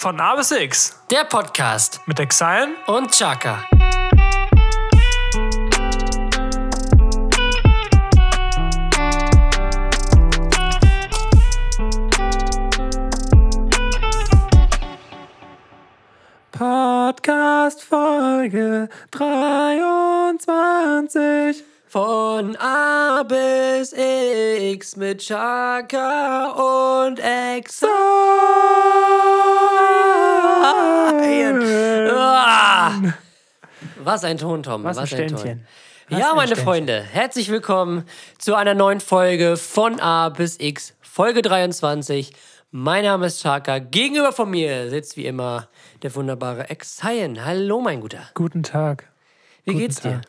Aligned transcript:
Von 0.00 0.20
A 0.20 0.36
bis 0.36 0.52
X 0.52 0.94
Der 1.10 1.24
Podcast 1.24 2.00
mit 2.06 2.20
Exile 2.20 2.68
und 2.86 3.10
Chaka. 3.10 3.64
Podcast 16.52 17.82
Folge 17.82 18.88
23. 19.10 21.64
Von 21.90 22.54
A 22.56 23.22
bis 23.22 23.94
X 23.94 24.96
mit 24.96 25.22
Chaka 25.22 26.50
und 26.50 27.18
Exile. 27.18 27.88
Ah. 32.14 32.92
Was 34.04 34.22
ein 34.24 34.36
Ton, 34.36 34.62
Tom. 34.62 34.84
Was 34.84 34.98
ein 34.98 35.06
Ton. 35.06 35.16
Ständchen. 35.16 35.66
Was 36.10 36.18
Ja, 36.20 36.30
ein 36.32 36.36
meine. 36.36 36.56
Freunde, 36.56 37.00
herzlich 37.00 37.48
willkommen 37.48 38.04
zu 38.36 38.54
einer 38.54 38.74
neuen 38.74 39.00
Folge 39.00 39.56
von 39.56 39.98
A 39.98 40.28
bis 40.28 40.60
X, 40.60 40.92
Folge 41.00 41.40
23. 41.40 42.34
Mein 42.70 43.04
Name 43.04 43.24
ist 43.24 43.40
Chaka. 43.40 43.78
Gegenüber 43.78 44.32
von 44.32 44.50
mir 44.50 44.90
sitzt 44.90 45.16
wie 45.16 45.24
immer 45.24 45.68
der 46.02 46.14
wunderbare 46.14 46.68
Exile. 46.68 47.42
Hallo, 47.46 47.80
mein 47.80 48.02
Guter. 48.02 48.28
Guten 48.34 48.62
Tag. 48.62 49.08
Wie 49.68 49.72
Guten 49.72 49.82
geht's 49.84 50.00
dir? 50.00 50.12
Tag. 50.12 50.22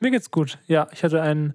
Mir 0.00 0.10
geht's 0.10 0.30
gut. 0.30 0.58
Ja, 0.66 0.88
ich 0.90 1.04
hatte 1.04 1.20
einen, 1.20 1.52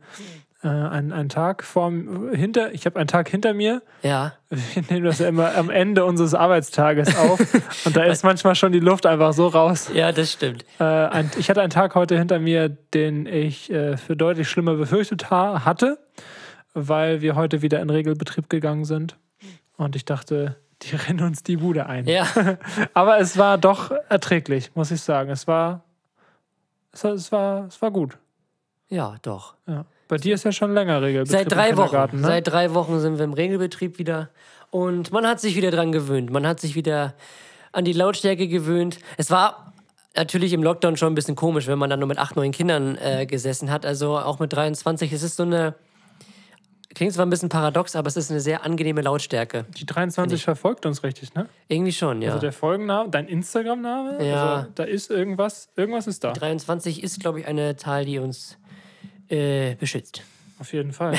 äh, 0.63 0.67
einen, 0.67 1.11
einen 1.11 1.29
Tag 1.29 1.63
vor 1.63 1.91
hinter, 1.91 2.71
ich 2.71 2.85
habe 2.85 2.99
einen 2.99 3.07
Tag 3.07 3.29
hinter 3.29 3.55
mir. 3.55 3.81
Ja. 4.03 4.33
Wir 4.49 4.83
nehmen 4.89 5.05
das 5.05 5.17
ja 5.17 5.27
immer 5.27 5.55
am 5.55 5.71
Ende 5.71 6.05
unseres 6.05 6.35
Arbeitstages 6.35 7.17
auf. 7.17 7.39
und 7.85 7.97
da 7.97 8.03
ist 8.03 8.23
manchmal 8.23 8.53
schon 8.53 8.71
die 8.71 8.79
Luft 8.79 9.07
einfach 9.07 9.33
so 9.33 9.47
raus. 9.47 9.89
Ja, 9.91 10.11
das 10.11 10.33
stimmt. 10.33 10.65
Äh, 10.79 10.83
ein, 10.83 11.31
ich 11.39 11.49
hatte 11.49 11.61
einen 11.61 11.71
Tag 11.71 11.95
heute 11.95 12.15
hinter 12.15 12.37
mir, 12.37 12.69
den 12.69 13.25
ich 13.25 13.71
äh, 13.71 13.97
für 13.97 14.15
deutlich 14.15 14.47
schlimmer 14.47 14.75
befürchtet 14.75 15.31
ha 15.31 15.65
hatte, 15.65 15.97
weil 16.75 17.21
wir 17.21 17.33
heute 17.33 17.63
wieder 17.63 17.79
in 17.79 17.89
Regelbetrieb 17.89 18.51
gegangen 18.51 18.85
sind. 18.85 19.17
Und 19.77 19.95
ich 19.95 20.05
dachte, 20.05 20.57
die 20.83 20.95
rennen 21.07 21.25
uns 21.25 21.41
die 21.41 21.57
Bude 21.57 21.87
ein. 21.87 22.05
Ja. 22.05 22.27
Aber 22.93 23.19
es 23.19 23.35
war 23.35 23.57
doch 23.57 23.89
erträglich, 24.09 24.69
muss 24.75 24.91
ich 24.91 25.01
sagen. 25.01 25.31
Es 25.31 25.47
war, 25.47 25.85
es 26.93 27.03
war, 27.03 27.13
es 27.13 27.31
war, 27.31 27.67
es 27.67 27.81
war 27.81 27.91
gut. 27.91 28.17
Ja, 28.89 29.15
doch. 29.21 29.55
Ja. 29.67 29.85
Bei 30.07 30.17
dir 30.17 30.35
ist 30.35 30.43
ja 30.43 30.51
schon 30.51 30.73
länger 30.73 31.01
Regelbetrieb. 31.01 31.39
Seit 31.39 31.51
drei 31.51 31.77
Wochen. 31.77 32.19
Ne? 32.19 32.27
Seit 32.27 32.47
drei 32.47 32.73
Wochen 32.73 32.99
sind 32.99 33.17
wir 33.17 33.23
im 33.23 33.33
Regelbetrieb 33.33 33.97
wieder. 33.97 34.29
Und 34.69 35.11
man 35.11 35.25
hat 35.25 35.39
sich 35.39 35.55
wieder 35.55 35.71
dran 35.71 35.93
gewöhnt. 35.93 36.29
Man 36.29 36.45
hat 36.45 36.59
sich 36.59 36.75
wieder 36.75 37.13
an 37.71 37.85
die 37.85 37.93
Lautstärke 37.93 38.49
gewöhnt. 38.49 38.99
Es 39.15 39.31
war 39.31 39.73
natürlich 40.15 40.51
im 40.51 40.63
Lockdown 40.63 40.97
schon 40.97 41.13
ein 41.13 41.15
bisschen 41.15 41.35
komisch, 41.35 41.67
wenn 41.67 41.79
man 41.79 41.89
dann 41.89 41.99
nur 41.99 42.09
mit 42.09 42.17
acht, 42.17 42.35
neun 42.35 42.51
Kindern 42.51 42.97
äh, 42.97 43.25
gesessen 43.25 43.71
hat. 43.71 43.85
Also 43.85 44.17
auch 44.17 44.39
mit 44.39 44.51
23. 44.51 45.13
Es 45.13 45.23
ist 45.23 45.37
so 45.37 45.43
eine. 45.43 45.75
Klingt 47.01 47.15
zwar 47.15 47.25
ein 47.25 47.31
bisschen 47.31 47.49
paradox, 47.49 47.95
aber 47.95 48.09
es 48.09 48.15
ist 48.15 48.29
eine 48.29 48.41
sehr 48.41 48.63
angenehme 48.63 49.01
Lautstärke. 49.01 49.65
Die 49.75 49.87
23 49.87 50.43
verfolgt 50.43 50.85
uns 50.85 51.01
richtig, 51.01 51.33
ne? 51.33 51.49
Irgendwie 51.67 51.93
schon, 51.93 52.21
ja. 52.21 52.29
Also 52.29 52.41
der 52.41 52.51
Folgenname, 52.53 53.09
dein 53.09 53.27
Instagram-Name, 53.27 54.23
Ja. 54.23 54.55
also 54.57 54.67
da 54.75 54.83
ist 54.83 55.09
irgendwas, 55.09 55.69
irgendwas 55.75 56.05
ist 56.05 56.23
da. 56.23 56.31
23 56.31 57.01
ist, 57.01 57.19
glaube 57.19 57.39
ich, 57.39 57.47
eine 57.47 57.75
Zahl, 57.75 58.05
die 58.05 58.19
uns 58.19 58.59
äh, 59.29 59.73
beschützt. 59.79 60.21
Auf 60.59 60.73
jeden 60.73 60.93
Fall. 60.93 61.17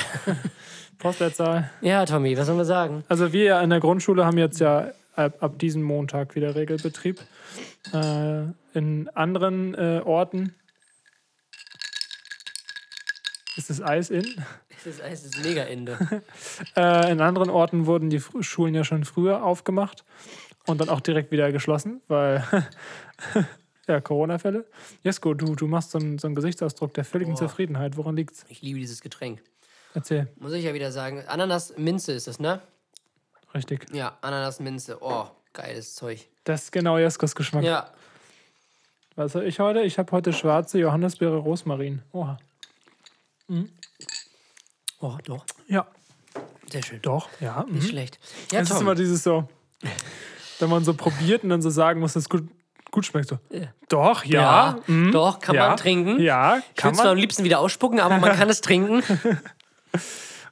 Postleitzahl. 1.00 1.68
Ja, 1.80 2.06
Tommy, 2.06 2.38
was 2.38 2.46
soll 2.46 2.54
man 2.54 2.64
sagen? 2.64 3.02
Also 3.08 3.32
wir 3.32 3.60
in 3.60 3.70
der 3.70 3.80
Grundschule 3.80 4.24
haben 4.24 4.38
jetzt 4.38 4.60
ja 4.60 4.92
ab, 5.16 5.42
ab 5.42 5.58
diesem 5.58 5.82
Montag 5.82 6.36
wieder 6.36 6.54
Regelbetrieb. 6.54 7.18
Äh, 7.92 8.42
in 8.72 9.08
anderen 9.14 9.74
äh, 9.74 10.00
Orten 10.04 10.54
ist 13.56 13.68
das 13.68 13.82
Eis 13.82 14.10
in. 14.10 14.24
Es 14.78 14.86
ist, 14.86 15.00
es 15.00 15.24
ist 15.24 15.44
mega 15.44 15.62
Ende. 15.62 15.96
Äh, 16.76 17.12
in 17.12 17.20
anderen 17.20 17.50
Orten 17.50 17.86
wurden 17.86 18.08
die 18.10 18.20
Fr- 18.20 18.42
Schulen 18.42 18.74
ja 18.74 18.82
schon 18.84 19.04
früher 19.04 19.44
aufgemacht 19.44 20.04
und 20.66 20.80
dann 20.80 20.88
auch 20.88 21.00
direkt 21.00 21.30
wieder 21.32 21.52
geschlossen, 21.52 22.00
weil 22.08 22.42
ja, 23.88 24.00
Corona-Fälle. 24.00 24.64
Jesko, 25.02 25.34
du, 25.34 25.54
du 25.54 25.66
machst 25.66 25.90
so 25.90 25.98
einen, 25.98 26.18
so 26.18 26.26
einen 26.28 26.34
Gesichtsausdruck 26.34 26.94
der 26.94 27.04
völligen 27.04 27.36
Zufriedenheit. 27.36 27.96
Woran 27.96 28.16
liegt's? 28.16 28.44
Ich 28.48 28.62
liebe 28.62 28.78
dieses 28.78 29.00
Getränk. 29.02 29.42
Erzähl. 29.94 30.28
Muss 30.36 30.52
ich 30.54 30.64
ja 30.64 30.72
wieder 30.72 30.90
sagen. 30.92 31.22
Ananas-Minze 31.26 32.12
ist 32.12 32.26
das, 32.26 32.38
ne? 32.40 32.60
Richtig. 33.54 33.86
Ja, 33.92 34.16
Ananas-Minze. 34.22 34.98
Oh, 35.02 35.26
geiles 35.52 35.94
Zeug. 35.94 36.26
Das 36.44 36.64
ist 36.64 36.72
genau 36.72 36.96
Jeskos 36.96 37.34
Geschmack. 37.34 37.62
Ja, 37.64 37.92
Was 39.16 39.34
habe 39.34 39.44
ich 39.44 39.60
heute? 39.60 39.82
Ich 39.82 39.98
habe 39.98 40.10
heute 40.12 40.32
schwarze 40.32 40.78
Johannisbeere 40.78 41.36
Rosmarin. 41.36 42.00
Oha. 42.12 42.38
Oh, 45.02 45.18
doch. 45.24 45.44
Ja, 45.68 45.86
Sehr 46.70 46.82
schön. 46.82 47.00
doch. 47.02 47.28
Ja. 47.40 47.64
Nicht 47.68 47.84
Mhm. 47.84 47.88
schlecht. 47.88 48.18
Ja, 48.50 48.60
Es 48.60 48.70
ist 48.70 48.80
immer 48.80 48.94
dieses 48.94 49.22
so, 49.22 49.46
wenn 50.58 50.70
man 50.70 50.84
so 50.84 50.94
probiert 50.94 51.44
und 51.44 51.50
dann 51.50 51.60
so 51.60 51.68
sagen 51.70 52.00
muss, 52.00 52.14
dass 52.14 52.22
es 52.24 52.28
gut, 52.30 52.48
gut 52.90 53.04
schmeckt. 53.04 53.28
So, 53.28 53.38
doch, 53.88 54.24
ja. 54.24 54.40
ja, 54.40 54.78
mhm, 54.86 55.12
doch, 55.12 55.38
kann 55.40 55.54
ja, 55.56 55.68
man 55.68 55.76
trinken. 55.76 56.18
Ja, 56.20 56.58
Ich 56.58 56.74
kann 56.76 56.92
würde 56.92 57.02
zwar 57.02 57.12
am 57.12 57.18
liebsten 57.18 57.44
wieder 57.44 57.58
ausspucken, 57.60 58.00
aber 58.00 58.16
man 58.18 58.32
kann 58.36 58.48
es 58.48 58.60
trinken. 58.62 59.02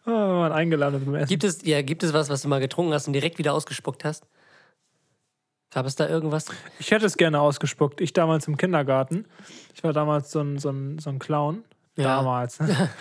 Oh, 0.06 0.10
man 0.10 0.50
eingeladen 0.50 1.04
beim 1.04 1.14
Essen. 1.16 1.28
Gibt 1.28 1.44
es, 1.44 1.62
ja, 1.62 1.82
gibt 1.82 2.02
es 2.02 2.14
was, 2.14 2.30
was 2.30 2.40
du 2.40 2.48
mal 2.48 2.58
getrunken 2.58 2.92
hast 2.94 3.06
und 3.06 3.12
direkt 3.12 3.36
wieder 3.38 3.52
ausgespuckt 3.52 4.02
hast? 4.02 4.24
Gab 5.72 5.84
es 5.84 5.94
da 5.94 6.08
irgendwas? 6.08 6.46
Ich 6.78 6.90
hätte 6.90 7.04
es 7.04 7.18
gerne 7.18 7.38
ausgespuckt. 7.38 8.00
Ich 8.00 8.14
damals 8.14 8.48
im 8.48 8.56
Kindergarten. 8.56 9.26
Ich 9.74 9.84
war 9.84 9.92
damals 9.92 10.30
so 10.30 10.40
ein, 10.40 10.58
so 10.58 10.70
ein, 10.70 10.98
so 10.98 11.10
ein 11.10 11.18
Clown. 11.18 11.64
Ja. 11.96 12.16
Damals. 12.16 12.58
Ne? 12.60 12.88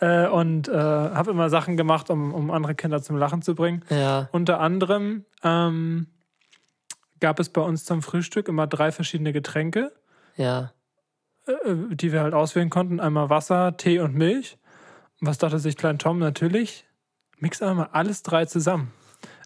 äh, 0.00 0.26
und 0.26 0.68
äh, 0.68 0.72
habe 0.74 1.30
immer 1.30 1.50
Sachen 1.50 1.76
gemacht, 1.76 2.10
um, 2.10 2.32
um 2.34 2.50
andere 2.50 2.74
Kinder 2.74 3.02
zum 3.02 3.16
Lachen 3.16 3.42
zu 3.42 3.54
bringen. 3.54 3.84
Ja. 3.90 4.28
Unter 4.32 4.60
anderem 4.60 5.24
ähm, 5.42 6.06
gab 7.20 7.40
es 7.40 7.48
bei 7.48 7.60
uns 7.60 7.84
zum 7.84 8.02
Frühstück 8.02 8.48
immer 8.48 8.66
drei 8.66 8.92
verschiedene 8.92 9.32
Getränke, 9.32 9.92
Ja. 10.36 10.72
äh, 11.46 11.54
die 11.90 12.12
wir 12.12 12.22
halt 12.22 12.34
auswählen 12.34 12.70
konnten. 12.70 13.00
Einmal 13.00 13.28
Wasser, 13.30 13.76
Tee 13.76 13.98
und 14.00 14.14
Milch. 14.14 14.56
Und 15.20 15.26
was 15.28 15.38
dachte 15.38 15.58
sich 15.58 15.76
Klein 15.76 15.98
Tom 15.98 16.18
natürlich? 16.20 16.84
Mix 17.38 17.60
einfach 17.62 17.76
mal 17.76 17.88
alles 17.92 18.22
drei 18.22 18.44
zusammen. 18.44 18.92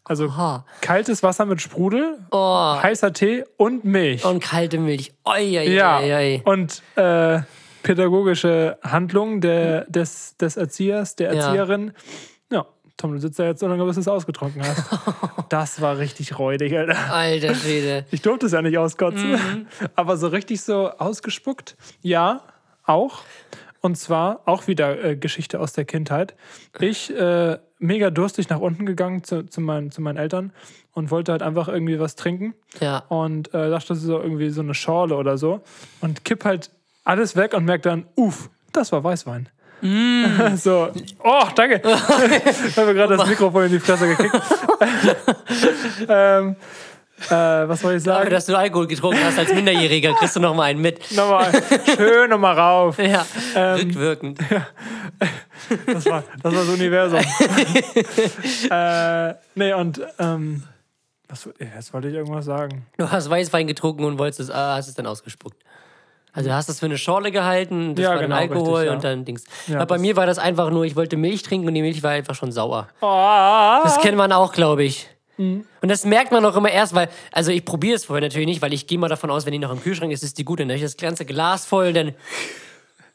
Also 0.04 0.26
Oha. 0.26 0.66
kaltes 0.80 1.22
Wasser 1.22 1.44
mit 1.46 1.60
Sprudel, 1.62 2.18
Oh, 2.32 2.74
heißer 2.82 3.12
Tee 3.12 3.44
und 3.56 3.84
Milch. 3.84 4.24
und 4.24 4.42
kalte 4.42 4.78
Milch. 4.78 5.14
Oi, 5.24 5.58
oi, 5.58 5.70
ja, 5.74 5.98
oi, 6.00 6.12
oi. 6.12 6.42
und 6.44 6.82
äh, 6.96 7.40
pädagogische 7.82 8.78
Handlung 8.82 9.40
der, 9.40 9.84
des, 9.86 10.36
des 10.36 10.56
Erziehers, 10.56 11.16
der 11.16 11.34
Ja. 11.34 11.46
Erzieherin. 11.46 11.92
Ja, 12.50 12.66
Tom, 12.96 13.12
du 13.12 13.18
sitzt 13.18 13.38
da 13.38 13.44
jetzt 13.44 13.60
so 13.60 13.66
lange, 13.66 13.84
bis 13.84 13.94
du 13.94 14.00
es 14.00 14.08
ausgetrunken 14.08 14.62
hast. 14.62 14.84
das 15.48 15.80
war 15.80 15.98
richtig 15.98 16.38
räudig, 16.38 16.76
Alter. 16.76 17.12
Alter 17.12 17.54
Schwede. 17.54 18.06
Ich 18.10 18.22
durfte 18.22 18.46
es 18.46 18.52
ja 18.52 18.62
nicht 18.62 18.78
auskotzen. 18.78 19.32
Mhm. 19.32 19.66
Aber 19.94 20.16
so 20.16 20.28
richtig 20.28 20.60
so 20.62 20.90
ausgespuckt, 20.90 21.76
ja, 22.00 22.42
auch. 22.84 23.22
Und 23.80 23.96
zwar 23.96 24.42
auch 24.46 24.68
wieder 24.68 25.02
äh, 25.02 25.16
Geschichte 25.16 25.58
aus 25.58 25.72
der 25.72 25.84
Kindheit. 25.84 26.34
Ich, 26.78 27.12
äh, 27.16 27.58
mega 27.80 28.10
durstig 28.10 28.48
nach 28.48 28.60
unten 28.60 28.86
gegangen 28.86 29.24
zu, 29.24 29.44
zu, 29.44 29.60
meinen, 29.60 29.90
zu 29.90 30.00
meinen 30.00 30.16
Eltern 30.16 30.52
und 30.92 31.10
wollte 31.10 31.32
halt 31.32 31.42
einfach 31.42 31.66
irgendwie 31.66 31.98
was 31.98 32.14
trinken. 32.14 32.54
Ja. 32.80 32.98
Und 33.08 33.48
äh, 33.52 33.70
dachte, 33.70 33.88
das 33.88 33.98
ist 33.98 34.04
so 34.04 34.20
irgendwie 34.20 34.50
so 34.50 34.60
eine 34.60 34.74
Schorle 34.74 35.16
oder 35.16 35.36
so. 35.36 35.62
Und 36.00 36.24
kipp 36.24 36.44
halt 36.44 36.70
alles 37.04 37.36
weg 37.36 37.54
und 37.54 37.64
merke 37.64 37.82
dann, 37.82 38.06
uff, 38.16 38.50
das 38.72 38.92
war 38.92 39.02
Weißwein. 39.02 39.48
Mm. 39.80 40.24
so, 40.56 40.90
oh, 41.22 41.44
danke. 41.54 41.82
ich 42.68 42.76
habe 42.76 42.94
gerade 42.94 43.16
das 43.16 43.28
Mikrofon 43.28 43.64
in 43.64 43.72
die 43.72 43.80
Fresse 43.80 44.08
gekickt. 44.08 44.34
ähm, 46.08 46.56
äh, 47.28 47.30
was 47.30 47.80
soll 47.80 47.94
ich 47.94 48.02
Dafür, 48.02 48.20
sagen? 48.20 48.30
dass 48.30 48.46
du 48.46 48.56
Alkohol 48.56 48.86
getrunken 48.86 49.22
hast 49.24 49.38
als 49.38 49.52
Minderjähriger, 49.52 50.14
kriegst 50.14 50.36
du 50.36 50.40
noch 50.40 50.54
mal 50.54 50.64
einen 50.64 50.80
mit. 50.80 51.10
Nochmal, 51.12 51.50
schön 51.96 52.30
nochmal 52.30 52.58
rauf. 52.58 52.98
Ja, 52.98 53.26
Ähm, 53.54 53.80
rückwirkend. 53.80 54.38
Das 55.86 56.06
war, 56.06 56.24
das 56.42 56.54
war 56.54 56.64
das 56.64 56.68
Universum. 56.68 57.20
äh, 58.70 59.34
nee, 59.54 59.72
und 59.72 60.00
ähm, 60.18 60.64
was, 61.28 61.48
jetzt 61.58 61.94
wollte 61.94 62.08
ich 62.08 62.14
irgendwas 62.14 62.44
sagen. 62.44 62.86
Du 62.98 63.10
hast 63.10 63.30
Weißwein 63.30 63.66
getrunken 63.66 64.04
und 64.04 64.18
wolltest 64.18 64.40
es, 64.40 64.50
ah, 64.50 64.76
hast 64.76 64.88
es 64.88 64.94
dann 64.94 65.06
ausgespuckt. 65.06 65.62
Also 66.34 66.48
du 66.48 66.54
hast 66.54 66.68
das 66.68 66.80
für 66.80 66.86
eine 66.86 66.96
Schorle 66.96 67.30
gehalten, 67.30 67.94
das 67.94 68.04
Ja, 68.04 68.10
war 68.10 68.18
genau, 68.18 68.36
Alkohol 68.36 68.74
richtig, 68.74 68.86
ja. 68.86 68.92
und 68.94 69.04
dann 69.04 69.24
Dings. 69.24 69.44
Ja, 69.66 69.76
Aber 69.76 69.86
bei 69.86 69.98
mir 69.98 70.16
war 70.16 70.26
das 70.26 70.38
einfach 70.38 70.70
nur, 70.70 70.84
ich 70.84 70.96
wollte 70.96 71.16
Milch 71.16 71.42
trinken 71.42 71.68
und 71.68 71.74
die 71.74 71.82
Milch 71.82 72.02
war 72.02 72.12
einfach 72.12 72.34
schon 72.34 72.52
sauer. 72.52 72.88
Oh, 73.02 73.80
Das 73.82 73.98
kennt 74.00 74.16
man 74.16 74.32
auch, 74.32 74.52
glaube 74.52 74.84
ich. 74.84 75.08
Mhm. 75.36 75.66
Und 75.82 75.88
das 75.90 76.04
merkt 76.04 76.32
man 76.32 76.44
auch 76.44 76.56
immer 76.56 76.70
erst, 76.70 76.94
weil, 76.94 77.08
also 77.32 77.50
ich 77.50 77.64
probiere 77.64 77.96
es 77.96 78.06
vorher 78.06 78.22
natürlich 78.22 78.46
nicht, 78.46 78.62
weil 78.62 78.72
ich 78.72 78.86
gehe 78.86 78.98
mal 78.98 79.08
davon 79.08 79.30
aus, 79.30 79.44
wenn 79.44 79.52
die 79.52 79.58
noch 79.58 79.72
im 79.72 79.82
Kühlschrank 79.82 80.12
ist, 80.12 80.22
ist 80.22 80.38
die 80.38 80.44
gut. 80.44 80.60
Dann 80.60 80.68
habe 80.68 80.76
ich 80.76 80.82
das 80.82 80.96
ganze 80.96 81.24
Glas 81.26 81.66
voll, 81.66 81.92
dann. 81.92 82.14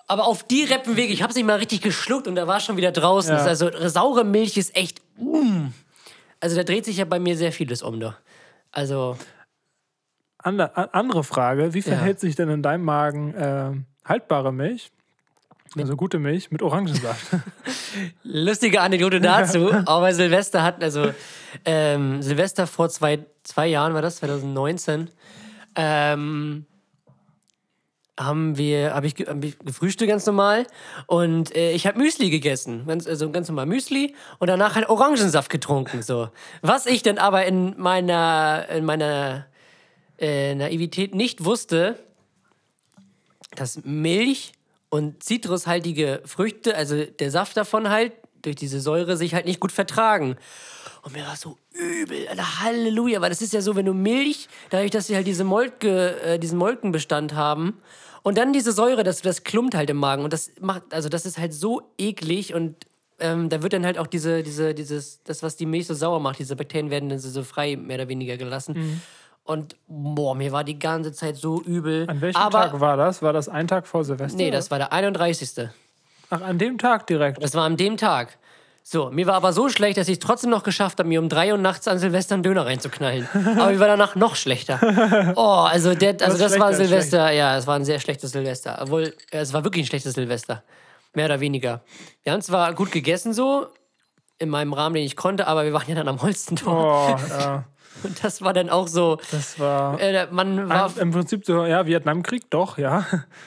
Aber 0.08 0.26
auf 0.28 0.44
die 0.44 0.64
Reppenwege, 0.64 1.12
ich 1.12 1.22
habe 1.22 1.32
es 1.32 1.36
nicht 1.36 1.46
mal 1.46 1.58
richtig 1.58 1.82
geschluckt 1.82 2.28
und 2.28 2.36
da 2.36 2.48
war 2.48 2.60
schon 2.60 2.78
wieder 2.78 2.92
draußen. 2.92 3.36
Ja. 3.36 3.44
Also 3.44 3.70
saure 3.88 4.24
Milch 4.24 4.58
ist 4.58 4.76
echt. 4.76 5.02
Mm. 5.18 5.68
Also 6.40 6.56
da 6.56 6.64
dreht 6.64 6.86
sich 6.86 6.98
ja 6.98 7.06
bei 7.06 7.20
mir 7.20 7.36
sehr 7.36 7.52
vieles 7.52 7.82
um 7.82 8.00
da. 8.00 8.16
Also, 8.72 9.18
andere 10.40 11.24
Frage: 11.24 11.74
Wie 11.74 11.80
Ja. 11.80 11.84
verhält 11.86 12.20
sich 12.20 12.36
denn 12.36 12.50
in 12.50 12.62
deinem 12.64 12.84
Magen 12.84 13.34
äh, 13.34 13.72
haltbare 14.06 14.54
Milch, 14.54 14.92
also 15.78 15.96
gute 15.96 16.20
Milch 16.20 16.52
mit 16.52 16.62
Orangensaft? 16.62 17.28
lustige 18.24 18.82
Anekdote 18.82 19.20
dazu. 19.20 19.72
Auch 19.86 20.02
bei 20.02 20.14
Silvester 20.14 20.64
hatten, 20.64 20.84
also 20.84 21.12
ähm, 21.66 22.22
Silvester 22.22 22.68
vor 22.68 22.90
zwei, 22.90 23.26
zwei 23.44 23.68
Jahren 23.68 23.94
war 23.94 24.02
das, 24.02 24.18
2019, 24.18 25.10
ähm, 25.76 26.66
haben 28.20 28.58
wir, 28.58 28.96
habe 28.96 29.06
ich, 29.06 29.14
hab 29.28 29.44
ich 29.44 29.60
gefrühstückt 29.60 30.10
ganz 30.10 30.26
normal 30.26 30.66
und 31.06 31.56
äh, 31.56 31.72
ich 31.72 31.86
habe 31.86 32.00
Müsli 32.00 32.32
gegessen, 32.32 32.86
ganz, 32.88 33.06
also 33.06 33.30
ganz 33.30 33.48
normal 33.48 33.68
Müsli 33.68 34.16
und 34.40 34.48
danach 34.48 34.76
halt 34.76 34.90
Orangensaft 34.90 35.52
getrunken, 35.52 36.02
so. 36.02 36.30
Was 36.64 36.88
ich 36.88 37.04
dann 37.04 37.20
aber 37.20 37.46
in 37.46 37.76
meiner, 37.78 38.66
in 38.70 38.86
meiner 38.86 39.46
äh, 40.18 40.56
Naivität 40.56 41.16
nicht 41.16 41.46
wusste, 41.46 42.00
dass 43.56 43.84
Milch 43.84 44.54
und 44.90 45.24
zitrushaltige 45.24 46.22
Früchte, 46.26 46.76
also 46.76 47.04
der 47.04 47.32
Saft 47.32 47.58
davon 47.58 47.90
halt, 47.90 48.14
durch 48.42 48.56
diese 48.56 48.80
Säure 48.80 49.18
sich 49.18 49.34
halt 49.34 49.46
nicht 49.46 49.60
gut 49.60 49.72
vertragen. 49.72 50.38
Und 51.04 51.14
mir 51.14 51.26
war 51.26 51.36
so 51.36 51.58
übel, 51.74 52.28
Halleluja, 52.60 53.22
weil 53.22 53.30
das 53.30 53.42
ist 53.42 53.54
ja 53.54 53.62
so, 53.62 53.76
wenn 53.76 53.86
du 53.86 53.94
Milch, 53.94 54.48
dadurch, 54.70 54.92
dass 54.92 55.08
sie 55.08 55.16
halt 55.16 55.28
diese 55.28 55.44
Molke, 55.44 56.20
äh, 56.22 56.40
diesen 56.40 56.58
Molkenbestand 56.58 57.34
haben 57.34 57.80
und 58.24 58.38
dann 58.38 58.54
diese 58.54 58.72
Säure, 58.72 59.04
das, 59.04 59.22
das 59.22 59.44
klumpt 59.44 59.76
halt 59.76 59.90
im 59.90 59.98
Magen 59.98 60.24
und 60.24 60.34
das 60.34 60.52
macht, 60.60 60.84
also 60.94 61.10
das 61.10 61.26
ist 61.26 61.38
halt 61.38 61.54
so 61.54 61.82
eklig 61.98 62.54
und 62.54 62.76
ähm, 63.20 63.50
da 63.50 63.64
wird 63.64 63.74
dann 63.74 63.86
halt 63.86 63.98
auch 63.98 64.08
diese, 64.08 64.44
diese, 64.44 64.74
dieses, 64.74 65.24
das, 65.24 65.42
was 65.44 65.56
die 65.56 65.66
Milch 65.66 65.88
so 65.88 65.94
sauer 65.94 66.20
macht, 66.20 66.40
diese 66.40 66.56
Bakterien 66.56 66.92
werden 66.92 67.10
dann 67.10 67.20
so, 67.20 67.30
so 67.30 67.44
frei 67.44 67.76
mehr 67.76 67.96
oder 67.96 68.10
weniger 68.10 68.38
gelassen. 68.38 69.02
Und 69.48 69.78
boah, 69.88 70.36
mir 70.36 70.52
war 70.52 70.66
die 70.66 70.78
ganze 70.78 71.14
Zeit 71.14 71.38
so 71.38 71.62
übel. 71.62 72.06
An 72.10 72.20
welchem 72.20 72.38
Aber, 72.38 72.60
Tag 72.64 72.80
war 72.82 72.98
das? 72.98 73.22
War 73.22 73.32
das 73.32 73.48
ein 73.48 73.68
Tag 73.68 73.88
vor 73.88 74.04
Silvester? 74.04 74.38
Nee, 74.38 74.52
das 74.52 74.70
war 74.72 74.78
der 74.78 74.92
31. 74.92 75.70
Ach, 76.30 76.42
an 76.42 76.60
dem 76.60 76.78
Tag 76.78 77.08
direkt. 77.08 77.42
Das 77.42 77.56
war 77.56 77.64
an 77.64 77.78
dem 77.78 77.96
Tag. 77.96 78.38
So, 78.84 79.10
mir 79.10 79.26
war 79.26 79.36
aber 79.36 79.54
so 79.54 79.70
schlecht, 79.70 79.98
dass 79.98 80.10
ich 80.10 80.14
es 80.14 80.20
trotzdem 80.20 80.50
noch 80.50 80.64
geschafft 80.64 81.00
habe, 81.00 81.08
mir 81.08 81.22
um 81.22 81.30
drei 81.30 81.52
Uhr 81.52 81.58
nachts 81.58 81.88
an 81.88 81.98
Silvester 81.98 82.36
einen 82.36 82.44
Döner 82.44 82.66
reinzuknallen. 82.66 83.28
aber 83.34 83.72
mir 83.72 83.80
war 83.80 83.88
danach 83.88 84.16
noch 84.16 84.36
schlechter. 84.36 85.34
Oh, 85.36 85.66
also, 85.70 85.96
der, 85.96 86.16
also 86.22 86.38
das 86.38 86.52
schlechter 86.52 86.60
war 86.60 86.74
Silvester, 86.74 87.32
ja, 87.32 87.58
es 87.58 87.68
war 87.68 87.76
ein 87.76 87.86
sehr 87.86 88.00
schlechtes 88.00 88.32
Silvester. 88.32 88.80
Obwohl, 88.82 89.14
es 89.32 89.54
war 89.54 89.64
wirklich 89.64 89.86
ein 89.86 89.88
schlechtes 89.88 90.14
Silvester. 90.14 90.64
Mehr 91.14 91.26
oder 91.26 91.40
weniger. 91.40 91.82
Wir 92.24 92.34
haben 92.34 92.42
zwar 92.42 92.74
gut 92.74 92.92
gegessen 92.92 93.34
so, 93.34 93.68
in 94.40 94.50
meinem 94.50 94.74
Rahmen, 94.74 94.96
den 94.96 95.06
ich 95.06 95.16
konnte, 95.16 95.48
aber 95.48 95.64
wir 95.64 95.74
waren 95.74 95.88
ja 95.88 95.96
dann 95.96 96.08
am 96.08 96.22
Holstentor. 96.22 97.18
Oh, 97.18 97.30
ja, 97.30 97.66
Und 98.04 98.24
das 98.24 98.42
war 98.42 98.54
dann 98.54 98.70
auch 98.70 98.88
so, 98.88 99.18
das 99.32 99.60
war 99.60 100.00
äh, 100.00 100.28
man 100.32 100.70
war 100.70 100.92
im 100.98 101.12
Prinzip 101.12 101.46
so, 101.46 101.66
ja, 101.66 101.86
Vietnamkrieg, 101.86 102.50
doch, 102.50 102.78
ja. 102.78 103.06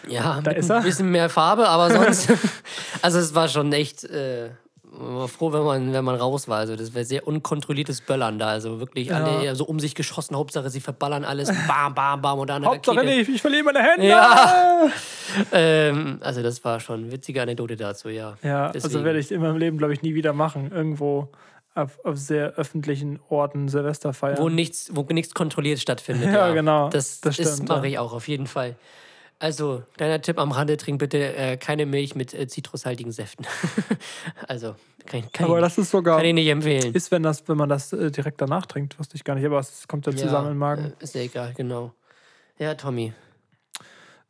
Ja, 0.09 0.41
Da 0.43 0.51
ist 0.53 0.71
er. 0.71 0.79
ein 0.79 0.83
bisschen 0.85 1.11
mehr 1.11 1.29
Farbe, 1.29 1.69
aber 1.69 1.91
sonst. 1.91 2.33
also 3.03 3.19
es 3.19 3.35
war 3.35 3.49
schon 3.49 3.73
echt. 3.73 4.05
Äh, 4.05 4.51
man 4.93 5.17
war 5.17 5.29
froh, 5.29 5.53
wenn 5.53 5.63
man, 5.63 5.93
wenn 5.93 6.05
man 6.05 6.17
raus 6.17 6.49
war. 6.49 6.59
Also 6.59 6.75
das 6.77 6.93
wäre 6.95 7.05
sehr 7.05 7.27
unkontrolliertes 7.27 8.01
Böllern 8.01 8.39
da. 8.39 8.49
Also 8.49 8.81
wirklich 8.81 9.15
alle 9.15 9.55
so 9.55 9.65
um 9.65 9.79
sich 9.79 9.95
geschossen. 9.95 10.37
Hauptsache, 10.37 10.69
sie 10.69 10.81
verballern 10.81 11.25
alles. 11.25 11.49
Bam, 11.69 11.95
bam, 11.95 12.21
bam. 12.21 12.39
Und 12.41 12.51
dann 12.51 12.65
Hauptsache 12.67 12.97
Rakete. 12.99 13.17
nicht, 13.19 13.29
ich 13.29 13.41
verliere 13.41 13.65
meine 13.65 13.83
Hände. 13.83 14.09
Ja. 14.09 14.89
Ähm, 15.53 16.19
also 16.23 16.43
das 16.43 16.65
war 16.65 16.81
schon 16.81 17.05
eine 17.05 17.13
witzige 17.13 17.41
Anekdote 17.41 17.77
dazu, 17.77 18.09
ja. 18.09 18.37
Ja, 18.43 18.67
also 18.67 18.89
Deswegen. 18.89 19.05
werde 19.05 19.19
ich 19.21 19.31
in 19.31 19.41
meinem 19.41 19.59
Leben, 19.59 19.79
glaube 19.79 19.93
ich, 19.95 20.03
nie 20.03 20.15
wieder 20.15 20.33
machen. 20.33 20.73
Irgendwo 20.75 21.29
auf, 21.83 22.05
auf 22.05 22.17
sehr 22.17 22.55
öffentlichen 22.55 23.21
Orten 23.29 23.69
Silvester 23.69 24.13
feiern. 24.13 24.39
Wo 24.39 24.49
nichts, 24.49 24.91
wo 24.93 25.03
nichts 25.03 25.35
kontrolliert 25.35 25.79
stattfindet. 25.81 26.33
Ja, 26.33 26.53
genau. 26.53 26.89
Das, 26.91 27.21
Das 27.21 27.37
das, 27.37 27.63
mache 27.63 27.87
ja. 27.87 27.93
ich 27.93 27.99
auch 27.99 28.13
auf 28.13 28.29
jeden 28.29 28.47
Fall. 28.47 28.77
Also, 29.43 29.83
kleiner 29.97 30.21
Tipp 30.21 30.39
am 30.39 30.53
Rande, 30.53 30.77
trink 30.77 30.99
bitte 30.99 31.35
äh, 31.35 31.57
keine 31.57 31.87
Milch 31.87 32.15
mit 32.15 32.35
äh, 32.35 32.47
zitrushaltigen 32.47 33.11
Säften. 33.11 33.47
also, 34.49 34.75
kann, 35.07 35.23
kann, 35.33 35.47
Aber 35.47 35.57
ich, 35.57 35.63
das 35.63 35.79
ist 35.79 35.91
sogar, 35.91 36.19
kann 36.19 36.27
ich 36.27 36.35
nicht 36.35 36.49
empfehlen. 36.49 36.93
ist, 36.93 37.11
wenn, 37.11 37.23
das, 37.23 37.49
wenn 37.49 37.57
man 37.57 37.71
das 37.71 37.91
äh, 37.95 38.11
direkt 38.11 38.39
danach 38.43 38.67
trinkt, 38.67 38.99
wusste 38.99 39.17
ich 39.17 39.25
gar 39.25 39.35
nicht, 39.35 39.47
aber 39.47 39.59
es 39.59 39.89
kommt 39.89 40.07
dann 40.07 40.15
zusammen 40.15 40.51
im 40.51 40.59
Magen. 40.59 40.93
Äh, 41.01 41.05
ist 41.05 41.15
ja 41.15 41.23
egal, 41.23 41.55
genau. 41.57 41.95
Ja, 42.59 42.75
Tommy, 42.75 43.15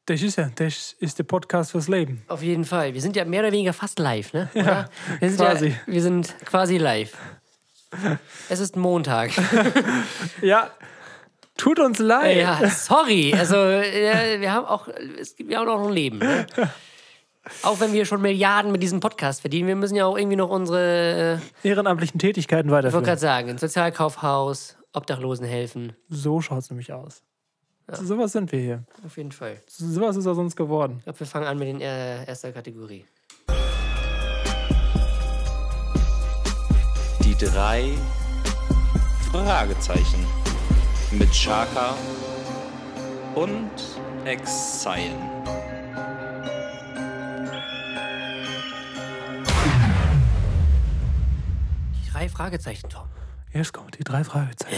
Das 0.07 0.23
ist 0.23 0.37
ja, 0.37 0.49
das 0.55 0.95
ist 1.01 1.19
der 1.19 1.25
Podcast 1.25 1.73
fürs 1.73 1.89
Leben. 1.89 2.23
auf 2.29 2.45
jeden 2.45 2.65
Fall. 2.65 2.95
Wir 2.95 3.01
sind 3.01 3.17
ja 3.17 3.25
mehr 3.25 3.41
oder 3.41 3.51
weniger 3.51 3.73
fast 3.73 3.99
live, 3.99 4.33
ne? 4.33 4.49
Oder? 4.55 4.89
wir 5.19 5.29
sind 5.29 5.41
quasi. 5.41 5.69
Ja, 5.71 5.75
wir 5.87 6.03
sind 6.03 6.37
quasi 6.45 6.79
live. 6.79 7.17
Es 8.49 8.61
ist 8.61 8.77
Montag. 8.77 9.31
Ja, 10.43 10.71
tut 11.57 11.79
uns 11.79 11.99
leid. 11.99 12.37
ja, 12.39 12.69
sorry. 12.71 13.35
Also, 13.37 13.57
äh, 13.57 14.41
wir 14.41 14.53
haben 14.53 14.67
auch, 14.67 14.89
es 15.19 15.37
gibt 15.37 15.51
ja 15.51 15.61
auch 15.61 15.67
noch 15.67 15.87
ein 15.87 15.93
Leben. 15.93 16.19
Ne? 16.19 16.47
Auch 17.63 17.81
wenn 17.81 17.93
wir 17.93 18.05
schon 18.05 18.21
Milliarden 18.23 18.71
mit 18.73 18.83
diesem 18.83 19.01
Podcast 19.01 19.41
verdienen, 19.41 19.67
wir 19.69 19.77
müssen 19.77 19.97
ja 19.97 20.07
auch 20.07 20.17
irgendwie 20.17 20.37
noch 20.37 20.51
unsere, 20.51 21.41
äh, 21.65 21.69
Ehrenamtlichen 21.69 22.19
Tätigkeiten 22.19 22.69
ich 22.69 22.73
wollte 22.73 22.87
weiterführen. 22.89 23.05
gerade 23.05 23.21
sagen, 23.21 23.49
ein 23.51 23.59
Sozialkaufhaus, 23.59 24.77
Obdachlosen 24.93 25.47
helfen. 25.47 25.95
So 26.09 26.41
schaut 26.41 26.59
es 26.59 26.71
nämlich 26.71 26.93
aus. 26.93 27.23
So 27.93 28.05
sowas 28.05 28.33
sind 28.33 28.53
wir 28.53 28.61
hier. 28.61 28.85
Auf 29.05 29.17
jeden 29.17 29.33
Fall. 29.33 29.61
So 29.67 29.87
sowas 29.89 30.17
ist 30.17 30.27
aus 30.27 30.39
uns 30.39 30.55
geworden. 30.55 30.97
Ich 30.99 31.05
glaube, 31.05 31.19
wir 31.21 31.27
fangen 31.27 31.47
an 31.47 31.59
mit 31.59 31.67
den 31.69 31.81
äh, 31.81 32.25
erster 32.25 32.53
Kategorie. 32.53 33.05
Drei 37.41 37.97
Fragezeichen 39.33 40.27
mit 41.13 41.31
Chaka 41.33 41.97
und 43.35 43.71
Exile. 44.27 45.17
Die 51.95 52.11
drei 52.13 52.29
Fragezeichen, 52.29 52.91
Tom. 52.91 53.09
Jetzt 53.55 53.73
kommt 53.73 53.99
die 53.99 54.05
drei 54.05 54.23
Fragezeichen. 54.23 54.77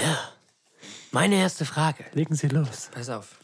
Meine 1.11 1.35
erste 1.35 1.65
Frage. 1.65 2.05
Legen 2.13 2.37
Sie 2.37 2.47
los. 2.47 2.91
Pass 2.95 3.09
auf. 3.09 3.39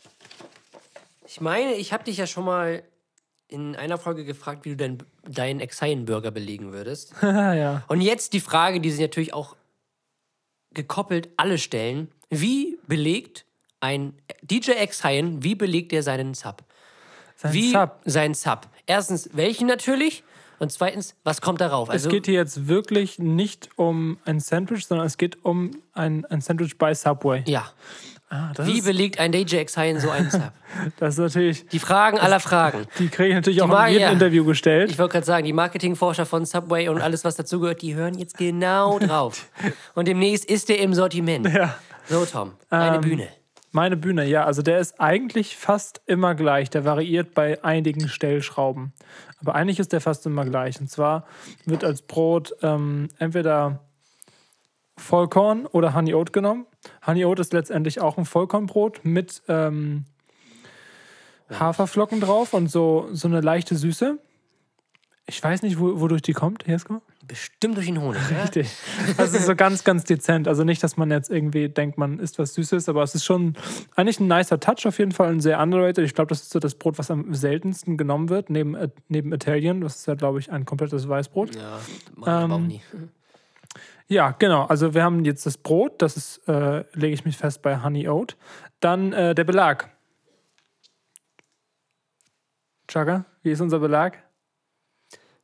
Ich 1.27 1.41
meine, 1.41 1.75
ich 1.75 1.93
habe 1.93 2.05
dich 2.05 2.19
ja 2.19 2.29
schon 2.29 2.45
mal 2.45 2.85
in 3.49 3.77
einer 3.77 3.99
Folge 3.99 4.25
gefragt, 4.25 4.65
wie 4.65 4.71
du 4.71 4.77
dein, 4.77 4.99
deinen 5.27 5.61
Exile-Burger 5.61 6.31
belegen 6.31 6.73
würdest. 6.73 7.15
ja. 7.23 7.83
Und 7.89 8.03
jetzt 8.03 8.35
die 8.35 8.41
Frage, 8.41 8.81
die 8.81 8.91
sich 8.91 9.01
natürlich 9.01 9.35
auch 9.35 9.57
gekoppelt 10.75 11.31
alle 11.37 11.59
stellen. 11.59 12.09
Wie 12.31 12.79
belegt 12.87 13.47
ein 13.81 14.15
DJ 14.43 14.73
Exile, 14.73 15.43
wie 15.43 15.55
belegt 15.55 15.93
er 15.93 16.03
seinen 16.03 16.35
Sub? 16.35 16.63
Sein 17.37 17.53
Wie 17.53 17.73
Sub. 17.73 18.01
seinen 18.05 18.35
Sub? 18.35 18.69
Erstens, 18.87 19.31
welchen 19.33 19.67
natürlich? 19.67 20.25
Und 20.59 20.73
zweitens, 20.73 21.15
was 21.23 21.41
kommt 21.41 21.61
darauf? 21.61 21.89
Also, 21.89 22.09
es 22.09 22.13
geht 22.13 22.27
hier 22.27 22.35
jetzt 22.35 22.67
wirklich 22.67 23.19
nicht 23.21 23.71
um 23.77 24.19
ein 24.25 24.41
Sandwich, 24.41 24.87
sondern 24.87 25.07
es 25.07 25.17
geht 25.17 25.45
um 25.45 25.71
ein, 25.93 26.25
ein 26.27 26.41
Sandwich 26.41 26.77
bei 26.79 26.95
Subway. 26.95 27.45
ja. 27.47 27.71
Ah, 28.31 28.53
Wie 28.59 28.83
belegt 28.83 29.19
ein 29.21 29.33
DJ 29.33 29.57
Exile 29.57 29.99
so 30.01 30.11
einen 30.11 30.31
Sub? 30.31 30.53
das 30.99 31.15
ist 31.15 31.19
natürlich, 31.19 31.67
Die 31.69 31.79
Fragen 31.79 32.19
aller 32.19 32.41
Fragen. 32.41 32.87
die 32.99 33.09
kriege 33.09 33.31
ich 33.31 33.35
natürlich 33.35 33.63
auch 33.63 33.69
mag- 33.69 33.87
in 33.89 33.93
jedem 33.95 34.03
ja. 34.09 34.13
Interview 34.13 34.45
gestellt. 34.47 34.91
Ich 34.91 34.99
wollte 34.99 35.13
gerade 35.13 35.27
sagen, 35.27 35.47
die 35.47 35.53
Marketingforscher 35.55 36.27
von 36.27 36.45
Subway 36.45 36.89
und 36.89 37.01
alles, 37.01 37.25
was 37.25 37.37
dazugehört, 37.37 37.81
die 37.81 37.95
hören 37.95 38.19
jetzt 38.19 38.37
genau 38.37 38.99
drauf. 39.01 39.47
Und 39.95 40.09
demnächst 40.09 40.45
ist 40.45 40.69
der 40.69 40.79
im 40.81 40.93
Sortiment. 40.93 41.47
ja. 41.49 41.75
So, 42.07 42.25
Tom, 42.27 42.53
eine 42.71 42.97
Ähm, 42.97 43.01
Bühne. 43.03 43.29
Meine 43.71 43.97
Bühne, 43.99 44.25
ja, 44.27 44.45
also 44.45 44.63
der 44.63 44.79
ist 44.79 44.99
eigentlich 44.99 45.57
fast 45.57 46.01
immer 46.07 46.35
gleich. 46.35 46.71
Der 46.71 46.85
variiert 46.87 47.35
bei 47.35 47.63
einigen 47.63 48.09
Stellschrauben. 48.09 48.93
Aber 49.41 49.55
eigentlich 49.55 49.79
ist 49.79 49.93
der 49.93 50.01
fast 50.01 50.25
immer 50.27 50.45
gleich. 50.47 50.81
Und 50.81 50.91
zwar 50.91 51.27
wird 51.67 51.85
als 51.85 52.01
Brot 52.03 52.55
ähm, 52.63 53.09
entweder 53.19 53.81
Vollkorn 54.99 55.67
oder 55.67 55.95
Honey 55.95 56.15
Oat 56.15 56.33
genommen. 56.33 56.67
Honey 57.07 57.25
Oat 57.25 57.39
ist 57.41 57.53
letztendlich 57.53 58.01
auch 58.01 58.19
ein 58.19 58.25
Vollkornbrot 58.25 59.05
mit 59.05 59.43
ähm, 59.49 60.05
Haferflocken 61.51 62.21
drauf 62.21 62.53
und 62.53 62.71
so, 62.71 63.09
so 63.13 63.29
eine 63.29 63.41
leichte 63.41 63.77
Süße. 63.77 64.19
Ich 65.31 65.43
weiß 65.43 65.63
nicht, 65.63 65.79
wo, 65.79 66.01
wodurch 66.01 66.23
die 66.23 66.33
kommt, 66.33 66.67
Jesko. 66.67 67.03
Bestimmt 67.27 67.77
durch 67.77 67.85
den 67.85 68.01
Honig. 68.01 68.21
Ja? 68.31 68.43
Richtig. 68.45 68.71
Also 69.19 69.39
so 69.39 69.55
ganz, 69.55 69.85
ganz 69.85 70.05
dezent. 70.05 70.49
Also 70.49 70.65
nicht, 70.65 70.83
dass 70.83 70.97
man 70.97 71.11
jetzt 71.11 71.31
irgendwie 71.31 71.69
denkt, 71.69 71.99
man 71.99 72.19
isst 72.19 72.39
was 72.39 72.55
Süßes, 72.55 72.89
aber 72.89 73.03
es 73.03 73.15
ist 73.15 73.27
schon 73.27 73.53
eigentlich 73.95 74.21
ein 74.21 74.29
nicer 74.29 74.59
Touch 74.59 74.87
auf 74.87 74.99
jeden 74.99 75.13
Fall, 75.13 75.29
ein 75.29 75.41
sehr 75.41 75.61
underrated. 75.61 76.05
Ich 76.07 76.15
glaube, 76.15 76.31
das 76.31 76.41
ist 76.41 76.51
so 76.51 76.59
das 76.59 76.75
Brot, 76.75 76.99
was 76.99 77.11
am 77.11 77.35
seltensten 77.35 77.99
genommen 77.99 78.31
wird, 78.31 78.49
neben, 78.49 78.75
äh, 78.75 78.89
neben 79.09 79.35
Italian. 79.35 79.83
Das 79.83 79.97
ist 79.97 80.07
ja, 80.07 80.15
glaube 80.15 80.39
ich, 80.39 80.51
ein 80.51 80.65
komplettes 80.65 81.07
Weißbrot. 81.07 81.55
Ja, 81.57 81.79
ich 81.87 82.23
aber 82.27 82.55
auch 82.55 82.59
Ähm, 82.59 82.67
nie. 82.67 82.81
Ja, 84.09 84.31
genau. 84.39 84.65
Also 84.65 84.95
wir 84.95 85.03
haben 85.05 85.25
jetzt 85.25 85.45
das 85.45 85.59
Brot, 85.59 86.01
das 86.01 86.17
ist, 86.17 86.49
äh, 86.49 86.85
lege 86.95 87.13
ich 87.15 87.25
mich 87.25 87.37
fest 87.37 87.61
bei 87.63 87.83
Honey 87.83 88.09
Oat. 88.09 88.37
Dann 88.81 89.13
äh, 89.13 89.35
der 89.35 89.45
Belag. 89.45 89.91
Chaka, 92.89 93.25
wie 93.43 93.51
ist 93.51 93.61
unser 93.61 93.79
Belag? 93.81 94.19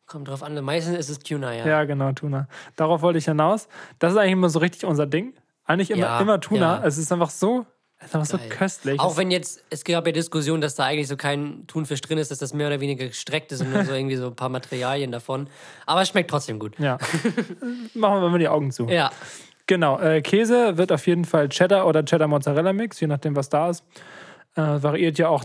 Kommt 0.06 0.28
drauf 0.28 0.42
an. 0.42 0.62
Meistens 0.64 0.96
ist 0.98 1.08
es 1.10 1.18
Tuna, 1.18 1.54
ja. 1.54 1.66
Ja, 1.66 1.84
genau, 1.84 2.12
Tuna. 2.12 2.48
Darauf 2.76 3.02
wollte 3.02 3.18
ich 3.18 3.24
hinaus. 3.26 3.68
Das 3.98 4.12
ist 4.12 4.18
eigentlich 4.18 4.32
immer 4.32 4.48
so 4.48 4.58
richtig 4.58 4.84
unser 4.84 5.06
Ding. 5.06 5.34
Eigentlich 5.64 5.90
immer, 5.90 6.00
Ja, 6.00 6.20
immer 6.20 6.40
Tuna. 6.40 6.80
ja. 6.80 6.86
Es 6.86 6.98
ist 6.98 7.10
einfach 7.12 7.30
so, 7.30 7.66
es 8.04 8.10
ist 8.10 8.14
einfach 8.14 8.26
so 8.26 8.38
Geil. 8.38 8.48
köstlich. 8.48 9.00
Auch 9.00 9.16
wenn 9.16 9.30
jetzt, 9.30 9.62
es 9.70 9.84
gab 9.84 10.06
ja 10.06 10.12
Diskussionen, 10.12 10.60
dass 10.60 10.74
da 10.74 10.84
eigentlich 10.84 11.08
so 11.08 11.16
kein 11.16 11.66
Thunfisch 11.66 12.00
drin 12.00 12.18
ist, 12.18 12.30
dass 12.30 12.38
das 12.38 12.52
mehr 12.52 12.66
oder 12.66 12.80
weniger 12.80 13.06
gestreckt 13.06 13.52
ist 13.52 13.60
und 13.62 13.72
nur 13.72 13.84
so 13.84 13.92
irgendwie 13.94 14.16
so 14.16 14.26
ein 14.26 14.36
paar 14.36 14.48
Materialien 14.48 15.10
davon. 15.10 15.48
Aber 15.86 16.02
es 16.02 16.08
schmeckt 16.08 16.30
trotzdem 16.30 16.58
gut. 16.58 16.78
ja. 16.78 16.98
Machen 17.94 18.22
wir 18.22 18.28
mal 18.28 18.38
die 18.38 18.48
Augen 18.48 18.70
zu. 18.72 18.88
Ja. 18.88 19.10
Genau, 19.66 19.98
äh, 19.98 20.20
Käse 20.20 20.76
wird 20.76 20.92
auf 20.92 21.06
jeden 21.06 21.24
Fall 21.24 21.48
Cheddar 21.48 21.86
oder 21.86 22.04
Cheddar-Mozzarella-Mix, 22.04 23.00
je 23.00 23.06
nachdem, 23.06 23.34
was 23.34 23.48
da 23.48 23.70
ist. 23.70 23.82
Äh, 24.56 24.60
variiert 24.60 25.18
ja 25.18 25.28
auch 25.28 25.44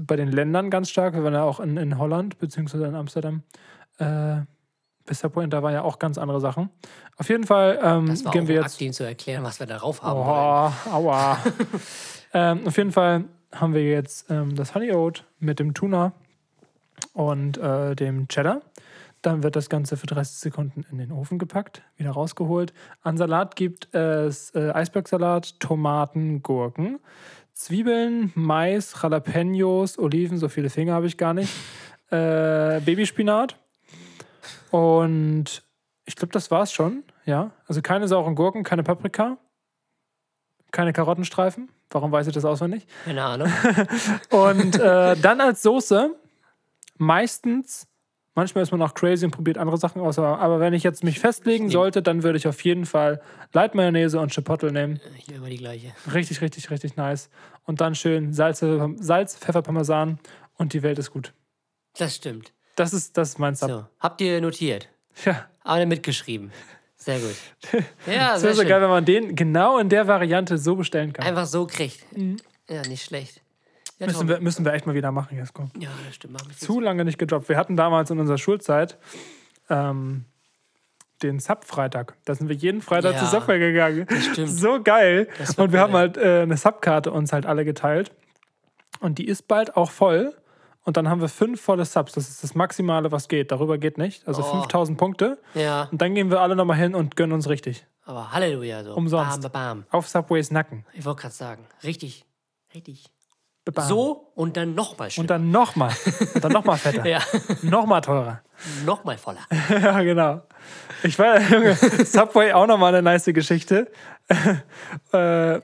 bei 0.00 0.16
den 0.16 0.28
Ländern 0.28 0.70
ganz 0.70 0.90
stark. 0.90 1.14
Wir 1.14 1.22
waren 1.22 1.34
ja 1.34 1.44
auch 1.44 1.60
in, 1.60 1.76
in 1.76 1.98
Holland, 1.98 2.38
beziehungsweise 2.38 2.86
in 2.86 2.94
Amsterdam. 2.94 3.42
Äh, 3.98 4.40
Point, 5.32 5.52
da 5.52 5.62
waren 5.62 5.72
ja 5.72 5.82
auch 5.82 5.98
ganz 5.98 6.18
andere 6.18 6.40
Sachen. 6.40 6.70
Auf 7.16 7.28
jeden 7.28 7.44
Fall 7.44 7.78
ähm, 7.82 8.06
Das 8.06 8.24
war 8.24 8.32
gehen 8.32 8.44
auch 8.44 8.48
wir 8.48 8.54
jetzt. 8.56 8.82
Akt, 8.82 8.94
zu 8.94 9.04
erklären, 9.04 9.44
was 9.44 9.60
wir 9.60 9.66
darauf 9.66 10.02
haben 10.02 10.18
wollen. 10.18 10.72
Oh, 10.86 10.90
aua. 10.90 11.38
ähm, 12.34 12.66
auf 12.66 12.76
jeden 12.76 12.92
Fall 12.92 13.24
haben 13.52 13.74
wir 13.74 13.88
jetzt 13.88 14.30
ähm, 14.30 14.54
das 14.54 14.74
Honey 14.74 14.92
Oat 14.92 15.24
mit 15.38 15.58
dem 15.58 15.74
Tuna 15.74 16.12
und 17.12 17.58
äh, 17.58 17.94
dem 17.94 18.28
Cheddar. 18.28 18.62
Dann 19.22 19.42
wird 19.42 19.56
das 19.56 19.70
Ganze 19.70 19.96
für 19.96 20.06
30 20.06 20.36
Sekunden 20.36 20.84
in 20.90 20.98
den 20.98 21.10
Ofen 21.10 21.38
gepackt, 21.38 21.82
wieder 21.96 22.10
rausgeholt. 22.10 22.74
An 23.02 23.16
Salat 23.16 23.56
gibt 23.56 23.94
es 23.94 24.54
äh, 24.54 24.70
Eisbergsalat, 24.70 25.60
Tomaten, 25.60 26.42
Gurken, 26.42 26.98
Zwiebeln, 27.52 28.32
Mais, 28.34 28.94
Jalapenos, 29.00 29.98
Oliven, 29.98 30.36
so 30.36 30.48
viele 30.48 30.68
Finger 30.68 30.92
habe 30.94 31.06
ich 31.06 31.16
gar 31.16 31.32
nicht, 31.32 31.50
äh, 32.10 32.80
Babyspinat 32.80 33.56
und 34.74 35.62
ich 36.04 36.16
glaube, 36.16 36.32
das 36.32 36.50
war's 36.50 36.72
schon. 36.72 37.04
Ja, 37.26 37.52
also 37.68 37.80
keine 37.80 38.08
sauren 38.08 38.34
Gurken, 38.34 38.64
keine 38.64 38.82
Paprika, 38.82 39.38
keine 40.72 40.92
Karottenstreifen. 40.92 41.68
Warum 41.90 42.10
weiß 42.10 42.26
ich 42.26 42.34
das 42.34 42.44
auswendig? 42.44 42.88
Keine 43.04 43.22
Ahnung. 43.22 43.52
Und 44.30 44.74
äh, 44.80 45.16
dann 45.16 45.40
als 45.40 45.62
Soße 45.62 46.16
meistens, 46.98 47.86
manchmal 48.34 48.62
ist 48.62 48.72
man 48.72 48.82
auch 48.82 48.94
crazy 48.94 49.24
und 49.24 49.30
probiert 49.30 49.58
andere 49.58 49.76
Sachen 49.76 50.02
aus, 50.02 50.18
aber, 50.18 50.58
wenn 50.58 50.72
ich 50.72 50.82
jetzt 50.82 51.04
mich 51.04 51.20
festlegen 51.20 51.70
sollte, 51.70 52.02
dann 52.02 52.24
würde 52.24 52.38
ich 52.38 52.48
auf 52.48 52.60
jeden 52.64 52.84
Fall 52.84 53.20
Light 53.52 53.76
Mayonnaise 53.76 54.18
und 54.18 54.32
Chipotle 54.32 54.72
nehmen. 54.72 55.00
Ich 55.16 55.28
nehme 55.28 55.38
immer 55.38 55.50
die 55.50 55.58
gleiche. 55.58 55.92
Richtig, 56.12 56.40
richtig, 56.40 56.70
richtig 56.70 56.96
nice. 56.96 57.30
Und 57.64 57.80
dann 57.80 57.94
schön 57.94 58.32
Salz, 58.32 58.64
Salz 58.96 59.36
Pfeffer, 59.36 59.62
Parmesan 59.62 60.18
und 60.54 60.72
die 60.72 60.82
Welt 60.82 60.98
ist 60.98 61.12
gut. 61.12 61.32
Das 61.96 62.16
stimmt. 62.16 62.53
Das 62.76 62.92
ist, 62.92 63.16
das 63.16 63.30
ist 63.30 63.38
mein 63.38 63.54
Sub. 63.54 63.70
So, 63.70 63.86
habt 64.00 64.20
ihr 64.20 64.40
notiert? 64.40 64.88
Ja, 65.24 65.46
Alle 65.62 65.86
mitgeschrieben. 65.86 66.50
Sehr 66.96 67.18
gut. 67.20 67.36
Ja, 68.06 68.32
das 68.32 68.40
sehr 68.40 68.48
wäre 68.48 68.54
so 68.54 68.60
schön. 68.62 68.68
geil, 68.68 68.80
wenn 68.82 68.88
man 68.90 69.04
den 69.04 69.36
genau 69.36 69.78
in 69.78 69.88
der 69.88 70.06
Variante 70.08 70.58
so 70.58 70.74
bestellen 70.76 71.12
kann. 71.12 71.24
Einfach 71.26 71.46
so 71.46 71.66
kriegt. 71.66 72.04
Ja, 72.68 72.82
nicht 72.88 73.04
schlecht. 73.04 73.40
Ja, 73.98 74.06
Müssen 74.06 74.26
wir, 74.28 74.40
müssen 74.40 74.64
wir 74.64 74.72
echt 74.72 74.86
mal 74.86 74.94
wieder 74.94 75.12
machen, 75.12 75.36
Jesko. 75.36 75.68
ja 75.78 75.88
das 76.06 76.16
stimmt. 76.16 76.32
Machen 76.32 76.50
Zu 76.56 76.80
lange 76.80 77.04
nicht 77.04 77.18
gedroppt. 77.18 77.48
Wir 77.48 77.56
hatten 77.56 77.76
damals 77.76 78.10
in 78.10 78.18
unserer 78.18 78.38
Schulzeit 78.38 78.98
ähm, 79.70 80.24
den 81.22 81.38
Sub-Freitag. 81.38 82.16
Da 82.24 82.34
sind 82.34 82.48
wir 82.48 82.56
jeden 82.56 82.82
Freitag 82.82 83.14
Ja, 83.14 83.20
zu 83.20 83.26
Subway 83.26 83.58
gegangen. 83.58 84.06
stimmt. 84.32 84.50
So 84.50 84.82
geil. 84.82 85.28
Das 85.38 85.50
Und 85.56 85.72
wir 85.72 85.78
cool, 85.78 85.82
haben 85.84 85.92
halt 85.94 86.16
äh, 86.16 86.40
eine 86.42 86.56
Subkarte 86.56 87.12
uns 87.12 87.32
halt 87.32 87.46
alle 87.46 87.64
geteilt. 87.64 88.10
Und 89.00 89.18
die 89.18 89.26
ist 89.28 89.46
bald 89.46 89.76
auch 89.76 89.90
voll. 89.90 90.34
Und 90.84 90.96
dann 90.98 91.08
haben 91.08 91.20
wir 91.22 91.28
fünf 91.28 91.60
volle 91.62 91.84
Subs. 91.84 92.12
Das 92.12 92.28
ist 92.28 92.44
das 92.44 92.54
Maximale, 92.54 93.10
was 93.10 93.28
geht. 93.28 93.50
Darüber 93.50 93.78
geht 93.78 93.96
nicht. 93.98 94.26
Also 94.28 94.42
Oh. 94.42 94.60
5000 94.60 94.98
Punkte. 94.98 95.38
Ja, 95.54 95.88
Und 95.90 96.00
dann 96.02 96.14
gehen 96.14 96.30
wir 96.30 96.40
alle 96.40 96.54
nochmal 96.56 96.76
hin 96.76 96.94
und 96.94 97.16
gönnen 97.16 97.32
uns 97.32 97.48
richtig. 97.48 97.86
aber 98.04 98.32
Halleluja. 98.32 98.84
So. 98.84 98.94
Umsonst. 98.94 99.40
Bam, 99.42 99.50
bam. 99.52 99.86
Auf 99.90 100.08
Subways 100.08 100.50
Nacken. 100.50 100.84
Ich 100.92 101.04
wollte 101.06 101.22
gerade 101.22 101.34
sagen. 101.34 101.66
Richtig. 101.82 102.24
Richtig. 102.74 103.06
Bam. 103.64 103.88
So 103.88 104.30
und 104.34 104.58
dann 104.58 104.74
nochmal 104.74 105.10
schön. 105.10 105.22
Und 105.22 105.30
dann 105.30 105.50
nochmal. 105.50 105.90
Und 106.34 106.44
dann 106.44 106.52
nochmal 106.52 106.76
fetter. 106.76 107.06
Ja, 107.08 107.20
Nochmal 107.62 108.02
teurer. 108.02 108.42
nochmal 108.84 109.16
voller. 109.16 109.40
Ja, 109.70 110.02
genau. 110.02 110.42
Ich 111.02 111.18
war, 111.18 111.40
Junge, 111.40 111.74
Subway 112.04 112.52
auch 112.52 112.66
nochmal 112.66 112.94
eine 112.94 113.00
nice 113.02 113.24
Geschichte. 113.24 113.90
äh, 115.12 115.60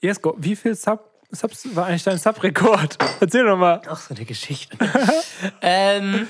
Jesko, 0.00 0.34
wie 0.38 0.56
viel 0.56 0.74
Sub, 0.74 1.10
Subs 1.36 1.74
war 1.76 1.86
eigentlich 1.86 2.02
dein 2.02 2.18
Sub-Rekord? 2.18 2.98
Erzähl 3.20 3.44
doch 3.44 3.56
mal. 3.56 3.80
Ach, 3.88 4.00
so 4.00 4.14
eine 4.14 4.24
Geschichte. 4.24 4.76
ähm, 5.62 6.26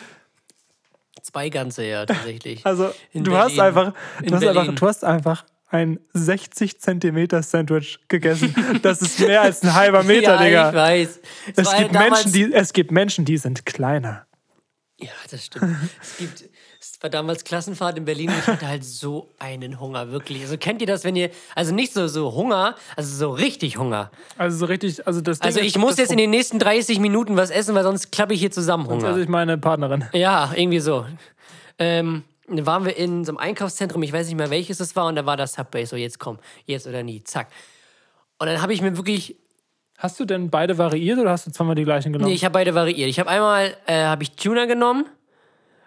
zwei 1.23 1.49
ganze, 1.49 1.85
ja, 1.85 2.05
tatsächlich. 2.07 2.65
Also, 2.67 2.93
In 3.13 3.25
du 3.25 3.31
Berlin. 3.33 3.51
hast 3.51 3.61
einfach, 3.61 3.93
In 4.23 4.29
du 4.29 4.35
hast 4.37 4.47
einfach, 4.47 4.75
du 4.75 4.87
hast 4.87 5.05
einfach 5.05 5.45
ein 5.69 5.99
60 6.13 6.81
Zentimeter 6.81 7.43
Sandwich 7.43 7.99
gegessen. 8.09 8.55
Das 8.83 9.03
ist 9.03 9.19
mehr 9.21 9.43
als 9.43 9.63
ein 9.63 9.75
halber 9.75 10.03
Meter, 10.05 10.35
ja, 10.37 10.43
Digga. 10.45 10.69
ich 10.69 10.75
weiß. 10.75 11.21
Es 11.57 11.67
war 11.67 11.79
gibt, 11.79 11.93
Menschen, 11.93 12.33
die, 12.33 12.53
es 12.53 12.73
gibt 12.73 12.91
Menschen, 12.93 13.25
die 13.25 13.37
sind 13.37 13.67
kleiner. 13.67 14.27
Ja, 14.99 15.11
das 15.31 15.47
stimmt. 15.47 15.77
es 16.01 16.17
gibt. 16.19 16.45
Es 16.95 17.03
war 17.03 17.11
damals 17.11 17.45
Klassenfahrt 17.45 17.99
in 17.99 18.05
Berlin 18.05 18.31
und 18.31 18.39
ich 18.39 18.47
hatte 18.47 18.67
halt 18.69 18.85
so 18.85 19.29
einen 19.39 19.81
Hunger, 19.81 20.11
wirklich. 20.13 20.43
Also 20.43 20.57
kennt 20.57 20.81
ihr 20.81 20.87
das, 20.87 21.05
wenn 21.05 21.17
ihr, 21.17 21.31
also 21.55 21.75
nicht 21.75 21.93
so, 21.93 22.07
so 22.07 22.33
Hunger, 22.35 22.75
also 22.97 23.15
so 23.15 23.31
richtig 23.33 23.77
Hunger. 23.77 24.11
Also 24.39 24.57
so 24.59 24.67
richtig, 24.67 25.07
also 25.07 25.21
das 25.21 25.41
Ding 25.41 25.47
Also 25.47 25.61
ist- 25.61 25.67
ich 25.67 25.79
muss 25.79 25.91
das 25.93 25.99
jetzt 25.99 26.13
in 26.13 26.19
den 26.19 26.31
nächsten 26.31 26.59
30 26.59 26.99
Minuten 27.01 27.37
was 27.37 27.51
essen, 27.51 27.75
weil 27.75 27.83
sonst 27.83 28.13
klappe 28.13 28.35
ich 28.35 28.41
hier 28.41 28.51
zusammen 28.51 28.87
Hunger. 28.87 29.09
Also 29.09 29.21
ich 29.21 29.29
meine 29.29 29.59
Partnerin. 29.59 30.05
Ja, 30.13 30.53
irgendwie 30.55 30.79
so. 30.81 31.05
Ähm, 31.79 32.25
dann 32.49 32.65
waren 32.67 32.85
wir 32.85 32.97
in 32.97 33.25
so 33.25 33.33
einem 33.33 33.39
Einkaufszentrum, 33.39 34.03
ich 34.03 34.13
weiß 34.13 34.27
nicht 34.29 34.37
mehr 34.37 34.51
welches 34.51 34.81
es 34.81 34.95
war, 34.97 35.07
und 35.07 35.17
da 35.17 35.27
war 35.27 35.37
das 35.37 35.55
Subway, 35.55 35.85
so 35.85 35.97
jetzt 35.97 36.19
komm, 36.19 36.39
jetzt 36.65 36.87
oder 36.87 37.03
nie, 37.03 37.23
zack. 37.25 37.49
Und 38.39 38.47
dann 38.47 38.63
habe 38.63 38.73
ich 38.73 38.81
mir 38.83 38.97
wirklich, 38.97 39.37
Hast 39.99 40.21
du 40.21 40.27
denn 40.27 40.51
beide 40.51 40.77
variiert 40.79 41.19
oder 41.19 41.31
hast 41.31 41.47
du 41.47 41.51
zweimal 41.51 41.75
die 41.75 41.85
gleichen 41.85 42.13
genommen? 42.13 42.29
nee, 42.29 42.35
ich 42.37 42.45
habe 42.45 42.53
beide 42.53 42.75
variiert. 42.75 43.09
Ich 43.09 43.19
habe 43.19 43.31
einmal, 43.31 43.75
äh, 43.87 44.05
habe 44.05 44.23
ich 44.23 44.33
Tuna 44.33 44.67
genommen 44.67 45.07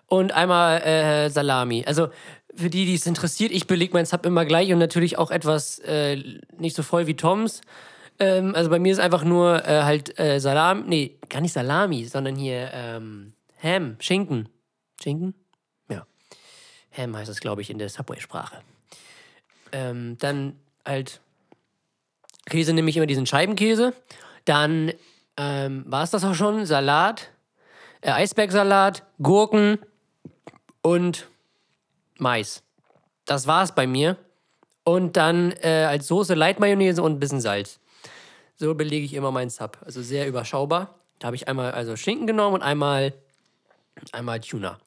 und 0.09 0.31
einmal 0.31 0.81
äh, 0.81 1.29
Salami. 1.29 1.83
Also 1.85 2.09
für 2.55 2.69
die, 2.69 2.85
die 2.85 2.95
es 2.95 3.05
interessiert, 3.05 3.51
ich 3.51 3.67
belege 3.67 3.93
mein 3.93 4.05
Sub 4.05 4.25
immer 4.25 4.45
gleich 4.45 4.71
und 4.73 4.79
natürlich 4.79 5.17
auch 5.17 5.31
etwas 5.31 5.79
äh, 5.79 6.17
nicht 6.57 6.75
so 6.75 6.83
voll 6.83 7.07
wie 7.07 7.15
Toms. 7.15 7.61
Ähm, 8.19 8.53
also 8.55 8.69
bei 8.69 8.79
mir 8.79 8.91
ist 8.91 8.99
einfach 8.99 9.23
nur 9.23 9.65
äh, 9.65 9.83
halt 9.83 10.19
äh, 10.19 10.39
Salami, 10.39 10.83
nee, 10.87 11.17
gar 11.29 11.41
nicht 11.41 11.53
Salami, 11.53 12.05
sondern 12.05 12.35
hier 12.35 12.71
ähm, 12.73 13.33
Ham, 13.63 13.95
Schinken. 13.99 14.49
Schinken? 15.01 15.33
Ja. 15.89 16.05
Ham 16.97 17.15
heißt 17.15 17.29
es, 17.29 17.39
glaube 17.39 17.61
ich, 17.61 17.69
in 17.69 17.77
der 17.77 17.89
Subway-Sprache. 17.89 18.57
Ähm, 19.71 20.17
dann 20.19 20.55
halt 20.85 21.21
Käse 22.45 22.73
nehme 22.73 22.89
ich 22.89 22.97
immer 22.97 23.05
diesen 23.05 23.25
Scheibenkäse. 23.25 23.93
Dann 24.45 24.91
ähm, 25.37 25.85
war 25.87 26.03
es 26.03 26.11
das 26.11 26.25
auch 26.25 26.33
schon. 26.33 26.65
Salat, 26.65 27.29
äh, 28.01 28.11
Eisbergsalat, 28.11 29.03
Gurken 29.21 29.77
und 30.81 31.27
Mais. 32.17 32.63
Das 33.25 33.47
war 33.47 33.63
es 33.63 33.73
bei 33.73 33.87
mir. 33.87 34.17
Und 34.83 35.17
dann 35.17 35.53
äh, 35.61 35.85
als 35.87 36.07
Soße 36.07 36.33
Light-Mayonnaise 36.33 37.01
und 37.01 37.13
ein 37.13 37.19
bisschen 37.19 37.41
Salz. 37.41 37.79
So 38.55 38.73
belege 38.75 39.05
ich 39.05 39.13
immer 39.13 39.31
meinen 39.31 39.49
Sub. 39.49 39.77
Also 39.85 40.01
sehr 40.01 40.27
überschaubar. 40.27 40.95
Da 41.19 41.27
habe 41.27 41.35
ich 41.35 41.47
einmal 41.47 41.71
also 41.71 41.95
Schinken 41.95 42.27
genommen 42.27 42.55
und 42.55 42.61
einmal, 42.61 43.13
einmal 44.11 44.39
Tuna. 44.39 44.77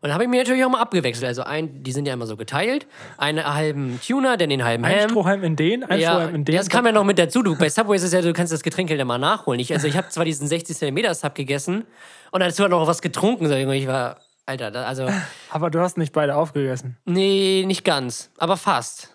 Und 0.00 0.08
dann 0.08 0.14
habe 0.14 0.24
ich 0.24 0.30
mir 0.30 0.38
natürlich 0.38 0.64
auch 0.64 0.70
mal 0.70 0.80
abgewechselt. 0.80 1.24
Also 1.26 1.42
ein, 1.44 1.84
die 1.84 1.92
sind 1.92 2.06
ja 2.06 2.14
immer 2.14 2.26
so 2.26 2.36
geteilt. 2.36 2.88
Einen 3.18 3.44
halben 3.44 4.00
Tuna, 4.04 4.36
dann 4.36 4.50
den 4.50 4.64
halben 4.64 4.84
Ein 4.84 5.02
Ham. 5.02 5.10
Strohhalm 5.10 5.44
in 5.44 5.54
den, 5.54 5.84
ein 5.84 6.00
Ja, 6.00 6.10
Strohhalm 6.14 6.34
in 6.34 6.44
den. 6.44 6.56
das 6.56 6.68
kam 6.68 6.86
ja 6.86 6.90
noch 6.92 7.04
mit 7.04 7.18
dazu. 7.20 7.42
Du, 7.42 7.56
bei 7.56 7.68
Subway 7.68 7.94
ist 7.94 8.02
es 8.02 8.12
ja, 8.12 8.20
du 8.20 8.32
kannst 8.32 8.52
das 8.52 8.64
Getränk 8.64 8.90
halt 8.90 9.00
immer 9.00 9.18
nachholen. 9.18 9.60
Ich, 9.60 9.72
also 9.72 9.86
ich 9.86 9.96
habe 9.96 10.08
zwar 10.08 10.24
diesen 10.24 10.48
60 10.48 10.76
cm 10.76 11.14
Sub 11.14 11.36
gegessen 11.36 11.84
und 12.32 12.40
dazu 12.40 12.66
noch 12.66 12.84
was 12.88 13.00
getrunken. 13.00 13.48
Ich 13.70 13.86
war, 13.86 14.16
Alter, 14.46 14.70
da, 14.70 14.84
also, 14.84 15.08
Aber 15.50 15.70
du 15.70 15.80
hast 15.80 15.96
nicht 15.98 16.12
beide 16.12 16.34
aufgegessen. 16.36 16.96
nee, 17.04 17.64
nicht 17.66 17.84
ganz, 17.84 18.30
aber 18.38 18.56
fast. 18.56 19.08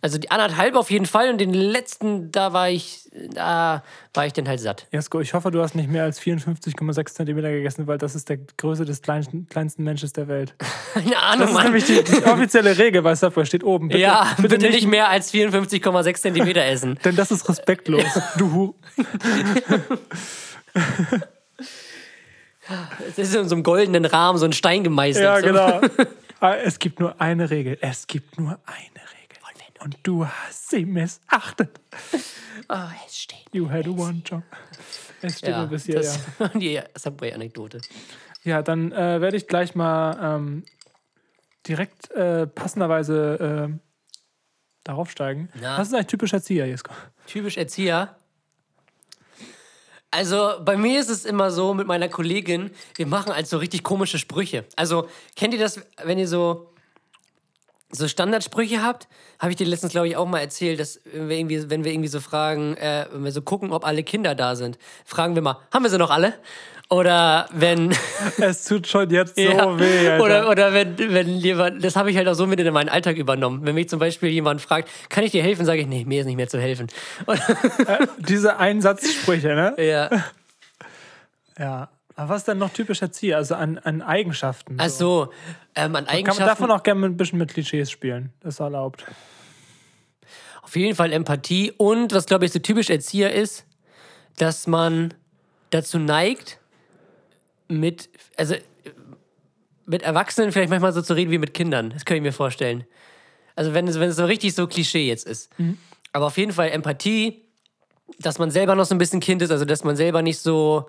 Also 0.00 0.16
die 0.18 0.30
anderthalb 0.30 0.76
auf 0.76 0.92
jeden 0.92 1.06
Fall 1.06 1.28
und 1.28 1.38
den 1.38 1.52
letzten, 1.52 2.30
da 2.30 2.52
war 2.52 2.70
ich, 2.70 3.10
da 3.34 3.82
war 4.14 4.26
ich 4.26 4.32
dann 4.32 4.46
halt 4.46 4.60
satt. 4.60 4.86
Jasko, 4.92 5.18
ich 5.18 5.34
hoffe, 5.34 5.50
du 5.50 5.60
hast 5.60 5.74
nicht 5.74 5.90
mehr 5.90 6.04
als 6.04 6.20
54,6 6.20 7.14
Zentimeter 7.14 7.50
gegessen, 7.50 7.88
weil 7.88 7.98
das 7.98 8.14
ist 8.14 8.28
der 8.28 8.36
Größe 8.36 8.84
des 8.84 9.02
kleinsten, 9.02 9.48
kleinsten 9.48 9.82
Menschen 9.82 10.08
der 10.12 10.28
Welt. 10.28 10.54
Keine 10.94 11.10
Das 11.10 11.22
Ahnung, 11.24 11.48
ist 11.48 11.54
Mann. 11.54 11.64
nämlich 11.64 11.84
die, 11.86 12.04
die 12.04 12.24
offizielle 12.26 12.78
Regel 12.78 13.02
bei 13.02 13.16
Subway, 13.16 13.44
steht 13.44 13.64
oben. 13.64 13.88
Bitte, 13.88 14.00
ja, 14.00 14.28
bitte, 14.40 14.58
nicht 14.58 14.86
mehr 14.86 15.08
als 15.08 15.32
54,6 15.34 16.14
Zentimeter 16.20 16.64
essen. 16.64 16.96
Denn 17.04 17.16
das 17.16 17.32
ist 17.32 17.48
respektlos. 17.48 18.04
Du 18.36 18.52
Hu. 18.52 18.74
Es 23.08 23.18
ist 23.18 23.34
in 23.34 23.48
so 23.48 23.54
einem 23.54 23.62
goldenen 23.62 24.04
Rahmen 24.04 24.38
so 24.38 24.44
ein 24.44 24.52
Stein 24.52 24.84
gemeißelt. 24.84 25.24
Ja, 25.24 25.40
so. 25.40 25.46
genau. 25.46 25.80
Ah, 26.40 26.54
Es 26.54 26.78
gibt 26.78 27.00
nur 27.00 27.20
eine 27.20 27.50
Regel. 27.50 27.78
Es 27.80 28.06
gibt 28.06 28.38
nur 28.38 28.50
eine 28.64 28.94
Regel. 28.94 29.18
Und 29.80 29.96
du 30.02 30.26
hast 30.26 30.70
sie 30.70 30.84
missachtet. 30.84 31.80
Oh, 32.70 32.76
es 33.06 33.16
steht. 33.16 33.46
You 33.52 33.70
had 33.70 33.88
one 33.88 34.20
job. 34.26 34.42
Es 35.22 35.38
steht 35.38 35.50
Ja, 35.50 35.64
bis 35.64 35.86
hier, 35.86 35.94
das 35.94 36.18
ja. 36.38 36.48
die 36.48 36.78
Subway-Anekdote. 36.94 37.80
Ja, 38.44 38.60
dann 38.60 38.92
äh, 38.92 39.22
werde 39.22 39.38
ich 39.38 39.46
gleich 39.46 39.74
mal 39.74 40.36
ähm, 40.36 40.64
direkt 41.66 42.10
äh, 42.10 42.46
passenderweise 42.46 43.70
äh, 43.70 43.78
darauf 44.84 45.10
steigen. 45.10 45.48
Na. 45.62 45.78
Was 45.78 45.88
ist 45.88 45.94
eigentlich 45.94 46.08
typisch 46.08 46.34
Erzieher, 46.34 46.66
Jesko? 46.66 46.92
Typisch 47.26 47.56
Erzieher. 47.56 48.17
Also 50.10 50.52
bei 50.64 50.76
mir 50.76 51.00
ist 51.00 51.10
es 51.10 51.24
immer 51.24 51.50
so 51.50 51.74
mit 51.74 51.86
meiner 51.86 52.08
Kollegin, 52.08 52.70
wir 52.94 53.06
machen 53.06 53.32
halt 53.34 53.46
so 53.46 53.58
richtig 53.58 53.82
komische 53.82 54.18
Sprüche. 54.18 54.64
Also 54.74 55.08
kennt 55.36 55.52
ihr 55.52 55.60
das, 55.60 55.80
wenn 56.02 56.18
ihr 56.18 56.28
so 56.28 56.72
so 57.90 58.06
Standardsprüche 58.06 58.82
habt? 58.82 59.08
Habe 59.38 59.50
ich 59.50 59.56
dir 59.56 59.66
letztens 59.66 59.92
glaube 59.92 60.08
ich 60.08 60.16
auch 60.16 60.26
mal 60.26 60.40
erzählt, 60.40 60.80
dass 60.80 61.00
wenn 61.04 61.28
wir 61.28 61.38
irgendwie, 61.38 61.70
wenn 61.70 61.84
wir 61.84 61.92
irgendwie 61.92 62.08
so 62.08 62.20
fragen, 62.20 62.76
äh, 62.76 63.06
wenn 63.12 63.24
wir 63.24 63.32
so 63.32 63.42
gucken, 63.42 63.72
ob 63.72 63.84
alle 63.86 64.02
Kinder 64.02 64.34
da 64.34 64.56
sind, 64.56 64.78
fragen 65.04 65.34
wir 65.34 65.42
mal, 65.42 65.58
haben 65.72 65.82
wir 65.82 65.90
sie 65.90 65.98
noch 65.98 66.10
alle? 66.10 66.34
Oder 66.90 67.48
wenn 67.52 67.94
Es 68.38 68.64
tut 68.64 68.86
schon 68.86 69.10
jetzt 69.10 69.36
so 69.36 69.42
Ja. 69.42 69.78
weh, 69.78 70.08
Alter. 70.08 70.24
Oder, 70.24 70.50
oder 70.50 70.72
wenn, 70.72 70.96
wenn 70.98 71.28
jemand, 71.36 71.84
das 71.84 71.96
habe 71.96 72.10
ich 72.10 72.16
halt 72.16 72.26
auch 72.28 72.34
so 72.34 72.46
mit 72.46 72.58
in 72.60 72.72
meinen 72.72 72.88
Alltag 72.88 73.16
übernommen. 73.16 73.60
Wenn 73.66 73.74
mich 73.74 73.88
zum 73.90 73.98
Beispiel 73.98 74.30
jemand 74.30 74.60
fragt, 74.62 74.88
kann 75.10 75.22
ich 75.24 75.32
dir 75.32 75.42
helfen, 75.42 75.66
sage 75.66 75.80
ich, 75.82 75.86
nee, 75.86 76.04
mir 76.06 76.20
ist 76.20 76.26
nicht 76.26 76.36
mehr 76.36 76.48
zu 76.48 76.58
helfen. 76.60 76.86
Und, 77.26 77.40
Diese 78.18 78.56
Einsatzsprüche, 78.58 79.48
ne? 79.48 79.74
ja. 79.78 80.08
Ja. 81.58 81.88
Aber 82.16 82.30
was 82.30 82.38
ist 82.38 82.48
denn 82.48 82.58
noch 82.58 82.70
typisch 82.72 83.00
Erzieher? 83.02 83.36
Also 83.36 83.54
an, 83.54 83.78
an 83.78 84.02
Eigenschaften. 84.02 84.76
Ach 84.78 84.88
so, 84.88 85.30
ähm, 85.76 85.84
an 85.84 85.92
Kann 85.92 85.92
man 85.92 86.06
Eigenschaften. 86.08 86.44
davon 86.46 86.70
auch 86.72 86.82
gerne 86.82 87.06
ein 87.06 87.16
bisschen 87.16 87.38
mit 87.38 87.52
Klischees 87.52 87.90
spielen. 87.90 88.32
Das 88.40 88.54
ist 88.54 88.60
erlaubt. 88.60 89.04
Auf 90.62 90.74
jeden 90.74 90.96
Fall 90.96 91.12
Empathie. 91.12 91.72
Und 91.76 92.12
was, 92.12 92.26
glaube 92.26 92.44
ich, 92.46 92.52
so 92.52 92.58
typisch 92.58 92.90
Erzieher 92.90 93.32
ist, 93.32 93.66
dass 94.36 94.66
man 94.66 95.14
dazu 95.70 95.98
neigt, 95.98 96.58
mit, 97.68 98.08
also 98.36 98.54
mit 99.86 100.02
Erwachsenen 100.02 100.52
vielleicht 100.52 100.70
manchmal 100.70 100.92
so 100.92 101.02
zu 101.02 101.14
reden 101.14 101.30
wie 101.30 101.38
mit 101.38 101.54
Kindern. 101.54 101.90
Das 101.90 102.04
kann 102.04 102.16
ich 102.16 102.22
mir 102.22 102.32
vorstellen. 102.32 102.84
Also 103.56 103.74
wenn 103.74 103.88
es, 103.88 103.98
wenn 103.98 104.10
es 104.10 104.16
so 104.16 104.24
richtig 104.24 104.54
so 104.54 104.66
Klischee 104.66 105.06
jetzt 105.06 105.26
ist. 105.26 105.50
Aber 106.12 106.26
auf 106.26 106.36
jeden 106.36 106.52
Fall 106.52 106.70
Empathie, 106.70 107.42
dass 108.18 108.38
man 108.38 108.50
selber 108.50 108.74
noch 108.74 108.86
so 108.86 108.94
ein 108.94 108.98
bisschen 108.98 109.20
Kind 109.20 109.42
ist, 109.42 109.50
also 109.50 109.64
dass 109.64 109.84
man 109.84 109.96
selber 109.96 110.22
nicht 110.22 110.38
so, 110.38 110.88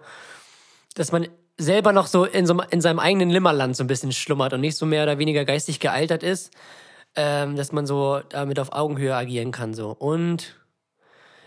dass 0.96 1.12
man 1.12 1.28
selber 1.58 1.92
noch 1.92 2.08
so 2.08 2.26
in, 2.26 2.46
so 2.46 2.62
in 2.70 2.82
seinem 2.82 3.00
eigenen 3.00 3.30
Limmerland 3.30 3.76
so 3.76 3.84
ein 3.84 3.88
bisschen 3.88 4.12
schlummert 4.12 4.54
und 4.54 4.62
nicht 4.62 4.78
so 4.78 4.86
mehr 4.86 5.04
oder 5.04 5.18
weniger 5.18 5.44
geistig 5.44 5.80
gealtert 5.80 6.24
ist 6.24 6.52
ähm, 7.16 7.56
dass 7.56 7.72
man 7.72 7.86
so 7.86 8.22
damit 8.30 8.60
auf 8.60 8.72
Augenhöhe 8.72 9.16
agieren 9.16 9.52
kann. 9.52 9.74
So. 9.74 9.92
Und 9.92 10.56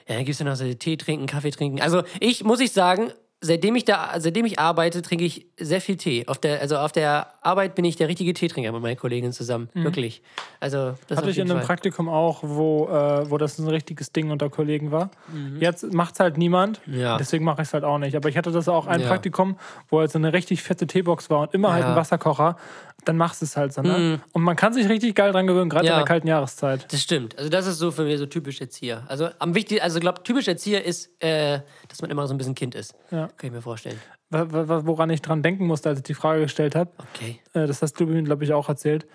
ja, 0.09 0.17
dann 0.17 0.25
gibt 0.25 0.35
es 0.35 0.39
ja 0.39 0.45
noch 0.45 0.57
so 0.57 0.73
Tee 0.75 0.97
trinken, 0.97 1.27
Kaffee 1.27 1.51
trinken. 1.51 1.81
Also 1.81 2.03
ich 2.21 2.45
muss 2.45 2.61
ich 2.61 2.73
sagen, 2.73 3.13
seitdem 3.45 3.75
ich 3.77 3.85
da, 3.85 4.15
seitdem 4.19 4.47
ich 4.47 4.59
arbeite, 4.59 5.03
trinke 5.03 5.25
ich 5.25 5.47
sehr 5.59 5.81
viel 5.81 5.97
Tee. 5.97 6.25
Auf 6.29 6.39
der, 6.39 6.61
also 6.61 6.79
auf 6.79 6.93
der 6.93 7.27
Arbeit 7.43 7.75
bin 7.75 7.85
ich 7.85 7.97
der 7.97 8.09
richtige 8.09 8.33
Teetrinker 8.33 8.73
mit 8.73 8.81
meinen 8.81 8.97
Kolleginnen 8.97 9.33
zusammen. 9.33 9.69
Wirklich. 9.75 10.23
Also 10.61 10.95
das 11.09 11.19
Hatte 11.19 11.31
ich 11.31 11.39
in 11.39 11.51
einem 11.51 11.59
Fall. 11.59 11.67
Praktikum 11.67 12.09
auch, 12.09 12.39
wo, 12.43 12.87
äh, 12.89 13.29
wo 13.31 13.37
das 13.39 13.59
ein 13.59 13.69
richtiges 13.69 14.13
Ding 14.13 14.31
unter 14.31 14.49
Kollegen 14.49 14.93
war. 14.93 15.11
Jetzt 15.59 15.93
macht 15.93 16.15
es 16.15 16.21
halt 16.21 16.39
niemand. 16.39 16.81
Mhm. 16.87 17.01
Ja. 17.01 17.17
Deswegen 17.19 17.45
mache 17.45 17.61
ich 17.63 17.69
es 17.69 17.75
halt 17.75 17.85
auch 17.85 17.99
nicht. 17.99 18.17
Aber 18.17 18.29
ich 18.29 18.37
hatte 18.39 18.53
das 18.53 18.69
auch 18.69 18.87
ein 18.87 19.01
Ja. 19.01 19.09
Praktikum, 19.09 19.57
wo 19.89 19.99
halt 20.01 20.11
so 20.13 20.19
eine 20.19 20.33
richtig 20.33 20.63
fette 20.63 20.87
Teebox 20.87 21.29
war 21.29 21.41
und 21.41 21.53
immer 21.55 21.73
halt 21.73 21.83
Ja. 21.83 21.89
Mhm. 21.89 21.93
ein 21.95 21.97
Wasserkocher. 22.01 22.57
Dann 23.05 23.17
machst 23.17 23.41
du 23.43 23.47
es 23.47 23.57
halt 23.57 23.73
so. 23.73 23.83
Ne? 23.83 24.21
Und 24.33 24.43
man 24.43 24.55
kann 24.55 24.73
sich 24.73 24.89
richtig 24.89 25.17
geil 25.17 25.33
dran 25.33 25.47
gewöhnen, 25.49 25.69
gerade 25.69 25.87
Ja. 25.87 25.95
in 25.95 25.99
der 25.99 26.07
kalten 26.07 26.29
Jahreszeit. 26.29 26.87
Das 26.93 27.01
stimmt. 27.03 27.37
Also 27.37 27.51
das 27.51 27.67
ist 27.67 27.79
so 27.79 27.91
für 27.91 28.05
mich 28.05 28.19
so 28.19 28.27
typisch 28.27 28.61
Erzieher. 28.61 29.03
Also 29.09 29.29
am 29.41 29.55
wichtigsten, 29.57 29.83
also 29.83 29.99
glaube 29.99 30.23
typisch 30.23 30.47
Erzieher 30.47 30.85
ist, 30.85 31.11
äh, 31.21 31.61
dass 31.89 32.01
man 32.01 32.11
immer 32.11 32.27
so 32.29 32.35
ein 32.35 32.39
bisschen 32.39 32.55
Kind 32.55 32.75
ist. 32.77 32.95
Ja. 33.11 33.27
Kann 33.37 33.49
ich 33.49 33.53
mir 33.53 33.63
vorstellen. 33.63 33.99
Woran 34.31 35.11
ich 35.11 35.21
dran 35.21 35.43
denken 35.43 35.67
musste, 35.67 35.89
als 35.91 35.99
ich 35.99 36.05
die 36.05 36.15
Frage 36.15 36.43
gestellt 36.43 36.75
habe, 36.75 36.91
Okay. 37.15 37.41
Äh, 37.55 37.67
das 37.67 37.83
hast 37.83 37.95
du 38.01 38.07
mir, 38.07 38.23
glaube 38.23 38.45
ich, 38.45 38.53
auch 38.53 38.69
erzählt. 38.69 39.07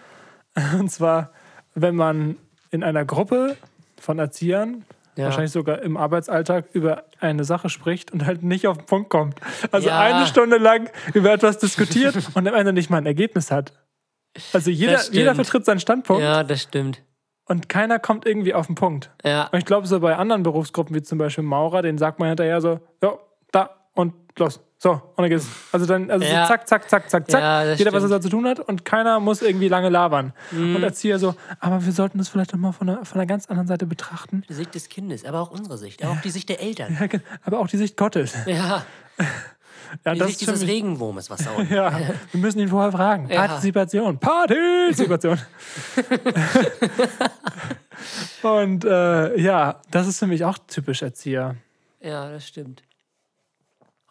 Und 0.80 0.92
zwar, 0.92 1.32
wenn 1.74 1.96
man 1.96 2.36
in 2.72 2.84
einer 2.84 3.06
Gruppe 3.06 3.56
von 4.00 4.20
Erziehern, 4.20 4.84
Ja. 5.18 5.26
wahrscheinlich 5.26 5.52
sogar 5.52 5.82
im 5.82 5.98
Arbeitsalltag, 5.98 6.66
über 6.74 7.04
eine 7.20 7.44
Sache 7.44 7.70
spricht 7.70 8.12
und 8.12 8.26
halt 8.26 8.44
nicht 8.44 8.68
auf 8.68 8.78
den 8.78 8.86
Punkt 8.86 9.10
kommt. 9.10 9.40
Also 9.72 9.90
Ja. 9.90 10.00
eine 10.00 10.26
Stunde 10.28 10.58
lang 10.58 10.90
über 11.14 11.32
etwas 11.34 11.58
diskutiert 11.58 12.16
und 12.36 12.48
am 12.48 12.54
Ende 12.54 12.74
nicht 12.74 12.90
mal 12.90 12.98
ein 12.98 13.06
Ergebnis 13.06 13.52
hat. 13.52 13.74
Also 14.54 14.70
jeder, 14.72 15.02
jeder 15.12 15.34
vertritt 15.36 15.66
seinen 15.66 15.80
Standpunkt 15.80 16.22
Ja, 16.22 16.44
das 16.44 16.62
stimmt. 16.62 17.02
und 17.46 17.70
keiner 17.70 17.98
kommt 18.00 18.26
irgendwie 18.28 18.54
auf 18.54 18.68
den 18.68 18.76
Punkt. 18.76 19.10
Ja. 19.24 19.48
Und 19.52 19.58
ich 19.60 19.66
glaube, 19.66 19.88
so 19.88 20.00
bei 20.00 20.16
anderen 20.16 20.44
Berufsgruppen, 20.44 20.96
wie 20.96 21.02
zum 21.02 21.18
Beispiel 21.18 21.44
Maurer, 21.44 21.82
den 21.82 21.98
sagt 21.98 22.20
man 22.20 22.28
hinterher 22.30 22.62
so, 22.62 22.80
ja, 23.02 23.14
da 23.52 23.72
und 23.94 24.14
los. 24.38 24.60
So, 24.80 24.92
und 24.92 25.02
dann 25.18 25.30
geht's. 25.30 25.48
Also 25.72 25.86
dann, 25.88 26.12
also 26.12 26.24
Ja. 26.26 26.44
so 26.44 26.50
zack, 26.50 26.68
zack, 26.68 26.88
zack, 26.90 27.10
zack, 27.10 27.32
zack. 27.32 27.42
Ja, 27.42 27.74
Jeder, 27.74 27.92
was 27.94 28.04
er 28.04 28.10
stimmt. 28.10 28.12
da 28.12 28.22
zu 28.22 28.30
tun 28.30 28.48
hat 28.48 28.60
und 28.60 28.86
keiner 28.86 29.20
muss 29.20 29.42
irgendwie 29.42 29.70
lange 29.70 29.90
labern. 29.90 30.34
Mhm. 30.52 30.76
Und 30.76 30.84
Erzieher 30.84 31.18
so, 31.18 31.34
aber 31.60 31.84
wir 31.84 31.92
sollten 31.92 32.20
das 32.20 32.30
vielleicht 32.30 32.54
auch 32.54 32.60
mal 32.60 32.74
von 32.74 32.88
einer, 32.88 33.04
von 33.04 33.20
einer 33.20 33.26
ganz 33.28 33.48
anderen 33.48 33.68
Seite 33.68 33.88
betrachten. 33.88 34.44
Die 34.48 34.54
Sicht 34.54 34.76
des 34.76 34.88
Kindes, 34.90 35.26
aber 35.26 35.42
auch 35.42 35.50
unsere 35.50 35.80
Sicht, 35.80 36.04
aber 36.04 36.14
auch 36.14 36.22
die 36.22 36.30
Sicht 36.30 36.48
der 36.50 36.62
Eltern. 36.62 36.96
Ja, 37.00 37.08
aber 37.44 37.60
auch 37.60 37.68
die 37.68 37.78
Sicht 37.78 37.98
Gottes. 37.98 38.36
Ja, 38.46 38.86
Ja, 40.06 40.12
die 40.14 40.20
das 40.20 40.28
Sicht 40.28 40.42
ist 40.42 40.46
für 40.50 40.54
dieses 40.54 40.68
Regenwurmes, 40.68 41.30
was 41.30 41.46
da 41.46 41.52
unten. 41.52 41.74
ja, 41.74 41.98
wir 42.32 42.42
müssen 42.42 42.60
ihn 42.60 42.68
vorher 42.68 42.92
fragen. 42.92 43.30
Ja. 43.30 43.48
Partizipation. 43.48 44.20
Partizipation. 44.20 45.40
und 48.44 48.86
äh, 48.86 49.40
ja, 49.40 49.82
das 49.92 50.08
ist 50.08 50.20
für 50.20 50.28
mich 50.28 50.44
auch 50.44 50.58
typisch 50.68 51.02
Erzieher. 51.02 51.56
Ja, 52.02 52.30
das 52.30 52.48
stimmt. 52.48 52.84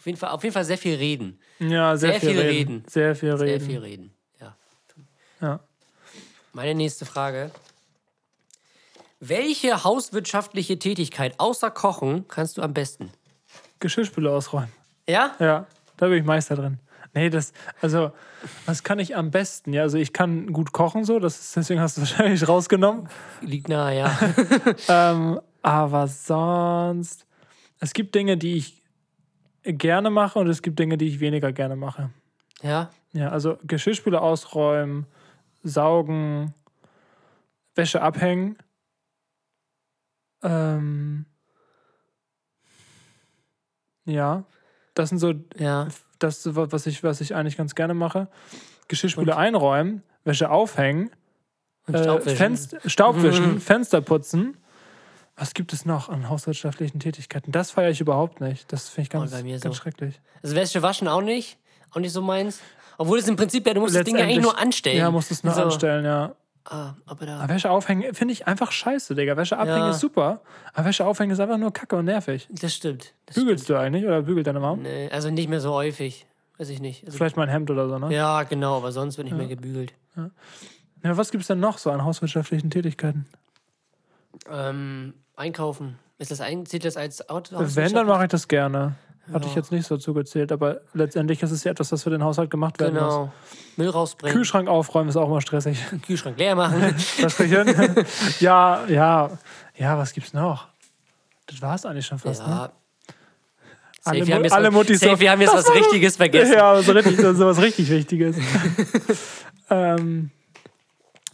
Auf 0.07 0.09
jeden 0.09 0.19
Fall, 0.21 0.31
auf 0.31 0.45
jeden 0.45 0.53
Fall 0.55 0.64
sehr 0.64 0.79
viel 0.79 0.95
reden. 0.95 1.40
Ja, 1.59 1.97
sehr, 1.97 2.12
Sehr 2.12 2.21
viel, 2.21 2.31
viel 2.31 2.38
reden. 2.38 2.53
reden. 2.75 2.85
Sehr 2.87 3.16
viel 3.16 3.37
Sehr 3.37 3.47
reden. 3.49 3.66
viel 3.66 3.79
reden. 3.81 4.14
Ja. 4.40 4.57
Ja. 5.40 5.61
Meine 6.53 6.77
nächste 6.77 7.05
Frage. 7.05 7.51
Welche 9.19 9.83
hauswirtschaftliche 9.83 10.79
Tätigkeit 10.79 11.35
außer 11.40 11.73
Kochen 11.73 12.29
kannst 12.29 12.57
du 12.57 12.62
am 12.62 12.73
besten? 12.73 13.11
Geschirrspüler 13.81 14.31
ausräumen. 14.31 14.71
Ja? 15.09 15.35
Ja, 15.40 15.66
da 15.97 16.07
bin 16.07 16.19
ich 16.19 16.25
Meister 16.25 16.55
drin. 16.55 16.79
Nee, 17.12 17.29
das, 17.29 17.53
also, 17.83 18.12
was 18.64 18.85
kann 18.85 19.01
ich 19.01 19.16
am 19.16 19.33
besten? 19.33 19.73
Ja, 19.73 19.83
also 19.83 19.99
ich 19.99 20.12
kann 20.12 20.53
gut 20.53 20.71
kochen, 20.71 21.05
so, 21.05 21.19
das 21.19 21.40
ist, 21.40 21.57
deswegen 21.57 21.81
hast 21.81 21.97
du 21.97 22.01
wahrscheinlich 22.03 22.47
rausgenommen. 22.47 23.09
Liegt 23.40 23.69
nahe, 23.69 23.99
ja. 23.99 24.19
ähm, 24.88 25.40
aber 25.62 26.07
sonst, 26.07 27.27
es 27.81 27.92
gibt 27.92 28.14
Dinge, 28.14 28.37
die 28.37 28.55
ich 28.59 28.86
gerne 29.66 30.11
mache 30.11 30.38
und 30.38 30.48
es 30.48 30.62
gibt 30.62 30.79
Dinge, 30.79 30.96
die 30.96 31.07
ich 31.09 31.20
weniger 31.20 31.52
gerne 31.52 31.76
mache. 31.76 32.11
ja? 32.62 32.90
Ja, 33.12 33.31
also 33.31 33.57
Geschirrspüler 33.64 34.20
ausräumen, 34.20 35.07
saugen, 35.62 36.52
Wäsche 37.74 38.02
abhängen. 38.02 38.59
Ähm, 40.42 41.24
ja, 44.05 44.44
das 44.94 45.09
sind 45.09 45.18
so 45.18 45.33
Ja. 45.57 45.88
das, 46.18 46.46
was 46.55 46.87
ich, 46.87 47.02
was 47.02 47.20
ich 47.20 47.35
eigentlich 47.35 47.57
ganz 47.57 47.74
gerne 47.74 47.94
mache. 47.94 48.29
Geschirrspüler 48.88 49.37
einräumen, 49.38 50.02
Wäsche 50.24 50.50
aufhängen, 50.50 51.11
äh, 51.88 51.98
Staubwischen. 52.02 52.37
Fenster, 52.37 52.81
Staubwischen, 52.90 53.61
Fenster 53.61 54.00
putzen. 54.02 54.57
Was 55.37 55.53
gibt 55.53 55.72
es 55.75 55.85
noch 55.85 56.09
an 56.09 56.29
hauswirtschaftlichen 56.31 56.99
Tätigkeiten? 56.99 57.53
Das 57.53 57.70
feiere 57.70 57.90
ich 57.90 58.01
überhaupt 58.01 58.40
nicht. 58.40 58.72
Das 58.72 58.88
finde 58.88 59.03
ich 59.03 59.11
ganz, 59.11 59.31
ganz 59.31 59.62
so. 59.62 59.72
schrecklich. 59.75 60.20
Also 60.42 60.57
Wäsche 60.57 60.83
waschen 60.83 61.09
auch 61.09 61.20
nicht. 61.20 61.59
Auch 61.90 62.01
nicht 62.01 62.12
so 62.12 62.22
meins. 62.22 62.61
Obwohl 62.99 63.18
es 63.18 63.29
im 63.29 63.37
Prinzip 63.37 63.66
ja, 63.66 63.75
du 63.75 63.81
musst 63.81 63.94
das 63.94 64.05
Ding 64.05 64.16
ja 64.16 64.25
eigentlich 64.25 64.40
nur 64.40 64.59
anstellen. 64.59 64.96
Ja, 64.96 65.11
musst 65.11 65.31
es 65.31 65.44
nur 65.44 65.53
so. 65.53 65.62
anstellen, 65.62 66.05
ja. 66.07 66.35
Ah, 66.64 66.94
aber 67.05 67.27
da. 67.27 67.38
Aber 67.40 67.55
Wäsche 67.55 67.70
aufhängen 67.70 68.14
finde 68.14 68.33
ich 68.33 68.46
einfach 68.49 68.72
scheiße, 68.72 69.14
Digga. 69.14 69.37
Wäsche 69.37 69.57
abhängen 69.59 69.79
Ja. 69.79 69.90
ist 69.90 70.01
super, 70.01 70.40
aber 70.72 70.88
Wäsche 70.88 71.05
aufhängen 71.07 71.31
ist 71.33 71.38
einfach 71.38 71.59
nur 71.59 71.72
kacke 71.72 71.96
und 71.96 72.07
nervig. 72.07 72.49
Das 72.51 72.75
stimmt. 72.75 73.12
Das 73.27 73.37
Bügelst 73.37 73.68
du 73.68 73.77
eigentlich 73.77 74.05
oder 74.05 74.22
bügelt 74.22 74.46
deine 74.46 74.59
Mom? 74.59 74.83
Nee, 74.83 75.09
also 75.11 75.31
nicht 75.31 75.49
mehr 75.49 75.61
so 75.61 75.72
häufig. 75.75 76.27
Weiß 76.59 76.70
ich 76.70 76.81
nicht. 76.81 77.05
Also, 77.05 77.18
Vielleicht 77.18 77.37
mal 77.37 77.44
ein 77.44 77.51
Hemd 77.51 77.70
oder 77.70 77.88
so, 77.88 77.99
ne? 77.99 78.12
ja, 78.12 78.42
genau, 78.44 78.79
aber 78.79 78.90
sonst 78.90 79.18
wird 79.18 79.27
nicht 79.27 79.37
mehr 79.37 79.46
gebügelt. 79.46 79.92
Ja, 80.16 80.31
was 81.16 81.31
gibt 81.31 81.42
es 81.42 81.49
denn 81.49 81.61
noch 81.61 81.77
so 81.79 81.90
an 81.90 82.03
hauswirtschaftlichen 82.03 82.70
Tätigkeiten? 82.70 83.27
Ähm, 84.51 85.14
einkaufen. 85.37 85.99
Ist 86.18 86.31
das 86.31 86.40
ein, 86.40 86.66
zählt 86.66 86.85
das 86.85 86.96
als 86.96 87.29
Auto? 87.29 87.57
Wenn, 87.59 87.92
dann 87.92 88.07
mache 88.07 88.25
ich 88.25 88.31
das 88.31 88.49
gerne. 88.49 88.94
Hatte 89.33 89.46
ich 89.46 89.53
Ja. 89.55 89.57
jetzt 89.61 89.72
nicht 89.72 89.87
so 89.87 89.96
zugezählt, 89.96 90.53
aber 90.53 90.81
letztendlich 90.94 91.42
ist 91.42 91.51
es 91.51 91.64
ja 91.64 91.72
etwas, 91.72 91.90
was 91.90 92.05
für 92.05 92.11
den 92.11 92.22
Haushalt 92.22 92.49
gemacht 92.49 92.79
werden 92.79 92.94
muss. 92.94 93.03
Genau. 93.03 93.33
Müll 93.77 93.88
rausbringen. 93.90 94.35
Kühlschrank 94.37 94.68
aufräumen 94.68 95.09
ist 95.09 95.16
auch 95.16 95.29
immer 95.29 95.40
stressig. 95.40 95.79
Kühlschrank 96.07 96.38
leer 96.38 96.55
machen. 96.55 96.94
Versprechen? 96.99 97.75
ja, 98.40 98.87
ja. 98.87 99.31
Ja, 99.77 99.99
was 99.99 100.12
gibt's 100.12 100.33
noch? 100.33 100.68
Das 101.46 101.61
war 101.61 101.75
es 101.75 101.85
eigentlich 101.85 102.07
schon 102.07 102.18
fast, 102.18 102.40
ne? 102.46 102.49
ja. 102.49 102.72
Alle, 104.05 104.18
Safe, 104.20 104.27
wir 104.29 104.35
haben 104.37 104.44
jetzt, 104.44 104.53
alle 104.53 104.68
was- 104.68 104.75
Muttis 104.75 105.01
safe, 105.01 105.14
so, 105.16 105.20
wir 105.20 105.31
haben 105.33 105.40
jetzt 105.40 105.55
was 105.55 105.75
Richtiges 105.75 106.16
vergessen. 106.16 106.53
Ja, 106.55 106.81
so 106.81 106.92
richtig, 106.92 107.16
so, 107.16 107.35
so 107.35 107.46
was 107.46 107.61
richtig 107.61 107.90
Wichtiges. 107.90 108.37
ähm, 109.70 110.31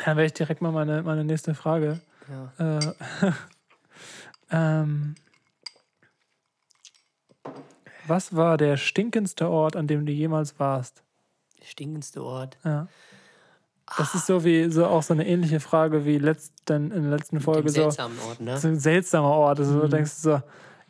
dann 0.04 0.16
wäre 0.16 0.26
ich 0.26 0.32
direkt 0.32 0.62
mal 0.62 0.72
meine, 0.72 1.02
meine 1.02 1.24
nächste 1.24 1.54
Frage. 1.54 2.00
Ja. 2.58 2.78
Äh, 2.78 2.92
ähm, 4.52 5.14
was 8.06 8.34
war 8.34 8.56
der 8.56 8.76
stinkendste 8.76 9.48
Ort, 9.48 9.76
an 9.76 9.86
dem 9.86 10.06
du 10.06 10.12
jemals 10.12 10.58
warst? 10.58 11.02
Stinkendste 11.62 12.22
Ort. 12.22 12.58
Ja. 12.64 12.88
Das 13.96 14.14
ist 14.14 14.26
so 14.26 14.44
wie 14.44 14.70
so 14.70 14.86
auch 14.86 15.02
so 15.02 15.12
eine 15.12 15.26
ähnliche 15.26 15.60
Frage 15.60 16.04
wie 16.06 16.18
letzten, 16.18 16.90
in 16.90 17.02
der 17.02 17.18
letzten 17.18 17.40
Folge. 17.40 17.68
So, 17.68 17.82
seltsamen 17.82 18.18
Ort, 18.20 18.40
ne? 18.40 18.58
so 18.58 18.68
ein 18.68 18.78
seltsamer 18.78 19.28
Ort. 19.30 19.58
Also 19.60 19.80
du 19.80 19.88
denkst 19.88 20.12
so, 20.12 20.40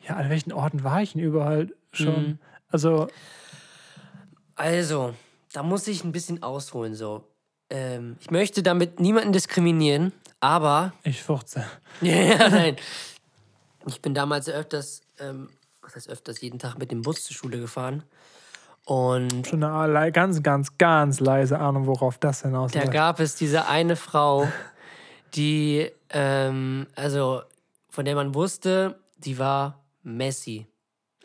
ja, 0.09 0.17
an 0.17 0.31
welchen 0.31 0.53
Orten 0.53 0.85
war 0.85 1.03
ich 1.03 1.13
denn 1.13 1.23
überall 1.23 1.69
schon? 1.93 2.23
Mhm. 2.23 2.39
Also, 2.71 3.09
Also, 4.55 5.15
da 5.53 5.63
muss 5.63 5.87
ich 5.89 6.05
ein 6.05 6.13
bisschen 6.13 6.43
ausholen, 6.43 6.95
so. 6.95 7.25
Ähm, 7.71 8.17
ich 8.21 8.31
möchte 8.31 8.63
damit 8.63 9.01
niemanden 9.01 9.33
diskriminieren, 9.33 10.13
aber 10.41 10.93
ich 11.05 11.23
furze. 11.23 11.65
Ja, 12.01 12.49
nein. 12.49 12.77
Ich 13.87 14.01
bin 14.01 14.15
damals 14.15 14.49
öfters, 14.49 15.03
ähm, 15.19 15.51
was 15.83 15.97
heißt 15.97 16.09
öfters, 16.09 16.41
jeden 16.41 16.59
Tag 16.59 16.79
mit 16.79 16.91
dem 16.91 17.03
Bus 17.03 17.25
zur 17.25 17.35
Schule 17.37 17.59
gefahren. 17.59 18.03
Und 18.85 19.47
Schon 19.47 19.63
eine 19.63 20.13
ganz, 20.13 20.43
ganz, 20.43 20.77
ganz 20.77 21.21
leise 21.21 21.59
Ahnung, 21.59 21.87
worauf 21.87 22.19
das 22.19 22.41
da 22.43 22.49
hinausläuft. 22.49 22.91
gab 22.91 23.21
es 23.21 23.37
diese 23.37 23.67
eine 23.69 23.95
Frau, 23.97 24.49
die, 25.35 25.89
ähm, 26.11 26.87
also 26.97 27.43
von 27.89 28.05
der 28.05 28.15
man 28.17 28.35
wusste, 28.35 28.99
die 29.19 29.39
war 29.39 29.79
Messi. 30.03 30.67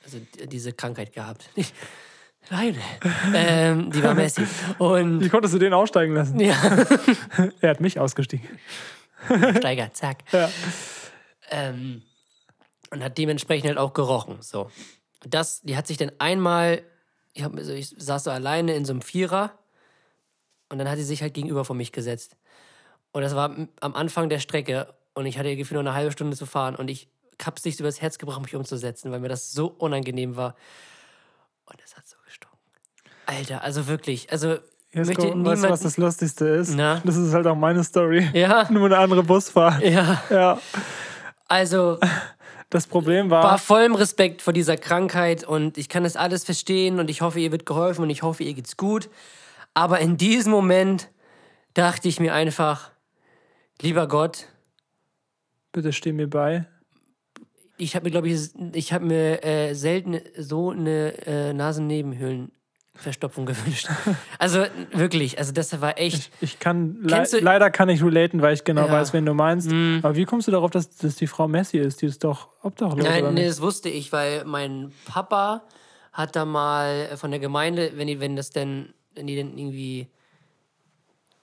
Also 0.03 0.19
diese 0.45 0.73
Krankheit 0.73 1.13
gehabt. 1.13 1.49
Nicht 1.55 1.73
Leine. 2.49 2.77
ähm, 3.33 3.91
die 3.91 4.01
war 4.03 4.13
Messi. 4.13 4.45
Und 4.77 5.19
Wie 5.21 5.29
konntest 5.29 5.53
du 5.53 5.59
den 5.59 5.73
aussteigen 5.73 6.13
lassen? 6.13 6.39
ja, 6.39 6.55
Er 7.61 7.71
hat 7.71 7.81
mich 7.81 7.99
ausgestiegen. 7.99 8.47
Steiger, 9.57 9.91
zack. 9.93 10.19
Ja. 10.31 10.49
Ähm, 11.49 12.03
und 12.91 13.03
hat 13.03 13.17
dementsprechend 13.17 13.67
halt 13.67 13.77
auch 13.77 13.93
gerochen. 13.93 14.37
So. 14.41 14.69
Und 15.23 15.33
Das, 15.33 15.61
die 15.61 15.75
hat 15.77 15.87
sich 15.87 15.97
dann 15.97 16.11
einmal, 16.19 16.81
ich, 17.33 17.43
hab, 17.43 17.55
also 17.55 17.73
ich 17.73 17.89
saß 17.97 18.25
so 18.25 18.31
alleine 18.31 18.75
in 18.75 18.85
so 18.85 18.93
einem 18.93 19.01
Vierer 19.01 19.51
und 20.69 20.77
dann 20.79 20.89
hat 20.89 20.97
sie 20.97 21.03
sich 21.03 21.21
halt 21.21 21.33
gegenüber 21.33 21.65
von 21.65 21.77
mich 21.77 21.91
gesetzt. 21.91 22.35
Und 23.11 23.21
das 23.23 23.35
war 23.35 23.55
am 23.79 23.95
Anfang 23.95 24.29
der 24.29 24.39
Strecke 24.39 24.93
und 25.13 25.25
ich 25.25 25.37
hatte 25.39 25.55
gefühlt 25.55 25.75
noch 25.81 25.89
eine 25.89 25.93
halbe 25.97 26.11
Stunde 26.11 26.37
zu 26.37 26.45
fahren 26.45 26.75
und 26.75 26.89
ich 26.89 27.07
hab's 27.43 27.65
nicht 27.65 27.79
übers 27.79 28.01
Herz 28.01 28.17
gebracht, 28.17 28.41
mich 28.41 28.55
umzusetzen, 28.55 29.11
weil 29.11 29.19
mir 29.19 29.29
das 29.29 29.51
so 29.51 29.67
unangenehm 29.67 30.35
war. 30.35 30.55
Und 31.65 31.79
es 31.83 31.95
hat 31.95 32.07
so 32.07 32.15
gestunken. 32.25 32.57
Alter, 33.25 33.61
also 33.63 33.87
wirklich, 33.87 34.31
also 34.31 34.57
Jetzt 34.93 35.07
möchte 35.07 35.29
komm, 35.29 35.45
weißt 35.45 35.63
du, 35.65 35.69
was 35.69 35.81
das 35.81 35.97
Lustigste 35.97 36.45
ist? 36.47 36.73
Na? 36.75 37.01
Das 37.03 37.15
ist 37.17 37.33
halt 37.33 37.45
auch 37.45 37.55
meine 37.55 37.83
Story. 37.83 38.27
Ja, 38.33 38.67
Nur 38.71 38.85
eine 38.85 38.97
andere 38.97 39.21
Busfahrt. 39.23 39.83
ja, 39.83 40.21
Ja. 40.29 40.59
also 41.47 41.99
Das 42.69 42.85
Problem 42.85 43.29
war, 43.29 43.43
War 43.43 43.57
vollem 43.57 43.95
Respekt 43.95 44.41
vor 44.41 44.51
dieser 44.51 44.75
Krankheit 44.75 45.43
und 45.45 45.77
ich 45.77 45.87
kann 45.87 46.03
das 46.03 46.17
alles 46.17 46.43
verstehen 46.43 46.99
und 46.99 47.09
ich 47.09 47.21
hoffe, 47.21 47.39
ihr 47.39 47.51
wird 47.51 47.65
geholfen 47.65 48.01
und 48.01 48.09
ich 48.09 48.23
hoffe, 48.23 48.43
ihr 48.43 48.53
geht's 48.53 48.75
gut. 48.75 49.09
Aber 49.73 49.99
in 49.99 50.17
diesem 50.17 50.51
Moment 50.51 51.09
dachte 51.73 52.09
ich 52.09 52.19
mir 52.19 52.33
einfach, 52.33 52.91
lieber 53.81 54.07
Gott, 54.07 54.47
bitte 55.71 55.93
steh 55.93 56.11
mir 56.11 56.27
bei. 56.29 56.65
ich 57.77 57.95
habe 57.95 58.05
mir, 58.05 58.11
glaube 58.11 58.27
ich, 58.27 58.49
ich 58.73 58.91
habe 58.91 59.05
mir 59.05 59.43
äh, 59.45 59.73
selten 59.73 60.19
so 60.37 60.71
eine 60.71 61.25
äh, 61.25 61.53
Nasennebenhöhlenverstopfung 62.97 63.45
gewünscht. 63.45 63.87
Also 64.39 64.65
wirklich, 64.91 65.37
also 65.39 65.51
das 65.51 65.79
war 65.81 65.97
echt. 65.97 66.31
Ich 66.41 66.59
kann, 66.59 66.97
le 67.01 67.23
du- 67.29 67.39
leider 67.39 67.69
kann 67.69 67.89
ich 67.89 68.03
relaten, 68.03 68.41
weil 68.41 68.53
ich 68.53 68.63
genau 68.63 68.85
Ja. 68.87 68.91
Weiß, 68.91 69.13
wen 69.13 69.25
du 69.25 69.33
meinst. 69.33 69.69
Aber 69.69 70.15
wie 70.15 70.25
kommst 70.25 70.47
du 70.47 70.51
darauf, 70.51 70.71
dass 70.71 70.95
das 70.97 71.15
die 71.15 71.27
Frau 71.27 71.47
Messi 71.47 71.77
ist? 71.77 72.01
Die 72.01 72.07
ist 72.07 72.23
doch 72.23 72.49
obdachlos, 72.61 73.05
Nein, 73.05 73.33
nee, 73.33 73.45
das 73.45 73.61
wusste 73.61 73.89
ich, 73.89 74.11
weil 74.11 74.45
mein 74.45 74.91
Papa 75.05 75.63
hat 76.13 76.35
da 76.35 76.45
mal 76.45 77.15
von 77.17 77.31
der 77.31 77.39
Gemeinde, 77.39 77.91
wenn 77.95 78.07
die, 78.07 78.19
wenn 78.19 78.35
das 78.35 78.49
denn, 78.49 78.93
wenn 79.15 79.27
die 79.27 79.35
denn 79.35 79.57
irgendwie 79.57 80.07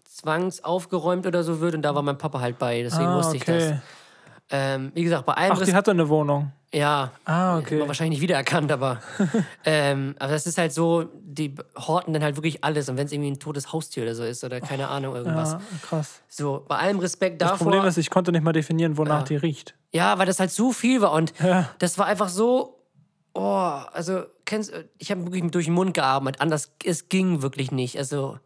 zwangsaufgeräumt 0.04 1.26
oder 1.26 1.42
so 1.42 1.60
wird 1.60 1.74
und 1.74 1.82
da 1.82 1.94
war 1.94 2.02
mein 2.02 2.18
Papa 2.18 2.40
halt 2.40 2.58
bei, 2.58 2.82
deswegen 2.82 3.08
ah, 3.08 3.16
wusste 3.18 3.36
ich 3.36 3.44
das. 3.44 3.74
Okay. 4.50 4.74
Ähm, 4.74 4.92
wie 4.94 5.04
gesagt, 5.04 5.26
bei 5.26 5.34
allem 5.34 5.52
Ach, 5.52 5.58
die 5.58 5.64
Res- 5.64 5.74
hatte 5.74 5.90
eine 5.92 6.08
Wohnung. 6.08 6.52
ja, 6.72 7.10
Ah, 7.24 7.32
hat 7.32 7.46
man 7.54 7.58
okay. 7.62 7.88
wahrscheinlich 7.88 8.18
nicht 8.18 8.22
wiedererkannt, 8.22 8.70
aber 8.72 9.00
ähm, 9.64 10.14
aber 10.18 10.32
das 10.32 10.46
ist 10.46 10.58
halt 10.58 10.72
so, 10.72 11.06
die 11.22 11.54
horten 11.76 12.12
dann 12.12 12.22
halt 12.22 12.36
wirklich 12.36 12.62
alles 12.62 12.88
und 12.88 12.96
wenn 12.96 13.06
es 13.06 13.12
irgendwie 13.12 13.30
ein 13.30 13.38
totes 13.40 13.72
Haustier 13.72 14.02
oder 14.04 14.14
so 14.14 14.22
ist 14.24 14.44
oder 14.44 14.60
keine 14.60 14.88
Ahnung 14.88 15.14
irgendwas. 15.16 15.52
Ja, 15.52 15.60
krass. 15.82 16.20
So, 16.28 16.64
bei 16.68 16.76
allem 16.76 16.98
Respekt 16.98 17.40
Das 17.42 17.50
davor. 17.52 17.68
Problem 17.70 17.84
ist, 17.86 17.96
ich 17.96 18.10
konnte 18.10 18.32
nicht 18.32 18.44
mal 18.44 18.52
definieren, 18.52 18.96
wonach 18.96 19.22
die 19.24 19.36
riecht. 19.36 19.74
Ja, 19.92 20.18
weil 20.18 20.26
das 20.26 20.38
halt 20.40 20.50
so 20.50 20.72
viel 20.72 21.00
war 21.00 21.12
und 21.12 21.32
Ja. 21.40 21.70
das 21.78 21.96
war 21.98 22.06
einfach 22.06 22.28
so. 22.28 22.80
Oh, 23.36 23.80
also 23.92 24.22
kennst 24.44 24.72
ich 24.98 25.10
habe 25.10 25.24
wirklich 25.24 25.50
durch 25.50 25.64
den 25.64 25.74
Mund 25.74 25.92
geatmet. 25.94 26.40
Anders, 26.40 26.70
es 26.84 27.08
ging 27.08 27.42
wirklich 27.42 27.72
nicht. 27.72 27.98
Also 27.98 28.38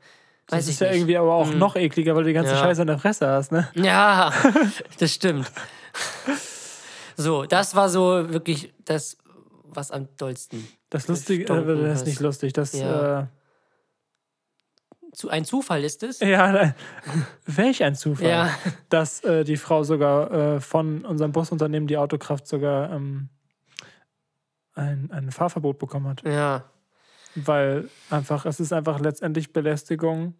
weiß 0.48 0.60
Das 0.60 0.64
ich 0.68 0.70
ist 0.74 0.80
ja 0.80 0.86
nicht. 0.88 0.96
irgendwie 0.96 1.18
aber 1.18 1.34
auch 1.34 1.52
noch 1.52 1.76
ekliger, 1.76 2.14
weil 2.16 2.22
du 2.22 2.28
die 2.28 2.34
ganze 2.34 2.52
Ja. 2.52 2.58
Scheiße 2.58 2.80
in 2.80 2.86
der 2.86 2.98
Fresse 2.98 3.28
hast, 3.28 3.52
ne? 3.52 3.68
Ja, 3.74 4.32
das 4.98 5.12
stimmt. 5.12 5.50
So, 7.20 7.46
das 7.46 7.74
war 7.74 7.88
so 7.88 8.30
wirklich 8.32 8.72
das, 8.84 9.16
was 9.64 9.90
am 9.90 10.06
dollsten. 10.18 10.66
Das 10.88 11.08
Lustige, 11.08 11.44
äh, 11.52 11.82
das 11.88 12.02
ist 12.02 12.06
nicht 12.06 12.20
lustig. 12.20 12.52
Das, 12.52 12.72
Ja. 12.74 13.22
äh, 13.22 13.26
Zu, 15.12 15.28
ein 15.28 15.44
Zufall 15.44 15.82
ist 15.82 16.04
es. 16.04 16.20
ja, 16.20 16.74
welch 17.46 17.82
ein 17.82 17.96
Zufall, 17.96 18.28
Ja. 18.28 18.50
dass 18.88 19.24
äh, 19.24 19.42
die 19.42 19.56
Frau 19.56 19.82
sogar 19.82 20.30
äh, 20.30 20.60
von 20.60 21.04
unserem 21.04 21.32
Busunternehmen, 21.32 21.88
die 21.88 21.96
Autokraft, 21.96 22.46
sogar 22.46 22.92
ähm, 22.92 23.30
ein, 24.74 25.10
ein 25.10 25.32
Fahrverbot 25.32 25.78
bekommen 25.80 26.06
hat. 26.06 26.22
Ja. 26.24 26.64
Weil 27.34 27.88
einfach, 28.10 28.46
es 28.46 28.60
ist 28.60 28.72
einfach 28.72 29.00
letztendlich 29.00 29.52
Belästigung 29.52 30.34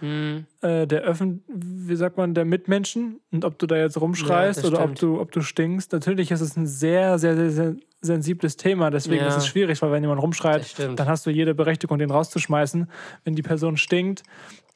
Hm. 0.00 0.46
äh, 0.60 0.86
der 0.86 1.00
Öffn 1.02 1.42
wie 1.48 1.96
sagt 1.96 2.16
man, 2.16 2.34
der 2.34 2.44
Mitmenschen. 2.44 3.20
Und 3.32 3.44
ob 3.44 3.58
du 3.58 3.66
da 3.66 3.76
jetzt 3.76 4.00
rumschreist 4.00 4.62
Ja, 4.62 4.68
oder 4.68 4.84
ob 4.84 4.94
du, 4.96 5.20
ob 5.20 5.32
du 5.32 5.40
stinkst, 5.40 5.92
natürlich 5.92 6.30
ist 6.30 6.40
es 6.40 6.56
ein 6.56 6.66
sehr, 6.66 7.18
sehr, 7.18 7.34
sehr, 7.36 7.50
sehr 7.50 7.74
sensibles 8.00 8.56
Thema. 8.56 8.90
Deswegen 8.90 9.22
Ja. 9.22 9.28
ist 9.28 9.36
es 9.36 9.46
schwierig, 9.46 9.80
weil 9.82 9.90
wenn 9.90 10.02
jemand 10.02 10.22
rumschreit, 10.22 10.74
dann 10.96 11.08
hast 11.08 11.26
du 11.26 11.30
jede 11.30 11.54
Berechtigung, 11.54 11.98
den 11.98 12.10
rauszuschmeißen. 12.10 12.88
Wenn 13.24 13.34
die 13.34 13.42
Person 13.42 13.76
stinkt, 13.76 14.22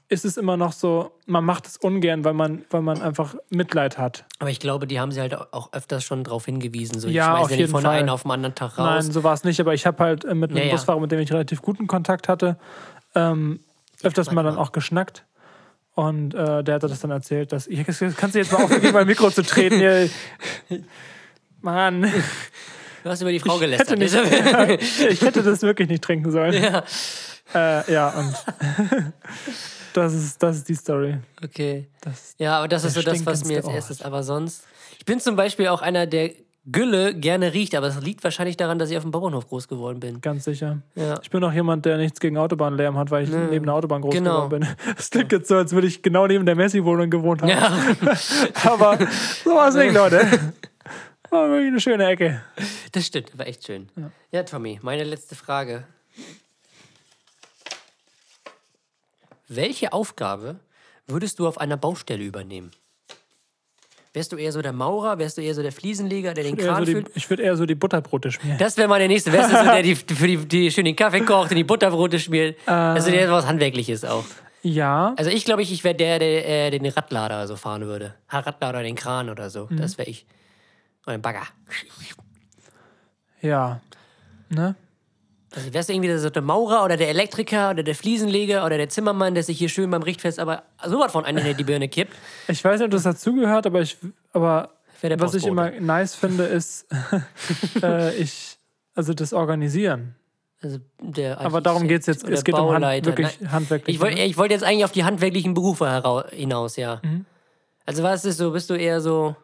ist 0.08 0.24
es 0.26 0.36
immer 0.36 0.56
noch 0.58 0.72
so, 0.72 1.12
man 1.26 1.44
macht 1.44 1.66
es 1.66 1.76
ungern, 1.78 2.24
weil 2.24 2.34
man, 2.34 2.64
weil 2.70 2.82
man 2.82 3.00
einfach 3.00 3.34
Mitleid 3.48 3.96
hat. 3.96 4.26
Aber 4.40 4.50
ich 4.50 4.60
glaube, 4.60 4.86
die 4.86 5.00
haben 5.00 5.10
sie 5.10 5.20
halt 5.20 5.34
auch 5.34 5.72
öfters 5.72 6.04
schon 6.04 6.22
drauf 6.24 6.44
hingewiesen. 6.44 7.00
So, 7.00 7.08
ich 7.08 7.14
Ja, 7.14 7.30
schmeiß 7.30 7.44
auf 7.44 7.50
ja 7.52 7.56
jeden 7.56 7.70
von 7.70 7.82
Fall. 7.82 7.96
einem 7.96 8.08
auf 8.10 8.22
den 8.22 8.30
anderen 8.32 8.54
Tag 8.54 8.76
raus. 8.78 9.04
Nein, 9.04 9.12
so 9.12 9.24
war 9.24 9.32
es 9.32 9.44
nicht, 9.44 9.58
aber 9.60 9.72
ich 9.72 9.86
habe 9.86 10.02
halt 10.02 10.24
äh, 10.24 10.34
mit 10.34 10.50
einem 10.50 10.66
ja. 10.66 10.72
Busfahrer, 10.72 11.00
mit 11.00 11.12
dem 11.12 11.20
ich 11.20 11.32
relativ 11.32 11.62
guten 11.62 11.86
Kontakt 11.86 12.28
hatte, 12.28 12.58
ähm, 13.14 13.60
öfters 14.04 14.30
mal 14.30 14.42
dann 14.42 14.56
auch 14.56 14.72
geschnackt. 14.72 15.24
Und 15.94 16.34
äh, 16.34 16.64
der 16.64 16.76
hatte 16.76 16.88
das 16.88 17.00
dann 17.00 17.10
erzählt, 17.10 17.52
dass 17.52 17.66
ich 17.66 17.84
kannst 17.84 18.34
du 18.34 18.38
jetzt 18.38 18.50
mal 18.50 18.62
aufhören, 18.64 18.92
mein 18.92 19.06
Mikro 19.06 19.30
zu 19.30 19.42
treten 19.42 19.76
hier. 19.76 20.08
Mann, 21.60 22.10
Du 23.02 23.10
hast 23.10 23.20
über 23.20 23.32
die 23.32 23.40
Frau 23.40 23.60
hätte 23.60 23.96
gelästert. 23.96 23.98
nicht, 23.98 24.14
ich 25.10 25.20
hätte 25.22 25.42
das 25.42 25.62
wirklich 25.62 25.88
nicht 25.88 26.04
trinken 26.04 26.30
sollen. 26.30 26.62
ja. 26.62 26.84
Äh, 27.54 27.92
ja, 27.92 28.08
und 28.10 28.34
das 29.92 30.14
ist, 30.14 30.42
das 30.42 30.56
ist 30.58 30.68
die 30.68 30.74
Story. 30.74 31.18
Okay. 31.44 31.88
Das, 32.00 32.34
Ja, 32.38 32.58
aber 32.58 32.68
das 32.68 32.84
ist 32.84 32.94
so 32.94 33.02
das, 33.02 33.26
was 33.26 33.44
mir 33.44 33.58
als 33.58 33.68
erstes. 33.68 34.02
Aber 34.02 34.22
sonst. 34.22 34.64
Ich 34.98 35.04
bin 35.04 35.20
zum 35.20 35.36
Beispiel 35.36 35.68
auch 35.68 35.82
einer, 35.82 36.06
der 36.06 36.30
Gülle 36.70 37.12
gerne 37.14 37.52
riecht, 37.54 37.74
aber 37.74 37.88
das 37.88 38.00
liegt 38.02 38.22
wahrscheinlich 38.22 38.56
daran, 38.56 38.78
dass 38.78 38.88
ich 38.88 38.96
auf 38.96 39.02
dem 39.02 39.10
Bauernhof 39.10 39.48
groß 39.48 39.66
geworden 39.66 39.98
bin. 39.98 40.20
ganz 40.20 40.44
sicher. 40.44 40.78
Ja. 40.94 41.18
Ich 41.20 41.28
bin 41.30 41.42
auch 41.42 41.52
jemand, 41.52 41.84
der 41.86 41.96
nichts 41.96 42.20
gegen 42.20 42.38
Autobahnlärm 42.38 42.96
hat, 42.96 43.10
weil 43.10 43.24
ich 43.24 43.30
neben 43.30 43.64
der 43.66 43.74
Autobahn 43.74 44.00
groß 44.00 44.14
Genau. 44.14 44.46
geworden 44.46 44.60
bin. 44.60 44.68
Es 44.96 45.10
klingt 45.10 45.32
jetzt 45.32 45.48
so, 45.48 45.56
als 45.56 45.72
würde 45.72 45.88
ich 45.88 46.02
genau 46.02 46.28
neben 46.28 46.46
der 46.46 46.54
Messi-Wohnung 46.54 47.10
gewohnt 47.10 47.42
haben. 47.42 47.48
Ja, 47.48 47.76
Aber 48.64 48.96
so 49.44 49.50
war 49.56 49.68
es 49.70 49.74
nicht, 49.74 49.92
Leute. 49.92 50.20
War 51.30 51.48
wirklich 51.48 51.68
eine 51.68 51.80
schöne 51.80 52.06
Ecke. 52.06 52.42
das 52.92 53.06
stimmt, 53.06 53.36
war 53.36 53.46
echt 53.48 53.66
schön. 53.66 53.88
Ja. 54.30 54.44
Tommy, 54.44 54.78
meine 54.82 55.02
letzte 55.02 55.34
Frage. 55.34 55.82
Welche 59.48 59.92
Aufgabe 59.92 60.60
würdest 61.08 61.38
du 61.40 61.48
auf 61.48 61.58
einer 61.58 61.76
Baustelle 61.76 62.22
übernehmen? 62.22 62.70
Wärst 64.14 64.30
du 64.32 64.36
eher 64.36 64.52
so 64.52 64.60
der 64.60 64.72
Maurer? 64.72 65.18
Wärst 65.18 65.38
du 65.38 65.42
eher 65.42 65.54
so 65.54 65.62
der 65.62 65.72
Fliesenleger, 65.72 66.34
der 66.34 66.44
den 66.44 66.56
Eher 66.58 66.64
so 66.66 66.70
Kran 66.72 66.84
die, 66.84 67.04
ich 67.14 67.30
würde 67.30 67.42
eher 67.44 67.56
so 67.56 67.64
die 67.64 67.74
Butterbrote 67.74 68.30
schmieren. 68.30 68.58
Das 68.58 68.76
wäre 68.76 68.86
mal 68.86 68.98
der 68.98 69.08
nächste. 69.08 69.32
Wärst 69.32 69.52
du 69.52 69.56
so 69.56 69.64
der, 69.64 69.82
die 69.82 69.94
für 70.14 70.26
die, 70.26 70.36
die 70.36 70.70
schön 70.70 70.84
den 70.84 70.96
Kaffee 70.96 71.20
kocht 71.20 71.50
und 71.50 71.56
die 71.56 71.64
Butterbrote 71.64 72.18
schmiert? 72.18 72.56
Also 72.68 73.10
der 73.10 73.30
was 73.30 73.46
Handwerkliches 73.46 74.04
auch. 74.04 74.24
Ja, 74.62 75.14
Also 75.16 75.30
ich 75.30 75.44
glaube, 75.44 75.62
ich, 75.62 75.72
ich 75.72 75.82
wäre 75.82 75.94
der, 75.94 76.18
der, 76.20 76.48
äh, 76.48 76.70
der 76.70 76.78
den 76.78 76.92
Radlader 76.92 77.46
so 77.48 77.56
fahren 77.56 77.82
würde. 77.82 78.14
Radlader 78.28 78.78
oder 78.78 78.82
den 78.84 78.94
Kran 78.94 79.28
oder 79.28 79.50
so. 79.50 79.66
Mhm. 79.68 79.78
Das 79.78 79.98
wäre 79.98 80.08
ich. 80.08 80.24
Oder 81.04 81.16
den 81.16 81.22
Bagger. 81.22 81.42
ja. 83.40 83.80
Ne? 84.50 84.76
Also 85.54 85.72
wärst 85.74 85.88
du 85.88 85.92
irgendwie 85.92 86.16
so 86.16 86.30
der 86.30 86.42
Maurer 86.42 86.84
oder 86.84 86.96
der 86.96 87.08
Elektriker 87.08 87.70
oder 87.70 87.82
der 87.82 87.94
Fliesenleger 87.94 88.64
oder 88.64 88.78
der 88.78 88.88
Zimmermann, 88.88 89.34
der 89.34 89.42
sich 89.42 89.58
hier 89.58 89.68
schön 89.68 89.90
beim 89.90 90.02
Richtfest 90.02 90.38
aber 90.38 90.62
sowas 90.86 91.12
von 91.12 91.24
einem 91.24 91.44
in 91.44 91.56
die 91.56 91.64
Birne 91.64 91.88
kippt. 91.88 92.14
Ich 92.48 92.64
weiß 92.64 92.78
nicht, 92.80 92.86
ob 92.86 92.90
das 92.92 93.02
dazugehört, 93.02 93.66
aber 93.66 93.82
ich, 93.82 93.98
aber 94.32 94.70
der 95.02 95.20
was 95.20 95.34
ich 95.34 95.46
immer 95.46 95.70
nice 95.70 96.14
finde, 96.14 96.44
ist, 96.44 96.86
äh, 97.82 98.14
ich, 98.14 98.56
also 98.94 99.14
das 99.14 99.32
Organisieren. 99.32 100.14
Also 100.62 100.78
der 101.00 101.40
Aber 101.40 101.60
darum 101.60 101.88
geht 101.88 102.02
es 102.02 102.06
jetzt. 102.06 102.28
Es 102.28 102.44
geht 102.44 102.54
um 102.54 102.60
Hand, 102.60 102.82
Bauleiter. 102.82 103.06
wirklich 103.06 103.40
Nein, 103.40 103.52
handwerklich. 103.52 103.96
Ich 103.96 104.00
wollte 104.00 104.20
ich 104.20 104.36
wollt 104.36 104.52
jetzt 104.52 104.62
eigentlich 104.62 104.84
auf 104.84 104.92
die 104.92 105.02
handwerklichen 105.02 105.54
Berufe 105.54 106.24
hinaus, 106.30 106.76
ja. 106.76 107.00
Mhm. 107.02 107.26
Also 107.84 108.04
was 108.04 108.24
ist 108.24 108.38
so, 108.38 108.52
bist 108.52 108.70
du 108.70 108.74
eher 108.74 109.00
so, 109.00 109.34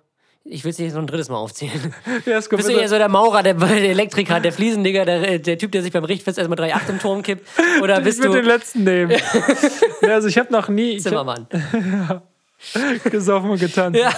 ich 0.51 0.65
will 0.65 0.71
es 0.71 0.79
nicht 0.79 0.93
so 0.93 0.99
ein 0.99 1.07
drittes 1.07 1.29
Mal 1.29 1.37
aufzählen. 1.37 1.95
ja, 2.27 2.39
es 2.39 2.49
kommt 2.49 2.59
Bist 2.59 2.71
du 2.71 2.81
eher 2.81 2.89
so 2.89 2.97
der 2.97 3.09
Maurer, 3.09 3.43
der, 3.43 3.55
der 3.55 3.91
Elektriker, 3.91 4.41
der 4.41 4.53
Fliesendigger, 4.53 5.05
der, 5.05 5.39
der 5.39 5.59
Typ, 5.59 5.73
der 5.73 5.83
sich 5.83 5.93
beim 5.93 6.05
Richtfest 6.05 6.39
erstmal 6.39 6.57
drei 6.57 6.75
Acht 6.75 6.89
im 6.89 6.99
Turm 6.99 7.23
kippt? 7.23 7.47
Oder 7.83 7.99
ich 7.99 8.05
bist 8.05 8.23
würde 8.23 8.37
den 8.37 8.45
du 8.45 8.51
letzten 8.51 8.85
nehmen. 8.85 9.13
ja, 10.03 10.15
also 10.15 10.29
ich 10.29 10.39
habe 10.39 10.53
noch 10.53 10.69
nie 10.69 10.93
ich 10.93 11.05
hab 11.05 11.11
Zimmermann? 11.11 11.47
gesoffen 13.05 13.51
und 13.51 13.61
getanzt. 13.61 14.01
Ja. 14.01 14.11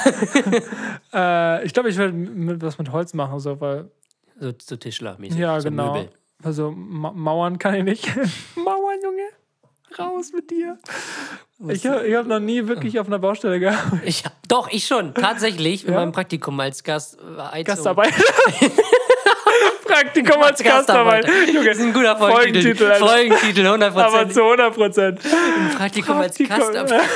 Äh, 1.12 1.66
ich 1.66 1.75
glaube, 1.75 1.90
ich 1.90 1.97
werde 1.97 2.14
was 2.62 2.79
mit 2.79 2.90
Holz 2.93 3.12
machen, 3.12 3.38
so, 3.40 3.61
weil 3.61 3.90
So, 4.40 4.53
so 4.62 4.77
Tischlermäßig. 4.77 5.38
Ja, 5.38 5.61
so 5.61 5.69
genau. 5.69 5.95
Möbel. 5.95 6.11
Also 6.43 6.71
Ma 6.71 7.12
Mauern 7.12 7.59
kann 7.59 7.75
ich 7.75 7.85
nicht. 7.85 8.16
Mauern, 8.57 8.99
Junge. 9.03 9.29
Raus 9.98 10.33
mit 10.35 10.50
dir. 10.50 10.79
Ich 11.68 11.87
habe 11.87 12.07
ich 12.07 12.14
hab 12.14 12.26
noch 12.26 12.38
nie 12.40 12.66
wirklich 12.66 12.98
auf 12.98 13.07
einer 13.07 13.18
Baustelle 13.18 13.59
gearbeitet. 13.61 14.00
Ich, 14.05 14.22
doch, 14.48 14.68
ich 14.70 14.87
schon. 14.87 15.12
Tatsächlich 15.20 15.85
in 15.87 15.92
Ja? 15.92 16.00
meinem 16.00 16.12
Praktikum 16.12 16.59
als 16.61 16.83
Gast. 16.85 17.18
äh, 17.53 17.62
Gastarbeit. 17.64 18.12
Praktikum 19.85 20.40
als 20.42 20.62
Gastarbeit. 20.62 21.26
Gastarbeit. 21.26 21.66
Das 21.66 21.76
ist 21.79 21.83
ein 21.85 21.92
guter 21.92 22.16
Folgentitel, 22.16 22.74
Folgentitel. 22.76 22.90
Alter. 22.92 23.07
Folgentitel, 23.07 23.66
100%. 23.66 24.00
Aber 24.00 24.31
zu 24.31 24.42
100 24.42 24.74
Prozent. 24.74 25.20
Praktikum 25.76 26.16
als 26.18 26.37
Praktikum. 26.38 26.72
Gastarbeit. 26.72 27.03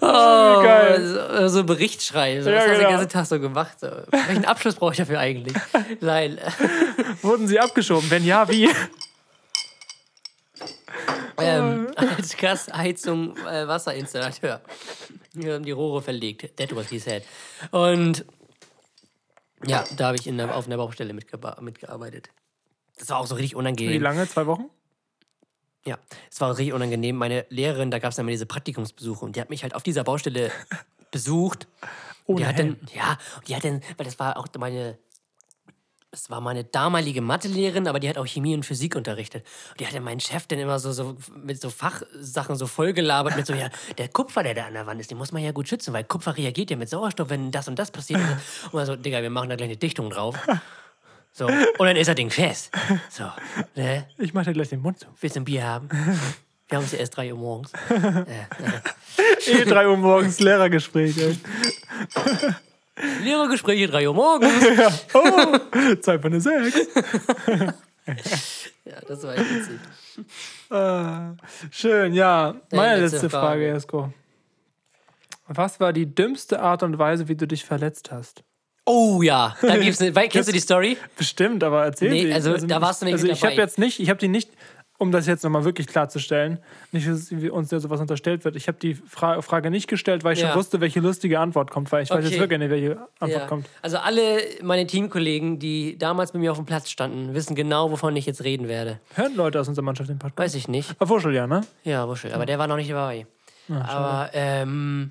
Oh, 0.00 0.62
geil. 0.62 1.00
So, 1.38 1.48
so 1.48 1.64
Bericht 1.64 2.02
schreiben. 2.02 2.42
So, 2.42 2.50
Ja, 2.50 2.56
was 2.56 2.62
hast 2.64 2.70
du 2.70 2.74
genau. 2.76 2.88
den 2.88 2.96
ganzen 2.98 3.08
Tag 3.08 3.26
so 3.26 3.38
gemacht? 3.38 3.78
So. 3.80 3.86
Welchen 4.10 4.44
Abschluss 4.44 4.74
brauche 4.74 4.92
ich 4.92 4.98
dafür 4.98 5.20
eigentlich? 5.20 5.54
Nein. 6.00 6.38
Wurden 7.22 7.46
sie 7.46 7.60
abgeschoben? 7.60 8.10
Wenn 8.10 8.24
ja, 8.24 8.48
wie? 8.48 8.68
Ähm, 11.38 11.90
als 11.96 12.36
Gasheizung, 12.36 13.36
äh, 13.38 13.66
Wasserinstallateur. 13.66 14.60
Wir 15.32 15.54
haben 15.54 15.64
die 15.64 15.70
Rohre 15.70 16.02
verlegt. 16.02 16.56
That 16.58 16.74
was 16.76 16.88
he 16.90 16.98
said. 16.98 17.24
Und 17.70 18.24
ja, 19.66 19.84
da 19.96 20.08
habe 20.08 20.16
ich 20.16 20.26
in 20.26 20.36
der, 20.38 20.54
auf 20.54 20.66
einer 20.66 20.76
Baustelle 20.76 21.12
mitgeba- 21.12 21.60
mitgearbeitet. 21.60 22.28
Das 22.98 23.08
war 23.10 23.18
auch 23.18 23.26
so 23.26 23.34
richtig 23.34 23.52
Wie 23.52 23.56
unangenehm. 23.56 24.02
lange? 24.02 24.28
Zwei 24.28 24.46
Wochen? 24.46 24.68
Ja, 25.84 25.98
es 26.30 26.40
war 26.40 26.50
richtig 26.56 26.74
unangenehm. 26.74 27.16
Meine 27.16 27.44
Lehrerin, 27.48 27.90
da 27.90 27.98
gab 27.98 28.10
es 28.10 28.16
dann 28.16 28.26
mal 28.26 28.30
diese 28.32 28.46
Praktikumsbesuche 28.46 29.24
und 29.24 29.34
die 29.36 29.40
hat 29.40 29.50
mich 29.50 29.62
halt 29.62 29.74
auf 29.74 29.82
dieser 29.82 30.04
Baustelle 30.04 30.50
besucht. 31.10 31.66
Und 32.24 32.36
die 32.38 32.42
Ohne 32.42 32.48
hat 32.48 32.58
dann, 32.58 32.76
ja, 32.94 33.18
und 33.36 33.48
die 33.48 33.56
hat 33.56 33.64
dann, 33.64 33.82
weil 33.96 34.04
das 34.06 34.18
war 34.18 34.36
auch 34.36 34.46
meine, 34.58 34.96
das 36.12 36.28
war 36.28 36.42
meine 36.42 36.62
damalige 36.62 37.22
Mathelehrerin, 37.22 37.88
aber 37.88 37.98
die 37.98 38.06
hat 38.06 38.18
auch 38.18 38.26
Chemie 38.26 38.54
und 38.54 38.66
Physik 38.66 38.96
unterrichtet. 38.96 39.46
Und 39.70 39.80
die 39.80 39.86
hat 39.86 39.94
dann 39.94 40.04
meinen 40.04 40.20
Chef 40.20 40.46
dann 40.46 40.58
immer 40.58 40.78
so, 40.78 40.92
so 40.92 41.16
mit 41.34 41.58
so 41.58 41.70
Fachsachen 41.70 42.54
so 42.54 42.66
vollgelabert 42.66 43.34
mit 43.34 43.46
so, 43.46 43.54
ja, 43.54 43.70
der 43.96 44.08
Kupfer, 44.08 44.42
der 44.42 44.52
da 44.52 44.66
an 44.66 44.74
der 44.74 44.86
Wand 44.86 45.00
ist, 45.00 45.10
den 45.10 45.16
muss 45.16 45.32
man 45.32 45.42
ja 45.42 45.52
gut 45.52 45.68
schützen, 45.68 45.94
weil 45.94 46.04
Kupfer 46.04 46.36
reagiert 46.36 46.70
ja 46.70 46.76
mit 46.76 46.90
Sauerstoff, 46.90 47.30
wenn 47.30 47.50
das 47.50 47.66
und 47.66 47.78
das 47.78 47.90
passiert. 47.90 48.20
Und 48.64 48.74
man 48.74 48.84
so, 48.84 48.94
Digga, 48.94 49.22
wir 49.22 49.30
machen 49.30 49.48
da 49.48 49.56
gleich 49.56 49.70
eine 49.70 49.78
Dichtung 49.78 50.10
drauf. 50.10 50.36
So, 51.32 51.46
und 51.46 51.78
dann 51.78 51.96
ist 51.96 52.08
das 52.08 52.14
Ding 52.14 52.28
fest. 52.28 52.70
So, 53.08 53.24
ne? 53.74 54.06
Ich 54.18 54.34
mache 54.34 54.46
dir 54.46 54.52
gleich 54.52 54.68
den 54.68 54.82
Mund 54.82 54.98
zu. 54.98 55.06
Willst 55.18 55.36
du 55.36 55.40
ein 55.40 55.44
Bier 55.44 55.66
haben? 55.66 55.88
Wir 56.68 56.76
haben 56.76 56.84
es 56.84 56.92
ja 56.92 56.98
erst 56.98 57.16
3 57.16 57.32
Uhr 57.32 57.38
morgens. 57.38 57.72
Eh 59.46 59.64
3 59.64 59.88
Uhr 59.88 59.96
morgens 59.96 60.40
Lehrergespräch. 60.40 61.16
Ey. 61.18 61.38
Lehrergespräche 63.22 63.86
3 63.88 64.08
Uhr 64.08 64.14
morgens. 64.14 64.52
Oh, 65.14 65.94
Zeit 66.00 66.20
für 66.20 66.26
eine 66.28 66.40
6. 66.40 66.88
Ja, 68.84 69.00
das 69.06 69.22
war 69.22 69.34
echt 69.36 69.50
witzig. 69.54 69.78
Ah, 70.70 71.34
schön, 71.70 72.12
ja. 72.14 72.54
Meine 72.72 73.00
letzte 73.00 73.16
letzte 73.16 73.30
Frage, 73.30 73.46
Frage. 73.46 73.66
Jesko. 73.68 74.12
Was 75.48 75.80
war 75.80 75.92
die 75.92 76.12
dümmste 76.12 76.60
Art 76.60 76.82
und 76.82 76.98
Weise, 76.98 77.28
wie 77.28 77.34
du 77.36 77.46
dich 77.46 77.64
verletzt 77.64 78.10
hast? 78.10 78.42
Oh 78.84 79.22
ja, 79.22 79.56
da 79.62 79.76
gibt's 79.76 80.00
weil- 80.00 80.28
Kennst 80.28 80.48
du 80.48 80.52
die 80.52 80.58
Story? 80.60 80.96
Bestimmt, 81.16 81.62
aber 81.62 81.84
erzähl 81.84 82.10
Nee, 82.10 82.26
sie. 82.26 82.32
also 82.32 82.56
da 82.56 82.80
warst 82.80 83.00
du 83.00 83.06
nicht 83.06 83.14
Also 83.14 83.28
ich 83.28 83.44
habe 83.44 83.54
jetzt 83.54 83.78
nicht, 83.78 84.00
ich 84.00 84.08
habe 84.10 84.18
die 84.18 84.26
nicht, 84.28 84.50
um 85.02 85.12
das 85.12 85.26
jetzt 85.26 85.42
nochmal 85.44 85.64
wirklich 85.64 85.86
klarzustellen, 85.86 86.58
nicht, 86.92 87.06
dass 87.08 87.30
wie 87.30 87.50
uns 87.50 87.70
ja 87.70 87.80
sowas 87.80 88.00
unterstellt 88.00 88.44
wird. 88.44 88.56
Ich 88.56 88.68
habe 88.68 88.78
die 88.78 88.94
Fra 88.94 89.42
Frage 89.42 89.70
nicht 89.70 89.88
gestellt, 89.88 90.24
weil 90.24 90.32
ich 90.34 90.40
Ja. 90.40 90.48
schon 90.48 90.58
wusste, 90.58 90.80
welche 90.80 91.00
lustige 91.00 91.38
Antwort 91.40 91.70
kommt, 91.70 91.92
weil 91.92 92.02
ich 92.04 92.10
weiß 92.10 92.18
Okay. 92.18 92.28
jetzt 92.28 92.38
wirklich 92.40 92.58
nicht, 92.60 92.70
welche 92.70 92.92
Antwort 93.18 93.42
Ja. 93.42 93.46
kommt. 93.46 93.68
Also 93.82 93.98
alle 93.98 94.38
meine 94.62 94.86
Teamkollegen, 94.86 95.58
die 95.58 95.98
damals 95.98 96.32
bei 96.32 96.38
mir 96.38 96.52
auf 96.52 96.56
dem 96.58 96.66
Platz 96.66 96.88
standen, 96.88 97.34
wissen 97.34 97.54
genau, 97.54 97.90
wovon 97.90 98.16
ich 98.16 98.24
jetzt 98.26 98.44
reden 98.44 98.68
werde. 98.68 99.00
Hören 99.14 99.34
Leute 99.34 99.60
aus 99.60 99.68
unserer 99.68 99.84
Mannschaft 99.84 100.08
den 100.08 100.18
Podcast? 100.18 100.38
Weiß 100.38 100.54
ich 100.54 100.68
nicht. 100.68 100.94
Ah, 100.98 101.08
Wuschel, 101.08 101.34
ja, 101.34 101.46
ne? 101.46 101.62
Ja, 101.84 102.08
Wuschel. 102.08 102.32
Aber 102.32 102.46
der 102.46 102.58
war 102.58 102.66
noch 102.68 102.76
nicht 102.76 102.90
dabei. 102.90 103.26
Aber 103.68 104.30
ähm, 104.32 105.10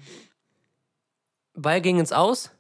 Ball 1.54 1.82
ging 1.82 2.00
ins 2.00 2.12
Aus. 2.14 2.52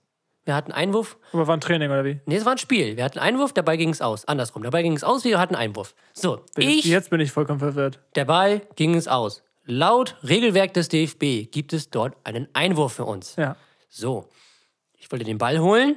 Wir 0.43 0.55
hatten 0.55 0.71
Einwurf. 0.71 1.17
Aber 1.33 1.47
war 1.47 1.55
ein 1.55 1.61
Training 1.61 1.91
oder 1.91 2.03
wie? 2.03 2.19
Nee, 2.25 2.35
es 2.35 2.45
war 2.45 2.53
ein 2.53 2.57
Spiel. 2.57 2.97
Wir 2.97 3.03
hatten 3.03 3.19
Einwurf, 3.19 3.53
Ball 3.53 3.77
ging 3.77 3.89
ins 3.89 4.01
Aus. 4.01 4.25
Andersrum. 4.25 4.63
Der 4.63 4.71
Ball 4.71 4.81
ging 4.81 4.93
ins 4.93 5.03
Aus, 5.03 5.23
wir 5.23 5.39
hatten 5.39 5.55
Einwurf. 5.55 5.93
So, 6.13 6.43
ich, 6.57 6.85
Jetzt 6.85 7.09
bin 7.11 7.19
ich 7.19 7.31
vollkommen 7.31 7.59
verwirrt. 7.59 7.99
Ball 8.25 8.61
ging 8.75 8.93
ins 8.95 9.07
Aus. 9.07 9.43
Laut 9.65 10.17
Regelwerk 10.23 10.73
des 10.73 10.89
DFB 10.89 11.51
gibt 11.51 11.73
es 11.73 11.91
dort 11.91 12.15
einen 12.23 12.47
Einwurf 12.53 12.93
für 12.93 13.05
uns. 13.05 13.35
Ja. 13.35 13.55
So, 13.89 14.27
ich 14.97 15.11
wollte 15.11 15.25
den 15.25 15.37
Ball 15.37 15.59
holen. 15.59 15.95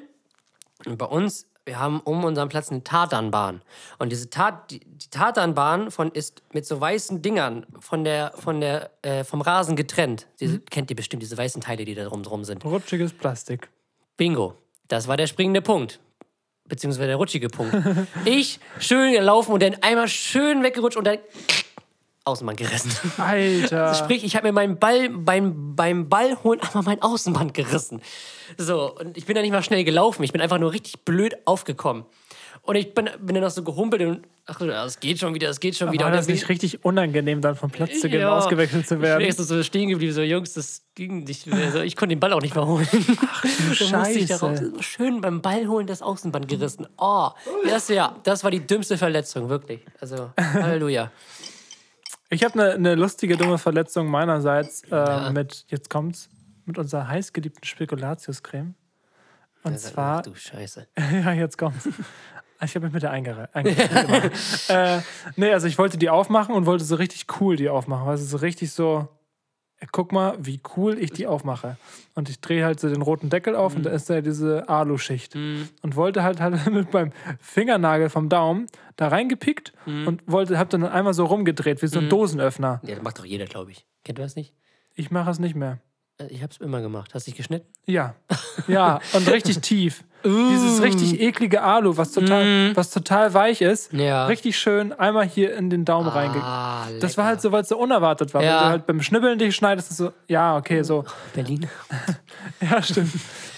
Und 0.85 0.99
bei 0.99 1.07
uns, 1.07 1.47
wir 1.65 1.79
haben 1.79 2.01
um 2.01 2.25
unseren 2.25 2.51
Platz 2.51 2.71
eine 2.71 2.85
Tatanbahn. 2.85 3.63
Und 3.99 4.13
diese 4.13 4.29
Tat, 4.29 4.71
die, 4.71 4.81
die 4.81 5.09
Tatanbahn 5.09 5.91
von, 5.91 6.11
ist 6.11 6.43
mit 6.53 6.67
so 6.67 6.79
weißen 6.79 7.23
Dingern 7.23 7.67
von 7.79 8.05
der, 8.05 8.33
von 8.37 8.61
der, 8.61 8.91
äh, 9.01 9.25
vom 9.25 9.41
Rasen 9.41 9.77
getrennt. 9.77 10.27
Diese, 10.41 10.61
Kennt 10.61 10.91
ihr 10.91 10.97
bestimmt, 10.97 11.23
diese 11.23 11.39
weißen 11.39 11.63
Teile, 11.63 11.87
die 11.87 11.95
da 11.95 12.05
drum, 12.05 12.23
drum 12.23 12.45
sind. 12.45 12.63
Rutschiges 12.65 13.15
Plastik. 13.15 13.71
Bingo. 14.17 14.55
Das 14.89 15.09
war 15.09 15.17
der 15.17 15.27
springende 15.27 15.63
Punkt. 15.63 16.01
Beziehungsweise 16.67 17.09
der 17.09 17.17
rutschige 17.17 17.49
Punkt. 17.49 17.75
ich 18.25 18.59
schön 18.79 19.13
gelaufen 19.13 19.53
und 19.53 19.63
dann 19.63 19.77
einmal 19.83 20.09
schön 20.09 20.63
weggerutscht 20.63 20.97
und 20.97 21.07
dann 21.07 21.19
Außenband 22.27 22.59
gerissen. 22.59 22.91
Alter. 23.19 23.95
Sprich, 24.03 24.25
ich 24.25 24.35
habe 24.35 24.47
mir 24.47 24.53
meinen 24.53 24.79
Ball 24.79 25.11
beim, 25.11 25.77
beim 25.77 26.09
Ball 26.09 26.43
holen 26.43 26.59
einmal 26.61 26.83
mein 26.83 27.03
Außenband 27.03 27.53
gerissen. 27.53 28.01
So, 28.57 28.95
und 28.97 29.19
ich 29.19 29.27
bin 29.27 29.37
da 29.37 29.43
nicht 29.43 29.51
mal 29.51 29.63
schnell 29.63 29.85
gelaufen. 29.85 30.23
Ich 30.23 30.33
bin 30.33 30.41
einfach 30.41 30.59
nur 30.59 30.73
richtig 30.73 31.05
blöd 31.05 31.37
aufgekommen. 31.45 32.07
Und 32.67 32.77
ich 32.77 32.95
bin, 32.95 33.11
bin 33.21 33.35
dann 33.35 33.45
noch 33.45 33.51
so 33.51 33.63
gehumpelt 33.63 34.01
und 34.03 34.27
ach, 34.47 34.59
es 34.59 34.99
geht 34.99 35.19
schon 35.19 35.35
wieder, 35.35 35.51
es 35.51 35.61
geht 35.61 35.77
schon 35.77 35.93
wieder. 35.93 36.07
War 36.07 36.13
Und 36.13 36.17
das 36.17 36.29
nicht 36.29 36.49
richtig 36.49 36.83
unangenehm, 36.83 37.43
dann 37.43 37.57
vom 37.57 37.71
Platz 37.71 38.01
zu 38.01 38.09
gehen, 38.09 38.23
Ja. 38.23 38.39
ausgewechselt 38.39 38.89
zu 38.89 38.95
Ich 38.95 39.01
werden? 39.03 39.19
bin 39.19 39.29
echt 39.29 39.37
so 39.37 39.63
stehen 39.63 39.91
geblieben, 39.91 40.15
so 40.15 40.23
Jungs, 40.23 40.55
das 40.55 40.83
ging 40.95 41.25
nicht. 41.25 41.47
Also, 41.53 41.81
ich 41.83 41.95
konnte 41.95 42.15
den 42.15 42.21
Ball 42.21 42.33
auch 42.33 42.41
nicht 42.41 42.55
mehr 42.55 42.67
holen. 42.67 42.89
Ach, 42.91 43.43
du 43.43 43.49
ich. 43.73 43.87
Scheiße. 43.87 44.73
Schön 44.81 45.21
beim 45.21 45.43
Ball 45.43 45.67
holen 45.69 45.87
das 45.87 46.01
Außenband 46.01 46.49
gerissen. 46.49 46.87
Oh, 46.97 47.29
das, 47.69 47.89
ja, 47.89 48.17
das 48.23 48.43
war 48.45 48.51
die 48.51 48.67
dümmste 48.67 48.97
Verletzung, 48.97 49.51
wirklich. 49.51 49.81
Also, 50.01 50.31
Halleluja. 50.41 51.13
Ich 52.31 52.43
habe 52.45 52.55
eine 52.61 52.79
ne 52.79 52.95
lustige, 52.95 53.37
dumme 53.37 53.59
Verletzung 53.59 54.09
meinerseits 54.09 54.83
äh, 54.91 55.31
mit, 55.33 55.67
jetzt 55.69 55.91
kommt's, 55.91 56.31
mit 56.65 56.79
unserer 56.79 57.09
heißgeliebten 57.09 57.65
Spekulatiuscreme. 57.65 58.75
Und 59.65 59.75
Ach, 59.75 59.79
zwar, 59.79 60.23
du 60.23 60.35
Scheiße. 60.35 60.87
ja, 60.99 61.33
jetzt 61.33 61.59
kommt's. 61.59 61.89
Ich 62.65 62.75
habe 62.75 62.87
mich 62.87 62.93
mit 62.95 63.03
der 63.03 63.13
eingere- 63.13 63.49
äh, 64.69 65.01
nee, 65.37 65.53
also 65.53 65.67
ich 65.67 65.79
wollte 65.79 65.99
die 65.99 66.11
aufmachen 66.11 66.55
und 66.55 66.67
wollte 66.67 66.85
so 66.85 66.97
richtig 66.97 67.27
cool 67.41 67.57
die 67.57 67.69
aufmachen. 67.69 68.09
Also 68.09 68.25
so 68.25 68.37
richtig 68.39 68.73
so, 68.73 69.09
äh, 69.81 69.87
guck 69.91 70.13
mal, 70.13 70.37
wie 70.41 70.61
cool 70.77 70.99
ich 70.99 71.11
die 71.13 71.27
aufmache. 71.27 71.77
Und 72.15 72.29
ich 72.29 72.41
drehe 72.41 72.65
halt 72.65 72.79
so 72.81 72.89
den 72.89 73.03
roten 73.03 73.29
Deckel 73.31 73.57
auf 73.57 73.75
und 73.75 73.85
da 73.85 73.91
ist 73.91 74.09
da 74.09 74.21
diese 74.21 74.69
Aluschicht. 74.69 75.35
Und 75.83 75.97
wollte 75.97 76.23
halt, 76.23 76.41
halt 76.41 76.67
mit 76.71 76.93
meinem 76.93 77.13
Fingernagel 77.41 78.09
vom 78.09 78.29
Daumen 78.29 78.67
da 78.97 79.09
reingepickt 79.09 79.73
und 80.07 80.23
wollte, 80.27 80.59
hab 80.59 80.71
dann 80.71 80.85
einmal 80.85 81.15
so 81.15 81.25
rumgedreht, 81.27 81.83
wie 81.83 81.87
so 81.89 81.99
ein 81.99 82.09
Dosenöffner. 82.09 82.81
Ja, 82.85 82.95
das 82.95 83.03
macht 83.05 83.19
doch 83.19 83.25
jeder, 83.25 83.47
glaube 83.47 83.73
ich. 83.73 83.85
Kennt 84.05 84.19
ihr 84.19 84.23
das 84.25 84.37
nicht? 84.37 84.55
Ich 84.95 85.11
mache 85.11 85.31
es 85.31 85.39
nicht 85.41 85.57
mehr. 85.57 85.81
Äh, 86.19 86.27
Ich 86.29 86.43
hab's 86.43 86.59
immer 86.59 86.81
gemacht. 86.81 87.13
Hast 87.15 87.27
du 87.27 87.31
dich 87.31 87.37
geschnitten? 87.37 87.67
Ja, 87.87 88.15
ja, 88.69 89.01
und 89.13 89.29
richtig 89.31 89.59
tief. 89.61 90.05
Dieses 90.25 90.81
richtig 90.81 91.21
eklige 91.21 91.61
Alu, 91.61 91.99
was 91.99 92.13
total, 92.13 92.75
was 92.75 92.91
total 92.91 93.35
weich 93.35 93.61
ist, 93.61 93.93
Ja. 93.93 94.25
richtig 94.25 94.59
schön 94.59 94.95
einmal 94.95 95.27
hier 95.27 95.55
in 95.55 95.69
den 95.69 95.85
Daumen. 95.85 96.09
Ah, 96.09 96.87
Das 96.99 97.19
war 97.19 97.27
halt 97.27 97.43
so, 97.43 97.53
weil 97.53 97.61
es 97.61 97.69
so 97.69 97.77
unerwartet 97.77 98.33
war. 98.33 98.43
Ja. 98.43 98.49
Wenn 98.55 98.59
du 98.63 98.69
halt 98.71 98.87
beim 98.87 99.03
Schnibbeln 99.03 99.39
dich 99.39 99.55
schneidest, 99.55 99.91
ist 99.91 99.99
so, 99.99 100.13
ja, 100.27 100.57
okay, 100.57 100.83
so. 100.83 101.05
Berlin. 101.35 101.69
Ja, 102.61 102.83
stimmt. 102.83 103.13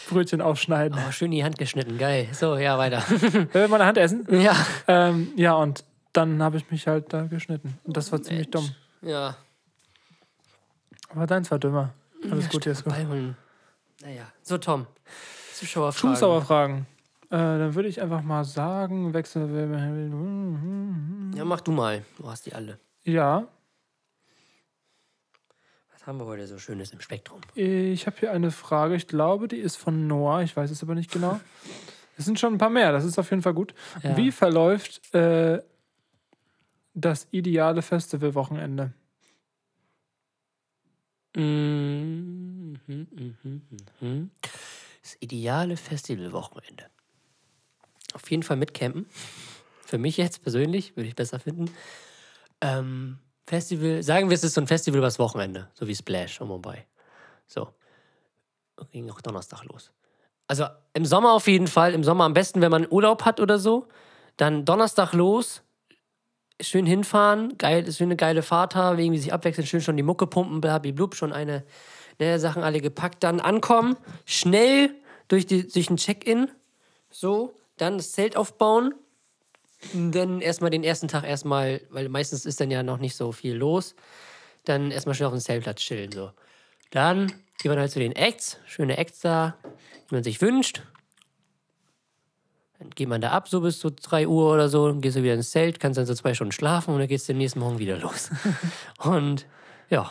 Brötchen 0.08 0.40
aufschneiden. 0.40 0.98
Oh, 1.06 1.10
schön 1.12 1.30
die 1.32 1.42
Hand 1.44 1.58
geschnitten. 1.58 1.98
Geil. 1.98 2.28
So, 2.32 2.56
ja, 2.56 2.78
weiter. 2.78 3.02
Will 3.52 3.68
meine 3.68 3.84
Hand 3.86 3.98
essen? 3.98 4.26
ja. 4.30 4.54
Ähm, 4.88 5.28
ja, 5.36 5.54
und 5.54 5.84
dann 6.12 6.42
habe 6.42 6.56
ich 6.56 6.68
mich 6.70 6.86
halt 6.88 7.12
da 7.12 7.22
geschnitten. 7.22 7.78
Und 7.84 7.96
das 7.96 8.10
war 8.10 8.20
ziemlich 8.22 8.50
dumm. 8.50 8.68
Ja. 9.02 9.36
Aber 11.14 11.26
deins 11.28 11.50
war 11.52 11.58
dümmer. 11.60 11.90
Alles 12.30 12.48
gut, 12.48 12.64
Jesko. 12.66 12.90
Ball 12.90 13.06
holen. 13.08 13.36
Naja. 14.02 14.30
So, 14.42 14.58
Tom. 14.58 14.86
Zuschauerfragen. 15.54 16.14
Zuschauerfragen. 16.14 16.86
dann 17.30 17.74
würde 17.74 17.88
ich 17.88 18.00
einfach 18.02 18.22
mal 18.22 18.44
sagen, 18.44 19.14
Wechsel. 19.14 19.48
Ja, 21.34 21.44
mach 21.44 21.60
du 21.60 21.72
mal. 21.72 22.04
Du 22.18 22.28
hast 22.28 22.46
die 22.46 22.54
alle. 22.54 22.78
Ja, 23.04 23.46
Was 25.92 26.06
haben 26.06 26.18
wir 26.18 26.26
heute 26.26 26.46
so 26.46 26.58
Schönes 26.58 26.92
im 26.92 27.00
Spektrum? 27.00 27.40
ich 27.54 28.06
habe 28.06 28.16
hier 28.20 28.32
eine 28.32 28.50
Frage. 28.50 28.94
Ich 28.94 29.08
glaube, 29.08 29.48
die 29.48 29.56
ist 29.58 29.76
von 29.76 30.06
Noah. 30.06 30.42
Ich 30.42 30.56
weiß 30.56 30.70
es 30.70 30.82
aber 30.82 30.94
nicht 30.94 31.10
genau. 31.10 31.40
Es 32.18 32.24
sind 32.24 32.38
schon 32.38 32.54
ein 32.54 32.58
paar 32.58 32.70
mehr. 32.70 32.92
Das 32.92 33.04
ist 33.04 33.18
auf 33.18 33.30
jeden 33.30 33.42
Fall 33.42 33.54
gut. 33.54 33.74
Ja. 34.02 34.16
Wie 34.16 34.30
verläuft 34.30 35.14
äh, 35.14 35.62
das 36.94 37.26
ideale 37.30 37.82
Festivalwochenende? 37.82 38.86
Mhm, 38.86 38.92
mhm, 41.42 42.78
mhm, 42.86 43.62
mhm. 44.00 44.30
Das 45.02 45.16
ideale 45.20 45.76
Festivalwochenende. 45.76 46.86
Auf 48.14 48.30
jeden 48.30 48.42
Fall 48.42 48.56
mit 48.56 48.74
Campen. 48.74 49.06
Für 49.84 49.98
mich 49.98 50.16
jetzt 50.16 50.42
persönlich, 50.42 50.96
würde 50.96 51.08
ich 51.08 51.14
besser 51.14 51.38
finden. 51.38 51.70
Ähm, 52.60 53.18
Festival, 53.46 54.02
sagen 54.02 54.28
wir, 54.28 54.34
es 54.34 54.42
ist 54.42 54.54
so 54.54 54.60
ein 54.60 54.66
Festival 54.66 54.98
übers 54.98 55.18
Wochenende, 55.18 55.68
so 55.74 55.86
wie 55.86 55.94
Splash 55.94 56.40
und 56.40 56.48
Mumbai. 56.48 56.86
So. 57.46 57.68
Ging 58.90 59.08
auch 59.10 59.20
Donnerstag 59.20 59.64
los. 59.64 59.92
Also 60.48 60.66
im 60.92 61.04
Sommer 61.04 61.32
auf 61.32 61.46
jeden 61.46 61.66
Fall, 61.66 61.94
im 61.94 62.04
Sommer 62.04 62.24
am 62.24 62.34
besten, 62.34 62.60
wenn 62.60 62.70
man 62.70 62.86
Urlaub 62.90 63.24
hat 63.24 63.40
oder 63.40 63.58
so. 63.58 63.88
Dann 64.36 64.64
Donnerstag 64.64 65.12
los, 65.12 65.62
schön 66.60 66.86
hinfahren, 66.86 67.58
geil, 67.58 67.90
schöne 67.92 68.16
geile 68.16 68.42
Fahrt 68.42 68.74
haben, 68.74 68.98
irgendwie 68.98 69.18
sich 69.18 69.32
abwechseln, 69.32 69.66
schön 69.66 69.80
schon 69.80 69.96
die 69.96 70.02
Mucke 70.02 70.26
pumpen, 70.26 70.60
blub, 70.60 71.14
schon 71.14 71.32
eine, 71.32 71.64
ne, 72.18 72.38
Sachen 72.38 72.62
alle 72.62 72.80
gepackt, 72.80 73.22
dann 73.22 73.40
ankommen, 73.40 73.96
schnell 74.24 74.90
durch, 75.28 75.46
die, 75.46 75.66
durch 75.66 75.90
ein 75.90 75.96
Check-in, 75.96 76.48
so, 77.10 77.54
dann 77.76 77.98
das 77.98 78.12
Zelt 78.12 78.36
aufbauen, 78.36 78.94
dann 79.92 80.40
erstmal 80.40 80.70
den 80.70 80.84
ersten 80.84 81.08
Tag 81.08 81.24
erstmal, 81.24 81.82
weil 81.90 82.08
meistens 82.08 82.46
ist 82.46 82.60
dann 82.60 82.70
ja 82.70 82.82
noch 82.82 82.98
nicht 82.98 83.16
so 83.16 83.32
viel 83.32 83.54
los, 83.54 83.94
dann 84.64 84.90
erstmal 84.90 85.14
schnell 85.14 85.28
auf 85.28 85.34
dem 85.34 85.40
Zeltplatz 85.40 85.80
chillen, 85.80 86.12
so. 86.12 86.30
Dann 86.90 87.32
geht 87.58 87.70
man 87.70 87.78
halt 87.78 87.90
zu 87.90 87.98
den 87.98 88.12
Acts, 88.12 88.58
schöne 88.66 88.96
Acts 88.96 89.20
da, 89.20 89.56
die 90.08 90.14
man 90.14 90.24
sich 90.24 90.40
wünscht. 90.40 90.82
Dann 92.78 92.90
geht 92.90 93.08
man 93.08 93.20
da 93.20 93.30
ab, 93.30 93.48
so 93.48 93.60
bis 93.60 93.80
so 93.80 93.90
3 93.90 94.26
Uhr 94.28 94.52
oder 94.52 94.68
so, 94.68 94.88
dann 94.88 95.00
gehst 95.00 95.16
du 95.16 95.22
wieder 95.22 95.34
ins 95.34 95.50
Zelt, 95.50 95.80
kannst 95.80 95.98
dann 95.98 96.06
so 96.06 96.14
zwei 96.14 96.34
Stunden 96.34 96.52
schlafen 96.52 96.92
und 96.92 97.00
dann 97.00 97.08
geht's 97.08 97.24
den 97.26 97.38
nächsten 97.38 97.60
Morgen 97.60 97.78
wieder 97.78 97.96
los. 97.98 98.30
und 98.98 99.46
ja, 99.88 100.10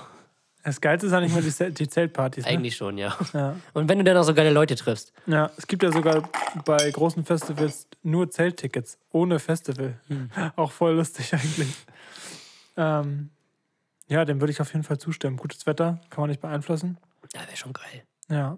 Das 0.64 0.82
Geilste 0.82 1.06
ist 1.08 1.14
eigentlich 1.14 1.34
mal 1.34 1.44
die, 1.44 1.74
die 1.74 1.88
Zeltpartys. 1.88 2.44
Ne? 2.46 2.52
eigentlich 2.52 2.76
schon, 2.76 2.98
ja. 2.98 3.16
Ja. 3.34 3.56
Und 3.74 3.88
wenn 3.88 4.00
du 4.00 4.04
dann 4.04 4.18
auch 4.18 4.24
so 4.24 4.34
geile 4.34 4.50
Leute 4.50 4.76
triffst. 4.76 5.14
ja, 5.28 5.52
es 5.58 5.68
gibt 5.68 5.84
ja 5.84 5.92
sogar 5.92 6.28
bei 6.66 6.90
großen 6.90 7.24
Festivals 7.24 7.88
nur 8.02 8.32
Zelttickets, 8.32 8.98
ohne 9.12 9.38
Festival. 9.38 10.00
Auch 10.56 10.72
voll 10.72 10.96
lustig 10.96 11.34
eigentlich. 11.34 11.74
Ähm, 12.78 13.30
ja, 14.08 14.26
dem 14.26 14.42
würde 14.42 14.52
ich 14.52 14.62
auf 14.62 14.74
jeden 14.74 14.84
Fall 14.84 14.98
zustimmen. 14.98 15.38
Gutes 15.38 15.66
Wetter 15.66 16.00
kann 16.10 16.22
man 16.22 16.30
nicht 16.30 16.42
beeinflussen. 16.42 16.98
Ja, 17.34 17.42
wäre 17.42 17.58
schon 17.58 17.74
geil. 17.74 18.04
Ja. 18.30 18.58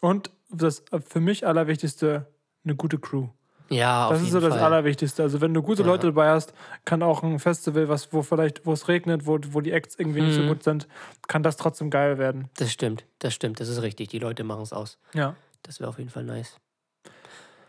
Und 0.00 0.30
das 0.50 0.84
für 1.06 1.20
mich 1.20 1.46
Allerwichtigste, 1.46 2.26
eine 2.66 2.74
gute 2.76 2.98
Crew. 2.98 3.28
Ja, 3.68 4.06
auf 4.06 4.12
Das 4.12 4.22
ist 4.22 4.30
so 4.30 4.38
jeden 4.38 4.50
das 4.50 4.58
Fall. 4.60 4.72
Allerwichtigste. 4.72 5.22
Also 5.24 5.40
wenn 5.40 5.52
du 5.52 5.60
gute 5.62 5.82
Ja. 5.82 5.88
Leute 5.88 6.06
dabei 6.06 6.28
hast, 6.28 6.52
kann 6.84 7.02
auch 7.02 7.22
ein 7.24 7.38
Festival, 7.40 7.88
was, 7.88 8.12
wo 8.12 8.22
vielleicht, 8.22 8.64
wo 8.64 8.72
es 8.72 8.86
regnet, 8.86 9.26
wo, 9.26 9.38
wo 9.50 9.60
die 9.60 9.72
Acts 9.72 9.96
irgendwie 9.98 10.20
nicht 10.20 10.34
so 10.36 10.42
Mhm. 10.42 10.48
gut 10.48 10.62
sind, 10.62 10.86
kann 11.26 11.42
das 11.42 11.56
trotzdem 11.56 11.90
geil 11.90 12.16
werden. 12.18 12.48
Das 12.58 12.70
stimmt, 12.72 13.04
das 13.18 13.34
stimmt, 13.34 13.58
das 13.58 13.68
ist 13.68 13.82
richtig. 13.82 14.08
Die 14.08 14.20
Leute 14.20 14.44
machen 14.44 14.62
es 14.62 14.72
aus. 14.72 14.98
Ja. 15.14 15.34
Das 15.64 15.80
wäre 15.80 15.88
auf 15.90 15.98
jeden 15.98 16.10
Fall 16.10 16.22
nice. 16.22 16.58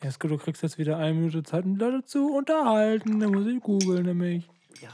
Jesko, 0.04 0.28
du 0.28 0.38
kriegst 0.38 0.62
jetzt 0.62 0.78
wieder 0.78 0.98
eine 0.98 1.14
Minute 1.14 1.44
Zeit, 1.44 1.64
um 1.64 1.78
Leute 1.78 2.04
zu 2.04 2.36
unterhalten. 2.36 3.22
Da 3.22 3.30
muss 3.30 3.48
ich 3.48 3.62
googeln, 3.62 4.06
nämlich. 4.06 4.50
Ja. 4.82 4.90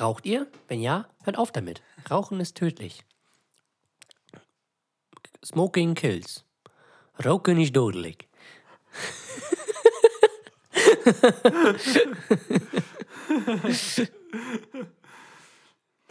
Raucht 0.00 0.26
ihr? 0.26 0.48
Wenn 0.66 0.80
ja, 0.80 1.06
hört 1.22 1.38
auf 1.38 1.52
damit. 1.52 1.80
Rauchen 2.10 2.40
ist 2.40 2.56
tödlich. 2.56 3.04
Smoking 5.44 5.94
kills. 5.94 6.44
Rauchen 7.24 7.60
ist 7.60 7.76
dodelijk. 7.76 8.26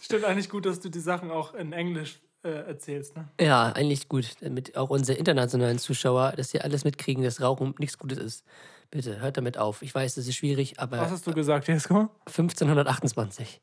Stimmt 0.01 0.23
eigentlich 0.23 0.49
gut, 0.49 0.65
dass 0.65 0.79
du 0.79 0.87
die 0.89 1.01
Sachen 1.01 1.31
auch 1.31 1.53
in 1.53 1.73
Englisch 1.73 2.21
äh, 2.43 2.49
erzählst, 2.49 3.15
ne? 3.15 3.27
Ja, 3.39 3.71
eigentlich 3.73 4.09
gut, 4.09 4.35
damit 4.41 4.77
auch 4.77 4.89
unsere 4.89 5.17
internationalen 5.17 5.79
Zuschauer, 5.79 6.33
dass 6.35 6.49
sie 6.49 6.61
alles 6.61 6.83
mitkriegen, 6.83 7.23
dass 7.23 7.41
Rauchen 7.41 7.75
nichts 7.79 7.97
Gutes 7.97 8.17
ist. 8.17 8.45
Bitte, 8.89 9.19
hört 9.19 9.37
damit 9.37 9.57
auf. 9.57 9.81
Ich 9.81 9.93
weiß, 9.93 10.15
das 10.15 10.27
ist 10.27 10.35
schwierig, 10.35 10.79
aber 10.79 10.99
Was 10.99 11.11
hast 11.11 11.27
du 11.27 11.33
gesagt, 11.33 11.67
Jesko? 11.67 12.09
1528. 12.25 13.61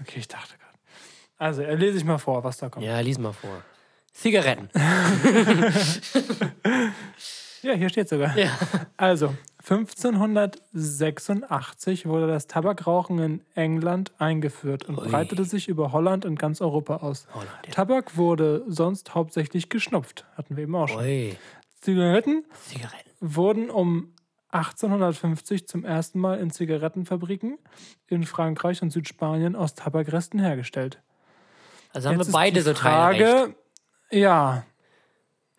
Okay, 0.00 0.20
ich 0.20 0.28
dachte 0.28 0.54
gerade. 0.58 0.78
Also, 1.38 1.62
äh, 1.62 1.74
lese 1.76 1.98
ich 1.98 2.04
mal 2.04 2.18
vor, 2.18 2.42
was 2.42 2.58
da 2.58 2.68
kommt. 2.68 2.84
Ja, 2.84 2.98
lies 3.00 3.18
mal 3.18 3.32
vor. 3.32 3.62
Zigaretten. 4.12 4.68
Ja, 7.62 7.74
hier 7.74 7.88
steht 7.88 8.08
sogar. 8.08 8.36
Ja. 8.38 8.56
Also, 8.96 9.34
1586 9.70 12.06
wurde 12.06 12.26
das 12.26 12.46
Tabakrauchen 12.46 13.18
in 13.18 13.42
England 13.54 14.12
eingeführt 14.18 14.88
und 14.88 14.98
Ui. 14.98 15.08
breitete 15.08 15.44
sich 15.44 15.68
über 15.68 15.92
Holland 15.92 16.24
und 16.24 16.38
ganz 16.38 16.60
Europa 16.60 16.98
aus. 16.98 17.26
Holland, 17.34 17.50
ja. 17.66 17.72
Tabak 17.72 18.16
wurde 18.16 18.62
sonst 18.66 19.14
hauptsächlich 19.14 19.68
geschnupft, 19.68 20.24
hatten 20.36 20.56
wir 20.56 20.64
eben 20.64 20.74
auch 20.74 20.88
schon. 20.88 21.02
Ui, 21.02 21.36
Zigaretten 21.80 22.44
Zigaretten. 22.64 23.10
wurden 23.20 23.70
um 23.70 24.12
1850 24.50 25.68
zum 25.68 25.84
ersten 25.84 26.18
Mal 26.18 26.40
in 26.40 26.50
Zigarettenfabriken 26.50 27.58
in 28.06 28.24
Frankreich 28.24 28.80
und 28.82 28.90
Südspanien 28.90 29.54
aus 29.54 29.74
Tabakresten 29.74 30.40
hergestellt. 30.40 31.00
Also 31.92 32.08
haben 32.08 32.16
Jetzt 32.18 32.28
wir 32.28 32.32
beide 32.32 32.62
so 32.62 32.70
recht. 32.70 32.80
Frage, 32.80 33.54
ja, 34.10 34.64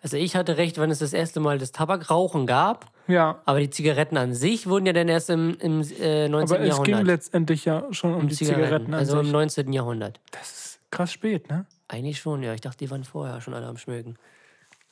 Also 0.02 0.18
ich 0.18 0.36
hatte 0.36 0.58
recht, 0.58 0.78
wenn 0.80 0.90
es 0.92 1.00
das 1.00 1.14
erste 1.14 1.40
Mal 1.40 1.58
das 1.60 1.72
Tabakrauchen 1.72 2.46
gab, 2.48 2.92
ja. 3.10 3.42
aber 3.46 3.60
die 3.60 3.70
Zigaretten 3.70 4.18
an 4.18 4.34
sich 4.34 4.68
wurden 4.68 4.86
ja 4.86 4.94
dann 4.94 5.08
erst 5.10 5.30
im, 5.30 5.58
im 5.60 5.82
äh, 6.00 6.28
19. 6.30 6.56
Aber 6.58 6.66
es 6.66 6.82
ging 6.84 6.98
letztendlich 7.06 7.66
ja 7.66 7.86
schon 7.92 8.14
um, 8.14 8.28
die 8.28 8.36
Zigaretten, 8.36 8.94
an 8.94 9.00
also 9.00 9.20
im 9.20 9.26
sich. 9.26 9.34
19. 9.34 9.74
Jahrhundert. 9.74 10.20
Das 10.32 10.52
ist 10.52 10.80
krass 10.92 11.12
spät, 11.12 11.50
ne? 11.50 11.66
Eigentlich 11.88 12.20
schon, 12.20 12.44
ja. 12.44 12.54
Ich 12.54 12.62
dachte, 12.62 12.78
die 12.78 12.90
waren 12.92 13.04
vorher 13.04 13.42
schon 13.42 13.54
alle 13.54 13.66
am 13.68 13.78
Schmögen. 13.78 14.18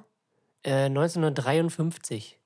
Äh, 0.63 0.85
1953. 0.85 2.38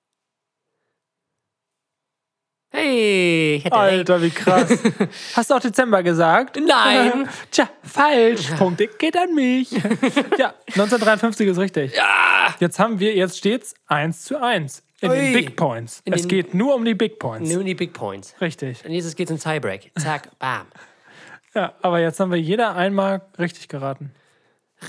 Hey, 2.76 3.55
ich 3.57 3.65
hätte 3.65 3.76
recht. 3.76 3.91
Alter, 3.99 4.21
wie 4.24 4.30
krass. 4.32 4.80
Hast 5.36 5.49
du 5.51 5.53
auch 5.53 5.59
Dezember 5.59 6.01
gesagt? 6.01 6.57
Nein. 6.59 7.30
Tja, 7.51 7.69
falsch. 7.84 8.49
Punkt 8.57 8.82
geht 8.97 9.15
an 9.15 9.36
mich. 9.36 9.69
ja, 10.39 10.55
1953 10.69 11.47
ist 11.49 11.59
richtig. 11.59 11.95
Ja. 11.95 12.55
Jetzt 12.59 12.80
haben 12.80 12.99
wir, 12.99 13.13
jetzt 13.15 13.38
steht's 13.38 13.76
1 13.88 14.24
zu 14.24 14.41
1 14.41 14.82
in 15.01 15.11
den 15.11 15.19
Ui. 15.19 15.34
Big 15.34 15.55
Points. 15.55 16.01
In 16.03 16.13
es 16.13 16.21
den- 16.24 16.30
geht 16.30 16.53
nur 16.55 16.74
um 16.74 16.84
die 16.84 16.95
Big 16.95 17.19
Points. 17.19 17.51
Nur 17.53 17.63
die 17.63 17.76
Big 17.76 17.93
Points. 17.93 18.34
Richtig. 18.41 18.84
Und 18.84 18.91
jetzt 18.91 19.15
geht's 19.15 19.30
in 19.30 19.38
Tiebreak. 19.39 19.91
Zack, 19.99 20.30
bam. 20.39 20.65
Ja, 21.53 21.74
aber 21.84 21.99
jetzt 21.99 22.19
haben 22.19 22.32
wir 22.32 22.39
jeder 22.39 22.76
einmal 22.76 23.21
richtig 23.38 23.67
geraten. 23.67 24.11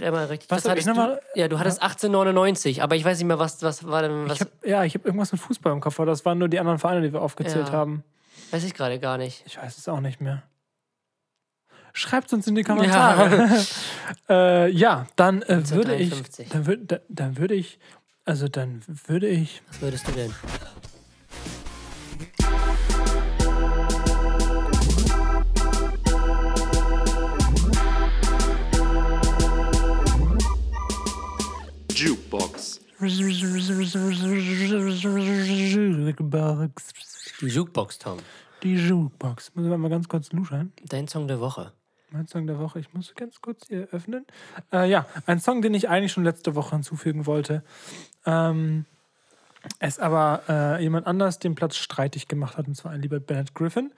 Immer 0.00 0.28
richtig. 0.30 0.50
Was 0.50 0.64
Was 0.64 0.70
hab 0.70 0.78
ich 0.78 0.86
hattest 0.86 0.96
noch 0.98 1.04
du? 1.06 1.10
mal- 1.12 1.20
Ja, 1.34 1.48
du 1.48 1.58
hattest 1.58 1.82
1899, 1.82 2.82
aber 2.82 2.96
ich 2.96 3.04
weiß 3.04 3.18
nicht 3.18 3.26
mehr, 3.26 3.38
was, 3.38 3.62
was 3.62 3.84
war 3.86 4.02
denn. 4.02 4.28
Was, 4.28 4.36
Ich 4.36 4.40
hab, 4.42 4.48
ja, 4.66 4.84
ich 4.84 4.94
habe 4.94 5.06
irgendwas 5.06 5.32
mit 5.32 5.40
Fußball 5.40 5.72
im 5.72 5.80
Kopf, 5.80 5.98
aber 6.00 6.06
das 6.06 6.24
waren 6.24 6.38
nur 6.38 6.48
die 6.48 6.58
anderen 6.58 6.78
Vereine, 6.78 7.02
die 7.02 7.12
wir 7.12 7.22
aufgezählt 7.22 7.68
Ja. 7.68 7.72
haben. 7.72 8.04
weiß 8.50 8.64
ich 8.64 8.74
gerade 8.74 8.98
gar 8.98 9.18
nicht. 9.18 9.42
Ich 9.46 9.56
weiß 9.56 9.76
es 9.78 9.88
auch 9.88 10.00
nicht 10.00 10.20
mehr. 10.20 10.42
Schreibt 11.92 12.32
uns 12.32 12.46
in 12.48 12.54
die 12.56 12.64
Kommentare. 12.64 13.48
Ja, 14.28 14.64
äh, 14.64 14.68
ja 14.70 15.06
dann 15.16 15.42
äh, 15.42 15.68
würde 15.70 15.94
ich, 15.94 16.12
1953. 16.12 16.48
dann, 16.50 16.66
würd, 16.66 16.80
dann, 16.92 17.00
dann 17.08 17.38
würde 17.38 17.54
ich, 17.54 17.78
also 18.24 18.48
dann 18.48 18.82
würde 19.06 19.28
ich, 19.28 19.62
Was 19.70 19.80
würdest 19.80 20.08
du 20.08 20.12
denn? 20.12 20.34
Jukebox. 32.34 32.80
Jukebox. 32.98 33.92
Die 37.40 37.46
Jukebox, 37.46 37.98
Tom. 37.98 38.18
Die 38.62 38.74
Jukebox. 38.74 39.54
Müssen 39.54 39.70
wir 39.70 39.78
mal 39.78 39.88
ganz 39.88 40.08
kurz 40.08 40.32
luschern. 40.32 40.72
Dein 40.84 41.06
Song 41.06 41.28
der 41.28 41.38
Woche. 41.38 41.72
Mein 42.10 42.26
Song 42.26 42.48
der 42.48 42.58
Woche. 42.58 42.80
Ich 42.80 42.92
muss 42.92 43.14
ganz 43.14 43.40
kurz 43.40 43.68
hier 43.68 43.86
öffnen. 43.92 44.26
Äh, 44.72 44.90
ja, 44.90 45.06
ein 45.26 45.38
Song, 45.38 45.62
den 45.62 45.74
ich 45.74 45.88
eigentlich 45.88 46.10
schon 46.10 46.24
letzte 46.24 46.56
Woche 46.56 46.74
hinzufügen 46.74 47.26
wollte. 47.26 47.62
Ähm, 48.26 48.84
es 49.78 50.00
aber 50.00 50.42
äh, 50.48 50.82
jemand 50.82 51.06
anders 51.06 51.38
den 51.38 51.54
Platz 51.54 51.76
streitig 51.76 52.26
gemacht 52.26 52.56
hat, 52.56 52.66
und 52.66 52.74
zwar 52.74 52.90
ein 52.92 53.00
lieber 53.00 53.20
Bennett 53.20 53.54
Griffin. 53.54 53.92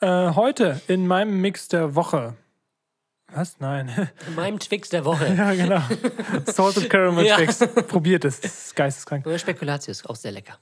Äh, 0.00 0.34
heute 0.34 0.80
in 0.86 1.08
meinem 1.08 1.40
Mix 1.40 1.66
der 1.66 1.96
Woche. 1.96 2.36
Was? 3.34 3.56
Nein. 3.60 3.90
In 4.26 4.34
meinem 4.34 4.58
Twix 4.58 4.88
der 4.88 5.04
Woche. 5.04 5.26
ja, 5.36 5.52
genau. 5.54 5.80
Salted 6.46 6.90
Caramel 6.90 7.26
Ja. 7.26 7.36
Twix. 7.36 7.58
Probiert 7.86 8.24
es. 8.24 8.40
Das 8.40 8.66
ist 8.66 8.76
geisteskrank. 8.76 9.26
Oder 9.26 9.38
Spekulatius, 9.38 10.04
auch 10.06 10.16
sehr 10.16 10.32
lecker. 10.32 10.58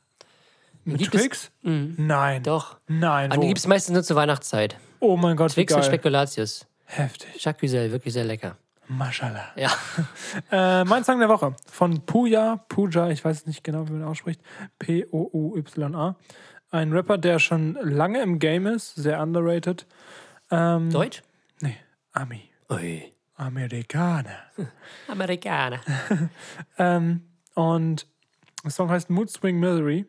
Mit 0.85 0.99
gibt 0.99 1.15
es- 1.15 1.21
Twix? 1.23 1.51
Nein. 1.63 2.43
Doch. 2.43 2.79
Nein. 2.89 3.31
Aber 3.31 3.39
Wo? 3.39 3.43
die 3.43 3.49
gibt 3.49 3.59
es 3.59 3.67
meistens 3.67 3.93
nur 3.95 4.03
zur 4.03 4.17
Weihnachtszeit. 4.17 4.77
oh 5.01 5.17
mein 5.17 5.37
Gott, 5.37 5.51
wie 5.53 5.55
Twix 5.63 5.73
und 5.75 5.81
geil. 5.81 5.89
Spekulatius. 5.91 6.67
Heftig. 6.87 7.43
Jacques 7.45 7.61
Güzel, 7.61 7.91
wirklich 7.93 8.15
sehr 8.15 8.25
lecker. 8.25 8.57
Mashallah. 8.87 9.49
Ja. 9.57 9.71
Äh, 10.51 10.85
mein 10.85 11.05
Song 11.05 11.19
der 11.19 11.29
Woche 11.29 11.55
von 11.71 12.01
Puja, 12.07 12.57
Puja, 12.69 13.11
ich 13.11 13.23
weiß 13.25 13.45
nicht 13.47 13.63
genau, 13.65 13.87
wie 13.89 13.93
man 13.93 14.05
ausspricht, 14.05 14.41
P-O-U-Y-A. 14.79 16.17
Ein 16.71 16.93
Rapper, 16.93 17.19
der 17.19 17.39
schon 17.39 17.75
lange 17.83 18.23
im 18.23 18.39
Game 18.39 18.67
ist, 18.67 18.95
sehr 18.95 19.21
underrated. 19.23 19.87
Ähm, 20.51 20.91
Deutsch? 20.91 21.23
nee, 21.61 21.77
Ami. 22.13 22.48
Ui. 22.71 23.13
Amerikaner. 23.37 24.39
Amerikaner. 25.09 25.81
Ähm, 26.79 27.23
und 27.55 28.07
der 28.65 28.71
Song 28.71 28.91
heißt 28.91 29.11
Mood 29.11 29.31
Swing 29.31 29.59
Misery. 29.61 30.07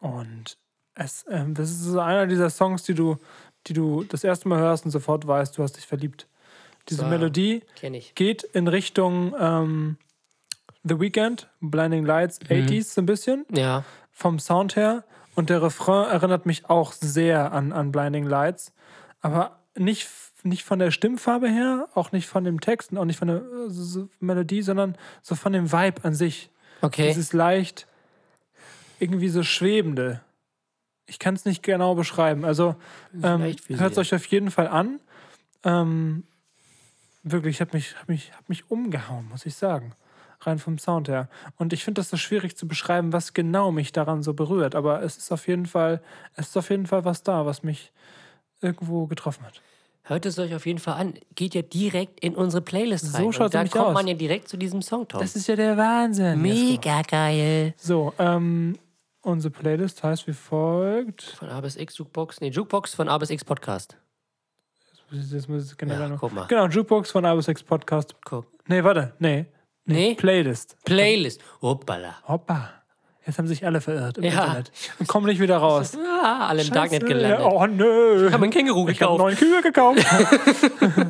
Und 0.00 0.56
es, 0.94 1.24
ähm, 1.30 1.54
das 1.54 1.70
ist 1.70 1.82
so 1.82 2.00
einer 2.00 2.26
dieser 2.26 2.50
Songs, 2.50 2.84
die 2.84 2.94
du, 2.94 3.16
die 3.66 3.72
du 3.72 4.04
das 4.04 4.24
erste 4.24 4.48
Mal 4.48 4.58
hörst 4.60 4.84
und 4.84 4.90
sofort 4.92 5.26
weißt, 5.26 5.56
du 5.58 5.62
hast 5.62 5.76
dich 5.76 5.86
verliebt. 5.86 6.28
Diese 6.88 7.02
So. 7.02 7.08
Melodie 7.08 7.62
geht 8.14 8.44
in 8.44 8.68
Richtung 8.68 9.34
ähm, 9.38 9.98
The 10.84 11.00
Weeknd, 11.00 11.48
Blinding 11.60 12.04
Lights, 12.04 12.38
Mhm. 12.40 12.46
80s 12.66 12.94
so 12.94 13.00
ein 13.02 13.06
bisschen, 13.06 13.44
Ja. 13.50 13.84
vom 14.12 14.38
Sound 14.38 14.76
her. 14.76 15.04
Und 15.34 15.50
der 15.50 15.60
Refrain 15.62 16.08
erinnert 16.08 16.46
mich 16.46 16.70
auch 16.70 16.92
sehr 16.92 17.52
an, 17.52 17.72
an 17.72 17.90
Blinding 17.92 18.24
Lights. 18.24 18.72
Aber 19.20 19.58
nicht, 19.76 20.08
nicht 20.46 20.64
von 20.64 20.78
der 20.78 20.90
Stimmfarbe 20.90 21.48
her, 21.48 21.88
auch 21.94 22.12
nicht 22.12 22.26
von 22.26 22.44
dem 22.44 22.60
Text 22.60 22.92
und 22.92 22.98
auch 22.98 23.04
nicht 23.04 23.18
von 23.18 23.28
der 23.28 23.36
äh, 23.38 23.68
so- 23.68 24.08
Melodie, 24.20 24.62
sondern 24.62 24.96
so 25.22 25.34
von 25.34 25.52
dem 25.52 25.72
Vibe 25.72 26.04
an 26.04 26.14
sich. 26.14 26.50
Okay. 26.80 27.08
Dieses 27.08 27.32
leicht 27.32 27.86
irgendwie 28.98 29.28
so 29.28 29.42
schwebende. 29.42 30.20
Ich 31.06 31.18
kann 31.18 31.34
es 31.34 31.44
nicht 31.44 31.62
genau 31.62 31.94
beschreiben. 31.94 32.44
Also 32.44 32.76
ähm, 33.22 33.42
hört 33.68 33.92
es 33.92 33.98
euch 33.98 34.14
auf 34.14 34.26
jeden 34.26 34.50
Fall 34.50 34.68
an. 34.68 35.00
Ähm, 35.64 36.24
wirklich, 37.22 37.56
ich 37.56 37.60
habe 37.60 37.76
mich, 37.76 37.96
hab 37.98 38.08
mich, 38.08 38.32
hab 38.36 38.48
mich 38.48 38.70
umgehauen, 38.70 39.28
muss 39.28 39.46
ich 39.46 39.54
sagen. 39.54 39.92
Rein 40.40 40.58
vom 40.58 40.78
Sound 40.78 41.08
her. 41.08 41.28
Und 41.56 41.72
ich 41.72 41.82
finde 41.84 42.00
das 42.00 42.10
so 42.10 42.16
schwierig 42.16 42.56
zu 42.56 42.68
beschreiben, 42.68 43.12
was 43.12 43.32
genau 43.34 43.72
mich 43.72 43.92
daran 43.92 44.22
so 44.22 44.34
berührt. 44.34 44.74
Aber 44.74 45.02
es 45.02 45.16
ist 45.16 45.32
auf 45.32 45.48
jeden 45.48 45.66
Fall, 45.66 46.02
es 46.34 46.48
ist 46.48 46.56
auf 46.56 46.70
jeden 46.70 46.86
Fall 46.86 47.04
was 47.04 47.22
da, 47.22 47.46
was 47.46 47.62
mich 47.62 47.92
irgendwo 48.60 49.06
getroffen 49.06 49.44
hat. 49.44 49.62
Hört 50.08 50.24
es 50.24 50.38
euch 50.38 50.54
auf 50.54 50.66
jeden 50.66 50.78
Fall 50.78 50.94
an. 50.94 51.14
Geht 51.34 51.54
ja 51.54 51.62
direkt 51.62 52.20
in 52.20 52.34
unsere 52.36 52.62
Playlist 52.62 53.06
So 53.06 53.16
rein. 53.18 53.32
schaut's 53.32 53.38
Und 53.46 53.54
da 53.54 53.58
nämlich 53.58 53.72
kommt 53.72 53.86
aus. 53.86 53.94
man 53.94 54.06
ja 54.06 54.14
direkt 54.14 54.48
zu 54.48 54.56
diesem 54.56 54.80
Song, 54.82 55.06
Tom. 55.08 55.20
Das 55.20 55.34
ist 55.34 55.48
ja 55.48 55.56
der 55.56 55.76
Wahnsinn. 55.76 56.40
Mega 56.40 57.02
geil. 57.02 57.74
So, 57.76 58.12
ähm, 58.18 58.78
unsere 59.22 59.50
Playlist 59.52 60.02
heißt 60.04 60.26
wie 60.28 60.32
folgt. 60.32 61.22
Von 61.22 61.48
A 61.48 61.60
bis 61.60 61.76
X 61.76 61.98
Jukebox. 61.98 62.40
Nee, 62.40 62.50
Jukebox 62.50 62.94
von 62.94 63.08
A 63.08 63.18
bis 63.18 63.30
X 63.30 63.44
Podcast. 63.44 63.96
Jetzt 65.10 65.48
muss 65.48 65.70
ich 65.72 65.76
genau, 65.76 65.94
Ja, 65.94 66.08
noch- 66.08 66.20
guck 66.20 66.32
mal. 66.32 66.46
genau, 66.46 66.66
Jukebox 66.66 67.10
von 67.12 67.24
Abus 67.24 67.46
X 67.48 67.62
Podcast. 67.62 68.14
Guck. 68.24 68.46
Nee, 68.68 68.82
warte, 68.82 69.12
nee. 69.20 69.46
Nee? 69.84 70.14
Playlist. 70.16 70.76
Playlist. 70.84 71.40
Hoppala. 71.62 72.16
Hoppa. 72.26 72.75
Jetzt 73.26 73.38
haben 73.38 73.48
sich 73.48 73.66
alle 73.66 73.80
verirrt 73.80 74.18
im 74.18 74.24
Ja. 74.24 74.30
Internet. 74.44 74.70
Und 75.00 75.08
kommen 75.08 75.26
nicht 75.26 75.40
wieder 75.40 75.56
raus. 75.58 75.96
Ah, 76.22 76.48
alle 76.48 76.62
im 76.62 76.70
Darknet 76.70 77.02
Scheiße, 77.02 77.14
gelandet. 77.14 77.38
Ja, 77.40 77.44
oh 77.46 77.66
nö. 77.66 78.26
Ich 78.28 78.32
habe 78.32 78.44
ein 78.44 78.50
Känguru 78.50 78.88
Ich 78.88 79.00
habe 79.02 79.16
gekauft. 79.16 79.18
neun 79.18 79.36
Kühe 79.36 79.62
gekauft. 79.62 79.98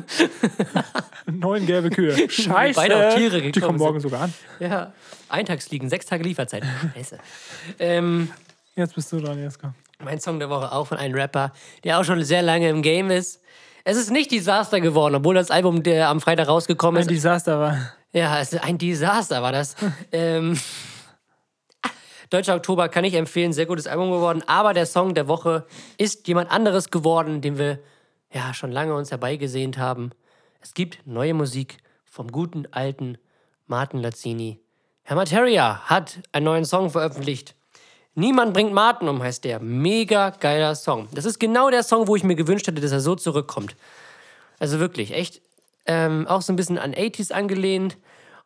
neun 1.25 1.65
gelbe 1.65 1.89
Kühe. 1.89 2.29
Scheiße. 2.29 2.75
beide 2.79 3.07
auch 3.09 3.15
Tiere 3.15 3.41
Die 3.41 3.51
gekommen 3.51 3.65
kommen 3.67 3.79
morgen 3.79 3.99
sogar 3.99 4.21
an. 4.23 4.33
Ja. 4.59 4.93
Eintagsfliegen, 5.29 5.89
sechs 5.89 6.05
Tage 6.05 6.23
Lieferzeit. 6.23 6.63
Scheiße. 6.95 7.17
ähm, 7.79 8.31
Jetzt 8.75 8.95
bist 8.95 9.11
du 9.11 9.19
dran, 9.19 9.39
Jesko. 9.39 9.69
mein 10.03 10.19
Song 10.19 10.39
der 10.39 10.49
Woche 10.49 10.71
auch 10.71 10.85
von 10.87 10.97
einem 10.97 11.15
Rapper, 11.15 11.51
der 11.83 11.99
auch 11.99 12.03
schon 12.03 12.23
sehr 12.23 12.41
lange 12.43 12.69
im 12.69 12.81
Game 12.81 13.09
ist. 13.09 13.41
Es 13.83 13.97
ist 13.97 14.11
nicht 14.11 14.31
Desaster 14.31 14.79
geworden, 14.81 15.15
obwohl 15.15 15.33
das 15.35 15.49
Album 15.49 15.81
der 15.83 16.09
am 16.09 16.21
Freitag 16.21 16.47
rausgekommen 16.47 16.97
Ein 16.97 17.01
ist. 17.01 17.09
Desaster 17.09 17.59
war. 17.59 17.77
Ja, 18.11 18.39
es 18.39 18.53
ist 18.53 18.63
ein 18.63 18.77
Desaster 18.77 19.41
war 19.41 19.51
das. 19.51 19.75
ähm, 20.11 20.59
Deutscher 22.29 22.55
Oktober 22.55 22.89
kann 22.89 23.05
ich 23.05 23.13
empfehlen, 23.13 23.53
sehr 23.53 23.65
gutes 23.65 23.87
Album 23.87 24.11
geworden. 24.11 24.43
Aber 24.47 24.73
der 24.73 24.85
Song 24.85 25.13
der 25.13 25.27
Woche 25.27 25.65
ist 25.97 26.27
jemand 26.27 26.51
anderes 26.51 26.89
geworden, 26.89 27.41
den 27.41 27.57
wir 27.57 27.79
ja 28.33 28.53
schon 28.53 28.71
lange 28.71 28.93
uns 28.95 29.11
herbeigesehnt 29.11 29.77
haben. 29.77 30.11
Es 30.61 30.73
gibt 30.73 31.05
neue 31.05 31.33
Musik 31.33 31.77
vom 32.05 32.31
guten 32.31 32.65
alten 32.71 33.17
Martin 33.67 34.01
Lazzini. 34.01 34.59
Herr 35.03 35.15
Materia 35.15 35.79
hat 35.85 36.19
einen 36.33 36.45
neuen 36.45 36.65
Song 36.65 36.89
veröffentlicht. 36.89 37.55
Niemand 38.15 38.53
bringt 38.53 38.73
Martin 38.73 39.07
um, 39.07 39.21
heißt 39.21 39.43
der. 39.45 39.59
Mega 39.59 40.31
geiler 40.31 40.75
Song. 40.75 41.07
Das 41.13 41.23
ist 41.23 41.39
genau 41.39 41.69
der 41.69 41.83
Song, 41.83 42.07
wo 42.07 42.15
ich 42.15 42.23
mir 42.23 42.35
gewünscht 42.35 42.67
hätte, 42.67 42.81
dass 42.81 42.91
er 42.91 42.99
so 42.99 43.15
zurückkommt. 43.15 43.75
Also 44.59 44.79
wirklich, 44.79 45.13
echt. 45.13 45.41
ähm, 45.85 46.27
auch 46.27 46.41
so 46.41 46.51
ein 46.51 46.55
bisschen 46.55 46.77
an 46.77 46.93
80s 46.93 47.31
angelehnt. 47.31 47.97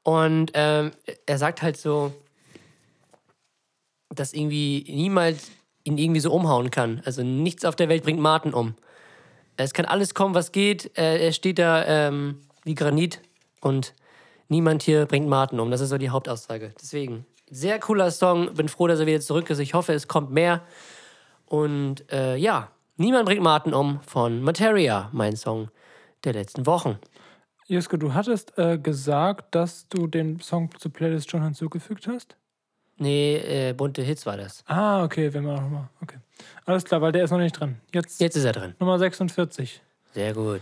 Und 0.03 0.51
ähm, 0.53 0.91
er 1.25 1.38
sagt 1.38 1.61
halt 1.61 1.77
so, 1.77 2.13
dass 4.14 4.34
irgendwie 4.34 4.86
niemals 4.88 5.51
ihn 5.84 5.97
irgendwie 5.97 6.20
so 6.20 6.32
umhauen 6.32 6.72
kann. 6.72 7.01
Also 7.05 7.24
nichts 7.24 7.66
auf 7.66 7.76
der 7.76 7.89
Welt 7.89 8.03
bringt 8.03 8.20
Martin 8.20 8.53
um. 8.53 8.76
Es 9.57 9.74
kann 9.74 9.86
alles 9.86 10.14
kommen, 10.14 10.36
was 10.36 10.51
geht. 10.51 10.97
Äh, 10.97 11.26
er 11.26 11.32
steht 11.32 11.59
da 11.59 11.86
ähm, 11.86 12.39
wie 12.64 12.76
Granit 12.76 13.22
und 13.62 13.93
niemand 14.47 14.84
hier 14.84 15.05
bringt 15.05 15.28
Martin 15.28 15.59
um. 15.59 15.72
Das 15.72 15.82
ist 15.82 15.89
so 15.89 15.97
die 15.97 16.09
Hauptaussage. 16.09 16.74
Deswegen, 16.80 17.26
sehr 17.49 17.80
cooler 17.80 18.12
Song. 18.12 18.53
Bin 18.53 18.70
froh, 18.70 18.88
dass 18.88 18.99
er 18.99 19.07
wieder 19.07 19.22
zurück 19.22 19.49
ist. 19.49 19.59
Ich 19.59 19.74
hoffe, 19.74 19.93
es 19.93 20.07
kommt 20.07 20.32
mehr. 20.32 20.62
Und 21.45 22.09
äh, 22.12 22.38
ja, 22.38 22.72
niemand 22.97 23.26
bringt 23.26 23.41
Martin 23.41 23.74
um 23.74 24.01
von 24.01 24.41
Materia, 24.41 25.09
mein 25.12 25.36
Song 25.36 25.70
der 26.24 26.34
letzten 26.34 26.66
Wochen. 26.66 26.97
Jesko, 27.68 27.97
du 27.97 28.14
hattest 28.14 28.57
äh, 28.57 28.78
gesagt, 28.78 29.55
dass 29.55 29.88
du 29.88 30.07
den 30.07 30.39
Song 30.39 30.70
zur 30.78 30.91
Playlist 30.91 31.32
schon 31.32 31.43
hinzugefügt 31.43 32.07
hast? 32.07 32.36
Nee, 33.01 33.35
äh, 33.37 33.73
bunte 33.73 34.01
Hits 34.03 34.25
war 34.25 34.37
das. 34.37 34.63
Ah, 34.67 35.03
okay, 35.03 35.33
wenn 35.33 35.43
wir 35.43 35.53
noch 35.53 35.69
mal. 35.69 35.89
Okay. 36.03 36.17
Alles 36.65 36.83
klar, 36.85 37.01
weil 37.01 37.11
der 37.11 37.23
ist 37.23 37.31
noch 37.31 37.39
nicht 37.39 37.59
drin. 37.59 37.77
Jetzt, 37.93 38.21
Jetzt 38.21 38.35
ist 38.37 38.43
er 38.45 38.51
drin. 38.51 38.75
Nummer 38.79 38.99
46. 38.99 39.81
Sehr 40.13 40.33
gut. 40.33 40.61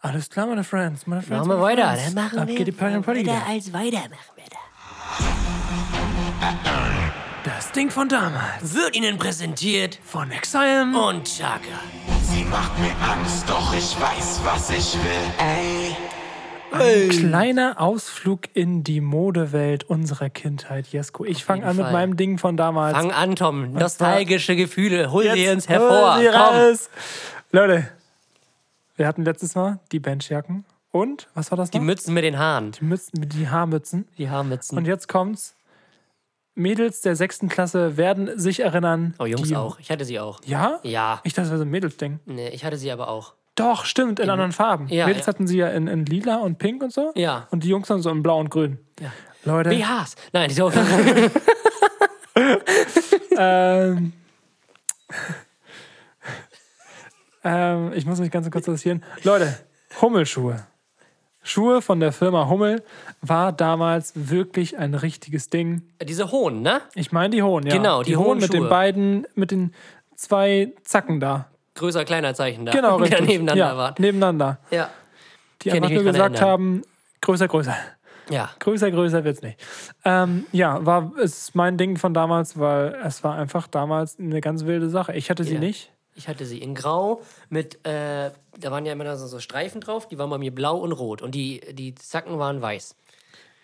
Alles 0.00 0.28
klar, 0.30 0.46
meine 0.46 0.64
Friends. 0.64 1.06
Meine 1.06 1.22
Friends 1.22 1.46
Machen 1.46 1.50
wir 1.60 1.64
meine 1.64 1.80
weiter. 1.80 1.92
Friends. 1.94 2.14
Dann 2.14 2.24
machen 2.24 2.38
Ab 2.40 2.48
wir 2.48 2.54
geht 2.56 2.66
die 2.66 2.72
Party 2.72 3.00
Party 3.00 3.20
weiter 3.26 3.38
wieder. 3.38 3.46
als 3.48 3.72
weiter 3.72 4.08
machen 4.08 4.34
wir 4.36 4.44
da. 4.50 4.58
Das 7.44 7.72
Ding 7.72 7.90
von 7.90 8.08
damals. 8.08 8.74
Wird 8.74 8.96
Ihnen 8.96 9.16
präsentiert 9.18 9.98
Von 10.02 10.30
Exile. 10.30 10.82
und 11.08 11.24
Chaka. 11.24 11.60
Sie 12.22 12.44
macht 12.44 12.78
mir 12.78 12.90
Angst, 13.00 13.48
doch 13.48 13.72
ich 13.72 13.96
weiß, 14.00 14.40
was 14.44 14.70
ich 14.70 14.94
will. 14.94 15.32
Ey, 15.38 15.96
Ein 16.72 17.08
kleiner 17.08 17.80
Ausflug 17.80 18.42
in 18.54 18.84
die 18.84 19.00
Modewelt 19.00 19.84
unserer 19.84 20.30
Kindheit, 20.30 20.88
Jesko. 20.88 21.24
Ich 21.24 21.44
fange 21.44 21.64
an 21.64 21.76
mit 21.76 21.84
Fall. 21.86 21.92
meinem 21.92 22.16
Ding 22.16 22.38
von 22.38 22.56
damals. 22.56 22.96
Fang 22.96 23.10
an, 23.10 23.36
Tom. 23.36 23.72
Nostalgische 23.72 24.54
Gefühle. 24.56 25.10
Hol 25.10 25.24
sie 25.32 25.48
uns 25.48 25.68
hol 25.68 25.74
hervor. 25.74 26.18
sie 26.18 26.26
Komm. 26.26 26.36
raus. 26.40 26.90
Leute, 27.52 27.88
wir 28.96 29.06
hatten 29.06 29.24
letztes 29.24 29.54
Mal 29.54 29.78
die 29.92 29.98
Benchjacken 30.00 30.64
und, 30.90 31.28
was 31.34 31.50
war 31.50 31.56
das 31.58 31.70
Die 31.70 31.78
noch? 31.78 31.84
Mützen 31.86 32.14
mit 32.14 32.24
den 32.24 32.38
Haaren. 32.38 32.72
Die 32.72 32.84
Mützen, 32.84 33.28
die 33.28 33.48
Haarmützen. 33.48 34.06
Die 34.18 34.28
Haarmützen. 34.28 34.76
Und 34.78 34.86
jetzt 34.86 35.08
kommt's. 35.08 35.54
Mädels 36.54 37.00
der 37.02 37.14
sechsten 37.14 37.48
Klasse 37.48 37.96
werden 37.96 38.36
sich 38.38 38.60
erinnern. 38.60 39.14
oh, 39.20 39.24
Jungs 39.26 39.48
die, 39.48 39.54
auch. 39.56 39.78
Ich 39.78 39.90
hatte 39.92 40.04
sie 40.04 40.18
auch. 40.18 40.40
Ja? 40.44 40.80
Ja. 40.82 41.20
Ich 41.22 41.32
dachte, 41.32 41.42
das 41.44 41.50
wäre 41.50 41.58
so 41.58 41.64
ein 41.64 41.70
Mädelsding. 41.70 42.18
Nee, 42.26 42.48
ich 42.48 42.64
hatte 42.64 42.76
sie 42.76 42.90
aber 42.90 43.08
auch. 43.08 43.34
Doch, 43.58 43.84
stimmt, 43.84 44.20
in 44.20 44.30
anderen 44.30 44.52
Farben. 44.52 44.88
Ja, 44.88 45.06
Mädels 45.06 45.26
ja. 45.26 45.32
hatten 45.32 45.46
sie 45.46 45.58
ja 45.58 45.68
in, 45.68 45.88
in 45.88 46.06
lila 46.06 46.36
und 46.36 46.58
pink 46.58 46.82
und 46.82 46.92
so. 46.92 47.12
Ja. 47.14 47.48
Und 47.50 47.64
die 47.64 47.68
Jungs 47.68 47.88
dann 47.88 48.00
so 48.00 48.10
in 48.10 48.22
blau 48.22 48.38
und 48.38 48.50
grün. 48.50 48.78
Ja. 49.00 49.12
Leute, 49.44 49.70
BHs. 49.70 50.14
Nein, 50.32 50.50
so. 50.50 50.70
ähm, 53.36 54.12
ähm, 57.44 57.92
ich 57.94 58.06
muss 58.06 58.20
mich 58.20 58.30
ganz 58.30 58.50
kurz 58.50 58.66
interessieren. 58.66 59.02
Leute, 59.24 59.58
Hummelschuhe. 60.00 60.64
Schuhe 61.42 61.80
von 61.80 61.98
der 61.98 62.12
Firma 62.12 62.48
Hummel 62.48 62.82
war 63.22 63.52
damals 63.52 64.12
wirklich 64.14 64.76
ein 64.76 64.94
richtiges 64.94 65.48
Ding. 65.48 65.82
Diese 66.02 66.30
Hohn, 66.30 66.60
ne? 66.60 66.82
Ich 66.94 67.10
meine 67.10 67.34
die 67.34 67.42
hohen, 67.42 67.66
ja. 67.66 67.74
Genau, 67.74 68.02
die 68.02 68.16
hohen 68.16 68.38
mit 68.38 68.52
den 68.52 68.68
beiden, 68.68 69.26
mit 69.34 69.50
den 69.50 69.72
zwei 70.14 70.72
Zacken 70.84 71.20
da. 71.20 71.50
Größer, 71.78 72.04
kleiner 72.04 72.34
Zeichen 72.34 72.66
da. 72.66 72.72
Genau, 72.72 72.96
richtig. 73.00 73.20
nebeneinander 73.20 73.66
ja, 73.66 73.76
waren. 73.76 73.94
Nebeneinander. 73.98 74.58
Ja. 74.70 74.90
Die 75.62 75.72
einfach 75.72 75.90
nur 75.90 76.04
gesagt 76.04 76.36
erinnern. 76.36 76.50
haben, 76.50 76.82
größer, 77.20 77.48
größer. 77.48 77.76
Ja. 78.30 78.50
Größer, 78.58 78.90
größer 78.90 79.24
wird's 79.24 79.42
nicht. 79.42 79.58
Ähm, 80.04 80.44
ja, 80.52 80.84
war 80.84 81.12
ist 81.18 81.54
mein 81.54 81.78
Ding 81.78 81.96
von 81.96 82.12
damals, 82.12 82.58
weil 82.58 82.96
es 83.04 83.24
war 83.24 83.36
einfach 83.36 83.66
damals 83.66 84.18
eine 84.18 84.40
ganz 84.40 84.66
wilde 84.66 84.90
Sache. 84.90 85.14
Ich 85.14 85.30
hatte 85.30 85.44
sie 85.44 85.54
Ja. 85.54 85.60
nicht. 85.60 85.90
Ich 86.14 86.26
hatte 86.28 86.44
sie 86.44 86.58
in 86.60 86.74
Grau 86.74 87.22
mit, 87.48 87.76
äh, 87.86 88.32
da 88.58 88.70
waren 88.72 88.84
ja 88.84 88.92
immer 88.92 89.16
so, 89.16 89.28
so 89.28 89.38
Streifen 89.38 89.80
drauf, 89.80 90.08
die 90.08 90.18
waren 90.18 90.28
bei 90.28 90.38
mir 90.38 90.52
blau 90.52 90.76
und 90.76 90.90
rot 90.90 91.22
und 91.22 91.32
die, 91.34 91.60
die 91.72 91.94
Zacken 91.94 92.40
waren 92.40 92.60
weiß. 92.60 92.96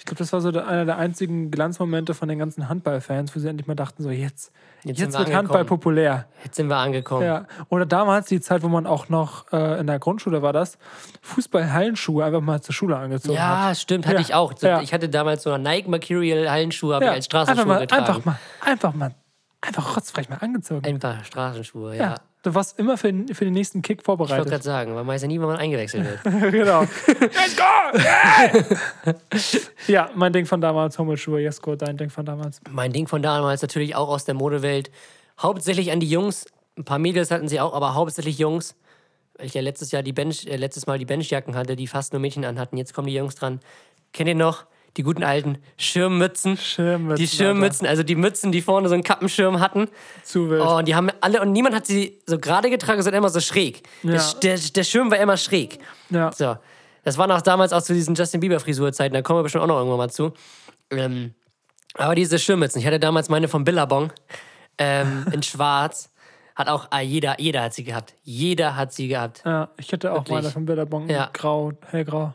Ich 0.04 0.06
glaube, 0.06 0.18
das 0.18 0.34
war 0.34 0.42
so 0.42 0.52
der, 0.52 0.68
einer 0.68 0.84
der 0.84 0.98
einzigen 0.98 1.50
Glanzmomente 1.50 2.12
von 2.12 2.28
den 2.28 2.38
ganzen 2.38 2.68
Handballfans, 2.68 3.34
wo 3.34 3.40
sie 3.40 3.48
endlich 3.48 3.66
mal 3.66 3.74
dachten, 3.74 4.02
so 4.02 4.10
jetzt, 4.10 4.52
Jetzt 4.82 5.00
jetzt, 5.00 5.14
wir 5.18 5.20
wird 5.20 5.34
Handball 5.34 5.64
populär. 5.64 6.26
Jetzt 6.44 6.56
sind 6.56 6.68
wir 6.68 6.76
angekommen. 6.76 7.24
Ja. 7.24 7.46
Oder 7.70 7.86
damals 7.86 8.26
die 8.26 8.38
Zeit, 8.42 8.62
wo 8.62 8.68
man 8.68 8.86
auch 8.86 9.08
noch 9.08 9.50
äh, 9.50 9.80
in 9.80 9.86
der 9.86 9.98
Grundschule 9.98 10.42
war 10.42 10.52
das, 10.52 10.76
Fußball-Hallenschuhe 11.22 12.22
einfach 12.22 12.42
mal 12.42 12.60
zur 12.60 12.74
Schule 12.74 12.98
angezogen 12.98 13.38
hat. 13.38 13.68
Ja, 13.70 13.74
stimmt, 13.74 14.04
hatte 14.06 14.16
Ja, 14.16 14.20
ich 14.20 14.34
auch. 14.34 14.52
Ja. 14.60 14.82
Ich 14.82 14.92
hatte 14.92 15.08
damals 15.08 15.42
so 15.42 15.52
eine 15.52 15.62
Nike 15.64 15.88
Mercurial 15.88 16.50
Hallenschuhe, 16.50 16.94
habe 16.96 17.06
Ja, 17.06 17.10
ich 17.12 17.16
als 17.16 17.24
Straßenschuhe 17.24 17.62
einfach 17.62 17.74
mal, 17.74 17.80
getragen. 17.80 18.04
einfach 18.04 18.24
mal, 18.26 18.38
einfach 18.60 18.94
mal, 18.94 19.14
einfach 19.62 19.96
rotzfrech 19.96 20.28
mal 20.28 20.36
angezogen. 20.42 20.84
Einfach 20.84 21.24
Straßenschuhe, 21.24 21.96
ja. 21.96 22.16
Du 22.44 22.54
warst 22.54 22.78
immer 22.78 22.96
für, 22.96 23.08
den- 23.12 23.34
für 23.34 23.44
den 23.44 23.54
nächsten 23.54 23.82
Kick 23.82 24.02
Ich 24.02 24.06
wollte 24.06 24.18
vorbereitet. 24.26 24.50
gerade 24.50 24.62
sagen, 24.62 24.94
man 24.94 25.06
weiß 25.06 25.22
ja 25.22 25.28
nie, 25.28 25.40
wann 25.40 25.48
man 25.48 25.56
eingewechselt 25.56 26.04
wird. 26.24 26.52
genau. 26.52 26.82
Let's 26.82 27.56
go! 27.56 27.98
Yeah! 27.98 29.14
ja, 29.88 30.10
mein 30.14 30.32
Ding 30.32 30.46
von 30.46 30.60
damals, 30.60 30.98
Hummelschuhe, 30.98 31.40
Jesko, 31.40 31.74
dein 31.76 31.96
Ding 31.96 32.10
von 32.10 32.24
damals. 32.24 32.60
mein 32.70 32.92
Ding 32.92 33.06
von 33.08 33.22
damals 33.22 33.62
natürlich 33.62 33.96
auch 33.96 34.08
aus 34.08 34.24
der 34.24 34.34
Modewelt. 34.34 34.90
Hauptsächlich 35.40 35.90
an 35.90 36.00
die 36.00 36.08
Jungs. 36.08 36.46
Ein 36.76 36.84
paar 36.84 36.98
Mädels 36.98 37.30
hatten 37.30 37.48
sie 37.48 37.60
auch, 37.60 37.72
aber 37.74 37.94
hauptsächlich 37.94 38.38
Jungs. 38.38 38.76
Weil 39.36 39.46
ich 39.46 39.54
ja 39.54 39.62
letztes 39.62 39.90
Jahr 39.90 40.02
die 40.02 40.12
Bench, 40.12 40.46
äh, 40.46 40.56
letztes 40.56 40.86
Mal 40.86 40.98
die 40.98 41.04
Benchjacken 41.06 41.56
hatte, 41.56 41.76
die 41.76 41.86
fast 41.86 42.12
nur 42.12 42.20
Mädchen 42.20 42.44
anhatten. 42.44 42.76
Jetzt 42.76 42.94
kommen 42.94 43.08
die 43.08 43.14
Jungs 43.14 43.34
dran. 43.34 43.60
Kennt 44.12 44.28
ihr 44.28 44.34
noch 44.36 44.64
die 44.96 45.02
guten 45.02 45.22
alten 45.24 45.58
Schirmmützen? 45.76 46.56
Schirmmützen, 46.56 47.16
Die 47.16 47.28
Schirmmützen, 47.28 47.86
also 47.86 48.02
die 48.02 48.14
Mützen, 48.14 48.52
die 48.52 48.62
vorne 48.62 48.88
so 48.88 48.94
einen 48.94 49.02
Kappenschirm 49.02 49.60
hatten. 49.60 49.88
Zu 50.22 50.50
wild. 50.50 50.62
Oh, 50.64 50.76
und 50.76 50.86
die 50.88 50.94
haben 50.94 51.10
alle, 51.20 51.40
und 51.40 51.52
niemand 51.52 51.74
hat 51.74 51.86
sie 51.86 52.20
so 52.26 52.38
gerade 52.38 52.70
getragen, 52.70 53.02
sondern 53.02 53.18
immer 53.22 53.30
so 53.30 53.40
schräg. 53.40 53.82
Der, 54.02 54.14
Ja. 54.14 54.20
Sch- 54.20 54.40
der, 54.40 54.56
der 54.58 54.84
Schirm 54.84 55.10
war 55.10 55.18
immer 55.18 55.36
schräg. 55.36 55.78
ja. 56.10 56.30
So. 56.32 56.56
Das 57.02 57.18
war 57.18 57.26
noch 57.26 57.42
damals 57.42 57.74
auch 57.74 57.82
zu 57.82 57.92
diesen 57.92 58.14
Justin 58.14 58.40
Bieber-Frisurzeiten, 58.40 59.12
da 59.12 59.20
kommen 59.20 59.38
wir 59.40 59.42
bestimmt 59.42 59.62
auch 59.64 59.68
noch 59.68 59.76
irgendwann 59.76 59.98
mal 59.98 60.10
zu. 60.10 60.32
Ähm, 60.90 61.34
aber 61.98 62.14
diese 62.14 62.38
Schirmmützen, 62.38 62.78
ich 62.80 62.86
hatte 62.86 62.98
damals 62.98 63.28
meine 63.28 63.46
von 63.46 63.62
Billabong 63.64 64.10
ähm, 64.78 65.26
in 65.32 65.42
schwarz. 65.42 66.10
Hat 66.56 66.68
auch 66.68 66.86
ah, 66.90 67.00
jeder, 67.00 67.38
jeder 67.40 67.62
hat 67.64 67.74
sie 67.74 67.84
gehabt. 67.84 68.14
Jeder 68.22 68.76
hat 68.76 68.92
sie 68.92 69.08
gehabt. 69.08 69.42
ja, 69.44 69.68
ich 69.76 69.92
hatte 69.92 70.12
auch 70.12 70.18
Wirklich. 70.18 70.34
meine 70.34 70.50
von 70.50 70.64
Bilderbong, 70.64 71.08
Ja. 71.10 71.28
grau, 71.32 71.72
hellgrau. 71.90 72.32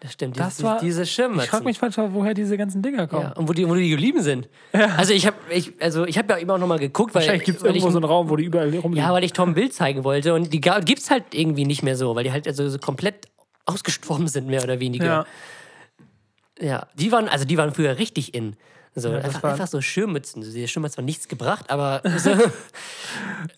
Das 0.00 0.12
stimmt, 0.12 0.38
Das 0.38 0.56
diese, 0.56 0.62
war, 0.68 0.78
diese 0.80 1.06
Schirmmützen. 1.06 1.44
Ich 1.44 1.50
frage 1.50 1.64
mich 1.64 1.80
manchmal, 1.80 2.12
woher 2.12 2.34
diese 2.34 2.56
ganzen 2.58 2.82
Dinger 2.82 3.06
kommen. 3.06 3.22
ja, 3.22 3.32
und 3.32 3.48
wo 3.48 3.52
die, 3.54 3.66
wo 3.68 3.74
die 3.74 3.88
geblieben 3.88 4.22
sind. 4.22 4.48
Also 4.72 5.14
ich 5.14 5.26
habe 5.26 5.36
ich, 5.50 5.72
also 5.80 6.04
ich 6.04 6.18
hab 6.18 6.28
ja 6.28 6.36
immer 6.36 6.54
auch 6.54 6.58
noch 6.58 6.66
mal 6.66 6.78
geguckt, 6.78 7.14
weil, 7.14 7.22
Wahrscheinlich 7.22 7.44
gibt 7.46 7.58
es 7.58 7.64
irgendwo 7.64 7.86
ich, 7.86 7.92
so 7.92 7.98
einen 7.98 8.04
Raum, 8.04 8.28
wo 8.28 8.36
die 8.36 8.44
überall 8.44 8.68
rumliegen. 8.76 8.94
Ja, 9.06 9.12
weil 9.12 9.24
ich 9.24 9.32
Tom 9.32 9.54
Bild 9.54 9.72
zeigen 9.72 10.04
wollte 10.04 10.34
und 10.34 10.52
die 10.52 10.60
ga- 10.60 10.80
gibt's 10.80 11.10
halt 11.10 11.24
irgendwie 11.32 11.64
nicht 11.64 11.82
mehr 11.82 11.96
so, 11.96 12.14
weil 12.14 12.24
die 12.24 12.32
halt 12.32 12.46
also 12.46 12.68
so 12.68 12.78
komplett 12.78 13.26
ausgestorben 13.64 14.28
sind, 14.28 14.46
mehr 14.48 14.62
oder 14.62 14.80
weniger. 14.80 15.04
ja. 15.06 15.26
Ja, 16.58 16.86
die 16.94 17.12
waren, 17.12 17.28
also 17.28 17.44
die 17.44 17.58
waren 17.58 17.72
früher 17.74 17.98
richtig 17.98 18.34
in. 18.34 18.56
So, 18.94 19.12
das 19.12 19.24
einfach, 19.24 19.42
war- 19.42 19.50
einfach 19.52 19.66
so 19.66 19.82
Schirmmützen. 19.82 20.40
Die 20.42 20.66
Schirmmützen 20.68 20.98
haben 20.98 21.04
nichts 21.04 21.28
gebracht, 21.28 21.68
aber 21.68 22.00
so, 22.18 22.30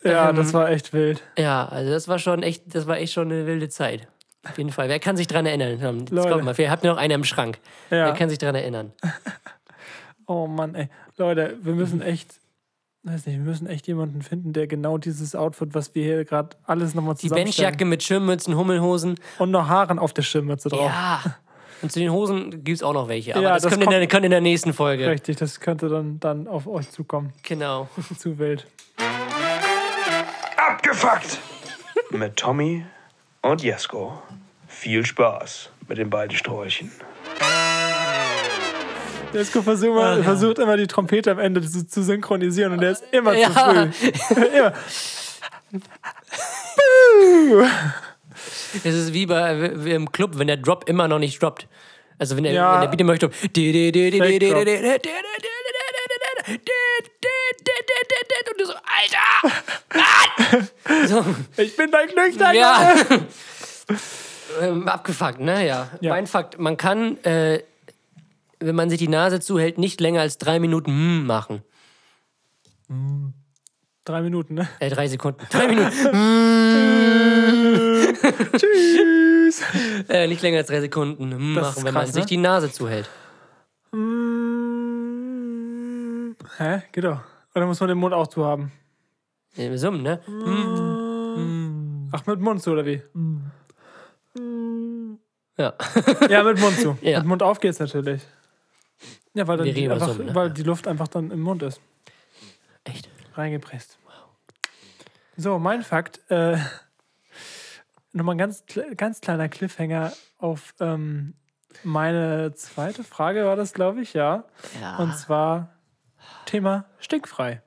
ja, 0.02 0.30
Ähm, 0.30 0.36
das 0.36 0.52
war 0.52 0.68
echt 0.70 0.92
wild. 0.92 1.22
ja, 1.38 1.66
also 1.68 1.90
das 1.92 2.08
war 2.08 2.18
schon 2.18 2.42
echt, 2.42 2.62
das 2.74 2.86
war 2.88 2.96
echt 2.98 3.12
schon 3.12 3.30
eine 3.30 3.46
wilde 3.46 3.68
Zeit. 3.68 4.08
Auf 4.46 4.56
jeden 4.56 4.70
Fall. 4.70 4.88
Wer 4.88 4.98
kann 5.00 5.16
sich 5.16 5.26
dran 5.26 5.46
erinnern? 5.46 6.00
Jetzt 6.00 6.10
Leute. 6.10 6.30
kommt 6.30 6.44
mal. 6.44 6.54
Vielleicht 6.54 6.70
habt 6.70 6.84
noch 6.84 6.96
einen 6.96 7.12
im 7.12 7.24
Schrank. 7.24 7.58
Ja. 7.90 8.06
Wer 8.06 8.12
kann 8.12 8.28
sich 8.30 8.38
dran 8.38 8.54
erinnern? 8.54 8.92
Oh 10.30 10.46
Mann, 10.46 10.74
ey. 10.74 10.88
Leute, 11.16 11.56
wir 11.62 11.72
müssen 11.72 12.02
echt, 12.02 12.34
weiß 13.02 13.24
nicht, 13.24 13.36
wir 13.38 13.44
müssen 13.46 13.66
echt 13.66 13.86
jemanden 13.86 14.20
finden, 14.20 14.52
der 14.52 14.66
genau 14.66 14.98
dieses 14.98 15.34
Outfit, 15.34 15.70
was 15.72 15.94
wir 15.94 16.04
hier 16.04 16.22
gerade 16.26 16.50
alles 16.64 16.94
nochmal 16.94 17.14
Die 17.14 17.28
zusammenstellen. 17.28 17.46
Benchjacke 17.70 17.84
mit 17.86 18.02
Schirmmützen, 18.02 18.54
Hummelhosen. 18.54 19.14
Und 19.38 19.50
noch 19.50 19.68
Haaren 19.68 19.98
auf 19.98 20.12
der 20.12 20.20
Schirmmütze 20.20 20.68
drauf. 20.68 20.90
Ja. 20.90 21.22
Und 21.80 21.90
zu 21.90 21.98
den 21.98 22.12
Hosen 22.12 22.62
gibt 22.62 22.76
es 22.76 22.82
auch 22.82 22.92
noch 22.92 23.08
welche. 23.08 23.32
Aber 23.36 23.42
Ja, 23.42 23.54
das, 23.54 23.62
das 23.62 23.72
kommt, 23.72 23.84
in 23.84 23.88
der, 23.88 24.00
kommt- 24.00 24.10
kommt 24.10 24.24
in 24.26 24.30
der 24.32 24.42
nächsten 24.42 24.74
Folge. 24.74 25.08
Richtig, 25.08 25.38
das 25.38 25.60
könnte 25.60 25.88
dann, 25.88 26.20
dann 26.20 26.46
auf 26.46 26.66
euch 26.66 26.90
zukommen. 26.90 27.32
Genau. 27.42 27.88
Zu 28.18 28.38
wild. 28.38 28.66
Abgefuckt! 30.56 31.38
mit 32.10 32.36
Tommy 32.36 32.84
und 33.42 33.62
Jesko. 33.62 34.22
Viel 34.68 35.04
Spaß 35.04 35.70
mit 35.88 35.98
den 35.98 36.10
beiden 36.10 36.36
Sträuchen. 36.36 36.92
Jesko 39.32 39.62
versucht, 39.62 39.94
mal, 39.94 40.22
versucht 40.22 40.58
immer 40.58 40.76
die 40.76 40.86
Trompete 40.86 41.30
am 41.30 41.38
Ende 41.38 41.60
zu, 41.62 41.86
zu 41.86 42.02
synchronisieren 42.02 42.72
und 42.72 42.80
der 42.80 42.92
ist 42.92 43.04
immer 43.12 43.34
Ja. 43.36 43.48
zu 43.48 43.54
früh. 43.54 43.88
immer. 47.48 47.70
Es 48.84 48.94
ist 48.94 49.12
wie, 49.12 49.26
bei, 49.26 49.84
wie 49.84 49.92
im 49.92 50.10
Club, 50.12 50.38
wenn 50.38 50.46
der 50.46 50.56
Drop 50.58 50.88
immer 50.88 51.08
noch 51.08 51.18
nicht 51.18 51.42
droppt. 51.42 51.66
Also 52.18 52.36
wenn 52.36 52.44
der, 52.44 52.52
Ja. 52.52 52.74
wenn 52.74 52.80
der 52.82 52.88
Beat 52.88 53.00
immer 53.00 53.12
Und 58.50 58.60
du 58.60 58.66
so, 58.66 58.74
Alter! 58.74 59.54
Mann! 59.94 60.68
So, 61.06 61.24
Ich 61.62 61.76
bin 61.76 61.90
dein 61.90 62.08
Glück, 62.08 62.38
dein 62.38 62.56
ja. 62.56 62.94
Ähm, 64.60 64.88
abgefuckt, 64.88 65.40
ne? 65.40 65.66
Ja. 65.66 65.88
Ja. 66.00 66.10
Mein 66.10 66.26
Fakt, 66.26 66.58
man 66.58 66.76
kann, 66.76 67.16
äh, 67.24 67.62
wenn 68.60 68.74
man 68.74 68.90
sich 68.90 68.98
die 68.98 69.08
Nase 69.08 69.40
zuhält, 69.40 69.78
nicht 69.78 70.00
länger 70.00 70.20
als 70.22 70.38
drei 70.38 70.58
Minuten 70.58 70.90
mm 70.90 71.26
machen. 71.26 71.62
Drei 74.04 74.22
Minuten, 74.22 74.54
ne? 74.54 74.68
Äh, 74.80 74.88
drei 74.88 75.06
Sekunden. 75.06 75.46
Drei 75.50 75.68
Minuten. 75.68 75.92
Tschüss. 78.56 79.62
äh, 80.08 80.26
nicht 80.26 80.42
länger 80.42 80.58
als 80.58 80.66
drei 80.68 80.80
Sekunden 80.80 81.28
mm 81.28 81.54
machen, 81.54 81.68
ist 81.68 81.76
wenn 81.84 81.94
man 81.94 82.04
krass, 82.04 82.14
sich 82.14 82.24
ne? 82.24 82.28
die 82.28 82.36
Nase 82.38 82.72
zuhält. 82.72 83.08
Hä? 86.56 86.82
Geht 86.92 87.04
doch. 87.04 87.20
Oder 87.58 87.66
muss 87.66 87.80
man 87.80 87.88
den 87.88 87.98
Mund 87.98 88.14
auch 88.14 88.28
zu 88.28 88.44
haben? 88.44 88.70
Äh, 89.56 89.76
Summen, 89.76 90.02
ne? 90.02 90.20
Ach, 92.12 92.24
mit 92.26 92.38
Mund 92.40 92.62
zu, 92.62 92.70
oder 92.70 92.86
wie? 92.86 93.02
Ja. 95.56 95.74
Ja, 96.30 96.42
mit 96.44 96.60
Mund 96.60 96.78
zu. 96.78 96.96
Ja. 97.02 97.18
Mit 97.18 97.26
Mund 97.26 97.42
auf 97.42 97.58
geht's 97.58 97.80
natürlich. 97.80 98.22
Ja, 99.34 99.48
weil, 99.48 99.56
dann 99.56 99.66
Wir 99.66 99.74
die 99.74 99.80
reden 99.80 99.92
über 99.92 99.94
einfach, 100.02 100.14
Summen, 100.14 100.26
ne? 100.28 100.34
weil 100.36 100.50
die 100.52 100.62
Luft 100.62 100.86
einfach 100.86 101.08
dann 101.08 101.32
im 101.32 101.40
Mund 101.40 101.62
ist. 101.64 101.80
Echt? 102.84 103.08
Reingepresst. 103.34 103.98
So, 105.36 105.58
mein 105.58 105.82
Fakt. 105.82 106.20
Äh, 106.30 106.58
Nochmal 108.12 108.36
ein 108.36 108.38
ganz, 108.38 108.62
kle- 108.68 108.94
ganz 108.94 109.20
kleiner 109.20 109.48
Cliffhanger 109.48 110.12
auf 110.38 110.74
ähm, 110.78 111.34
meine 111.82 112.54
zweite 112.54 113.02
Frage, 113.02 113.44
war 113.46 113.56
das, 113.56 113.74
glaube 113.74 114.00
ich, 114.00 114.14
ja. 114.14 114.44
Ja. 114.80 114.96
Und 114.98 115.16
zwar 115.16 115.74
Thema 116.46 116.84
stinkfrei. 116.98 117.62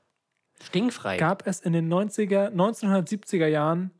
Stinkfrei. 0.64 1.18
Gab 1.18 1.48
es 1.48 1.60
in 1.60 1.74
den 1.74 1.92
90er, 1.92 2.50
1970er 2.52 3.48
Jahren 3.48 3.92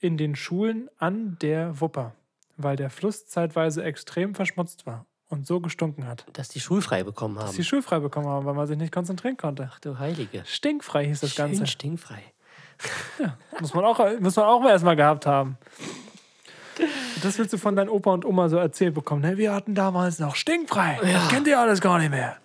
in 0.00 0.16
den 0.16 0.36
Schulen 0.36 0.88
an 0.98 1.36
der 1.40 1.80
Wupper, 1.80 2.14
weil 2.56 2.76
der 2.76 2.90
Fluss 2.90 3.26
zeitweise 3.26 3.82
extrem 3.82 4.34
verschmutzt 4.34 4.86
war 4.86 5.06
und 5.28 5.46
so 5.46 5.60
gestunken 5.60 6.06
hat. 6.06 6.26
dass 6.34 6.48
die 6.48 6.60
schulfrei 6.60 7.02
bekommen 7.02 7.34
Dass 7.36 7.46
haben. 7.46 7.52
sie 7.54 7.64
schulfrei 7.64 7.98
bekommen 7.98 8.28
haben, 8.28 8.46
weil 8.46 8.54
man 8.54 8.66
sich 8.66 8.76
nicht 8.76 8.92
konzentrieren 8.92 9.36
konnte. 9.36 9.68
Ach 9.72 9.80
du 9.80 9.98
Heilige. 9.98 10.44
Stinkfrei 10.46 11.06
hieß 11.06 11.20
das 11.20 11.30
Schön 11.34 11.46
Ganze. 11.46 11.66
stinkfrei. 11.66 12.22
Muss 13.60 13.72
man 13.74 13.84
auch, 13.84 13.98
muss 14.20 14.36
man 14.36 14.44
auch 14.46 14.60
mal 14.60 14.70
erstmal 14.70 14.96
gehabt 14.96 15.26
haben. 15.26 15.56
Das 17.22 17.38
willst 17.38 17.52
du 17.52 17.58
von 17.58 17.74
deinen 17.76 17.88
Opa 17.88 18.12
und 18.12 18.24
Oma 18.24 18.48
so 18.48 18.56
erzählt 18.58 18.94
bekommen. 18.94 19.22
Ne? 19.22 19.38
Wir 19.38 19.52
hatten 19.54 19.74
damals 19.74 20.18
noch 20.18 20.34
stinkfrei. 20.36 20.98
Das 21.02 21.28
kennt 21.28 21.46
ihr 21.46 21.58
alles 21.58 21.80
gar 21.80 21.98
nicht 21.98 22.10
mehr. 22.10 22.36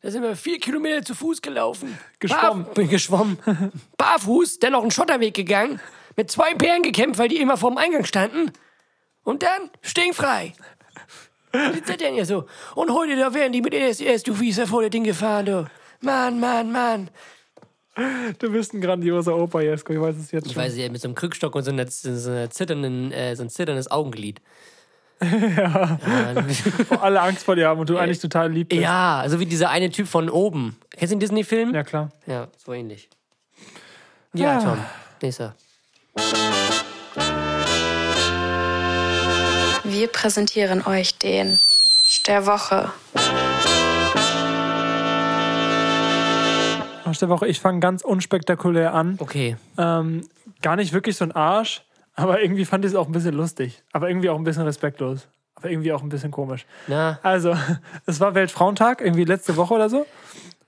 Da 0.00 0.10
sind 0.10 0.22
wir 0.22 0.36
vier 0.36 0.58
Kilometer 0.60 1.04
zu 1.04 1.14
Fuß 1.14 1.42
gelaufen. 1.42 1.98
Geschwommen. 2.18 2.64
Bar 2.64 2.74
bin 2.74 2.88
geschwommen. 2.88 3.38
Barfuß, 3.96 4.58
dann 4.60 4.72
noch 4.72 4.82
einen 4.82 4.90
Schotterweg 4.90 5.34
gegangen. 5.34 5.80
Mit 6.16 6.30
zwei 6.30 6.54
Bären 6.54 6.82
gekämpft, 6.82 7.18
weil 7.18 7.28
die 7.28 7.38
immer 7.40 7.56
vorm 7.56 7.78
Eingang 7.78 8.04
standen. 8.04 8.52
Und 9.24 9.42
dann 9.42 9.70
stinkfrei. 9.82 10.52
Wie 11.52 11.78
ist 11.78 11.88
das 11.88 11.96
denn 11.96 12.14
hier 12.14 12.26
so? 12.26 12.46
Und 12.74 12.92
heute, 12.92 13.16
da 13.16 13.32
wären 13.34 13.52
die 13.52 13.62
mit 13.62 13.72
du 13.72 14.40
Wieser, 14.40 14.66
vor 14.66 14.80
der 14.82 14.90
Ding 14.90 15.04
gefahren, 15.04 15.46
du. 15.46 15.70
Mann, 16.00 16.38
Mann, 16.38 16.70
Mann. 16.70 17.10
Du 18.38 18.52
bist 18.52 18.74
ein 18.74 18.80
grandioser 18.80 19.36
Opa, 19.36 19.60
Jesko. 19.60 19.92
Ich 19.92 20.00
weiß 20.00 20.16
es 20.16 20.30
jetzt 20.30 20.46
Ich 20.46 20.52
schon. 20.52 20.62
weiß 20.62 20.74
nicht, 20.74 20.92
mit 20.92 21.00
so 21.00 21.08
einem 21.08 21.16
Krückstock 21.16 21.54
und 21.54 21.64
so, 21.64 21.72
einer, 21.72 21.86
so, 21.88 22.30
einer 22.30 22.50
zitternden, 22.50 23.10
äh, 23.10 23.34
so 23.34 23.42
ein 23.42 23.50
zitterndes 23.50 23.90
Augenglied. 23.90 24.40
Ja. 25.20 25.98
Wo 26.88 26.94
alle 26.96 27.20
Angst 27.20 27.44
vor 27.44 27.56
dir 27.56 27.68
haben 27.68 27.80
und 27.80 27.88
du 27.90 27.98
eigentlich 27.98 28.20
total 28.20 28.52
lieb 28.52 28.68
bist. 28.68 28.80
Ja, 28.82 29.24
so 29.28 29.40
wie 29.40 29.46
dieser 29.46 29.70
eine 29.70 29.90
Typ 29.90 30.06
von 30.08 30.30
oben. 30.30 30.76
Kennst 30.90 31.12
du 31.12 31.16
den 31.16 31.20
Disney-Film? 31.20 31.74
Ja, 31.74 31.82
klar. 31.82 32.10
Ja, 32.26 32.48
so 32.64 32.72
ähnlich. 32.72 33.08
Ja, 34.32 34.58
Ah. 34.58 34.62
Tom. 34.62 34.78
Nächster. 35.22 35.54
Wir 39.84 40.08
präsentieren 40.08 40.86
euch 40.86 41.18
den 41.18 41.58
der 42.26 42.46
Woche. 42.46 42.90
Arsch 47.04 47.18
der 47.20 47.28
Woche, 47.30 47.46
ich 47.46 47.58
fange 47.60 47.80
ganz 47.80 48.02
unspektakulär 48.02 48.92
an. 48.92 49.16
Okay. 49.18 49.56
Ähm, 49.78 50.28
gar 50.60 50.76
nicht 50.76 50.92
wirklich 50.92 51.16
so 51.16 51.24
ein 51.24 51.32
Arsch, 51.32 51.82
aber 52.18 52.40
irgendwie 52.42 52.64
fand 52.64 52.84
ich 52.84 52.90
es 52.92 52.96
auch 52.96 53.06
ein 53.06 53.12
bisschen 53.12 53.34
lustig. 53.34 53.82
Aber 53.92 54.08
irgendwie 54.08 54.28
auch 54.30 54.36
ein 54.36 54.44
bisschen 54.44 54.64
respektlos. 54.64 55.28
Aber 55.54 55.70
irgendwie 55.70 55.92
auch 55.92 56.02
ein 56.02 56.08
bisschen 56.08 56.30
komisch. 56.30 56.66
Na, 56.86 57.18
Also, 57.22 57.56
es 58.06 58.20
war 58.20 58.34
Weltfrauentag, 58.34 59.00
irgendwie 59.00 59.24
letzte 59.24 59.56
Woche 59.56 59.74
oder 59.74 59.88
so. 59.88 60.06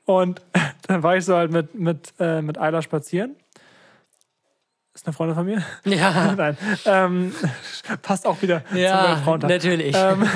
Und 0.04 0.40
dann 0.88 1.02
war 1.02 1.16
ich 1.16 1.24
so 1.24 1.36
halt 1.36 1.52
mit, 1.52 1.74
mit, 1.74 2.12
äh, 2.18 2.42
mit 2.42 2.58
Ayla 2.58 2.82
spazieren. 2.82 3.36
Ist 4.94 5.06
eine 5.06 5.12
Freundin 5.14 5.36
von 5.36 5.46
mir? 5.46 5.62
ja. 5.84 6.32
Nein. 6.36 6.58
Ähm, 6.84 7.32
passt 8.02 8.26
auch 8.26 8.40
wieder 8.42 8.62
zum 8.68 8.76
Ja, 8.78 9.10
Weltfrauentag. 9.10 9.50
natürlich. 9.50 9.96
Ähm, 9.96 10.26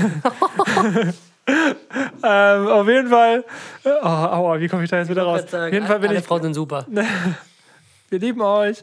ähm, 2.23 2.69
auf 2.69 2.87
jeden 2.89 3.09
Fall. 3.09 3.45
äh, 3.85 3.91
Oh, 4.03 4.07
aua, 4.07 4.61
wie 4.61 4.69
komme 4.69 4.85
ich 4.85 4.91
da 4.91 4.99
jetzt 4.99 5.09
wieder 5.11 5.25
raus? 5.25 5.43
Sagen, 5.51 5.67
auf 5.67 5.73
jeden 5.73 5.87
Fall 5.87 5.99
bin 6.01 6.11
alle 6.11 6.19
ich. 6.21 6.25
Frauen 6.25 6.43
sind 6.43 6.55
super. 6.55 6.87
Wir 8.09 8.19
lieben 8.19 8.41
euch. 8.41 8.83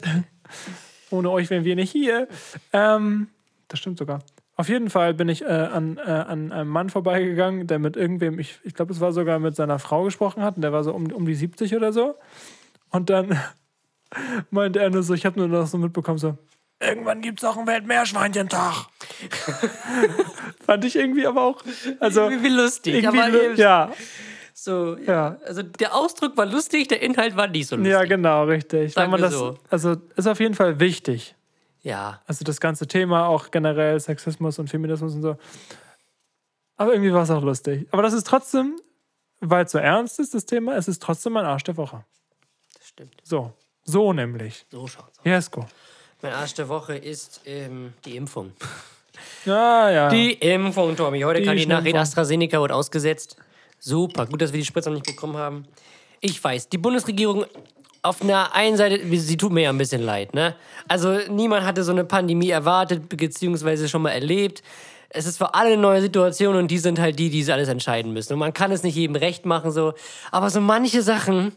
Ohne 1.12 1.30
euch 1.30 1.50
wären 1.50 1.64
wir 1.64 1.76
nicht 1.76 1.90
hier. 1.92 2.26
Ähm, 2.72 3.28
das 3.68 3.78
stimmt 3.78 3.98
sogar. 3.98 4.20
Auf 4.56 4.68
jeden 4.68 4.90
Fall 4.90 5.14
bin 5.14 5.28
ich 5.28 5.42
äh, 5.42 5.46
an, 5.46 5.96
äh, 5.98 6.10
an 6.10 6.52
einem 6.52 6.68
Mann 6.70 6.90
vorbeigegangen, 6.90 7.66
der 7.66 7.78
mit 7.78 7.96
irgendwem, 7.96 8.38
ich, 8.38 8.60
ich 8.64 8.74
glaube, 8.74 8.92
es 8.92 9.00
war 9.00 9.12
sogar 9.12 9.38
mit 9.38 9.56
seiner 9.56 9.78
Frau 9.78 10.04
gesprochen 10.04 10.42
hat, 10.42 10.56
und 10.56 10.62
der 10.62 10.72
war 10.72 10.84
so 10.84 10.92
um, 10.92 11.10
um 11.12 11.24
die 11.26 11.34
70 11.34 11.74
oder 11.74 11.92
so. 11.92 12.16
Und 12.90 13.08
dann 13.10 13.38
meinte 14.50 14.78
er 14.80 14.90
nur 14.90 15.02
so, 15.02 15.14
ich 15.14 15.24
habe 15.24 15.38
nur 15.38 15.48
noch 15.48 15.66
so 15.66 15.78
mitbekommen, 15.78 16.18
so, 16.18 16.36
irgendwann 16.80 17.22
gibt 17.22 17.38
es 17.42 17.44
auch 17.48 17.56
einen 17.56 17.66
Weltmeerschweinchentag. 17.66 18.86
Fand 20.66 20.84
ich 20.84 20.96
irgendwie 20.96 21.26
aber 21.26 21.42
auch, 21.42 21.62
also 22.00 22.30
Wie, 22.30 22.42
wie 22.42 22.48
lustig. 22.48 22.94
irgendwie, 23.02 23.20
aber 23.20 23.28
lu- 23.30 23.54
ja, 23.54 23.90
so, 24.64 24.96
ja. 24.96 25.38
Also 25.44 25.64
der 25.64 25.92
Ausdruck 25.92 26.36
war 26.36 26.46
lustig, 26.46 26.86
der 26.86 27.02
Inhalt 27.02 27.36
war 27.36 27.48
nicht 27.48 27.66
so 27.66 27.74
lustig. 27.74 27.90
Ja, 27.90 28.04
genau, 28.04 28.44
richtig. 28.44 28.92
Sagen 28.92 29.10
Wenn 29.12 29.20
man 29.20 29.28
das, 29.28 29.32
so. 29.32 29.58
also 29.68 29.96
ist 30.14 30.28
auf 30.28 30.38
jeden 30.38 30.54
Fall 30.54 30.78
wichtig. 30.78 31.34
Ja. 31.82 32.20
Also 32.26 32.44
das 32.44 32.60
ganze 32.60 32.86
Thema, 32.86 33.26
auch 33.26 33.50
generell 33.50 33.98
Sexismus 33.98 34.60
und 34.60 34.70
Feminismus 34.70 35.16
und 35.16 35.22
so. 35.22 35.36
Aber 36.76 36.92
irgendwie 36.92 37.12
war 37.12 37.24
es 37.24 37.30
auch 37.30 37.42
lustig. 37.42 37.88
Aber 37.90 38.02
das 38.02 38.12
ist 38.12 38.24
trotzdem, 38.24 38.80
weil 39.40 39.64
es 39.64 39.72
so 39.72 39.78
ernst 39.78 40.20
ist, 40.20 40.32
das 40.32 40.46
Thema, 40.46 40.76
es 40.76 40.86
ist 40.86 41.02
trotzdem 41.02 41.32
mein 41.32 41.44
Arsch 41.44 41.64
der 41.64 41.76
Woche. 41.76 42.04
Das 42.78 42.86
stimmt. 42.86 43.16
So. 43.24 43.52
So 43.82 44.12
nämlich. 44.12 44.64
So 44.70 44.86
schaut's 44.86 45.18
aus. 45.18 45.24
Jesko. 45.24 45.66
Mein 46.22 46.34
Arsch 46.34 46.54
der 46.54 46.68
Woche 46.68 46.96
ist 46.96 47.40
ähm, 47.46 47.94
die 48.04 48.16
Impfung. 48.16 48.52
Ja, 49.44 49.90
ja. 49.90 50.08
Die 50.08 50.34
Impfung, 50.34 50.94
Tommy. 50.94 51.20
Heute 51.22 51.40
Die 51.40 51.46
kam 51.46 51.56
die 51.56 51.66
Nachricht. 51.66 51.96
AstraZeneca 51.96 52.60
wird 52.60 52.70
ausgesetzt. 52.70 53.36
Super, 53.84 54.26
gut, 54.26 54.40
dass 54.40 54.52
wir 54.52 54.60
die 54.60 54.64
Spritze 54.64 54.90
noch 54.90 54.94
nicht 54.94 55.06
bekommen 55.06 55.36
haben. 55.36 55.64
Ich 56.20 56.42
weiß, 56.42 56.68
die 56.68 56.78
Bundesregierung 56.78 57.46
auf 58.02 58.22
einer 58.22 58.54
einen 58.54 58.76
Seite, 58.76 59.00
sie 59.18 59.36
tut 59.36 59.50
mir 59.50 59.62
ja 59.62 59.70
ein 59.70 59.78
bisschen 59.78 60.02
leid, 60.02 60.34
ne? 60.34 60.54
Also 60.86 61.18
niemand 61.28 61.66
hatte 61.66 61.82
so 61.82 61.90
eine 61.90 62.04
Pandemie 62.04 62.50
erwartet, 62.50 63.08
beziehungsweise 63.08 63.88
schon 63.88 64.02
mal 64.02 64.10
erlebt. 64.10 64.62
Es 65.08 65.26
ist 65.26 65.36
für 65.36 65.54
alle 65.54 65.72
eine 65.72 65.82
neue 65.82 66.00
Situation 66.00 66.54
und 66.54 66.70
die 66.70 66.78
sind 66.78 67.00
halt 67.00 67.18
die, 67.18 67.28
die 67.28 67.52
alles 67.52 67.68
entscheiden 67.68 68.12
müssen. 68.12 68.34
Und 68.34 68.38
man 68.38 68.54
kann 68.54 68.70
es 68.70 68.84
nicht 68.84 68.94
jedem 68.94 69.16
recht 69.16 69.46
machen, 69.46 69.72
so. 69.72 69.94
Aber 70.30 70.48
so 70.48 70.60
manche 70.60 71.02
Sachen, 71.02 71.50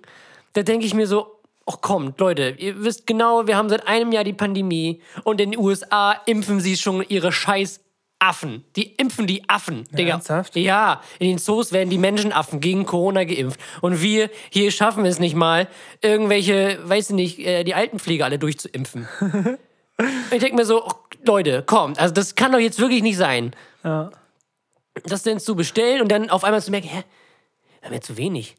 da 0.54 0.64
denke 0.64 0.88
ich 0.88 0.96
mir 0.96 1.06
so, 1.06 1.28
ach 1.68 1.80
kommt, 1.82 2.20
Leute, 2.20 2.56
ihr 2.58 2.84
wisst 2.84 3.06
genau, 3.06 3.46
wir 3.46 3.56
haben 3.56 3.70
seit 3.70 3.88
einem 3.88 4.12
Jahr 4.12 4.24
die 4.24 4.34
Pandemie 4.34 5.00
und 5.24 5.40
in 5.42 5.52
den 5.52 5.60
USA 5.60 6.14
impfen 6.26 6.60
sie 6.60 6.76
schon 6.76 7.06
ihre 7.08 7.32
scheiß 7.32 7.82
Affen. 8.20 8.64
Die 8.76 8.94
impfen 8.94 9.28
die 9.28 9.48
Affen, 9.50 9.84
Digga. 9.92 10.14
ernsthaft? 10.14 10.56
Ja, 10.56 11.02
in 11.20 11.28
den 11.28 11.38
Zoos 11.38 11.72
werden 11.72 11.90
die 11.90 11.98
Menschenaffen 11.98 12.60
gegen 12.60 12.86
Corona 12.86 13.24
geimpft. 13.24 13.60
Und 13.82 14.02
wir 14.02 14.30
hier 14.50 14.72
schaffen 14.72 15.06
es 15.06 15.20
nicht 15.20 15.36
mal, 15.36 15.68
irgendwelche, 16.02 16.80
weiß 16.84 17.12
ich 17.12 17.16
nicht, 17.16 17.40
äh, 17.40 17.64
die 17.64 17.76
Altenpflege 17.76 18.24
alle 18.24 18.40
durchzuimpfen. 18.40 19.08
ich 20.32 20.40
denke 20.40 20.56
mir 20.56 20.66
so, 20.66 20.86
oh, 20.86 20.94
Leute, 21.26 21.64
kommt, 21.64 22.00
also 22.00 22.14
das 22.14 22.36
kann 22.36 22.52
doch 22.52 22.60
jetzt 22.60 22.80
wirklich 22.80 23.04
nicht 23.04 23.18
sein. 23.18 23.56
Ja. 23.84 24.12
Das 25.04 25.24
denn 25.24 25.40
zu 25.40 25.56
bestellen 25.56 26.02
und 26.02 26.10
dann 26.10 26.30
auf 26.30 26.44
einmal 26.44 26.62
zu 26.62 26.72
merken, 26.72 26.88
hä, 26.88 27.04
wir 27.82 27.88
haben 27.88 27.94
ja 27.94 28.02
zu 28.02 28.18
wenig. 28.18 28.56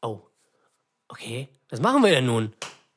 Oh, 0.00 0.20
okay, 1.08 1.48
was 1.70 1.80
machen 1.80 2.02
wir 2.02 2.10
denn 2.10 2.26
nun? 2.26 2.52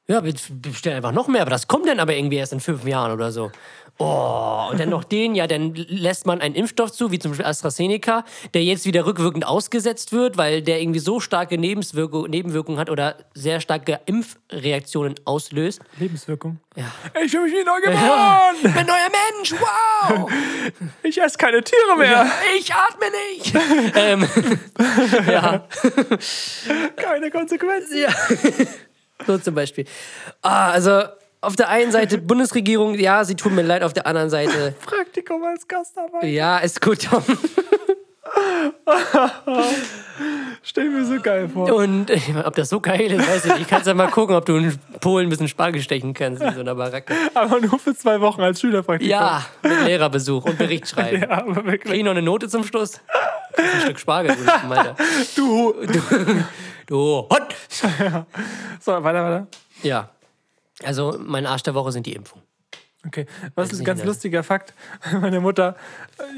Ja, 0.08 0.24
wir 0.24 0.34
bestellen 0.62 0.98
einfach 0.98 1.12
noch 1.12 1.28
mehr, 1.28 1.42
aber 1.42 1.50
das 1.50 1.68
kommt 1.68 1.88
dann 1.88 2.00
aber 2.00 2.16
irgendwie 2.16 2.38
erst 2.38 2.54
in 2.54 2.60
fünf 2.60 2.86
Jahren 2.86 3.12
oder 3.12 3.32
so. 3.32 3.52
Oh, 3.98 4.68
und 4.70 4.80
dann 4.80 4.90
noch 4.90 5.06
den, 5.06 5.36
ja, 5.36 5.48
dann 5.48 5.74
lässt 5.74 6.26
man 6.26 6.42
einen 6.42 6.54
Impfstoff 6.54 6.92
zu, 6.92 7.12
wie 7.12 7.20
zum 7.20 7.32
Beispiel 7.32 7.46
AstraZeneca, 7.46 8.26
der 8.54 8.62
jetzt 8.64 8.86
wieder 8.86 9.06
rückwirkend 9.06 9.48
ausgesetzt 9.48 10.12
wird, 10.12 10.36
weil 10.36 10.62
der 10.62 10.82
irgendwie 10.82 11.00
so 11.00 11.22
starke 11.22 11.58
Nebenwirkungen 11.58 12.78
hat 12.78 12.90
oder 12.90 13.16
sehr 13.34 13.62
starke 13.62 14.02
Impfreaktionen 14.06 15.16
auslöst. 15.24 15.80
Lebenswirkung. 15.98 16.60
Ja. 16.76 16.92
Ich 17.24 17.32
bin 17.32 17.42
neu 17.42 17.82
geboren! 17.82 18.56
Ich 18.58 18.74
bin 18.74 18.86
neuer 18.86 19.10
Mensch, 19.38 19.54
wow! 19.54 20.30
Ich 21.04 21.22
esse 21.22 21.38
keine 21.38 21.64
Tiere 21.64 21.98
mehr! 21.98 22.30
Ich 22.58 22.70
atme 22.74 23.06
nicht! 23.32 23.56
ähm, 23.96 24.28
ja. 25.32 25.66
Keine 26.98 27.32
Konsequenzen! 27.32 27.98
Ja. 28.02 28.10
So 29.26 29.38
zum 29.38 29.56
Beispiel. 29.56 29.86
Ah, 30.42 30.72
also, 30.72 31.04
auf 31.42 31.56
der 31.56 31.70
einen 31.70 31.92
Seite 31.92 32.18
Bundesregierung, 32.18 32.96
ja, 32.96 33.24
sie 33.24 33.36
tut 33.36 33.52
mir 33.52 33.62
leid, 33.62 33.84
auf 33.84 33.94
der 33.94 34.08
anderen 34.08 34.30
Seite, 34.30 34.74
Praktikum 34.86 35.44
als 35.44 35.68
Gastarbeit. 35.68 36.24
ja, 36.24 36.58
ist 36.60 36.82
gut, 36.82 37.04
Tom. 37.04 37.24
Stell 40.64 40.90
mir 40.90 41.06
so 41.06 41.20
geil 41.22 41.50
vor. 41.50 41.72
Und 41.74 42.10
äh, 42.10 42.20
ob 42.44 42.56
das 42.56 42.70
so 42.70 42.80
geil 42.80 43.12
ist, 43.12 43.28
weiß 43.28 43.46
ich 43.46 43.52
nicht. 43.52 43.62
Ich 43.62 43.68
kann 43.68 43.84
ja 43.84 43.94
mal 43.94 44.10
gucken, 44.10 44.36
ob 44.36 44.46
du 44.46 44.56
in 44.56 44.78
Polen 45.00 45.28
ein 45.28 45.30
bisschen 45.30 45.48
Spargel 45.48 45.82
stechen 45.82 46.14
kannst 46.14 46.42
in 46.42 46.54
so 46.54 46.62
einer 46.62 46.76
Baracke. 46.76 47.14
Aber 47.34 47.60
nur 47.60 47.78
für 47.80 47.96
zwei 47.96 48.20
Wochen 48.22 48.42
als 48.42 48.62
Schülerpraktikum. 48.62 49.10
Ja, 49.12 49.46
mit 49.64 49.86
Lehrerbesuch 49.86 50.46
und 50.46 50.58
Bericht 50.58 50.88
schreiben. 50.88 51.22
Ja, 51.30 51.30
aber 51.30 51.54
Krieg 51.54 51.66
wirklich. 51.66 51.94
ich 52.00 52.04
noch 52.04 52.12
eine 52.12 52.22
Note 52.22 52.50
zum 52.50 52.64
Schluss? 52.64 53.02
Krieg 53.54 53.66
Ein 53.74 53.82
Stück 53.82 54.00
Spargel, 54.00 54.38
würde 54.38 54.52
ich 54.58 54.70
meinen. 54.70 54.96
Du. 55.36 55.76
Du 56.88 57.28
Hund! 57.30 57.56
So, 58.80 58.92
weiter, 58.92 59.24
weiter. 59.24 59.48
Ja. 59.82 60.10
Also, 60.84 61.18
mein 61.20 61.46
Arsch 61.46 61.64
der 61.64 61.74
Woche 61.74 61.92
sind 61.92 62.06
die 62.06 62.14
Impfungen. 62.14 62.45
Okay. 63.06 63.26
Was 63.56 63.72
ist 63.72 63.80
ein 63.80 63.86
ganz 63.86 64.04
lustiger 64.04 64.44
Fakt? 64.44 64.74
Meine 65.22 65.40
Mutter, 65.40 65.76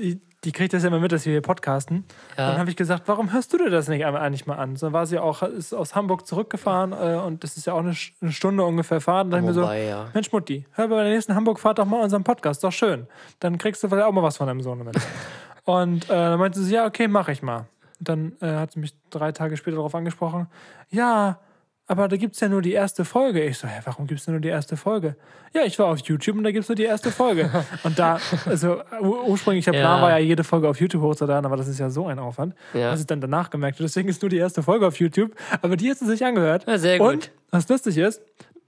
die, 0.01 0.19
die 0.43 0.51
kriegt 0.51 0.73
das 0.73 0.83
ja 0.83 0.89
immer 0.89 0.99
mit, 0.99 1.11
dass 1.11 1.25
wir 1.25 1.31
hier 1.33 1.41
podcasten. 1.41 2.05
Ja. 2.37 2.51
Dann 2.51 2.59
habe 2.59 2.69
ich 2.69 2.75
gesagt, 2.75 3.03
warum 3.07 3.31
hörst 3.33 3.53
du 3.53 3.57
dir 3.57 3.69
das 3.69 3.87
nicht 3.87 4.05
einmal- 4.05 4.21
eigentlich 4.21 4.45
mal 4.45 4.55
an? 4.55 4.75
So 4.75 4.93
war 4.93 5.05
sie 5.05 5.17
auch, 5.17 5.43
ist 5.43 5.73
aus 5.73 5.95
Hamburg 5.95 6.27
zurückgefahren 6.27 6.93
äh, 6.93 7.17
und 7.17 7.43
das 7.43 7.57
ist 7.57 7.65
ja 7.67 7.73
auch 7.73 7.79
eine, 7.79 7.93
Stunde 7.95 8.63
ungefähr 8.63 9.01
Fahren. 9.01 9.31
Dann 9.31 9.45
dachte 9.45 9.51
ich 9.51 9.57
mir 9.57 9.63
Wobei, 9.63 9.83
so, 9.83 9.89
ja. 9.89 10.05
Mensch 10.13 10.31
Mutti, 10.31 10.65
hör 10.73 10.87
bei 10.87 11.03
der 11.03 11.13
nächsten 11.13 11.35
Hamburg-Fahrt 11.35 11.79
doch 11.79 11.85
mal 11.85 12.01
unseren 12.01 12.23
Podcast, 12.23 12.63
doch 12.63 12.71
schön. 12.71 13.07
Dann 13.39 13.57
kriegst 13.57 13.83
du 13.83 13.89
vielleicht 13.89 14.05
auch 14.05 14.11
mal 14.11 14.23
was 14.23 14.37
von 14.37 14.47
deinem 14.47 14.61
Sohn 14.61 14.83
mit. 14.83 14.95
und 15.63 16.05
äh, 16.05 16.13
dann 16.13 16.39
meinte 16.39 16.59
sie, 16.61 16.73
ja, 16.73 16.85
okay, 16.85 17.07
mach 17.07 17.29
ich 17.29 17.41
mal. 17.41 17.67
Und 17.99 18.09
dann 18.09 18.33
äh, 18.41 18.57
hat 18.57 18.73
sie 18.73 18.79
mich 18.79 18.93
drei 19.09 19.31
Tage 19.31 19.57
später 19.57 19.77
darauf 19.77 19.95
angesprochen, 19.95 20.47
ja, 20.89 21.39
aber 21.87 22.07
da 22.09 22.17
gibt 22.17 22.33
es 22.35 22.39
ja 22.41 22.49
nur 22.49 22.61
die 22.61 22.73
erste 22.73 23.05
Folge. 23.05 23.43
Ich 23.43 23.57
so, 23.57 23.67
hä, 23.67 23.79
warum 23.85 24.07
gibt 24.07 24.19
es 24.19 24.27
nur 24.27 24.39
die 24.39 24.49
erste 24.49 24.75
Folge? 24.77 25.15
Ja, 25.53 25.61
ich 25.63 25.79
war 25.79 25.87
auf 25.87 25.99
YouTube 25.99 26.35
und 26.37 26.43
da 26.43 26.51
gibt 26.51 26.63
es 26.63 26.69
nur 26.69 26.75
die 26.75 26.83
erste 26.83 27.11
Folge. 27.11 27.49
und 27.83 27.97
da, 27.97 28.19
also 28.45 28.81
ur- 29.01 29.25
ursprünglicher 29.27 29.71
Plan 29.71 29.97
Ja. 29.97 30.01
war 30.01 30.11
ja, 30.11 30.17
jede 30.17 30.43
Folge 30.43 30.67
auf 30.67 30.79
YouTube 30.81 31.01
hochzuladen, 31.01 31.45
aber 31.45 31.55
das 31.57 31.67
ist 31.67 31.79
ja 31.79 31.89
so 31.89 32.07
ein 32.07 32.19
Aufwand. 32.19 32.53
Ja. 32.73 32.91
Was 32.91 32.99
ich 32.99 33.07
dann 33.07 33.21
danach 33.21 33.49
gemerkt 33.49 33.77
habe. 33.77 33.83
Deswegen 33.85 34.09
ist 34.09 34.21
nur 34.21 34.29
die 34.29 34.37
erste 34.37 34.61
Folge 34.63 34.85
auf 34.85 34.99
YouTube. 34.99 35.31
Aber 35.61 35.77
die 35.77 35.89
hat 35.89 35.97
sie 35.97 36.05
sich 36.05 36.23
angehört. 36.25 36.65
Ja, 36.67 36.77
sehr 36.77 36.99
gut. 36.99 37.09
Und 37.13 37.31
was 37.51 37.69
lustig 37.69 37.97
ist, 37.97 38.21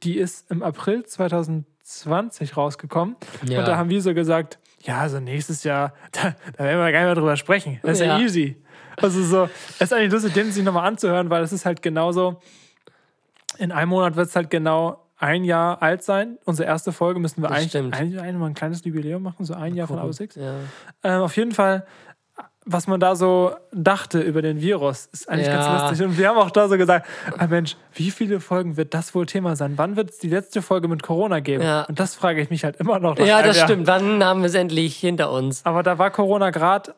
die 0.04 0.18
ist 0.18 0.50
im 0.50 0.64
April 0.64 1.04
2020 1.06 2.56
rausgekommen. 2.58 3.16
Ja. 3.46 3.60
Und 3.60 3.68
da 3.68 3.78
haben 3.78 3.90
wir 3.90 4.02
so 4.02 4.14
gesagt, 4.14 4.60
ja, 4.84 5.00
also 5.00 5.20
nächstes 5.20 5.64
Jahr, 5.64 5.94
da, 6.12 6.36
da 6.58 6.64
werden 6.64 6.80
wir 6.80 6.92
gar 6.92 7.00
nicht 7.00 7.08
mehr 7.08 7.16
drüber 7.16 7.38
sprechen. 7.38 7.80
Das 7.84 8.00
ist 8.00 8.06
ja, 8.06 8.18
Ja. 8.18 8.24
easy. 8.24 8.56
Also 8.98 9.24
so, 9.24 9.50
es 9.76 9.82
ist 9.82 9.94
eigentlich 9.94 10.12
lustig, 10.12 10.34
den 10.34 10.52
sich 10.52 10.64
nochmal 10.64 10.86
anzuhören, 10.88 11.30
weil 11.30 11.42
es 11.44 11.54
ist 11.54 11.66
halt 11.66 11.82
genauso, 11.82 12.42
in 13.58 13.72
einem 13.72 13.90
Monat 13.90 14.16
wird 14.16 14.28
es 14.30 14.36
halt 14.36 14.50
genau 14.50 15.00
ein 15.18 15.44
Jahr 15.44 15.82
alt 15.82 16.04
sein. 16.04 16.38
Unsere 16.46 16.68
erste 16.68 16.92
Folge 16.92 17.20
müssen 17.20 17.42
wir 17.42 17.50
Das 17.50 17.58
eigentlich, 17.58 17.70
stimmt. 17.72 17.94
eigentlich, 18.00 18.22
eigentlich 18.22 18.38
mal 18.38 18.46
ein 18.48 18.54
kleines 18.54 18.84
Jubiläum 18.86 19.22
machen, 19.24 19.44
so 19.46 19.54
ein 19.54 19.76
Jahr 19.76 19.88
von 19.88 20.00
Abo 20.00 20.12
6. 20.12 20.36
Ja. 20.36 20.54
Ähm, 21.04 21.22
auf 21.22 21.36
jeden 21.36 21.52
Fall, 21.52 21.86
was 22.66 22.88
man 22.88 23.00
da 23.02 23.16
so 23.16 23.52
dachte 23.74 24.22
über 24.22 24.42
den 24.42 24.62
Virus, 24.62 25.08
ist 25.12 25.28
eigentlich 25.28 25.48
Ja. 25.48 25.56
ganz 25.56 25.90
lustig. 25.90 26.08
Und 26.08 26.18
wir 26.18 26.30
haben 26.30 26.38
auch 26.38 26.52
da 26.52 26.70
so 26.70 26.78
gesagt, 26.78 27.06
ah 27.38 27.48
Mensch, 27.48 27.76
wie 27.94 28.12
viele 28.12 28.40
Folgen 28.40 28.78
wird 28.78 28.94
das 28.94 29.14
wohl 29.14 29.26
Thema 29.26 29.56
sein? 29.58 29.74
Wann 29.78 29.96
wird 29.98 30.12
es 30.12 30.20
die 30.20 30.30
letzte 30.30 30.62
Folge 30.62 30.88
mit 30.88 31.04
Corona 31.04 31.42
geben? 31.42 31.64
Ja. 31.64 31.84
Und 31.84 32.00
das 32.00 32.16
frage 32.16 32.42
ich 32.42 32.50
mich 32.50 32.64
halt 32.64 32.78
immer 32.78 33.00
noch. 33.00 33.18
ja, 33.20 33.42
das 33.42 33.58
Jahr. 33.58 33.68
stimmt. 33.68 33.88
Wann 33.88 34.24
haben 34.24 34.40
wir 34.42 34.48
es 34.48 34.54
endlich 34.56 34.96
hinter 34.98 35.32
uns? 35.32 35.66
Aber 35.66 35.84
da 35.84 35.98
war 35.98 36.12
Corona 36.12 36.52
gerade 36.52 36.94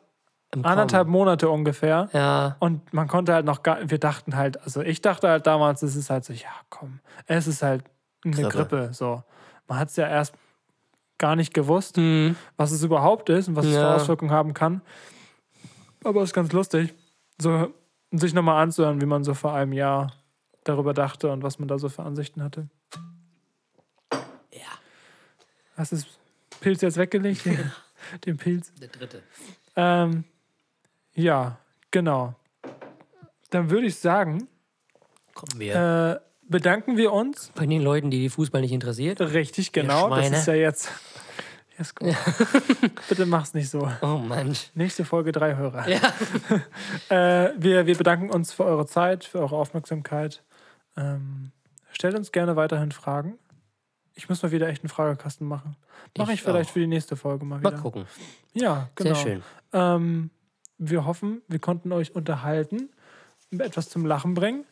anderthalb 0.54 1.06
Kommen. 1.06 1.12
Monate 1.12 1.49
ungefähr. 1.49 2.10
Ja. 2.14 2.56
Und 2.60 2.93
man 2.93 3.08
konnte 3.08 3.34
halt 3.34 3.45
noch 3.45 3.64
gar, 3.64 3.89
wir 3.89 3.99
dachten 3.99 4.36
halt, 4.36 4.62
also 4.64 4.82
ich 4.82 5.02
dachte 5.02 5.30
halt 5.30 5.47
damals, 5.47 5.82
es 5.82 5.95
ist 5.95 6.10
halt 6.10 6.26
so, 6.26 6.34
ja 6.34 6.49
komm, 6.70 6.99
es 7.28 7.47
ist 7.47 7.62
halt 7.64 7.84
eine 8.26 8.36
Grippe. 8.36 8.49
Grippe. 8.49 8.89
so. 8.93 9.24
Man 9.68 9.80
hat 9.80 9.89
es 9.89 9.95
ja 9.95 10.08
erst 10.08 10.36
gar 11.18 11.36
nicht 11.36 11.54
gewusst, 11.54 11.97
Hm. 11.97 12.36
was 12.58 12.72
es 12.72 12.84
überhaupt 12.84 13.30
ist 13.30 13.47
und 13.47 13.56
was 13.56 13.66
es 13.66 13.74
für 13.74 13.80
Ja. 13.80 13.95
Auswirkungen 13.95 14.32
haben 14.32 14.54
kann. 14.54 14.82
Aber 16.04 16.22
es 16.24 16.30
ist 16.30 16.34
ganz 16.34 16.52
lustig, 16.52 16.93
so 17.39 17.74
sich 18.12 18.34
nochmal 18.34 18.62
anzuhören, 18.62 18.99
wie 19.02 19.06
man 19.06 19.24
so 19.24 19.34
vor 19.34 19.54
einem 19.54 19.72
Jahr 19.72 20.12
darüber 20.64 20.93
dachte 20.93 21.32
und 21.32 21.43
was 21.43 21.60
man 21.60 21.68
da 21.68 21.80
so 21.80 21.88
für 21.89 22.04
Ansichten 22.04 22.43
hatte. 22.43 22.68
Ja. 24.52 24.60
Hast 25.78 25.91
du 25.91 25.95
das 25.95 26.08
Pilz 26.60 26.82
jetzt 26.82 26.97
weggelegt? 26.97 27.43
Den 28.26 28.38
Pilz. 28.38 28.74
Der 28.82 28.88
dritte. 28.89 29.24
Ähm, 29.76 30.24
ja, 31.14 31.57
genau. 31.91 32.36
Dann 33.49 33.70
würde 33.70 33.88
ich 33.88 33.95
sagen, 33.97 34.47
Kommen 35.34 35.59
wir. 35.59 35.76
äh, 35.76 36.20
bedanken 36.49 36.97
wir 36.97 37.12
uns. 37.12 37.51
Bei 37.55 37.66
den 37.66 37.82
Leuten, 37.82 38.09
die 38.12 38.20
die 38.20 38.30
Fußball 38.30 38.62
nicht 38.62 38.72
interessiert. 38.72 39.20
Richtig, 39.22 39.72
genau. 39.72 40.09
Das 40.09 40.30
ist 40.30 40.47
ja 40.47 40.53
jetzt. 40.55 40.89
Yes, 41.80 41.95
gut. 41.95 42.14
Bitte 43.09 43.26
mach's 43.26 43.53
nicht 43.55 43.70
so. 43.70 43.89
Oh 44.01 44.18
Mann. 44.18 44.55
Nächste 44.76 45.03
Folge 45.05 45.32
drei 45.32 45.55
Hörer. 45.55 45.88
Ja. 45.88 45.99
Äh, 47.09 47.53
wir, 47.57 47.88
wir 47.88 47.97
bedanken 47.97 48.30
uns 48.30 48.51
für 48.53 48.66
eure 48.66 48.86
Zeit, 48.86 49.24
für 49.24 49.39
eure 49.39 49.55
Aufmerksamkeit. 49.55 50.43
Ähm, 50.97 51.51
stellt 51.93 52.16
uns 52.16 52.32
gerne 52.32 52.55
weiterhin 52.57 52.91
Fragen. 52.91 53.39
Ich 54.14 54.30
muss 54.30 54.43
mal 54.43 54.51
wieder 54.51 54.68
echt 54.68 54.84
einen 54.84 54.89
Fragekasten 54.89 55.47
machen. 55.47 55.76
Mache 56.18 56.34
ich, 56.34 56.39
Ich 56.39 56.43
vielleicht 56.43 56.70
auch. 56.70 56.74
für 56.74 56.80
die 56.80 56.88
nächste 56.88 57.16
Folge 57.16 57.45
mal 57.45 57.59
Mal 57.62 57.72
wieder. 57.72 57.82
gucken. 57.82 58.05
Ja, 58.53 58.89
genau. 58.95 59.16
Sehr 59.16 59.24
schön. 59.24 59.43
Ähm, 59.74 60.30
wir 60.82 61.05
hoffen, 61.05 61.41
wir 61.47 61.59
konnten 61.59 61.91
euch 61.91 62.15
unterhalten, 62.15 62.89
etwas 63.57 63.89
zum 63.89 64.05
Lachen 64.05 64.34
bringen. 64.34 64.65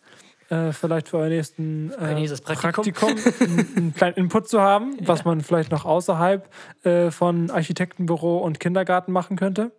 Äh, 0.49 0.71
vielleicht 0.73 1.09
für 1.09 1.17
euer 1.19 1.29
nächsten 1.29 1.91
äh, 1.93 2.15
nächstes 2.15 2.41
Praktikum. 2.41 2.71
Praktikum 2.83 3.09
einen, 3.39 3.77
einen 3.77 3.93
kleinen 3.93 4.15
Input 4.15 4.49
zu 4.49 4.59
haben, 4.59 4.97
was 5.01 5.23
man 5.23 5.41
vielleicht 5.41 5.69
noch 5.71 5.85
außerhalb 5.85 6.49
äh, 6.83 7.11
von 7.11 7.51
Architektenbüro 7.51 8.39
und 8.39 8.59
Kindergarten 8.59 9.11
machen 9.11 9.37
könnte. 9.37 9.71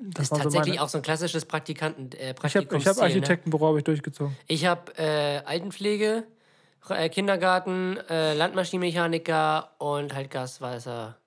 Das 0.00 0.24
ist 0.26 0.30
waren 0.30 0.38
so 0.38 0.42
tatsächlich 0.44 0.74
meine- 0.76 0.82
auch 0.84 0.88
so 0.88 0.98
ein 0.98 1.02
klassisches 1.02 1.44
Praktikanten, 1.44 2.12
äh, 2.12 2.34
Ich 2.44 2.56
habe 2.56 2.78
hab 2.84 2.98
Architektenbüro 2.98 3.66
habe 3.66 3.78
ich 3.78 3.84
durchgezogen. 3.84 4.36
Ich 4.46 4.64
habe 4.66 4.92
äh, 4.96 5.38
Altenpflege, 5.44 6.22
äh, 6.88 7.08
Kindergarten, 7.08 7.96
äh, 8.08 8.34
Landmaschinenmechaniker 8.34 9.72
und 9.78 10.14
halt 10.14 10.30
Gas, 10.30 10.60
Wasser, 10.60 11.18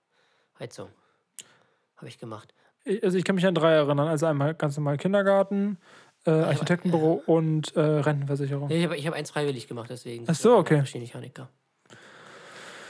Heizung. 0.57 0.87
Habe 1.97 2.07
ich 2.07 2.17
gemacht. 2.17 2.53
Ich- 2.85 3.03
Also 3.03 3.17
ich 3.17 3.23
kann 3.25 3.35
mich 3.35 3.45
an 3.45 3.55
drei 3.55 3.73
erinnern. 3.73 4.07
Also 4.07 4.25
einmal 4.27 4.53
ganz 4.53 4.77
normal 4.77 4.97
Kindergarten, 4.97 5.77
äh, 6.25 6.31
Architektenbüro 6.31 7.21
und 7.25 7.75
äh, 7.75 7.79
Rentenversicherung. 7.81 8.69
Ich 8.69 8.83
habe 8.83 8.95
ich 8.95 9.05
hab 9.07 9.13
eins 9.13 9.31
freiwillig 9.31 9.67
gemacht, 9.67 9.87
deswegen. 9.89 10.25
Ach 10.27 10.35
so, 10.35 10.55
okay. 10.57 10.77
Maschinenmechaniker. 10.77 11.49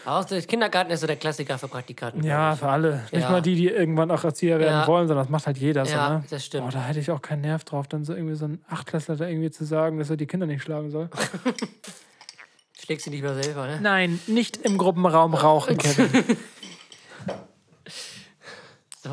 Auch 0.05 0.23
der 0.23 0.39
Kindergarten 0.43 0.91
ist 0.91 1.01
so 1.01 1.07
der 1.07 1.15
Klassiker 1.15 1.57
für 1.57 1.67
Praktikanten. 1.67 2.23
Ja, 2.23 2.55
für 2.55 2.67
alle. 2.69 3.01
Nicht 3.11 3.23
Ja. 3.23 3.31
mal 3.31 3.41
die, 3.41 3.55
die 3.55 3.69
irgendwann 3.69 4.11
auch 4.11 4.23
Erzieher 4.23 4.59
werden 4.59 4.81
Ja. 4.81 4.87
wollen, 4.87 5.07
sondern 5.07 5.25
das 5.25 5.31
macht 5.31 5.47
halt 5.47 5.57
jeder 5.57 5.83
so. 5.83 5.93
Ja, 5.95 6.09
Ne? 6.19 6.23
das 6.29 6.45
stimmt. 6.45 6.67
Oh, 6.67 6.69
da 6.71 6.83
hätte 6.83 6.99
ich 6.99 7.09
auch 7.09 7.23
keinen 7.23 7.41
Nerv 7.41 7.63
drauf, 7.63 7.87
dann 7.87 8.03
so 8.03 8.13
irgendwie 8.13 8.35
so 8.35 8.45
ein 8.45 8.63
Achtklässler 8.69 9.15
da 9.15 9.27
irgendwie 9.27 9.49
zu 9.49 9.65
sagen, 9.65 9.97
dass 9.97 10.11
er 10.11 10.17
die 10.17 10.27
Kinder 10.27 10.45
nicht 10.45 10.61
schlagen 10.61 10.91
soll. 10.91 11.09
Schlägst 12.79 13.07
du 13.07 13.09
nicht 13.09 13.23
mehr 13.23 13.33
selber, 13.41 13.65
ne? 13.65 13.79
Nein, 13.81 14.19
nicht 14.27 14.57
im 14.57 14.77
Gruppenraum 14.77 15.33
rauchen, 15.33 15.75
Kevin. 15.79 16.37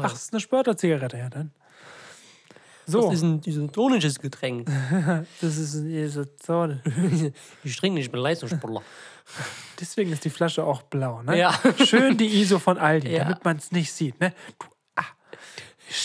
Ach, 0.00 0.10
das 0.12 0.22
ist 0.24 0.32
eine 0.32 0.40
Spörter-Zigarette, 0.40 1.16
ja 1.18 1.28
dann. 1.30 1.52
So, 2.86 3.02
Das 3.10 3.14
ist 3.14 3.22
ein 3.22 3.40
isotonisches 3.44 4.18
Getränk. 4.20 4.68
das 5.40 5.56
ist 5.56 5.74
diese 5.84 6.28
Sorte. 6.44 6.80
Ich 7.64 7.76
trinke 7.76 7.94
nicht, 7.94 8.06
ich 8.06 8.12
bin 8.12 8.20
Leistungssportler. 8.20 8.82
Deswegen 9.80 10.12
ist 10.12 10.24
die 10.24 10.30
Flasche 10.30 10.64
auch 10.64 10.82
blau, 10.82 11.22
ne? 11.22 11.38
Ja. 11.38 11.58
Schön 11.84 12.16
die 12.16 12.40
ISO 12.42 12.58
von 12.58 12.78
Aldi, 12.78 13.10
Ja. 13.12 13.24
damit 13.24 13.44
man 13.44 13.56
es 13.56 13.70
nicht 13.72 13.92
sieht, 13.92 14.20
ne? 14.20 14.32
Du, 14.58 14.66
ah, 14.96 15.04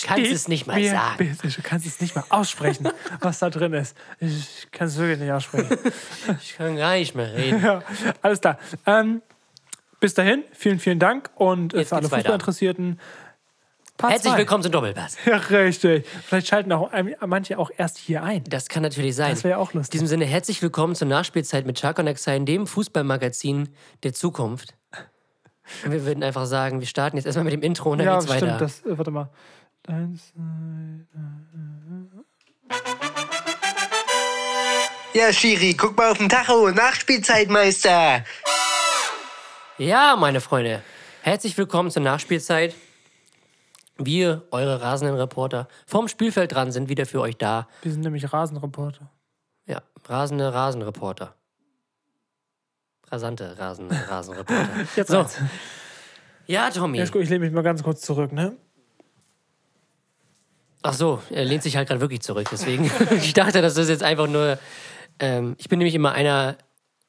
Kannst 0.03 0.31
es 0.31 0.47
nicht 0.47 0.67
mal 0.67 0.83
sagen. 0.83 1.15
bitte, 1.17 1.47
Du 1.47 1.61
kannst 1.63 1.85
es 1.88 1.99
nicht 1.99 2.15
mal 2.15 2.23
aussprechen, 2.29 2.89
was 3.21 3.39
da 3.39 3.49
drin 3.49 3.73
ist. 3.73 3.97
Ich 4.19 4.67
kann 4.71 4.88
es 4.88 4.97
wirklich 4.97 5.19
nicht 5.19 5.31
aussprechen. 5.31 5.77
Ich 6.41 6.55
kann 6.57 6.75
gar 6.77 6.93
nicht 6.95 7.15
mehr 7.15 7.33
reden. 7.33 7.61
Ja, 7.63 7.81
alles 8.21 8.39
klar. 8.41 8.59
Ähm, 8.85 9.21
bis 9.99 10.13
dahin, 10.13 10.43
vielen, 10.53 10.79
vielen 10.79 10.99
Dank 10.99 11.31
und 11.35 11.73
äh, 11.73 11.79
Jetzt 11.79 11.89
für 11.89 11.95
alle 11.95 12.03
geht's 12.03 12.11
weiter. 12.11 12.38
Part 13.97 14.11
Herzlich 14.13 14.31
zwei. 14.33 14.37
willkommen 14.39 14.61
zum 14.63 14.71
Doppelpass. 14.71 15.17
Ja, 15.25 15.37
richtig. 15.37 16.05
Vielleicht 16.27 16.47
schalten 16.47 16.71
auch 16.71 16.91
manche 17.25 17.57
auch 17.57 17.71
erst 17.75 17.97
hier 17.97 18.21
ein. 18.21 18.43
Das 18.43 18.69
kann 18.69 18.83
natürlich 18.83 19.15
sein. 19.15 19.31
Das 19.31 19.43
wäre 19.43 19.57
auch 19.57 19.73
In 19.73 19.79
lustig. 19.79 19.91
diesem 19.93 20.05
Sinne, 20.07 20.25
herzlich 20.25 20.61
willkommen 20.61 20.93
zur 20.93 21.07
Nachspielzeit 21.07 21.65
mit 21.65 21.77
Chuck 21.79 21.97
und 21.97 22.07
Axein, 22.07 22.45
dem 22.45 22.67
Fußballmagazin 22.67 23.69
der 24.03 24.13
Zukunft. 24.13 24.75
Und 25.83 25.91
wir 25.91 26.05
würden 26.05 26.23
einfach 26.23 26.45
sagen, 26.45 26.79
wir 26.79 26.87
starten 26.87 27.17
jetzt 27.17 27.25
erstmal 27.25 27.45
mit 27.45 27.53
dem 27.53 27.63
Intro 27.63 27.91
und 27.91 27.97
dann 27.97 28.05
Ja, 28.07 28.19
geht's 28.19 28.31
stimmt. 28.35 28.51
weiter. 28.53 28.57
Das, 28.59 28.79
äh, 28.85 28.97
warte 28.97 29.11
mal. 29.11 29.29
Eins, 29.87 30.31
Ja, 35.13 35.33
Schiri, 35.33 35.73
guck 35.73 35.97
mal 35.97 36.11
auf 36.11 36.19
den 36.19 36.29
Tacho. 36.29 36.69
Nachspielzeitmeister. 36.69 38.23
Ja, 39.79 40.15
meine 40.15 40.39
Freunde, 40.41 40.83
herzlich 41.23 41.57
willkommen 41.57 41.89
zur 41.89 42.03
Nachspielzeit. 42.03 42.75
Wir, 43.97 44.43
eure 44.51 44.81
rasenden 44.81 45.17
Reporter, 45.17 45.67
vom 45.85 46.07
Spielfeld 46.07 46.53
dran 46.53 46.71
sind 46.71 46.89
wieder 46.89 47.05
für 47.05 47.21
euch 47.21 47.37
da. 47.37 47.67
Wir 47.81 47.91
sind 47.91 48.01
nämlich 48.01 48.31
Rasenreporter. 48.31 49.11
Ja, 49.65 49.81
rasende 50.05 50.53
Rasenreporter. 50.53 51.35
rasante 53.09 53.57
Rasen, 53.57 53.91
Rasenreporter. 53.91 54.69
Jetzt 54.95 55.09
so. 55.09 55.17
reicht's. 55.17 55.39
Ja, 56.47 56.69
Tommy. 56.69 56.97
Jesko, 56.97 57.19
ich 57.19 57.29
lehne 57.29 57.45
mich 57.45 57.53
mal 57.53 57.61
ganz 57.61 57.83
kurz 57.83 58.01
zurück, 58.01 58.31
ne? 58.31 58.55
Ach 60.81 60.93
so, 60.93 61.21
er 61.29 61.43
lehnt 61.43 61.63
sich 61.63 61.75
halt 61.75 61.89
gerade 61.89 61.99
wirklich 61.99 62.21
zurück. 62.21 62.47
Deswegen, 62.49 62.89
ich 63.17 63.33
dachte, 63.33 63.61
das 63.61 63.75
ist 63.77 63.89
jetzt 63.89 64.03
einfach 64.03 64.27
nur. 64.27 64.57
Ähm, 65.19 65.55
ich 65.57 65.67
bin 65.67 65.79
nämlich 65.79 65.95
immer 65.95 66.13
einer. 66.13 66.57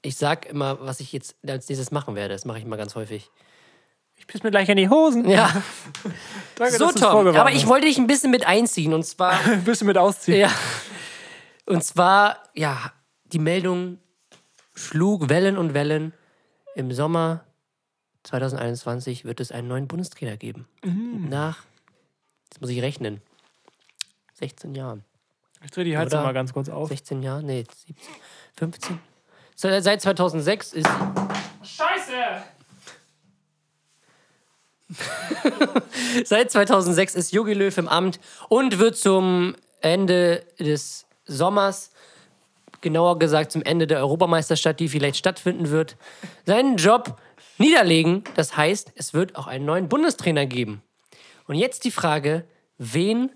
Ich 0.03 0.17
sag 0.17 0.47
immer, 0.47 0.81
was 0.81 1.01
ich 1.01 1.13
jetzt 1.13 1.37
als 1.47 1.69
nächstes 1.69 1.91
machen 1.91 2.17
werde. 2.17 2.35
Das 2.35 2.45
mache 2.45 2.59
ich 2.59 2.65
immer 2.65 2.77
ganz 2.77 2.95
häufig. 2.95 3.31
Piss 4.29 4.43
mir 4.43 4.51
gleich 4.51 4.69
in 4.69 4.77
die 4.77 4.89
Hosen. 4.89 5.29
Ja, 5.29 5.51
Danke, 6.55 6.77
so 6.77 6.93
Tom. 6.93 7.27
Aber 7.29 7.51
ich 7.51 7.67
wollte 7.67 7.87
dich 7.87 7.99
ein 7.99 8.07
bisschen 8.07 8.31
mit 8.31 8.47
einziehen. 8.47 8.93
Und 8.95 9.05
zwar. 9.05 9.33
Ein 9.47 9.65
bisschen 9.65 9.87
mit 9.87 9.97
ausziehen. 9.97 10.41
Ja. 10.41 10.51
Und 11.67 11.83
zwar, 11.83 12.39
ja, 12.55 12.93
die 13.33 13.39
Meldung 13.39 13.99
schlug 14.75 15.29
Wellen 15.29 15.57
und 15.57 15.73
Wellen. 15.75 16.13
Im 16.75 16.93
Sommer 16.93 17.45
2021 18.25 19.25
wird 19.25 19.41
es 19.41 19.51
einen 19.51 19.67
neuen 19.67 19.89
Bundestrainer 19.89 20.37
geben. 20.37 20.69
Nach, 21.29 21.65
jetzt 22.51 22.61
muss 22.61 22.71
ich 22.71 22.81
rechnen, 22.83 23.21
16 24.35 24.75
Jahren. 24.75 25.05
Ich 25.65 25.71
drehe 25.71 25.85
die 25.85 25.97
Heizung 25.97 26.21
Oder- 26.21 26.27
mal 26.29 26.35
ganz 26.35 26.53
kurz 26.53 26.69
auf. 26.69 26.89
16 26.89 27.23
Jahre? 27.23 27.43
Nee, 27.43 27.65
17, 27.87 27.97
15. 28.59 28.99
So, 29.57 29.81
Seit 29.81 30.01
2006 30.03 30.75
ist. 30.75 30.87
Scheiße! 31.63 32.43
Seit 36.25 36.51
2006 36.51 37.15
ist 37.15 37.33
Jogi 37.33 37.53
Löw 37.53 37.77
im 37.77 37.89
Amt 37.89 38.21
und 38.49 38.79
wird 38.79 38.97
zum 38.97 39.55
Ende 39.81 40.45
des 40.59 41.07
Sommers, 41.27 41.91
genauer 42.81 43.19
gesagt 43.19 43.53
zum 43.53 43.63
Ende 43.63 43.87
der 43.87 43.99
Europameisterschaft, 43.99 44.81
die 44.81 44.89
vielleicht 44.89 45.17
stattfinden 45.17 45.71
wird, 45.71 45.97
seinen 46.47 46.77
Job 46.77 47.21
niederlegen. 47.59 48.25
Das 48.35 48.57
heißt, 48.57 48.93
es 48.95 49.15
wird 49.15 49.37
auch 49.37 49.47
einen 49.47 49.65
neuen 49.65 49.89
Bundestrainer 49.89 50.47
geben. 50.47 50.83
Und 51.47 51.57
jetzt 51.57 51.85
die 51.85 51.91
Frage, 51.91 52.45
wen 52.79 53.31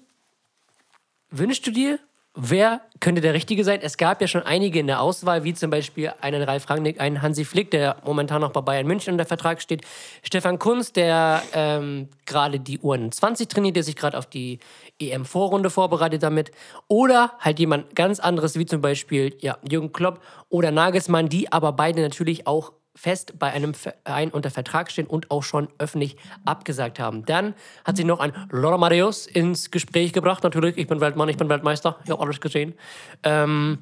wünschst 1.30 1.66
du 1.66 1.70
dir? 1.70 1.98
Wer 2.34 2.80
könnte 2.98 3.20
der 3.20 3.34
Richtige 3.34 3.62
sein? 3.62 3.80
Es 3.82 3.98
gab 3.98 4.22
ja 4.22 4.26
schon 4.26 4.42
einige 4.42 4.78
in 4.78 4.86
der 4.86 5.02
Auswahl, 5.02 5.44
wie 5.44 5.52
zum 5.52 5.70
Beispiel 5.70 6.14
einen 6.22 6.42
Ralf 6.42 6.70
Rangnick, 6.70 6.98
einen 6.98 7.20
Hansi 7.20 7.44
Flick, 7.44 7.70
der 7.70 7.96
momentan 8.06 8.40
noch 8.40 8.52
bei 8.52 8.62
Bayern 8.62 8.86
München 8.86 9.12
unter 9.12 9.26
Vertrag 9.26 9.60
steht. 9.60 9.82
Stefan 10.22 10.58
Kunz, 10.58 10.94
der 10.94 11.42
ähm, 11.52 12.08
gerade 12.24 12.58
die 12.58 12.78
U21 12.78 13.50
trainiert, 13.50 13.76
der 13.76 13.82
sich 13.82 13.96
gerade 13.96 14.16
auf 14.16 14.24
die 14.24 14.60
EM-Vorrunde 14.98 15.68
vorbereitet 15.68 16.22
damit. 16.22 16.52
Oder 16.88 17.32
halt 17.38 17.58
jemand 17.58 17.94
ganz 17.94 18.18
anderes, 18.18 18.58
wie 18.58 18.64
zum 18.64 18.80
Beispiel 18.80 19.36
ja, 19.40 19.58
Jürgen 19.68 19.92
Klopp 19.92 20.22
oder 20.48 20.70
Nagelsmann, 20.70 21.28
die 21.28 21.52
aber 21.52 21.72
beide 21.72 22.00
natürlich 22.00 22.46
auch 22.46 22.72
fest 22.94 23.38
bei 23.38 23.50
einem 23.52 23.74
Verein 23.74 24.30
unter 24.30 24.50
Vertrag 24.50 24.90
stehen 24.90 25.06
und 25.06 25.30
auch 25.30 25.42
schon 25.42 25.68
öffentlich 25.78 26.16
abgesagt 26.44 26.98
haben. 26.98 27.24
Dann 27.24 27.54
hat 27.84 27.96
sich 27.96 28.06
noch 28.06 28.20
ein 28.20 28.32
Lothar 28.50 28.78
Marius 28.78 29.26
ins 29.26 29.70
Gespräch 29.70 30.12
gebracht. 30.12 30.42
Natürlich, 30.44 30.76
ich 30.76 30.86
bin 30.86 31.00
Weltmann, 31.00 31.28
ich 31.28 31.36
bin 31.36 31.48
Weltmeister, 31.48 31.98
ich 32.04 32.10
habe 32.10 32.22
alles 32.22 32.40
gesehen. 32.40 32.74
Ähm, 33.22 33.78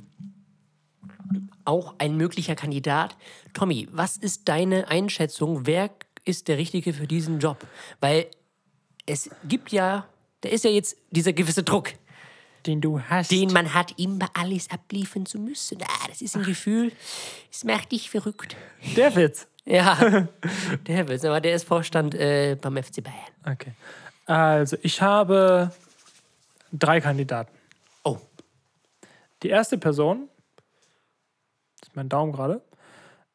auch 1.64 1.94
ein 1.98 2.16
möglicher 2.16 2.54
Kandidat. 2.54 3.16
Tommy, 3.52 3.88
was 3.92 4.16
ist 4.16 4.48
deine 4.48 4.88
Einschätzung? 4.88 5.66
Wer 5.66 5.90
ist 6.24 6.48
der 6.48 6.58
Richtige 6.58 6.92
für 6.92 7.06
diesen 7.06 7.38
Job? 7.38 7.66
Weil 8.00 8.26
es 9.06 9.30
gibt 9.44 9.72
ja, 9.72 10.06
da 10.40 10.48
ist 10.48 10.64
ja 10.64 10.70
jetzt 10.70 10.96
dieser 11.10 11.32
gewisse 11.32 11.62
Druck, 11.62 11.90
Den 12.66 12.80
du 12.80 13.00
hast. 13.00 13.30
den 13.30 13.52
man 13.52 13.72
hat, 13.72 13.98
immer 13.98 14.28
alles 14.34 14.70
abliefern 14.70 15.24
zu 15.26 15.38
müssen. 15.38 15.78
Ah, 15.82 16.08
das 16.08 16.20
ist 16.20 16.36
ein 16.36 16.42
Gefühl, 16.42 16.92
das 17.50 17.64
macht 17.64 17.92
dich 17.92 18.10
verrückt. 18.10 18.56
Der 18.96 19.14
Witz. 19.16 19.46
Ja, 19.64 19.96
der 20.86 21.08
Witz, 21.08 21.24
aber 21.24 21.40
der 21.40 21.54
ist 21.54 21.66
Vorstand 21.66 22.14
äh, 22.14 22.56
beim 22.60 22.76
FC 22.82 23.02
Bayern. 23.02 23.54
Okay. 23.54 23.72
Also, 24.26 24.76
ich 24.82 25.00
habe 25.00 25.72
drei 26.72 27.00
Kandidaten. 27.00 27.50
Oh, 28.04 28.18
Die 29.42 29.48
erste 29.48 29.78
Person, 29.78 30.28
das 31.80 31.88
ist 31.88 31.96
mein 31.96 32.08
Daumen 32.08 32.32
gerade, 32.32 32.60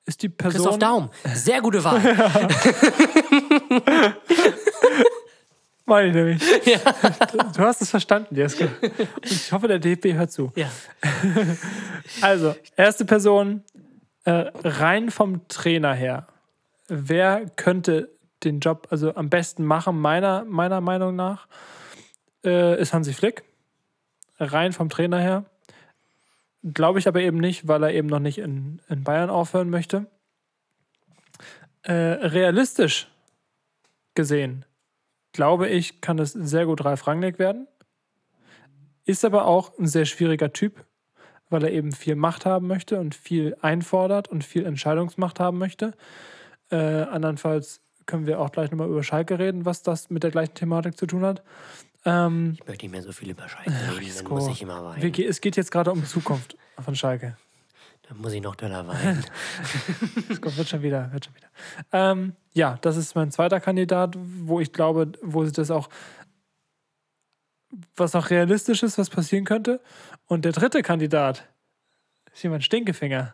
ist 0.05 0.21
die 0.21 0.29
Person. 0.29 0.61
Christoph 0.61 0.79
Daum, 0.79 1.09
sehr 1.33 1.61
gute 1.61 1.83
Wahl. 1.83 1.99
Meine 5.85 6.07
ich 6.07 6.13
nämlich. 6.15 6.43
Du 7.55 7.59
hast 7.59 7.81
es 7.81 7.89
verstanden, 7.89 8.35
Jesko. 8.35 8.63
Und 8.63 9.31
ich 9.31 9.51
hoffe, 9.51 9.67
der 9.67 9.79
DFB 9.79 10.13
hört 10.13 10.31
zu. 10.31 10.51
Ja. 10.55 10.69
Also, 12.21 12.55
erste 12.75 13.03
Person, 13.03 13.63
äh, 14.25 14.45
rein 14.63 15.09
vom 15.09 15.47
Trainer 15.47 15.93
her. 15.93 16.27
Wer 16.87 17.47
könnte 17.55 18.11
den 18.43 18.59
Job 18.59 18.87
also 18.91 19.15
am 19.15 19.29
besten 19.29 19.65
machen, 19.65 19.99
meiner, 19.99 20.45
meiner 20.45 20.81
Meinung 20.81 21.15
nach, 21.15 21.47
äh, 22.43 22.79
ist 22.79 22.93
Hansi 22.93 23.13
Flick. 23.13 23.43
Rein 24.37 24.71
vom 24.71 24.89
Trainer 24.89 25.19
her. 25.19 25.45
Glaube 26.63 26.99
ich 26.99 27.07
aber 27.07 27.21
eben 27.21 27.39
nicht, 27.39 27.67
weil 27.67 27.81
er 27.81 27.93
eben 27.93 28.07
noch 28.07 28.19
nicht 28.19 28.37
in, 28.37 28.81
in 28.87 29.03
Bayern 29.03 29.31
aufhören 29.31 29.71
möchte. 29.71 30.05
Äh, 31.81 31.93
realistisch 31.93 33.07
gesehen, 34.13 34.65
glaube 35.35 35.67
ich, 35.67 36.01
kann 36.01 36.17
es 36.19 36.33
sehr 36.33 36.65
gut 36.65 36.83
Ralf 36.83 37.05
Rangnick 37.07 37.37
werden. 37.39 37.67
Ist 39.05 39.23
aber 39.23 39.45
auch 39.45 39.77
ein 39.77 39.87
sehr 39.87 40.05
schwieriger 40.05 40.51
Typ, 40.51 40.83
weil 41.49 41.63
er 41.63 41.71
eben 41.71 41.91
viel 41.91 42.15
Macht 42.15 42.45
haben 42.45 42.67
möchte 42.67 42.99
und 42.99 43.13
viel 43.13 43.55
einfordert 43.61 44.27
und 44.27 44.43
viel 44.43 44.65
Entscheidungsmacht 44.65 45.39
haben 45.39 45.57
möchte. 45.59 45.93
Äh, 46.71 46.77
andernfalls 46.77 47.81
können 48.07 48.25
wir 48.25 48.39
auch 48.39 48.51
gleich 48.51 48.71
nochmal 48.71 48.89
über 48.89 49.03
Schalke 49.03 49.37
reden, 49.37 49.65
was 49.65 49.83
das 49.83 50.09
mit 50.09 50.23
der 50.23 50.31
gleichen 50.31 50.55
Thematik 50.55 50.97
zu 50.97 51.05
tun 51.05 51.23
hat. 51.23 51.43
Ähm, 52.05 52.53
Ich 52.59 52.67
möchte 52.67 52.85
nicht 52.85 52.91
mehr 52.91 53.03
so 53.03 53.11
viel 53.11 53.29
über 53.29 53.47
Schalke 53.47 53.71
reden, 53.71 54.11
dann 54.23 54.27
muss 54.29 54.47
ich 54.47 54.61
immer 54.61 54.83
weinen. 54.83 55.13
es 55.27 55.41
geht 55.41 55.55
jetzt 55.57 55.71
gerade 55.71 55.91
um 55.91 56.01
die 56.01 56.07
Zukunft 56.07 56.57
von 56.83 56.95
Schalke. 56.95 57.37
Dann 58.07 58.19
muss 58.19 58.33
ich 58.33 58.41
noch 58.41 58.55
doller 58.55 58.87
weinen. 58.87 59.23
Es 60.29 60.39
kommt, 60.39 60.57
wird 60.57 60.67
schon 60.67 60.83
wieder, 60.83 61.11
wird 61.11 61.25
schon 61.25 61.35
wieder. 61.35 61.47
Ähm, 61.91 62.33
ja, 62.53 62.77
das 62.81 62.97
ist 62.97 63.15
mein 63.15 63.31
zweiter 63.31 63.59
Kandidat, 63.59 64.15
wo 64.17 64.59
ich 64.59 64.71
glaube, 64.73 65.11
wo 65.21 65.43
sich 65.43 65.53
das 65.53 65.71
auch, 65.71 65.89
was 67.95 68.15
auch 68.15 68.29
realistisch 68.29 68.83
ist, 68.83 68.97
was 68.97 69.09
passieren 69.09 69.45
könnte. 69.45 69.81
Und 70.27 70.45
der 70.45 70.51
dritte 70.51 70.83
Kandidat 70.83 71.47
ist 72.33 72.43
jemand 72.43 72.63
Stinkefinger. 72.63 73.33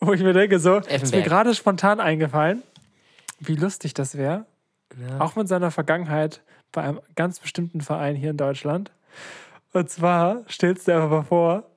Wo 0.00 0.12
ich 0.12 0.22
mir 0.22 0.32
denke, 0.32 0.60
so, 0.60 0.76
ist 0.76 0.86
mir 0.86 0.94
Effenberg. 0.94 1.24
gerade 1.24 1.54
spontan 1.54 1.98
eingefallen, 1.98 2.62
wie 3.40 3.56
lustig 3.56 3.94
das 3.94 4.16
wäre. 4.16 4.46
Auch 5.18 5.34
mit 5.34 5.48
seiner 5.48 5.70
Vergangenheit 5.70 6.40
bei 6.72 6.82
einem 6.82 7.00
ganz 7.16 7.40
bestimmten 7.40 7.80
Verein 7.80 8.14
hier 8.14 8.30
in 8.30 8.36
Deutschland. 8.36 8.92
Und 9.72 9.90
zwar 9.90 10.44
stellst 10.48 10.86
du 10.86 10.92
dir 10.92 10.96
einfach 10.98 11.10
mal 11.10 11.22
vor, 11.24 11.70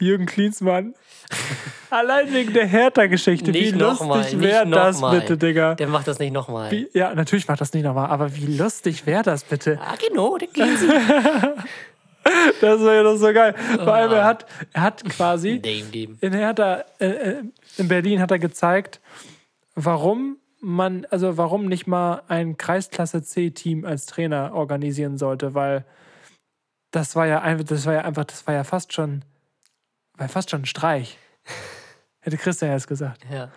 Jürgen 0.00 0.26
Klinsmann. 0.26 0.94
Allein 1.90 2.32
wegen 2.32 2.52
der 2.52 2.66
Hertha-Geschichte. 2.66 3.52
Wie 3.52 3.70
lustig 3.70 4.40
wäre 4.40 4.68
das 4.68 5.00
mal. 5.00 5.18
bitte, 5.18 5.36
Digga? 5.36 5.74
Der 5.74 5.88
macht 5.88 6.06
das 6.06 6.18
nicht 6.18 6.32
nochmal. 6.32 6.86
Ja, 6.92 7.14
natürlich 7.14 7.48
macht 7.48 7.60
das 7.60 7.72
nicht 7.72 7.84
nochmal, 7.84 8.08
aber 8.10 8.34
wie 8.36 8.46
lustig 8.56 9.06
wäre 9.06 9.22
das 9.22 9.44
bitte? 9.44 9.78
Ah, 9.82 9.94
genau, 9.96 10.36
der 10.38 10.48
Klinsi. 10.48 10.88
Das 12.60 12.80
wäre 12.80 12.96
ja 12.96 13.02
doch 13.02 13.16
so 13.16 13.32
geil. 13.32 13.54
Vor 13.76 13.94
allem, 13.94 14.12
er 14.12 14.24
hat, 14.24 14.44
er 14.74 14.82
hat 14.82 15.02
quasi 15.04 15.58
Dem, 15.62 15.90
dem. 15.90 16.18
in 16.20 16.34
Hertha, 16.34 16.84
äh, 17.00 17.06
äh, 17.06 17.42
in 17.78 17.88
Berlin 17.88 18.20
hat 18.20 18.30
er 18.30 18.38
gezeigt, 18.38 19.00
warum 19.74 20.36
man, 20.60 21.06
also 21.10 21.38
warum 21.38 21.66
nicht 21.66 21.86
mal 21.86 22.22
ein 22.28 22.58
Kreisklasse 22.58 23.22
C-Team 23.22 23.84
als 23.86 24.04
Trainer 24.06 24.52
organisieren 24.52 25.16
sollte, 25.16 25.54
weil 25.54 25.86
das 26.90 27.16
war 27.16 27.26
ja 27.26 27.40
einfach, 27.40 27.64
das 27.64 27.86
war 27.86 27.94
ja 27.94 28.00
einfach, 28.02 28.24
das 28.24 28.46
war 28.46 28.54
ja 28.54 28.64
fast 28.64 28.92
schon, 28.92 29.22
war 30.18 30.28
fast 30.28 30.50
schon 30.50 30.62
ein 30.62 30.66
Streich. 30.66 31.16
Hätte 32.20 32.36
Christian 32.36 32.72
jetzt 32.72 32.88
gesagt. 32.88 33.22
Ja. 33.32 33.50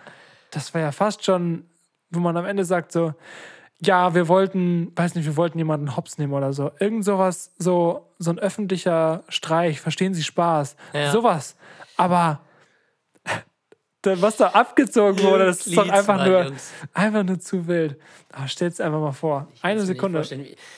Das 0.50 0.72
war 0.74 0.80
ja 0.80 0.92
fast 0.92 1.24
schon, 1.24 1.64
wo 2.10 2.20
man 2.20 2.36
am 2.36 2.44
Ende 2.46 2.64
sagt 2.64 2.92
so, 2.92 3.14
ja, 3.84 4.14
wir 4.14 4.28
wollten, 4.28 4.92
weiß 4.94 5.16
nicht, 5.16 5.26
wir 5.26 5.36
wollten 5.36 5.58
jemanden 5.58 5.96
hops 5.96 6.16
nehmen 6.18 6.32
oder 6.32 6.52
so. 6.52 6.70
Irgend 6.78 7.04
sowas, 7.04 7.52
so, 7.58 8.06
so 8.18 8.30
ein 8.30 8.38
öffentlicher 8.38 9.24
Streich, 9.28 9.80
verstehen 9.80 10.14
Sie 10.14 10.22
Spaß. 10.22 10.76
Ja. 10.92 11.10
Sowas. 11.10 11.56
Aber 11.96 12.40
was 14.04 14.36
da 14.36 14.48
abgezogen 14.48 15.20
wurde, 15.22 15.46
das 15.46 15.66
ist 15.66 15.76
doch 15.76 15.88
einfach 15.88 16.24
nur, 16.24 16.44
Jungs. 16.44 16.70
einfach 16.92 17.24
nur 17.24 17.40
zu 17.40 17.66
wild. 17.66 17.98
Aber 18.32 18.46
stell's 18.48 18.80
einfach 18.80 19.00
mal 19.00 19.12
vor. 19.12 19.48
Eine 19.62 19.80
dir 19.80 19.80
nicht 19.80 19.86
Sekunde. 19.88 20.22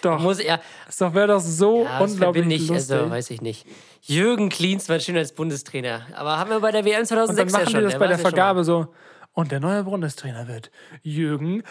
Doch. 0.03 0.21
Muss 0.21 0.39
er. 0.41 0.61
Das 0.87 0.97
doch- 0.97 1.15
wäre 1.15 1.29
doch 1.29 1.41
so 1.41 1.85
Ja, 1.85 1.99
das 1.99 2.13
unglaublich 2.13 2.43
verbinde 2.45 2.55
ich, 2.57 2.69
lustig. 2.69 2.97
also 2.97 3.11
weiß 3.11 3.31
ich 3.31 3.43
nicht. 3.43 3.67
Jürgen 4.07 4.51
Klinsmann 4.51 5.01
schön 5.01 5.17
als 5.17 5.33
Bundestrainer. 5.33 6.07
Aber 6.15 6.39
haben 6.39 6.51
wir 6.51 6.61
bei 6.61 6.71
der 6.73 6.85
WM 6.85 7.01
Und 7.01 7.07
2006 7.07 7.53
dann 7.53 7.63
machen 7.63 7.65
ja 7.65 7.71
schon. 7.71 7.81
die 7.81 7.85
das 7.93 7.99
bei 7.99 8.07
der 8.07 8.17
ja 8.17 8.23
schon 8.23 8.31
Vergabe 8.31 8.65
so. 8.65 8.89
Und 9.33 9.51
der 9.51 9.61
neue 9.61 9.83
Bundestrainer 9.85 10.47
wird 10.47 10.71
Jürgen 11.03 11.63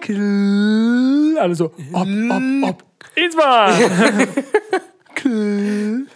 Kl. 0.00 1.36
Alle 1.38 1.54
so, 1.54 1.66
ob, 1.92 2.08
ob, 2.08 2.70
ob. 2.70 2.84
Isma! 3.14 3.70
Kl. 5.14 6.06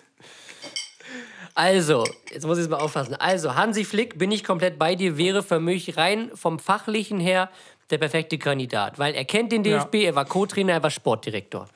Also, 1.55 2.05
jetzt 2.33 2.47
muss 2.47 2.59
ich 2.59 2.64
es 2.64 2.70
mal 2.70 2.79
auffassen. 2.79 3.14
Also, 3.14 3.55
Hansi 3.55 3.85
Flick, 3.85 4.18
bin 4.18 4.31
ich 4.31 4.45
komplett 4.45 4.79
bei 4.79 4.95
dir, 4.95 5.16
wäre 5.16 5.43
für 5.43 5.61
mich 5.61 5.97
rein 5.97 6.31
vom 6.35 6.59
Fachlichen 6.59 7.20
her 7.20 7.51
der 7.91 7.99
perfekte 7.99 8.39
Kandidat. 8.39 8.99
Weil 8.99 9.14
er 9.14 9.24
kennt 9.24 9.53
den 9.53 9.64
Ja. 9.64 9.79
DFB, 9.79 10.05
er 10.07 10.14
war 10.14 10.24
Co-Trainer, 10.24 10.72
er 10.74 10.83
war 10.83 10.91
Sportdirektor. 10.91 11.68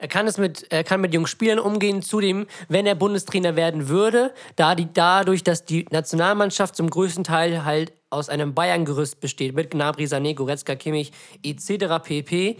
Er 0.00 0.08
kann 0.08 0.26
es 0.26 0.38
mit, 0.38 0.66
er 0.70 0.82
kann 0.82 1.00
mit 1.02 1.12
jungen 1.12 1.26
Spielern 1.26 1.58
umgehen. 1.58 2.00
Zudem, 2.02 2.46
wenn 2.68 2.86
er 2.86 2.94
Bundestrainer 2.94 3.54
werden 3.54 3.88
würde, 3.88 4.32
da 4.56 4.74
die, 4.74 4.88
dadurch, 4.92 5.44
dass 5.44 5.64
die 5.66 5.84
Nationalmannschaft 5.90 6.74
zum 6.74 6.88
größten 6.88 7.22
Teil 7.22 7.64
halt 7.66 7.92
aus 8.08 8.28
einem 8.30 8.54
Bayern-Gerüst 8.54 9.20
besteht, 9.20 9.54
mit 9.54 9.70
Gnabry, 9.70 10.04
Sané, 10.06 10.34
Goretzka, 10.34 10.74
Kimmich 10.74 11.12
etc. 11.44 12.02
pp., 12.02 12.56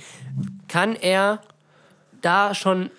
kann 0.68 0.95
er 0.97 1.41
da 2.20 2.55
schon 2.55 2.91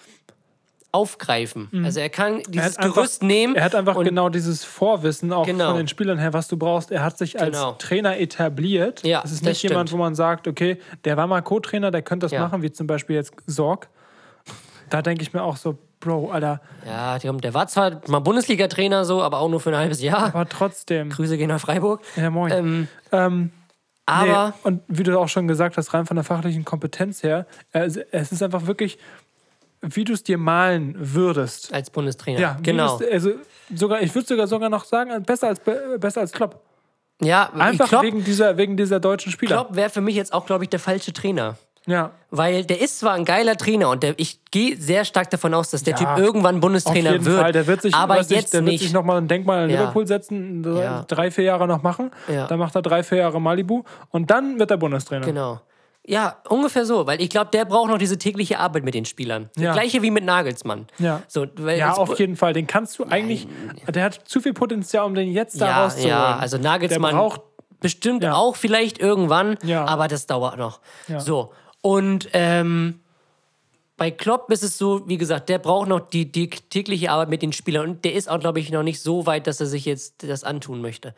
aufgreifen. 0.91 1.69
Also 1.85 2.01
er 2.01 2.09
kann 2.09 2.39
Er 2.39 2.43
dieses 2.49 2.77
einfach, 2.77 2.95
Gerüst 2.95 3.23
nehmen. 3.23 3.55
er 3.55 3.63
hat 3.63 3.75
einfach 3.75 3.97
genau 4.03 4.27
dieses 4.27 4.65
Vorwissen 4.65 5.31
auch 5.31 5.45
Genau. 5.45 5.69
von 5.69 5.77
den 5.77 5.87
Spielern 5.87 6.17
her, 6.17 6.33
was 6.33 6.49
du 6.49 6.57
brauchst. 6.57 6.91
Er 6.91 7.01
hat 7.03 7.17
sich 7.17 7.39
als 7.39 7.55
Genau. 7.55 7.73
Trainer 7.73 8.19
etabliert. 8.19 9.01
Ja, 9.05 9.21
das 9.21 9.31
ist 9.31 9.41
das 9.43 9.49
nicht 9.49 9.63
jemand, 9.63 9.87
stimmt. 9.89 9.99
wo 9.99 10.03
man 10.03 10.15
sagt, 10.15 10.47
okay, 10.49 10.79
der 11.05 11.15
war 11.15 11.27
mal 11.27 11.41
Co-Trainer, 11.41 11.91
der 11.91 12.01
könnte 12.01 12.25
das 12.25 12.31
Ja. 12.33 12.41
machen, 12.41 12.61
wie 12.61 12.71
zum 12.71 12.87
Beispiel 12.87 13.15
jetzt 13.15 13.33
Sorg. 13.47 13.87
Da 14.91 15.01
denke 15.01 15.23
ich 15.23 15.33
mir 15.33 15.41
auch 15.41 15.57
so, 15.57 15.77
Bro, 15.99 16.31
Alter, 16.31 16.61
Ja, 16.85 17.17
der 17.19 17.53
war 17.53 17.67
zwar 17.67 18.01
mal 18.07 18.19
Bundesliga-Trainer 18.19 19.05
so, 19.05 19.21
aber 19.23 19.39
auch 19.39 19.49
nur 19.49 19.59
für 19.59 19.69
ein 19.71 19.77
halbes 19.77 20.01
Jahr. 20.01 20.27
aber 20.27 20.47
trotzdem. 20.49 21.09
Grüße 21.09 21.37
gehen 21.37 21.47
nach 21.49 21.59
Freiburg. 21.61 22.01
Ja, 22.15 22.29
moin. 22.29 22.51
Ähm, 22.51 22.87
Ähm, 23.11 23.51
aber 24.05 24.47
nee, 24.47 24.53
und 24.63 24.81
wie 24.87 25.03
du 25.03 25.17
auch 25.19 25.29
schon 25.29 25.47
gesagt 25.47 25.77
hast, 25.77 25.93
rein 25.93 26.05
von 26.05 26.15
der 26.15 26.23
fachlichen 26.23 26.65
Kompetenz 26.65 27.23
her, 27.23 27.45
es, 27.71 27.97
es 27.97 28.31
ist 28.31 28.41
einfach 28.43 28.65
wirklich, 28.67 28.97
wie 29.81 30.03
du 30.03 30.13
es 30.13 30.23
dir 30.23 30.37
malen 30.37 30.95
würdest. 30.97 31.73
als 31.73 31.89
Bundestrainer. 31.89 32.39
Ja, 32.39 32.57
genau. 32.61 32.97
du's- 32.97 33.07
also 33.09 33.31
sogar, 33.73 34.01
ich 34.01 34.13
würde 34.13 34.27
sogar 34.27 34.47
sogar 34.47 34.69
noch 34.69 34.83
sagen, 34.85 35.23
besser 35.23 35.47
als 35.47 35.59
besser 35.99 36.21
als 36.21 36.31
Klopp. 36.31 36.61
Ja, 37.21 37.51
Einfach 37.53 37.87
Klopp, 37.87 38.01
wegen 38.03 38.23
dieser 38.23 38.57
wegen 38.57 38.75
dieser 38.75 38.99
deutschen 38.99 39.31
Spieler. 39.31 39.57
Klopp 39.57 39.75
wäre 39.75 39.89
für 39.91 40.01
mich 40.01 40.15
jetzt 40.15 40.33
auch, 40.33 40.45
glaube 40.47 40.63
ich, 40.63 40.69
der 40.71 40.79
falsche 40.79 41.13
Trainer. 41.13 41.55
Ja, 41.87 42.11
Weil 42.29 42.63
der 42.63 42.79
ist 42.79 42.99
zwar 42.99 43.13
ein 43.13 43.25
geiler 43.25 43.57
Trainer 43.57 43.89
und 43.89 44.03
der, 44.03 44.13
ich 44.17 44.39
gehe 44.51 44.77
sehr 44.77 45.03
stark 45.03 45.31
davon 45.31 45.53
aus, 45.55 45.71
dass 45.71 45.81
der 45.83 45.95
Ja, 45.97 46.13
Typ 46.15 46.23
irgendwann 46.23 46.55
auf 46.55 46.61
Bundestrainer 46.61 47.13
jeden 47.13 47.25
wird. 47.25 47.39
Fall. 47.41 47.51
Der 47.51 47.65
wird 47.65 47.81
sich, 47.81 47.95
aber 47.95 48.19
ich, 48.21 48.29
jetzt 48.29 48.53
der 48.53 48.61
wird 48.61 48.71
nicht. 48.73 48.81
sich 48.83 48.93
noch 48.93 49.03
mal 49.03 49.17
ein 49.17 49.27
Denkmal 49.27 49.63
in 49.65 49.71
Ja. 49.71 49.79
Liverpool 49.81 50.05
setzen, 50.05 50.63
Ja. 50.77 51.03
drei 51.07 51.31
vier 51.31 51.45
Jahre 51.45 51.67
noch 51.67 51.81
machen. 51.81 52.11
Dann 52.27 52.59
macht 52.59 52.75
er 52.75 52.83
drei 52.83 53.01
vier 53.03 53.17
Jahre 53.17 53.41
Malibu 53.41 53.83
und 54.11 54.29
dann 54.29 54.59
wird 54.59 54.69
er 54.71 54.77
Bundestrainer. 54.77 55.25
genau. 55.25 55.61
Ja, 56.05 56.37
ungefähr 56.49 56.83
so, 56.85 57.05
weil 57.05 57.21
ich 57.21 57.29
glaube, 57.29 57.51
der 57.51 57.63
braucht 57.65 57.89
noch 57.89 57.99
diese 57.99 58.17
tägliche 58.17 58.57
Arbeit 58.59 58.83
mit 58.83 58.95
den 58.95 59.05
Spielern. 59.05 59.49
Das. 59.55 59.73
Gleiche 59.73 60.01
wie 60.01 60.09
mit 60.09 60.23
Nagelsmann. 60.23 60.87
Ja. 60.97 61.21
So, 61.27 61.45
Ja, 61.75 61.93
auf 61.93 62.17
jeden 62.19 62.35
Fall. 62.35 62.53
Den 62.53 62.65
kannst 62.65 62.97
du 62.97 63.05
eigentlich. 63.07 63.47
Der 63.87 64.03
hat 64.05 64.15
zu 64.25 64.39
viel 64.41 64.53
Potenzial, 64.53 65.05
um 65.05 65.13
den 65.13 65.31
jetzt 65.31 65.61
da 65.61 65.67
ja, 65.67 65.83
rauszuholen. 65.83 66.09
ja, 66.09 66.37
also 66.37 66.57
Nagelsmann 66.57 67.11
Der 67.11 67.17
braucht. 67.21 67.41
bestimmt 67.79 68.23
Ja. 68.23 68.33
auch 68.33 68.55
vielleicht 68.55 68.97
irgendwann, 68.99 69.57
Ja. 69.63 69.85
aber 69.85 70.07
das 70.07 70.25
dauert 70.25 70.57
noch. 70.57 70.79
Ja. 71.07 71.19
So, 71.19 71.53
und 71.81 72.29
ähm, 72.33 72.99
bei 73.97 74.09
Klopp 74.09 74.49
ist 74.51 74.63
es 74.63 74.77
so, 74.77 75.07
wie 75.07 75.17
gesagt, 75.17 75.49
der 75.49 75.59
braucht 75.59 75.87
noch 75.87 75.99
die, 76.09 76.31
die 76.31 76.49
tägliche 76.49 77.11
Arbeit 77.11 77.29
mit 77.29 77.41
den 77.43 77.53
Spielern 77.53 77.89
und 77.89 78.05
der 78.05 78.13
ist 78.13 78.29
auch, 78.29 78.39
glaube 78.39 78.59
ich, 78.59 78.71
noch 78.71 78.81
nicht 78.83 78.99
so 79.01 79.25
weit, 79.27 79.45
dass 79.47 79.59
er 79.59 79.67
sich 79.67 79.85
jetzt 79.85 80.27
das 80.27 80.43
antun 80.43 80.81
möchte. 80.81 81.13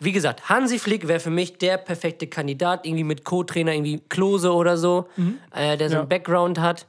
Wie 0.00 0.12
gesagt, 0.12 0.48
Hansi 0.48 0.78
Flick 0.78 1.08
wäre 1.08 1.20
für 1.20 1.30
mich 1.30 1.58
der 1.58 1.76
perfekte 1.78 2.26
Kandidat, 2.26 2.86
irgendwie 2.86 3.04
mit 3.04 3.24
Co-Trainer, 3.24 3.72
irgendwie 3.72 4.00
Klose 4.08 4.52
oder 4.52 4.76
so, 4.76 5.08
äh, 5.54 5.76
der 5.76 5.88
so 5.88 5.94
Mhm. 5.94 5.96
Ja. 5.96 6.00
einen 6.00 6.08
Background 6.08 6.58
hat. 6.60 6.86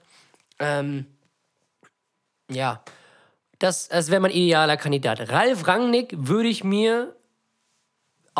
Ähm, 0.59 1.05
ja, 2.51 2.83
das, 3.59 3.87
das 3.87 4.11
wäre 4.11 4.21
mein 4.21 4.31
idealer 4.31 4.77
Kandidat. 4.77 5.31
Ralf 5.31 5.67
Rangnick 5.67 6.13
würde 6.17 6.49
ich 6.49 6.63
mir 6.63 7.15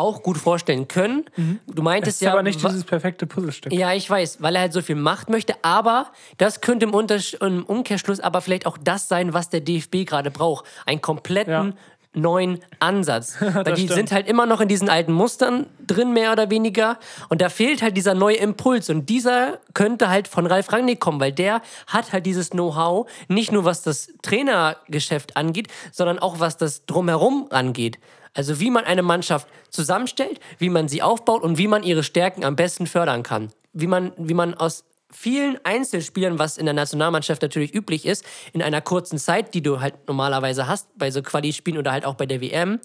auch 0.00 0.22
gut 0.22 0.38
vorstellen 0.38 0.88
können. 0.88 1.24
Du 1.36 1.42
Mhm. 1.42 1.60
Es 1.76 1.82
meintest 1.82 2.16
ist 2.22 2.26
ja. 2.26 2.32
aber 2.32 2.42
nicht 2.42 2.62
dieses 2.64 2.84
perfekte 2.84 3.26
Puzzlestück. 3.26 3.72
ja, 3.72 3.92
ich 3.92 4.08
weiß, 4.10 4.38
weil 4.40 4.54
er 4.56 4.62
halt 4.62 4.72
so 4.72 4.82
viel 4.82 4.96
Macht 4.96 5.30
möchte, 5.30 5.54
aber 5.62 6.06
das 6.38 6.60
könnte 6.60 6.86
im, 6.86 6.94
im 7.40 7.64
Umkehrschluss 7.64 8.20
aber 8.20 8.40
vielleicht 8.40 8.66
auch 8.66 8.78
das 8.82 9.06
sein, 9.08 9.32
was 9.34 9.48
der 9.50 9.60
DFB 9.60 10.06
gerade 10.06 10.30
braucht. 10.30 10.64
Einen 10.86 11.00
kompletten 11.00 11.52
Ja. 11.52 11.72
neuen 12.12 12.58
Ansatz. 12.80 13.36
Weil 13.40 13.74
die 13.74 13.82
stimmt. 13.82 13.92
sind 13.92 14.12
halt 14.12 14.26
immer 14.26 14.44
noch 14.44 14.60
in 14.60 14.66
diesen 14.66 14.88
alten 14.88 15.12
Mustern 15.12 15.66
drin, 15.86 16.12
mehr 16.12 16.32
oder 16.32 16.50
weniger. 16.50 16.98
Und 17.28 17.40
da 17.40 17.48
fehlt 17.48 17.82
halt 17.82 17.96
dieser 17.96 18.14
neue 18.14 18.34
Impuls. 18.36 18.90
Und 18.90 19.08
dieser 19.08 19.58
könnte 19.74 20.08
halt 20.08 20.26
von 20.26 20.46
Ralf 20.46 20.72
Rangnick 20.72 20.98
kommen, 20.98 21.20
weil 21.20 21.30
der 21.32 21.62
hat 21.86 22.12
halt 22.12 22.26
dieses 22.26 22.50
Know-how, 22.50 23.08
nicht 23.28 23.52
nur 23.52 23.64
was 23.64 23.82
das 23.82 24.08
Trainergeschäft 24.22 25.36
angeht, 25.36 25.68
sondern 25.92 26.18
auch 26.18 26.40
was 26.40 26.56
das 26.56 26.84
Drumherum 26.86 27.46
angeht. 27.50 27.98
Also 28.34 28.60
wie 28.60 28.70
man 28.70 28.84
eine 28.84 29.02
Mannschaft 29.02 29.48
zusammenstellt, 29.70 30.40
wie 30.58 30.68
man 30.68 30.88
sie 30.88 31.02
aufbaut 31.02 31.42
und 31.42 31.58
wie 31.58 31.66
man 31.66 31.82
ihre 31.82 32.02
Stärken 32.02 32.44
am 32.44 32.56
besten 32.56 32.86
fördern 32.86 33.22
kann. 33.22 33.52
Wie 33.72 33.86
man, 33.86 34.12
wie 34.16 34.34
man 34.34 34.54
aus 34.54 34.84
vielen 35.10 35.58
Einzelspielern, 35.64 36.38
was 36.38 36.56
in 36.56 36.66
der 36.66 36.74
Nationalmannschaft 36.74 37.42
natürlich 37.42 37.74
üblich 37.74 38.06
ist, 38.06 38.24
in 38.52 38.62
einer 38.62 38.80
kurzen 38.80 39.18
Zeit, 39.18 39.54
die 39.54 39.62
du 39.62 39.80
halt 39.80 40.06
normalerweise 40.06 40.68
hast, 40.68 40.88
bei 40.96 41.10
so 41.10 41.22
Quali-Spielen 41.22 41.78
oder 41.78 41.92
halt 41.92 42.04
auch 42.04 42.14
bei 42.14 42.26
der 42.26 42.40
WM, 42.40 42.80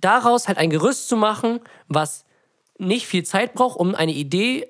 daraus 0.00 0.48
halt 0.48 0.58
ein 0.58 0.70
Gerüst 0.70 1.08
zu 1.08 1.16
machen, 1.16 1.60
was 1.88 2.24
nicht 2.78 3.06
viel 3.06 3.24
Zeit 3.24 3.54
braucht, 3.54 3.78
um 3.78 3.94
eine 3.94 4.12
Idee 4.12 4.68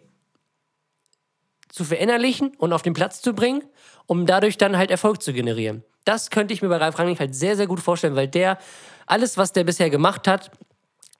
zu 1.68 1.84
verinnerlichen 1.84 2.54
und 2.56 2.72
auf 2.72 2.82
den 2.82 2.92
Platz 2.92 3.22
zu 3.22 3.32
bringen, 3.34 3.62
um 4.06 4.26
dadurch 4.26 4.58
dann 4.58 4.76
halt 4.76 4.90
Erfolg 4.90 5.22
zu 5.22 5.32
generieren. 5.32 5.84
Das 6.04 6.30
könnte 6.30 6.52
ich 6.54 6.62
mir 6.62 6.68
bei 6.68 6.76
Ralf 6.76 6.98
Rangnick 6.98 7.20
halt 7.20 7.34
sehr, 7.34 7.56
sehr 7.56 7.66
gut 7.66 7.80
vorstellen, 7.80 8.16
weil 8.16 8.28
der, 8.28 8.58
alles, 9.06 9.36
was 9.36 9.52
der 9.52 9.64
bisher 9.64 9.90
gemacht 9.90 10.26
hat, 10.26 10.50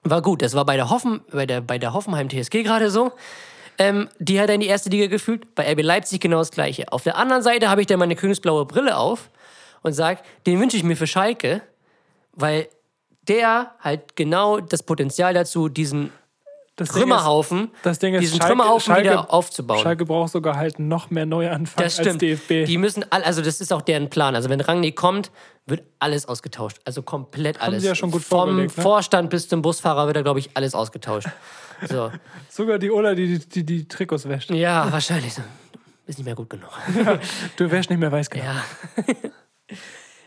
war 0.03 0.23
gut. 0.23 0.43
Das 0.43 0.55
war 0.55 0.65
bei 0.65 0.77
der, 0.77 0.91
Hoffen, 0.91 1.21
bei 1.31 1.47
der, 1.47 1.61
bei 1.61 1.79
der 1.79 1.93
Hoffenheim 1.93 2.29
TSG 2.29 2.63
gerade 2.63 2.91
so. 2.91 3.13
Ähm, 3.79 4.09
die 4.19 4.41
hat 4.41 4.49
er 4.49 4.57
in 4.57 4.61
die 4.61 4.67
erste 4.67 4.91
Liga 4.91 5.07
gefühlt. 5.07 5.55
Bei 5.55 5.71
RB 5.71 5.83
Leipzig 5.83 6.21
genau 6.21 6.39
das 6.39 6.51
Gleiche. 6.51 6.93
Auf 6.93 7.05
der 7.05 7.17
anderen 7.17 7.43
Seite 7.43 7.71
habe 7.71 7.81
ich 7.81 7.87
dann 7.87 7.99
meine 7.99 8.17
königsblaue 8.17 8.67
Brille 8.67 8.97
auf 8.97 9.31
und 9.83 9.93
sage, 9.93 10.21
den 10.47 10.61
wünsche 10.61 10.77
ich 10.77 10.85
mir 10.85 10.97
für 10.97 11.07
Schalke, 11.07 11.63
weil 12.33 12.69
der 13.29 13.75
halt 13.81 14.17
genau 14.17 14.61
das 14.61 14.83
Potenzial 14.83 15.33
dazu, 15.35 15.69
diesen 15.69 16.13
Das 16.77 16.89
Ding 16.89 16.97
ist- 16.97 17.01
Trümmerhaufen, 17.03 17.71
Das 17.83 17.99
Ding 17.99 18.15
ist, 18.15 18.21
diesen 18.23 18.39
Schalke, 18.39 18.55
Trümmerhaufen 18.55 18.95
Schalke, 18.95 19.11
wieder 19.11 19.33
aufzubauen. 19.33 19.79
Schalke 19.81 20.07
braucht 20.07 20.33
sogar 20.33 20.57
halt 20.57 20.79
noch 20.79 21.11
mehr 21.11 21.27
Neuanfang 21.27 21.85
Das 21.85 21.99
als 21.99 22.07
stimmt. 22.09 22.23
DFB. 22.23 22.65
Die 22.67 22.79
müssen 22.79 23.05
all, 23.11 23.23
also 23.25 23.43
das 23.43 23.61
ist 23.61 23.73
auch 23.75 23.83
deren 23.83 24.09
Plan. 24.09 24.35
Also 24.35 24.49
wenn 24.49 24.61
Rangnick 24.61 24.97
kommt, 24.97 25.31
wird 25.67 25.83
alles 25.99 26.27
ausgetauscht. 26.27 26.79
Also 26.87 27.03
komplett 27.03 27.61
alles. 27.61 27.83
sie 27.83 27.89
ja 27.89 27.95
schon 27.95 28.11
gut 28.11 28.23
Vom 28.23 28.57
ne? 28.57 28.69
Vorstand 28.71 29.29
bis 29.29 29.49
zum 29.49 29.61
Busfahrer 29.61 30.07
wird 30.07 30.17
da, 30.17 30.23
glaube 30.23 30.39
ich, 30.41 30.51
alles 30.55 30.75
ausgetauscht. 30.75 31.29
So. 31.89 32.13
sogar 32.49 32.79
die 32.79 32.93
Ola, 32.93 33.13
die 33.17 33.39
die, 33.41 33.49
die 33.49 33.65
die 33.65 33.89
Trikots 33.89 34.29
wäscht. 34.29 34.53
Ja, 34.53 34.87
wahrscheinlich. 34.93 35.33
Ist 36.07 36.17
nicht 36.17 36.25
mehr 36.25 36.37
gut 36.37 36.49
genug. 36.49 36.71
Du 37.57 37.69
wäschst 37.69 37.91
nicht 37.91 37.99
mehr 37.99 38.13
weiß 38.13 38.31
genau. 38.31 38.45
Ja. 38.45 38.65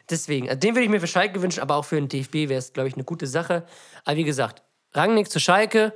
Deswegen, 0.09 0.49
also 0.49 0.59
den 0.59 0.75
würde 0.75 0.83
ich 0.83 0.89
mir 0.89 0.99
für 0.99 1.07
Schalke 1.07 1.41
wünschen, 1.41 1.61
aber 1.61 1.75
auch 1.77 1.85
für 1.85 1.95
den 1.95 2.09
DFB 2.09 2.49
wäre 2.49 2.55
es, 2.59 2.73
glaube 2.73 2.89
ich, 2.89 2.95
eine 2.95 3.05
gute 3.05 3.25
Sache. 3.25 3.63
Aber 4.03 4.17
wie 4.17 4.23
gesagt, 4.25 4.61
Rangnick 4.93 5.31
zu 5.31 5.39
Schalke. 5.39 5.93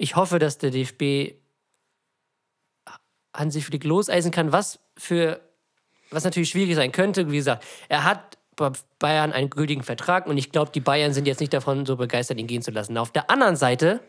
Ich 0.00 0.16
hoffe, 0.16 0.38
dass 0.38 0.56
der 0.56 0.70
DFB 0.70 1.34
Hansi 3.36 3.60
Flick 3.60 3.84
loseisen 3.84 4.30
kann, 4.30 4.50
was 4.50 4.78
für 4.96 5.42
was 6.10 6.24
natürlich 6.24 6.48
schwierig 6.48 6.74
sein 6.74 6.90
könnte. 6.90 7.30
Wie 7.30 7.36
gesagt, 7.36 7.64
er 7.90 8.04
hat 8.04 8.38
bei 8.56 8.70
Bayern 8.98 9.30
einen 9.30 9.50
gültigen 9.50 9.82
Vertrag 9.82 10.26
und 10.26 10.38
ich 10.38 10.52
glaube, 10.52 10.70
die 10.74 10.80
Bayern 10.80 11.12
sind 11.12 11.26
jetzt 11.26 11.40
nicht 11.40 11.52
davon 11.52 11.84
so 11.84 11.96
begeistert, 11.96 12.38
ihn 12.38 12.46
gehen 12.46 12.62
zu 12.62 12.70
lassen. 12.70 12.96
Auf 12.96 13.12
der 13.12 13.28
anderen 13.28 13.56
Seite 13.56 14.00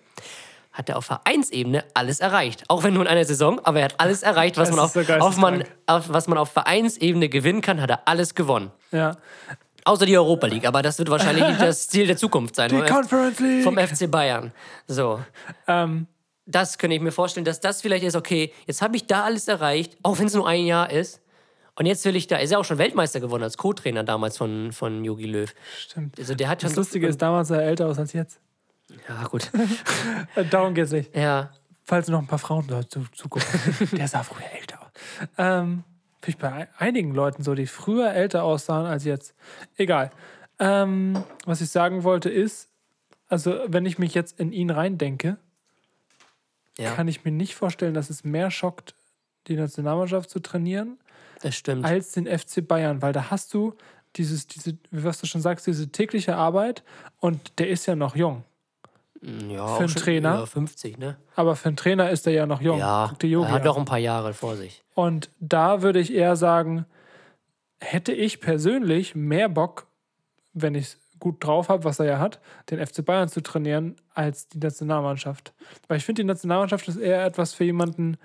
hat 0.71 0.87
er 0.87 0.97
auf 0.97 1.03
Vereinsebene 1.03 1.83
alles 1.93 2.21
erreicht. 2.21 2.63
Auch 2.69 2.83
wenn 2.83 2.93
nur 2.93 3.03
in 3.03 3.09
einer 3.09 3.25
Saison, 3.25 3.59
aber 3.59 3.79
er 3.79 3.85
hat 3.85 3.99
alles 3.99 4.23
erreicht, 4.23 4.55
was, 4.55 4.71
man 4.71 4.79
auf, 4.79 4.95
auf, 4.95 5.37
man, 5.37 5.65
auf, 5.87 6.07
was 6.07 6.27
man 6.27 6.37
auf 6.37 6.51
Vereinsebene 6.51 7.27
gewinnen 7.27 7.59
kann, 7.59 7.81
hat 7.81 7.89
er 7.89 8.07
alles 8.07 8.33
gewonnen. 8.33 8.71
Ja. 8.93 9.17
Außer 9.85 10.05
die 10.05 10.17
Europa 10.17 10.47
League, 10.47 10.65
aber 10.67 10.81
das 10.81 10.99
wird 10.99 11.09
wahrscheinlich 11.09 11.43
das 11.57 11.87
Ziel 11.87 12.07
der 12.07 12.17
Zukunft 12.17 12.55
sein. 12.55 12.69
Die 12.69 12.81
Conference 12.91 13.39
League. 13.39 13.63
Vom 13.63 13.77
FC 13.77 14.09
Bayern. 14.09 14.51
So. 14.87 15.19
Ähm, 15.67 16.07
Das 16.45 16.77
könnte 16.77 16.95
ich 16.95 17.01
mir 17.01 17.11
vorstellen, 17.11 17.45
dass 17.45 17.59
das 17.59 17.81
vielleicht 17.81 18.03
ist, 18.03 18.15
okay, 18.15 18.51
jetzt 18.67 18.81
habe 18.81 18.95
ich 18.97 19.07
da 19.07 19.23
alles 19.23 19.47
erreicht, 19.47 19.97
auch 20.03 20.19
wenn 20.19 20.27
es 20.27 20.33
nur 20.33 20.47
ein 20.47 20.65
Jahr 20.65 20.91
ist. 20.91 21.21
Und 21.75 21.85
jetzt 21.85 22.03
will 22.03 22.15
ich 22.15 22.27
da, 22.27 22.35
er 22.35 22.43
ist 22.43 22.51
ja 22.51 22.57
auch 22.57 22.65
schon 22.65 22.77
Weltmeister 22.77 23.19
geworden 23.19 23.43
als 23.43 23.57
Co-Trainer 23.57 24.03
damals 24.03 24.37
von, 24.37 24.71
von 24.73 25.05
Jogi 25.05 25.25
Löw. 25.25 25.53
stimmt. 25.77 26.19
Also 26.19 26.35
der 26.35 26.49
hat. 26.49 26.61
Das 26.63 26.75
Lustige 26.75 27.07
ist, 27.07 27.21
damals 27.21 27.47
sah 27.47 27.55
er 27.55 27.63
älter 27.69 27.87
aus 27.87 27.97
als 27.97 28.11
jetzt. 28.13 28.39
Ja, 29.07 29.23
gut. 29.27 29.49
Äh, 30.35 30.45
Darum 30.45 30.73
geht's 30.73 30.91
nicht. 30.91 31.15
Ja. 31.15 31.51
Falls 31.83 32.07
noch 32.09 32.19
ein 32.19 32.27
paar 32.27 32.39
Frauen 32.39 32.67
da 32.67 32.87
zu, 32.87 33.05
zugucken. 33.13 33.47
Der 33.93 34.07
sah 34.07 34.21
früher 34.23 34.45
älter 34.59 34.81
aus. 34.81 34.89
Ähm, 35.37 35.83
Finde 36.21 36.29
ich 36.29 36.37
bei 36.37 36.67
einigen 36.77 37.13
Leuten 37.15 37.43
so, 37.43 37.55
die 37.55 37.65
früher 37.67 38.11
älter 38.11 38.43
aussahen 38.43 38.85
als 38.85 39.03
jetzt. 39.05 39.33
Egal. 39.77 40.11
Ähm, 40.59 41.23
was 41.45 41.61
ich 41.61 41.69
sagen 41.69 42.03
wollte 42.03 42.29
ist, 42.29 42.69
also 43.27 43.59
wenn 43.67 43.85
ich 43.85 43.97
mich 43.97 44.13
jetzt 44.13 44.39
in 44.39 44.51
ihn 44.51 44.69
reindenke, 44.69 45.37
Ja, 46.77 46.91
kann 46.93 47.07
ich 47.07 47.23
mir 47.25 47.31
nicht 47.31 47.55
vorstellen, 47.55 47.93
dass 47.93 48.09
es 48.09 48.23
mehr 48.23 48.51
schockt, 48.51 48.93
die 49.47 49.55
Nationalmannschaft 49.55 50.29
zu 50.29 50.39
trainieren, 50.39 50.99
das 51.41 51.55
stimmt. 51.55 51.83
als 51.85 52.11
den 52.11 52.27
FC 52.27 52.67
Bayern, 52.67 53.01
weil 53.01 53.13
da 53.13 53.31
hast 53.31 53.53
du 53.53 53.73
dieses, 54.15 54.45
diese, 54.45 54.77
wie 54.91 55.03
was 55.03 55.19
du 55.19 55.25
schon 55.25 55.41
sagst, 55.41 55.65
diese 55.65 55.89
tägliche 55.91 56.35
Arbeit 56.35 56.83
und 57.19 57.57
der 57.57 57.69
ist 57.69 57.85
ja 57.87 57.95
noch 57.95 58.15
jung. 58.15 58.43
Ja, 59.21 59.67
Für 59.77 59.83
einen 59.83 59.95
Trainer? 59.95 60.33
Ja, 60.39 60.45
50, 60.47 60.97
ne? 60.97 61.15
Aber 61.35 61.55
für 61.55 61.69
einen 61.69 61.77
Trainer 61.77 62.09
ist 62.09 62.25
er 62.25 62.33
ja 62.33 62.45
noch 62.47 62.59
jung. 62.59 62.79
Ja, 62.79 63.11
er 63.21 63.51
hat 63.51 63.63
noch 63.63 63.77
ein 63.77 63.85
paar 63.85 63.99
Jahre 63.99 64.33
vor 64.33 64.55
sich. 64.55 64.83
Und 65.01 65.29
da 65.39 65.81
würde 65.81 65.99
ich 65.99 66.13
eher 66.13 66.35
sagen, 66.35 66.85
hätte 67.79 68.11
ich 68.13 68.39
persönlich 68.39 69.15
mehr 69.15 69.49
Bock, 69.49 69.87
wenn 70.53 70.75
ich 70.75 70.83
es 70.85 70.97
gut 71.19 71.43
drauf 71.43 71.69
habe, 71.69 71.83
was 71.83 71.99
er 71.99 72.05
ja 72.05 72.19
hat, 72.19 72.39
den 72.69 72.85
FC 72.85 73.03
Bayern 73.05 73.29
zu 73.29 73.41
trainieren, 73.41 73.95
als 74.13 74.47
die 74.47 74.57
Nationalmannschaft. 74.59 75.53
Weil 75.87 75.97
ich 75.97 76.05
finde, 76.05 76.21
die 76.23 76.27
Nationalmannschaft 76.27 76.87
ist 76.87 76.97
eher 76.97 77.25
etwas 77.25 77.53
für 77.53 77.63
jemanden, 77.63 78.17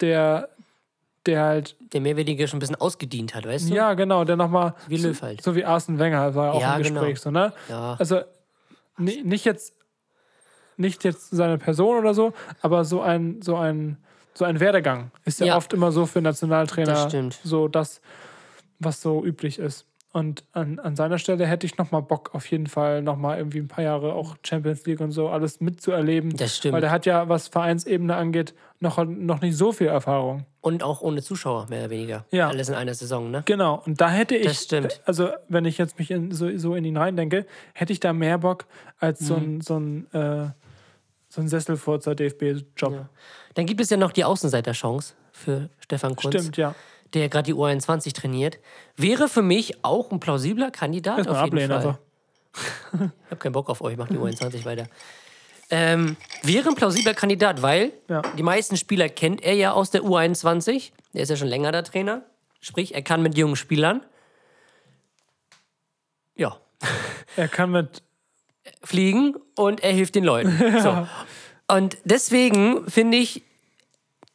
der, 0.00 0.48
der 1.26 1.42
halt, 1.42 1.76
Der 1.92 2.00
Mehrwertige 2.00 2.46
schon 2.48 2.56
ein 2.56 2.60
bisschen 2.60 2.76
ausgedient 2.76 3.34
hat, 3.34 3.46
weißt 3.46 3.70
du? 3.70 3.74
ja, 3.74 3.94
genau, 3.94 4.24
der 4.24 4.36
nochmal. 4.36 4.74
Wie 4.88 4.96
so, 4.98 5.08
Löw 5.08 5.22
halt. 5.22 5.42
So 5.42 5.54
wie 5.54 5.64
Arsene 5.64 5.98
Wenger 5.98 6.34
war 6.34 6.54
auch 6.54 6.60
Ja, 6.60 6.76
im 6.76 6.82
Gespräch, 6.82 7.20
genau. 7.20 7.22
so, 7.22 7.30
ne? 7.30 7.52
Ja. 7.68 7.96
Also 7.98 8.20
ni- 8.96 9.22
nicht 9.22 9.44
jetzt, 9.44 9.74
nicht 10.76 11.04
jetzt 11.04 11.30
seine 11.30 11.58
Person 11.58 11.98
oder 11.98 12.14
so, 12.14 12.32
aber 12.62 12.84
so 12.84 13.00
ein, 13.02 13.42
so 13.42 13.56
ein, 13.56 13.98
so 14.34 14.44
ein 14.44 14.60
Werdegang 14.60 15.10
ist 15.24 15.40
ja, 15.40 15.46
Ja. 15.46 15.56
oft 15.56 15.72
immer 15.72 15.92
so 15.92 16.06
für 16.06 16.20
Nationaltrainer 16.22 16.86
Das 16.92 17.04
stimmt. 17.04 17.38
so 17.44 17.68
das, 17.68 18.00
was 18.78 19.00
so 19.00 19.24
üblich 19.24 19.58
ist. 19.58 19.86
Und 20.12 20.42
an, 20.52 20.80
an 20.80 20.96
seiner 20.96 21.18
Stelle 21.18 21.46
hätte 21.46 21.66
ich 21.66 21.78
nochmal 21.78 22.02
Bock, 22.02 22.30
auf 22.34 22.44
jeden 22.50 22.66
Fall 22.66 23.00
nochmal 23.00 23.38
irgendwie 23.38 23.58
ein 23.60 23.68
paar 23.68 23.84
Jahre 23.84 24.12
auch 24.14 24.34
Champions 24.44 24.84
League 24.84 24.98
und 25.00 25.12
so 25.12 25.28
alles 25.28 25.60
mitzuerleben. 25.60 26.36
Das 26.36 26.56
stimmt. 26.56 26.74
Weil 26.74 26.80
der 26.80 26.90
hat 26.90 27.06
ja, 27.06 27.28
was 27.28 27.46
Vereinsebene 27.46 28.16
angeht, 28.16 28.52
noch, 28.80 29.04
noch 29.06 29.40
nicht 29.40 29.56
so 29.56 29.70
viel 29.70 29.86
Erfahrung. 29.86 30.46
Und 30.62 30.82
auch 30.82 31.00
ohne 31.00 31.22
Zuschauer, 31.22 31.66
mehr 31.70 31.82
oder 31.82 31.90
weniger. 31.90 32.24
Ja. 32.32 32.48
Alles 32.48 32.68
in 32.68 32.74
einer 32.74 32.92
Saison, 32.94 33.30
ne? 33.30 33.42
Genau, 33.46 33.80
und 33.86 34.00
da 34.00 34.10
hätte 34.10 34.34
ich, 34.34 34.46
Das 34.48 34.64
stimmt. 34.64 35.00
also 35.04 35.28
wenn 35.48 35.64
ich 35.64 35.78
jetzt 35.78 35.96
mich 35.96 36.10
in, 36.10 36.32
so, 36.32 36.56
so 36.58 36.74
in 36.74 36.84
ihn 36.84 36.96
reindenke, 36.96 37.46
hätte 37.72 37.92
ich 37.92 38.00
da 38.00 38.12
mehr 38.12 38.38
Bock 38.38 38.64
als 38.98 39.20
so 39.20 39.36
Mhm. 39.36 39.42
ein, 39.58 39.60
so 39.60 39.78
ein, 39.78 40.12
äh, 40.12 40.48
so 41.30 41.40
ein 41.40 41.48
Sesselfurzer 41.48 42.14
DFB-Job. 42.14 42.92
Ja. 42.92 43.08
Dann 43.54 43.64
gibt 43.66 43.80
es 43.80 43.88
ja 43.88 43.96
noch 43.96 44.12
die 44.12 44.24
Außenseiterchance 44.24 45.14
für 45.32 45.70
Stefan 45.78 46.14
Kunz, 46.16 46.34
Stimmt, 46.34 46.56
ja. 46.58 46.74
der 47.14 47.28
gerade 47.30 47.46
die 47.46 47.54
U21 47.54 48.12
trainiert. 48.14 48.58
Wäre 48.96 49.28
für 49.28 49.40
mich 49.42 49.82
auch 49.84 50.10
ein 50.12 50.20
plausibler 50.20 50.70
Kandidat 50.70 51.20
auf 51.28 51.36
jeden 51.44 51.58
ablehnen, 51.58 51.70
Fall. 51.70 51.76
also. 51.78 51.98
Ich 53.24 53.30
habe 53.30 53.36
keinen 53.36 53.52
Bock 53.52 53.70
auf 53.70 53.80
euch, 53.80 53.96
macht 53.96 54.10
die 54.10 54.18
U21 54.18 54.64
weiter. 54.64 54.86
Ähm, 55.70 56.16
wäre 56.42 56.68
ein 56.68 56.74
plausibler 56.74 57.14
Kandidat, 57.14 57.62
weil 57.62 57.92
Ja. 58.08 58.22
die 58.36 58.42
meisten 58.42 58.76
Spieler 58.76 59.08
kennt 59.08 59.40
er 59.44 59.54
ja 59.54 59.70
aus 59.72 59.90
der 59.92 60.02
U21. 60.02 60.90
Der 61.14 61.22
ist 61.22 61.28
ja 61.28 61.36
schon 61.36 61.46
länger 61.46 61.70
der 61.70 61.84
Trainer. 61.84 62.22
Sprich, 62.60 62.92
er 62.92 63.02
kann 63.02 63.22
mit 63.22 63.38
jungen 63.38 63.54
Spielern. 63.54 64.02
Ja, 66.34 66.56
Er 67.36 67.46
kann 67.48 67.70
mit, 67.70 68.02
fliegen 68.82 69.34
und 69.56 69.82
er 69.82 69.92
hilft 69.92 70.14
den 70.14 70.24
Leuten. 70.24 70.58
So. 70.82 71.06
Und 71.70 71.98
deswegen 72.04 72.90
finde 72.90 73.18
ich, 73.18 73.42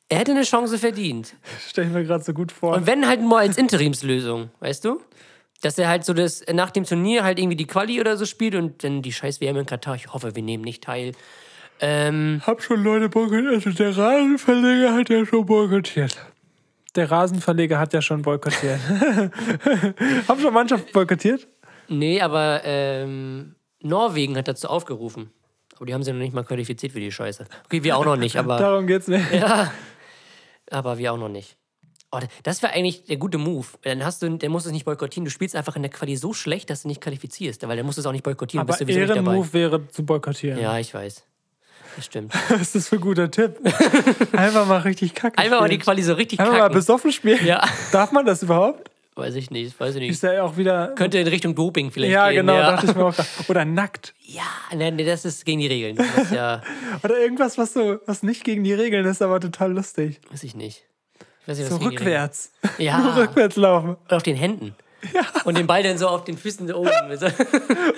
er 0.08 0.20
hätte 0.20 0.32
eine 0.32 0.44
Chance 0.44 0.78
verdient. 0.78 1.36
stelle 1.68 1.88
ich 1.88 1.94
mir 1.94 2.04
gerade 2.06 2.24
so 2.24 2.34
gut 2.34 2.52
vor. 2.52 2.74
Und 2.76 2.88
wenn 2.88 3.08
halt 3.08 3.22
nur 3.22 3.40
als 3.40 3.58
Interimslösung, 3.58 4.52
weißt 4.60 4.86
du? 4.86 5.02
Dass 5.62 5.78
er 5.78 5.90
halt 5.90 6.06
so 6.06 6.14
das 6.14 6.44
nach 6.54 6.70
dem 6.70 6.86
Turnier 6.86 7.24
halt 7.24 7.40
irgendwie 7.40 7.56
die 7.56 7.66
Quali 7.66 8.00
oder 8.00 8.16
so 8.18 8.26
spielt 8.26 8.56
und 8.56 8.84
dann 8.84 9.02
die 9.02 9.12
scheiß 9.12 9.42
WM 9.42 9.58
in 9.58 9.66
Katar, 9.66 9.96
ich 9.96 10.14
hoffe, 10.14 10.36
wir 10.36 10.44
nehmen 10.44 10.64
nicht 10.64 10.84
teil. 10.84 11.14
Ähm, 11.82 12.42
Hab 12.46 12.62
schon 12.62 12.84
Leute 12.84 13.10
boykottiert. 13.10 13.54
Also 13.54 13.72
der 13.72 13.98
Rasenverleger 13.98 14.94
hat 14.94 15.10
ja 15.10 15.26
schon 15.26 15.46
boykottiert. 15.46 16.18
Der 16.96 17.12
Rasenverleger 17.12 17.80
hat 17.80 17.94
ja 17.94 18.02
schon 18.02 18.22
boykottiert. 18.22 18.80
Haben 20.28 20.42
schon 20.42 20.54
Mannschaft 20.54 20.92
boykottiert? 20.94 21.48
nee, 21.88 22.22
aber 22.22 22.62
ähm, 22.64 23.56
Norwegen 23.86 24.38
hat 24.38 24.48
dazu 24.48 24.68
aufgerufen. 24.68 25.32
Aber 25.76 25.86
die 25.86 25.94
haben 25.94 26.04
sie 26.04 26.12
noch 26.12 26.20
nicht 26.20 26.34
mal 26.34 26.44
qualifiziert 26.44 26.94
für 26.94 27.00
die 27.00 27.12
Scheiße. 27.12 27.46
Okay, 27.66 27.84
wir 27.84 27.98
auch 27.98 28.06
noch 28.06 28.16
nicht, 28.16 28.38
aber, 28.38 28.58
Darum 28.60 28.88
geht's 28.88 29.08
nicht. 29.08 29.26
aber 30.72 30.98
wir 30.98 31.14
auch 31.14 31.18
noch 31.18 31.30
nicht. 31.30 31.58
Oh, 32.12 32.20
das 32.44 32.62
wäre 32.62 32.74
eigentlich 32.74 33.06
der 33.06 33.18
gute 33.18 33.38
Move. 33.38 33.68
Dann 33.82 34.06
hast 34.06 34.22
du, 34.22 34.30
musst 34.30 34.66
du 34.66 34.70
es 34.70 34.74
nicht 34.74 34.86
boykottieren. 34.86 35.26
Du 35.26 35.32
spielst 35.32 35.56
einfach 35.56 35.76
in 35.76 35.82
der 35.82 35.92
Quali 35.92 36.16
so 36.16 36.34
schlecht, 36.34 36.70
dass 36.70 36.84
du 36.84 36.88
nicht 36.88 37.02
qualifizierst. 37.02 37.68
Weil 37.68 37.84
musst 37.84 37.98
du 37.98 38.02
es 38.02 38.06
auch 38.06 38.14
nicht 38.14 38.24
boykottieren. 38.24 38.62
Aber 38.62 38.78
bist 38.78 38.82
dabei. 38.82 38.94
Ehrenmove 38.94 39.54
wäre 39.54 39.88
zu 39.90 40.06
boykottieren. 40.06 40.60
Ja, 40.60 40.78
ich 40.78 40.94
weiß. 40.94 41.26
Das 41.96 42.06
stimmt. 42.06 42.34
Was 42.50 42.62
ist 42.62 42.76
das 42.76 42.90
für 42.90 42.96
ein 42.96 43.02
guter 43.02 43.30
Tipp? 43.30 43.58
Einfach 44.34 44.66
mal 44.66 44.80
richtig 44.80 45.14
kacke 45.14 45.38
Einfach 45.38 45.60
mal 45.60 45.68
die 45.68 45.76
spielen. 45.76 45.84
Quali 45.84 46.04
so 46.04 46.14
richtig 46.14 46.40
Einfach 46.40 46.58
mal 46.58 46.70
besoffen 46.70 47.12
spielen. 47.12 47.46
Ja. 47.46 47.68
Darf 47.92 48.12
man 48.12 48.26
das 48.26 48.44
überhaupt? 48.44 48.92
Weiß 49.18 49.36
ich 49.36 49.50
nicht, 49.50 49.80
weiß 49.80 49.96
ich 49.96 50.02
nicht. 50.02 50.12
Ist 50.12 50.24
ja 50.24 50.44
auch 50.44 50.58
wieder... 50.58 50.90
Könnte 50.90 51.18
in 51.20 51.28
Richtung 51.28 51.56
Doping 51.56 51.90
vielleicht 51.90 52.12
ja, 52.12 52.28
gehen. 52.28 52.46
genau, 52.46 52.56
ja. 52.56 52.72
dachte 52.72 52.88
ich 52.88 52.96
mir 52.96 53.06
auch. 53.06 53.16
Oder 53.48 53.66
nackt. 53.66 54.14
Ja, 54.28 54.42
nee, 54.76 54.90
nee, 54.90 55.06
das 55.06 55.24
ist 55.24 55.46
gegen 55.46 55.60
die 55.60 55.68
Regeln. 55.68 55.98
Ist 55.98 56.32
ja, 56.32 56.64
Oder 57.04 57.20
irgendwas, 57.20 57.60
was 57.60 57.74
so, 57.74 58.00
was 58.08 58.24
nicht 58.24 58.44
gegen 58.44 58.64
die 58.64 58.74
Regeln 58.74 59.06
ist, 59.06 59.22
aber 59.22 59.40
total 59.40 59.72
lustig. 59.72 60.20
weiß 60.32 60.44
ich 60.44 60.56
nicht. 60.56 60.84
Ich 61.42 61.48
weiß 61.48 61.60
nicht, 61.60 61.70
So 61.70 61.78
rückwärts. 61.78 62.52
Ja, 62.80 63.16
rückwärts 63.16 63.56
laufen. 63.56 63.98
oder 64.06 64.18
auf 64.18 64.24
den 64.24 64.36
Händen. 64.36 64.76
Und 65.46 65.60
den 65.60 65.68
Ball 65.68 65.84
dann 65.84 66.00
so 66.00 66.08
auf 66.08 66.24
den 66.24 66.40
Füßen 66.40 66.66
da 66.66 66.76
oben. 66.76 66.90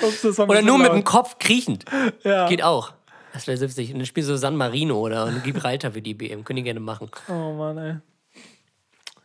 Ups, 0.01 0.37
Oder 0.37 0.61
nur 0.61 0.77
mit 0.77 0.91
dem 0.91 1.05
Kopf 1.05 1.39
kriechend. 1.39 1.85
Ja. 2.23 2.49
Geht 2.49 2.61
auch. 2.61 2.93
Das 3.31 3.47
wäre 3.47 3.59
witzig. 3.61 3.93
Und 3.93 3.99
dann 3.99 4.05
spielst 4.05 4.29
du 4.29 4.37
San 4.37 4.57
Marino 4.57 4.99
oder 4.99 5.31
Gibraltar 5.43 5.91
für 5.91 6.01
die 6.01 6.13
BM. 6.13 6.43
Können 6.43 6.57
die 6.57 6.63
gerne 6.63 6.81
machen. 6.81 7.09
Oh 7.29 7.53
Mann, 7.53 7.77
ey. 7.77 7.95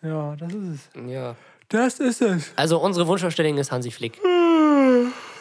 Ja, 0.08 0.36
das 0.36 0.52
ist 0.52 0.88
es. 0.94 1.10
Ja. 1.10 1.34
Das 1.72 2.00
ist 2.00 2.20
es. 2.20 2.52
Also 2.54 2.78
unsere 2.78 3.06
Wunschvorstellung 3.06 3.56
ist 3.56 3.72
Hansi 3.72 3.90
Flick. 3.90 4.20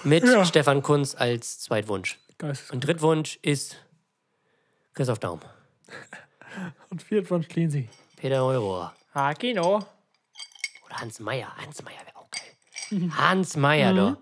Mit 0.03 0.23
Stefan 0.47 0.81
Kunz 0.81 1.13
als 1.13 1.59
Zweitwunsch. 1.59 2.17
Geistes 2.37 2.71
Und 2.71 2.87
Drittwunsch 2.87 3.37
ist 3.41 3.75
Christoph 4.93 5.19
Daum. 5.19 5.41
und 6.89 7.03
viert 7.03 7.27
von 7.27 7.43
Schliensi. 7.43 7.89
Peter 8.15 8.37
Neurohr. 8.37 8.95
Ah, 9.13 9.33
Kino. 9.33 9.75
Oder 10.85 10.95
Hans 11.01 11.19
Meier. 11.19 11.49
Hans 11.57 11.83
Meier 11.83 11.99
wäre 12.05 12.15
auch 12.15 12.29
geil. 12.31 13.09
Hans 13.17 13.57
Meier, 13.57 13.93
doch. 13.93 14.17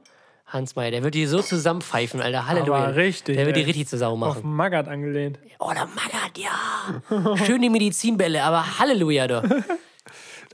Hans 0.47 0.75
Meier, 0.75 0.89
der 0.89 1.03
wird 1.03 1.13
die 1.13 1.27
so 1.27 1.43
zusammenpfeifen, 1.43 2.21
Alter. 2.21 2.47
Halleluja. 2.47 2.73
Aber 2.85 2.95
richtig, 2.95 3.35
Der 3.35 3.45
wird 3.45 3.55
die 3.55 3.61
ey. 3.61 3.67
richtig 3.67 3.87
zur 3.87 3.99
Sau 3.99 4.13
Auf 4.13 4.17
machen. 4.17 4.55
Magath 4.55 4.87
angelehnt. 4.87 5.37
Oh, 5.59 5.71
der 5.71 5.85
Magath, 5.85 6.37
ja. 6.37 7.35
Schön 7.45 7.61
die 7.61 7.69
Medizinbälle, 7.69 8.43
aber 8.43 8.79
Halleluja, 8.79 9.27
doch. 9.27 9.43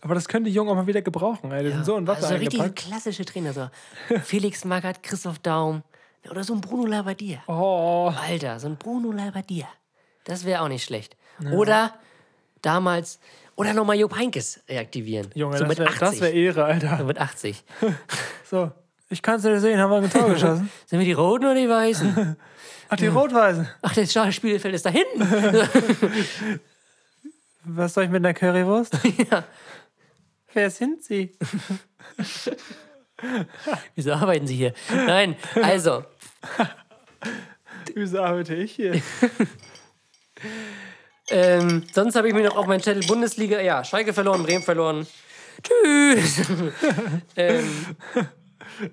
Aber 0.06 0.14
das 0.14 0.28
könnte 0.28 0.52
die 0.52 0.56
Jungen 0.56 0.70
auch 0.70 0.76
mal 0.76 0.86
wieder 0.86 1.02
gebrauchen, 1.02 1.52
ey. 1.52 1.64
Die 1.64 1.72
sind 1.72 1.84
so 1.84 1.98
in 1.98 2.06
Wasser 2.06 2.28
also 2.28 2.36
richtig 2.36 2.76
klassische 2.76 3.26
Trainer. 3.26 3.54
So. 3.54 3.70
Felix 4.24 4.64
Magath, 4.64 5.02
Christoph 5.02 5.40
Daum. 5.40 5.82
Oder 6.30 6.44
so 6.44 6.54
ein 6.54 6.62
Bruno 6.62 6.86
Labbadia. 6.86 7.40
Oh, 7.48 8.14
Alter, 8.16 8.60
so 8.60 8.68
ein 8.68 8.78
Bruno 8.78 9.12
Labbadia. 9.12 9.68
Das 10.24 10.46
wäre 10.46 10.62
auch 10.62 10.68
nicht 10.68 10.84
schlecht. 10.84 11.18
Oder 11.52 11.96
damals, 12.62 13.20
oder 13.56 13.74
nochmal 13.74 13.96
Jupp 13.96 14.16
Heinkes 14.16 14.62
reaktivieren. 14.70 15.32
Junge, 15.34 15.58
so 15.58 15.66
das 15.66 15.80
wäre 15.80 15.90
80. 15.90 16.22
wär 16.22 16.34
Ehre, 16.34 16.66
Alter. 16.66 16.98
So 17.00 17.04
mit 17.06 17.20
80. 17.20 17.64
So, 18.48 18.72
ich 19.10 19.24
kann 19.24 19.38
es 19.38 19.42
dir 19.42 19.60
sehen, 19.60 19.80
haben 19.80 19.90
wir 19.90 19.98
ein 19.98 20.10
Tor 20.12 20.30
geschossen. 20.34 20.70
Sind 20.86 21.00
wir 21.00 21.06
die 21.06 21.14
Roten 21.14 21.46
oder 21.46 21.56
die 21.56 21.68
Weißen? 21.68 22.38
Ach, 22.90 22.96
die 22.96 23.08
Rot-Weißen. 23.08 23.68
Ach, 23.82 23.94
das 23.96 24.36
Spielfeld 24.36 24.76
ist 24.76 24.86
da 24.86 24.92
hinten. 24.92 25.20
Was 27.64 27.96
soll 27.96 28.04
ich 28.04 28.12
mit 28.12 28.24
einer 28.24 28.36
Currywurst? 28.36 29.00
ja. 29.32 29.44
Wer 30.56 30.70
sind 30.70 31.04
sie? 31.04 31.32
Wieso 33.94 34.14
arbeiten 34.14 34.48
Sie 34.48 34.56
hier? 34.56 34.74
Nein, 34.90 35.36
also, 35.62 36.06
Wieso 37.94 38.22
arbeite 38.22 38.56
ich 38.56 38.72
hier? 38.72 39.02
ähm, 41.30 41.84
sonst 41.94 42.16
habe 42.16 42.30
ich 42.30 42.34
mir 42.34 42.44
noch 42.44 42.56
auf 42.56 42.68
meinen 42.68 42.82
Zettel 42.82 43.06
Bundesliga, 43.06 43.60
ja, 43.60 43.84
Schalke 43.84 44.14
verloren, 44.14 44.44
Bremen 44.44 44.64
verloren. 44.64 45.06
Tschüss. 45.62 46.42
ähm, 47.36 47.70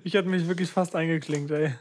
Ich 0.03 0.15
hatte 0.17 0.27
mich 0.27 0.45
wirklich 0.47 0.69
fast 0.69 0.95
eingeklinkt, 0.97 1.49
ey. 1.51 1.73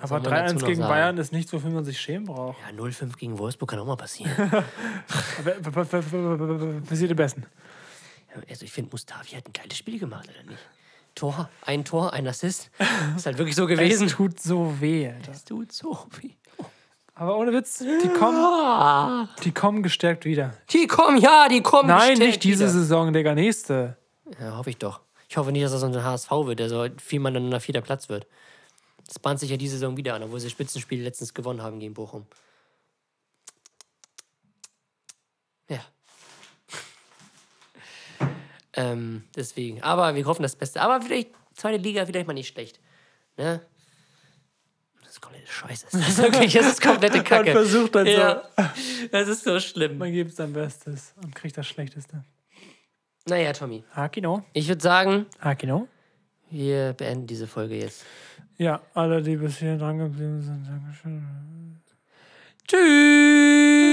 Aber 0.00 0.20
soll 0.20 0.30
man 0.30 0.44
dazu 0.46 0.54
3-1 0.56 0.58
noch 0.60 0.66
gegen 0.66 0.78
sagen? 0.80 0.88
Bayern 0.90 1.18
ist 1.18 1.32
nichts, 1.32 1.52
wofür 1.52 1.70
man 1.70 1.84
sich 1.84 2.00
schämen 2.00 2.26
braucht. 2.26 2.56
ja, 2.60 2.76
0-5 2.76 3.16
gegen 3.16 3.38
Wolfsburg 3.38 3.70
kann 3.70 3.78
auch 3.80 3.86
mal 3.86 3.96
passieren. 3.96 4.32
Passiert 6.88 7.10
am 7.10 7.16
besten. 7.16 7.46
Also 8.48 8.64
ich 8.64 8.72
finde, 8.72 8.90
Mustafi 8.90 9.36
hat 9.36 9.46
ein 9.46 9.52
geiles 9.52 9.76
Spiel 9.78 9.98
gemacht, 9.98 10.28
oder 10.28 10.48
nicht? 10.50 10.60
Tor, 11.14 11.48
ein 11.62 11.84
Tor, 11.84 12.12
ein 12.12 12.26
Assist. 12.28 12.70
Ist 13.16 13.26
halt 13.26 13.38
wirklich 13.38 13.56
so 13.56 13.66
gewesen. 13.66 14.06
Es 14.06 14.12
tut 14.14 14.40
so 14.40 14.80
weh, 14.80 15.08
Alter. 15.08 15.32
Es 15.32 15.44
tut 15.44 15.72
so 15.72 16.06
weh. 16.20 16.30
Aber 17.14 17.36
ohne 17.36 17.52
Witz, 17.52 17.78
die 17.78 18.08
kommen, 18.10 19.28
die 19.42 19.50
kommen 19.50 19.82
gestärkt 19.82 20.24
wieder. 20.24 20.54
Die 20.70 20.86
kommen, 20.86 21.18
ja, 21.18 21.48
die 21.48 21.62
kommen. 21.62 21.88
Nein, 21.88 22.10
gestärkt 22.10 22.20
nicht 22.20 22.44
diese 22.44 22.64
wieder. 22.64 22.72
Saison, 22.72 23.12
Digga, 23.12 23.34
nächste. 23.34 23.96
Ja, 24.40 24.56
hoffe 24.56 24.70
ich 24.70 24.76
doch. 24.76 25.00
Ich 25.28 25.36
hoffe 25.36 25.50
nicht, 25.50 25.64
dass 25.64 25.72
das 25.72 25.80
so 25.80 25.88
ein 25.88 26.04
HSV 26.04 26.30
wird, 26.30 26.60
der 26.60 26.68
so 26.68 26.86
viermal 26.98 27.32
dann 27.32 27.48
nach 27.48 27.60
vierter 27.60 27.80
Platz 27.80 28.08
wird. 28.08 28.26
Das 29.06 29.18
bahnt 29.18 29.40
sich 29.40 29.50
ja 29.50 29.56
diese 29.56 29.72
Saison 29.78 29.96
wieder 29.96 30.14
an, 30.14 30.22
obwohl 30.22 30.38
sie 30.38 30.48
Spitzenspiel 30.50 31.02
letztens 31.02 31.34
gewonnen 31.34 31.62
haben 31.62 31.80
gegen 31.80 31.94
Bochum. 31.94 32.26
Ähm, 38.78 39.24
deswegen. 39.36 39.82
Aber 39.82 40.14
wir 40.14 40.24
hoffen 40.26 40.42
das 40.42 40.56
Beste. 40.56 40.80
Aber 40.80 41.00
vielleicht 41.02 41.30
zweite 41.54 41.78
Liga, 41.82 42.06
vielleicht 42.06 42.26
mal 42.26 42.32
nicht 42.34 42.48
schlecht. 42.48 42.80
Ne? 43.36 43.60
Das 45.02 45.12
ist 45.12 45.20
komplette 45.20 45.50
Scheiße. 45.50 45.86
Das 45.90 46.08
ist 46.08 46.18
wirklich, 46.18 46.52
das 46.52 46.66
ist 46.66 46.82
komplette 46.82 47.22
Kacke. 47.24 47.44
Man 47.46 47.52
versucht 47.52 47.92
so. 47.94 48.00
ja. 48.00 48.42
Das 49.10 49.28
ist 49.28 49.44
so 49.44 49.58
schlimm. 49.58 49.98
Man 49.98 50.12
gibt 50.12 50.34
sein 50.34 50.52
Bestes 50.52 51.14
und 51.22 51.34
kriegt 51.34 51.56
das 51.56 51.66
Schlechteste. 51.66 52.24
Naja, 53.26 53.52
Tommy. 53.52 53.84
Hakino. 53.94 54.44
Ich 54.52 54.68
würde 54.68 54.82
sagen, 54.82 55.26
Hakino. 55.40 55.88
wir 56.50 56.94
beenden 56.94 57.26
diese 57.26 57.46
Folge 57.46 57.76
jetzt. 57.76 58.04
Ja, 58.56 58.80
alle, 58.94 59.22
die 59.22 59.36
bis 59.36 59.58
hierhin 59.58 59.78
dran 59.78 59.98
geblieben 59.98 60.40
sind, 60.42 60.66
Dankeschön. 60.66 61.78
Tschüss! 62.66 63.87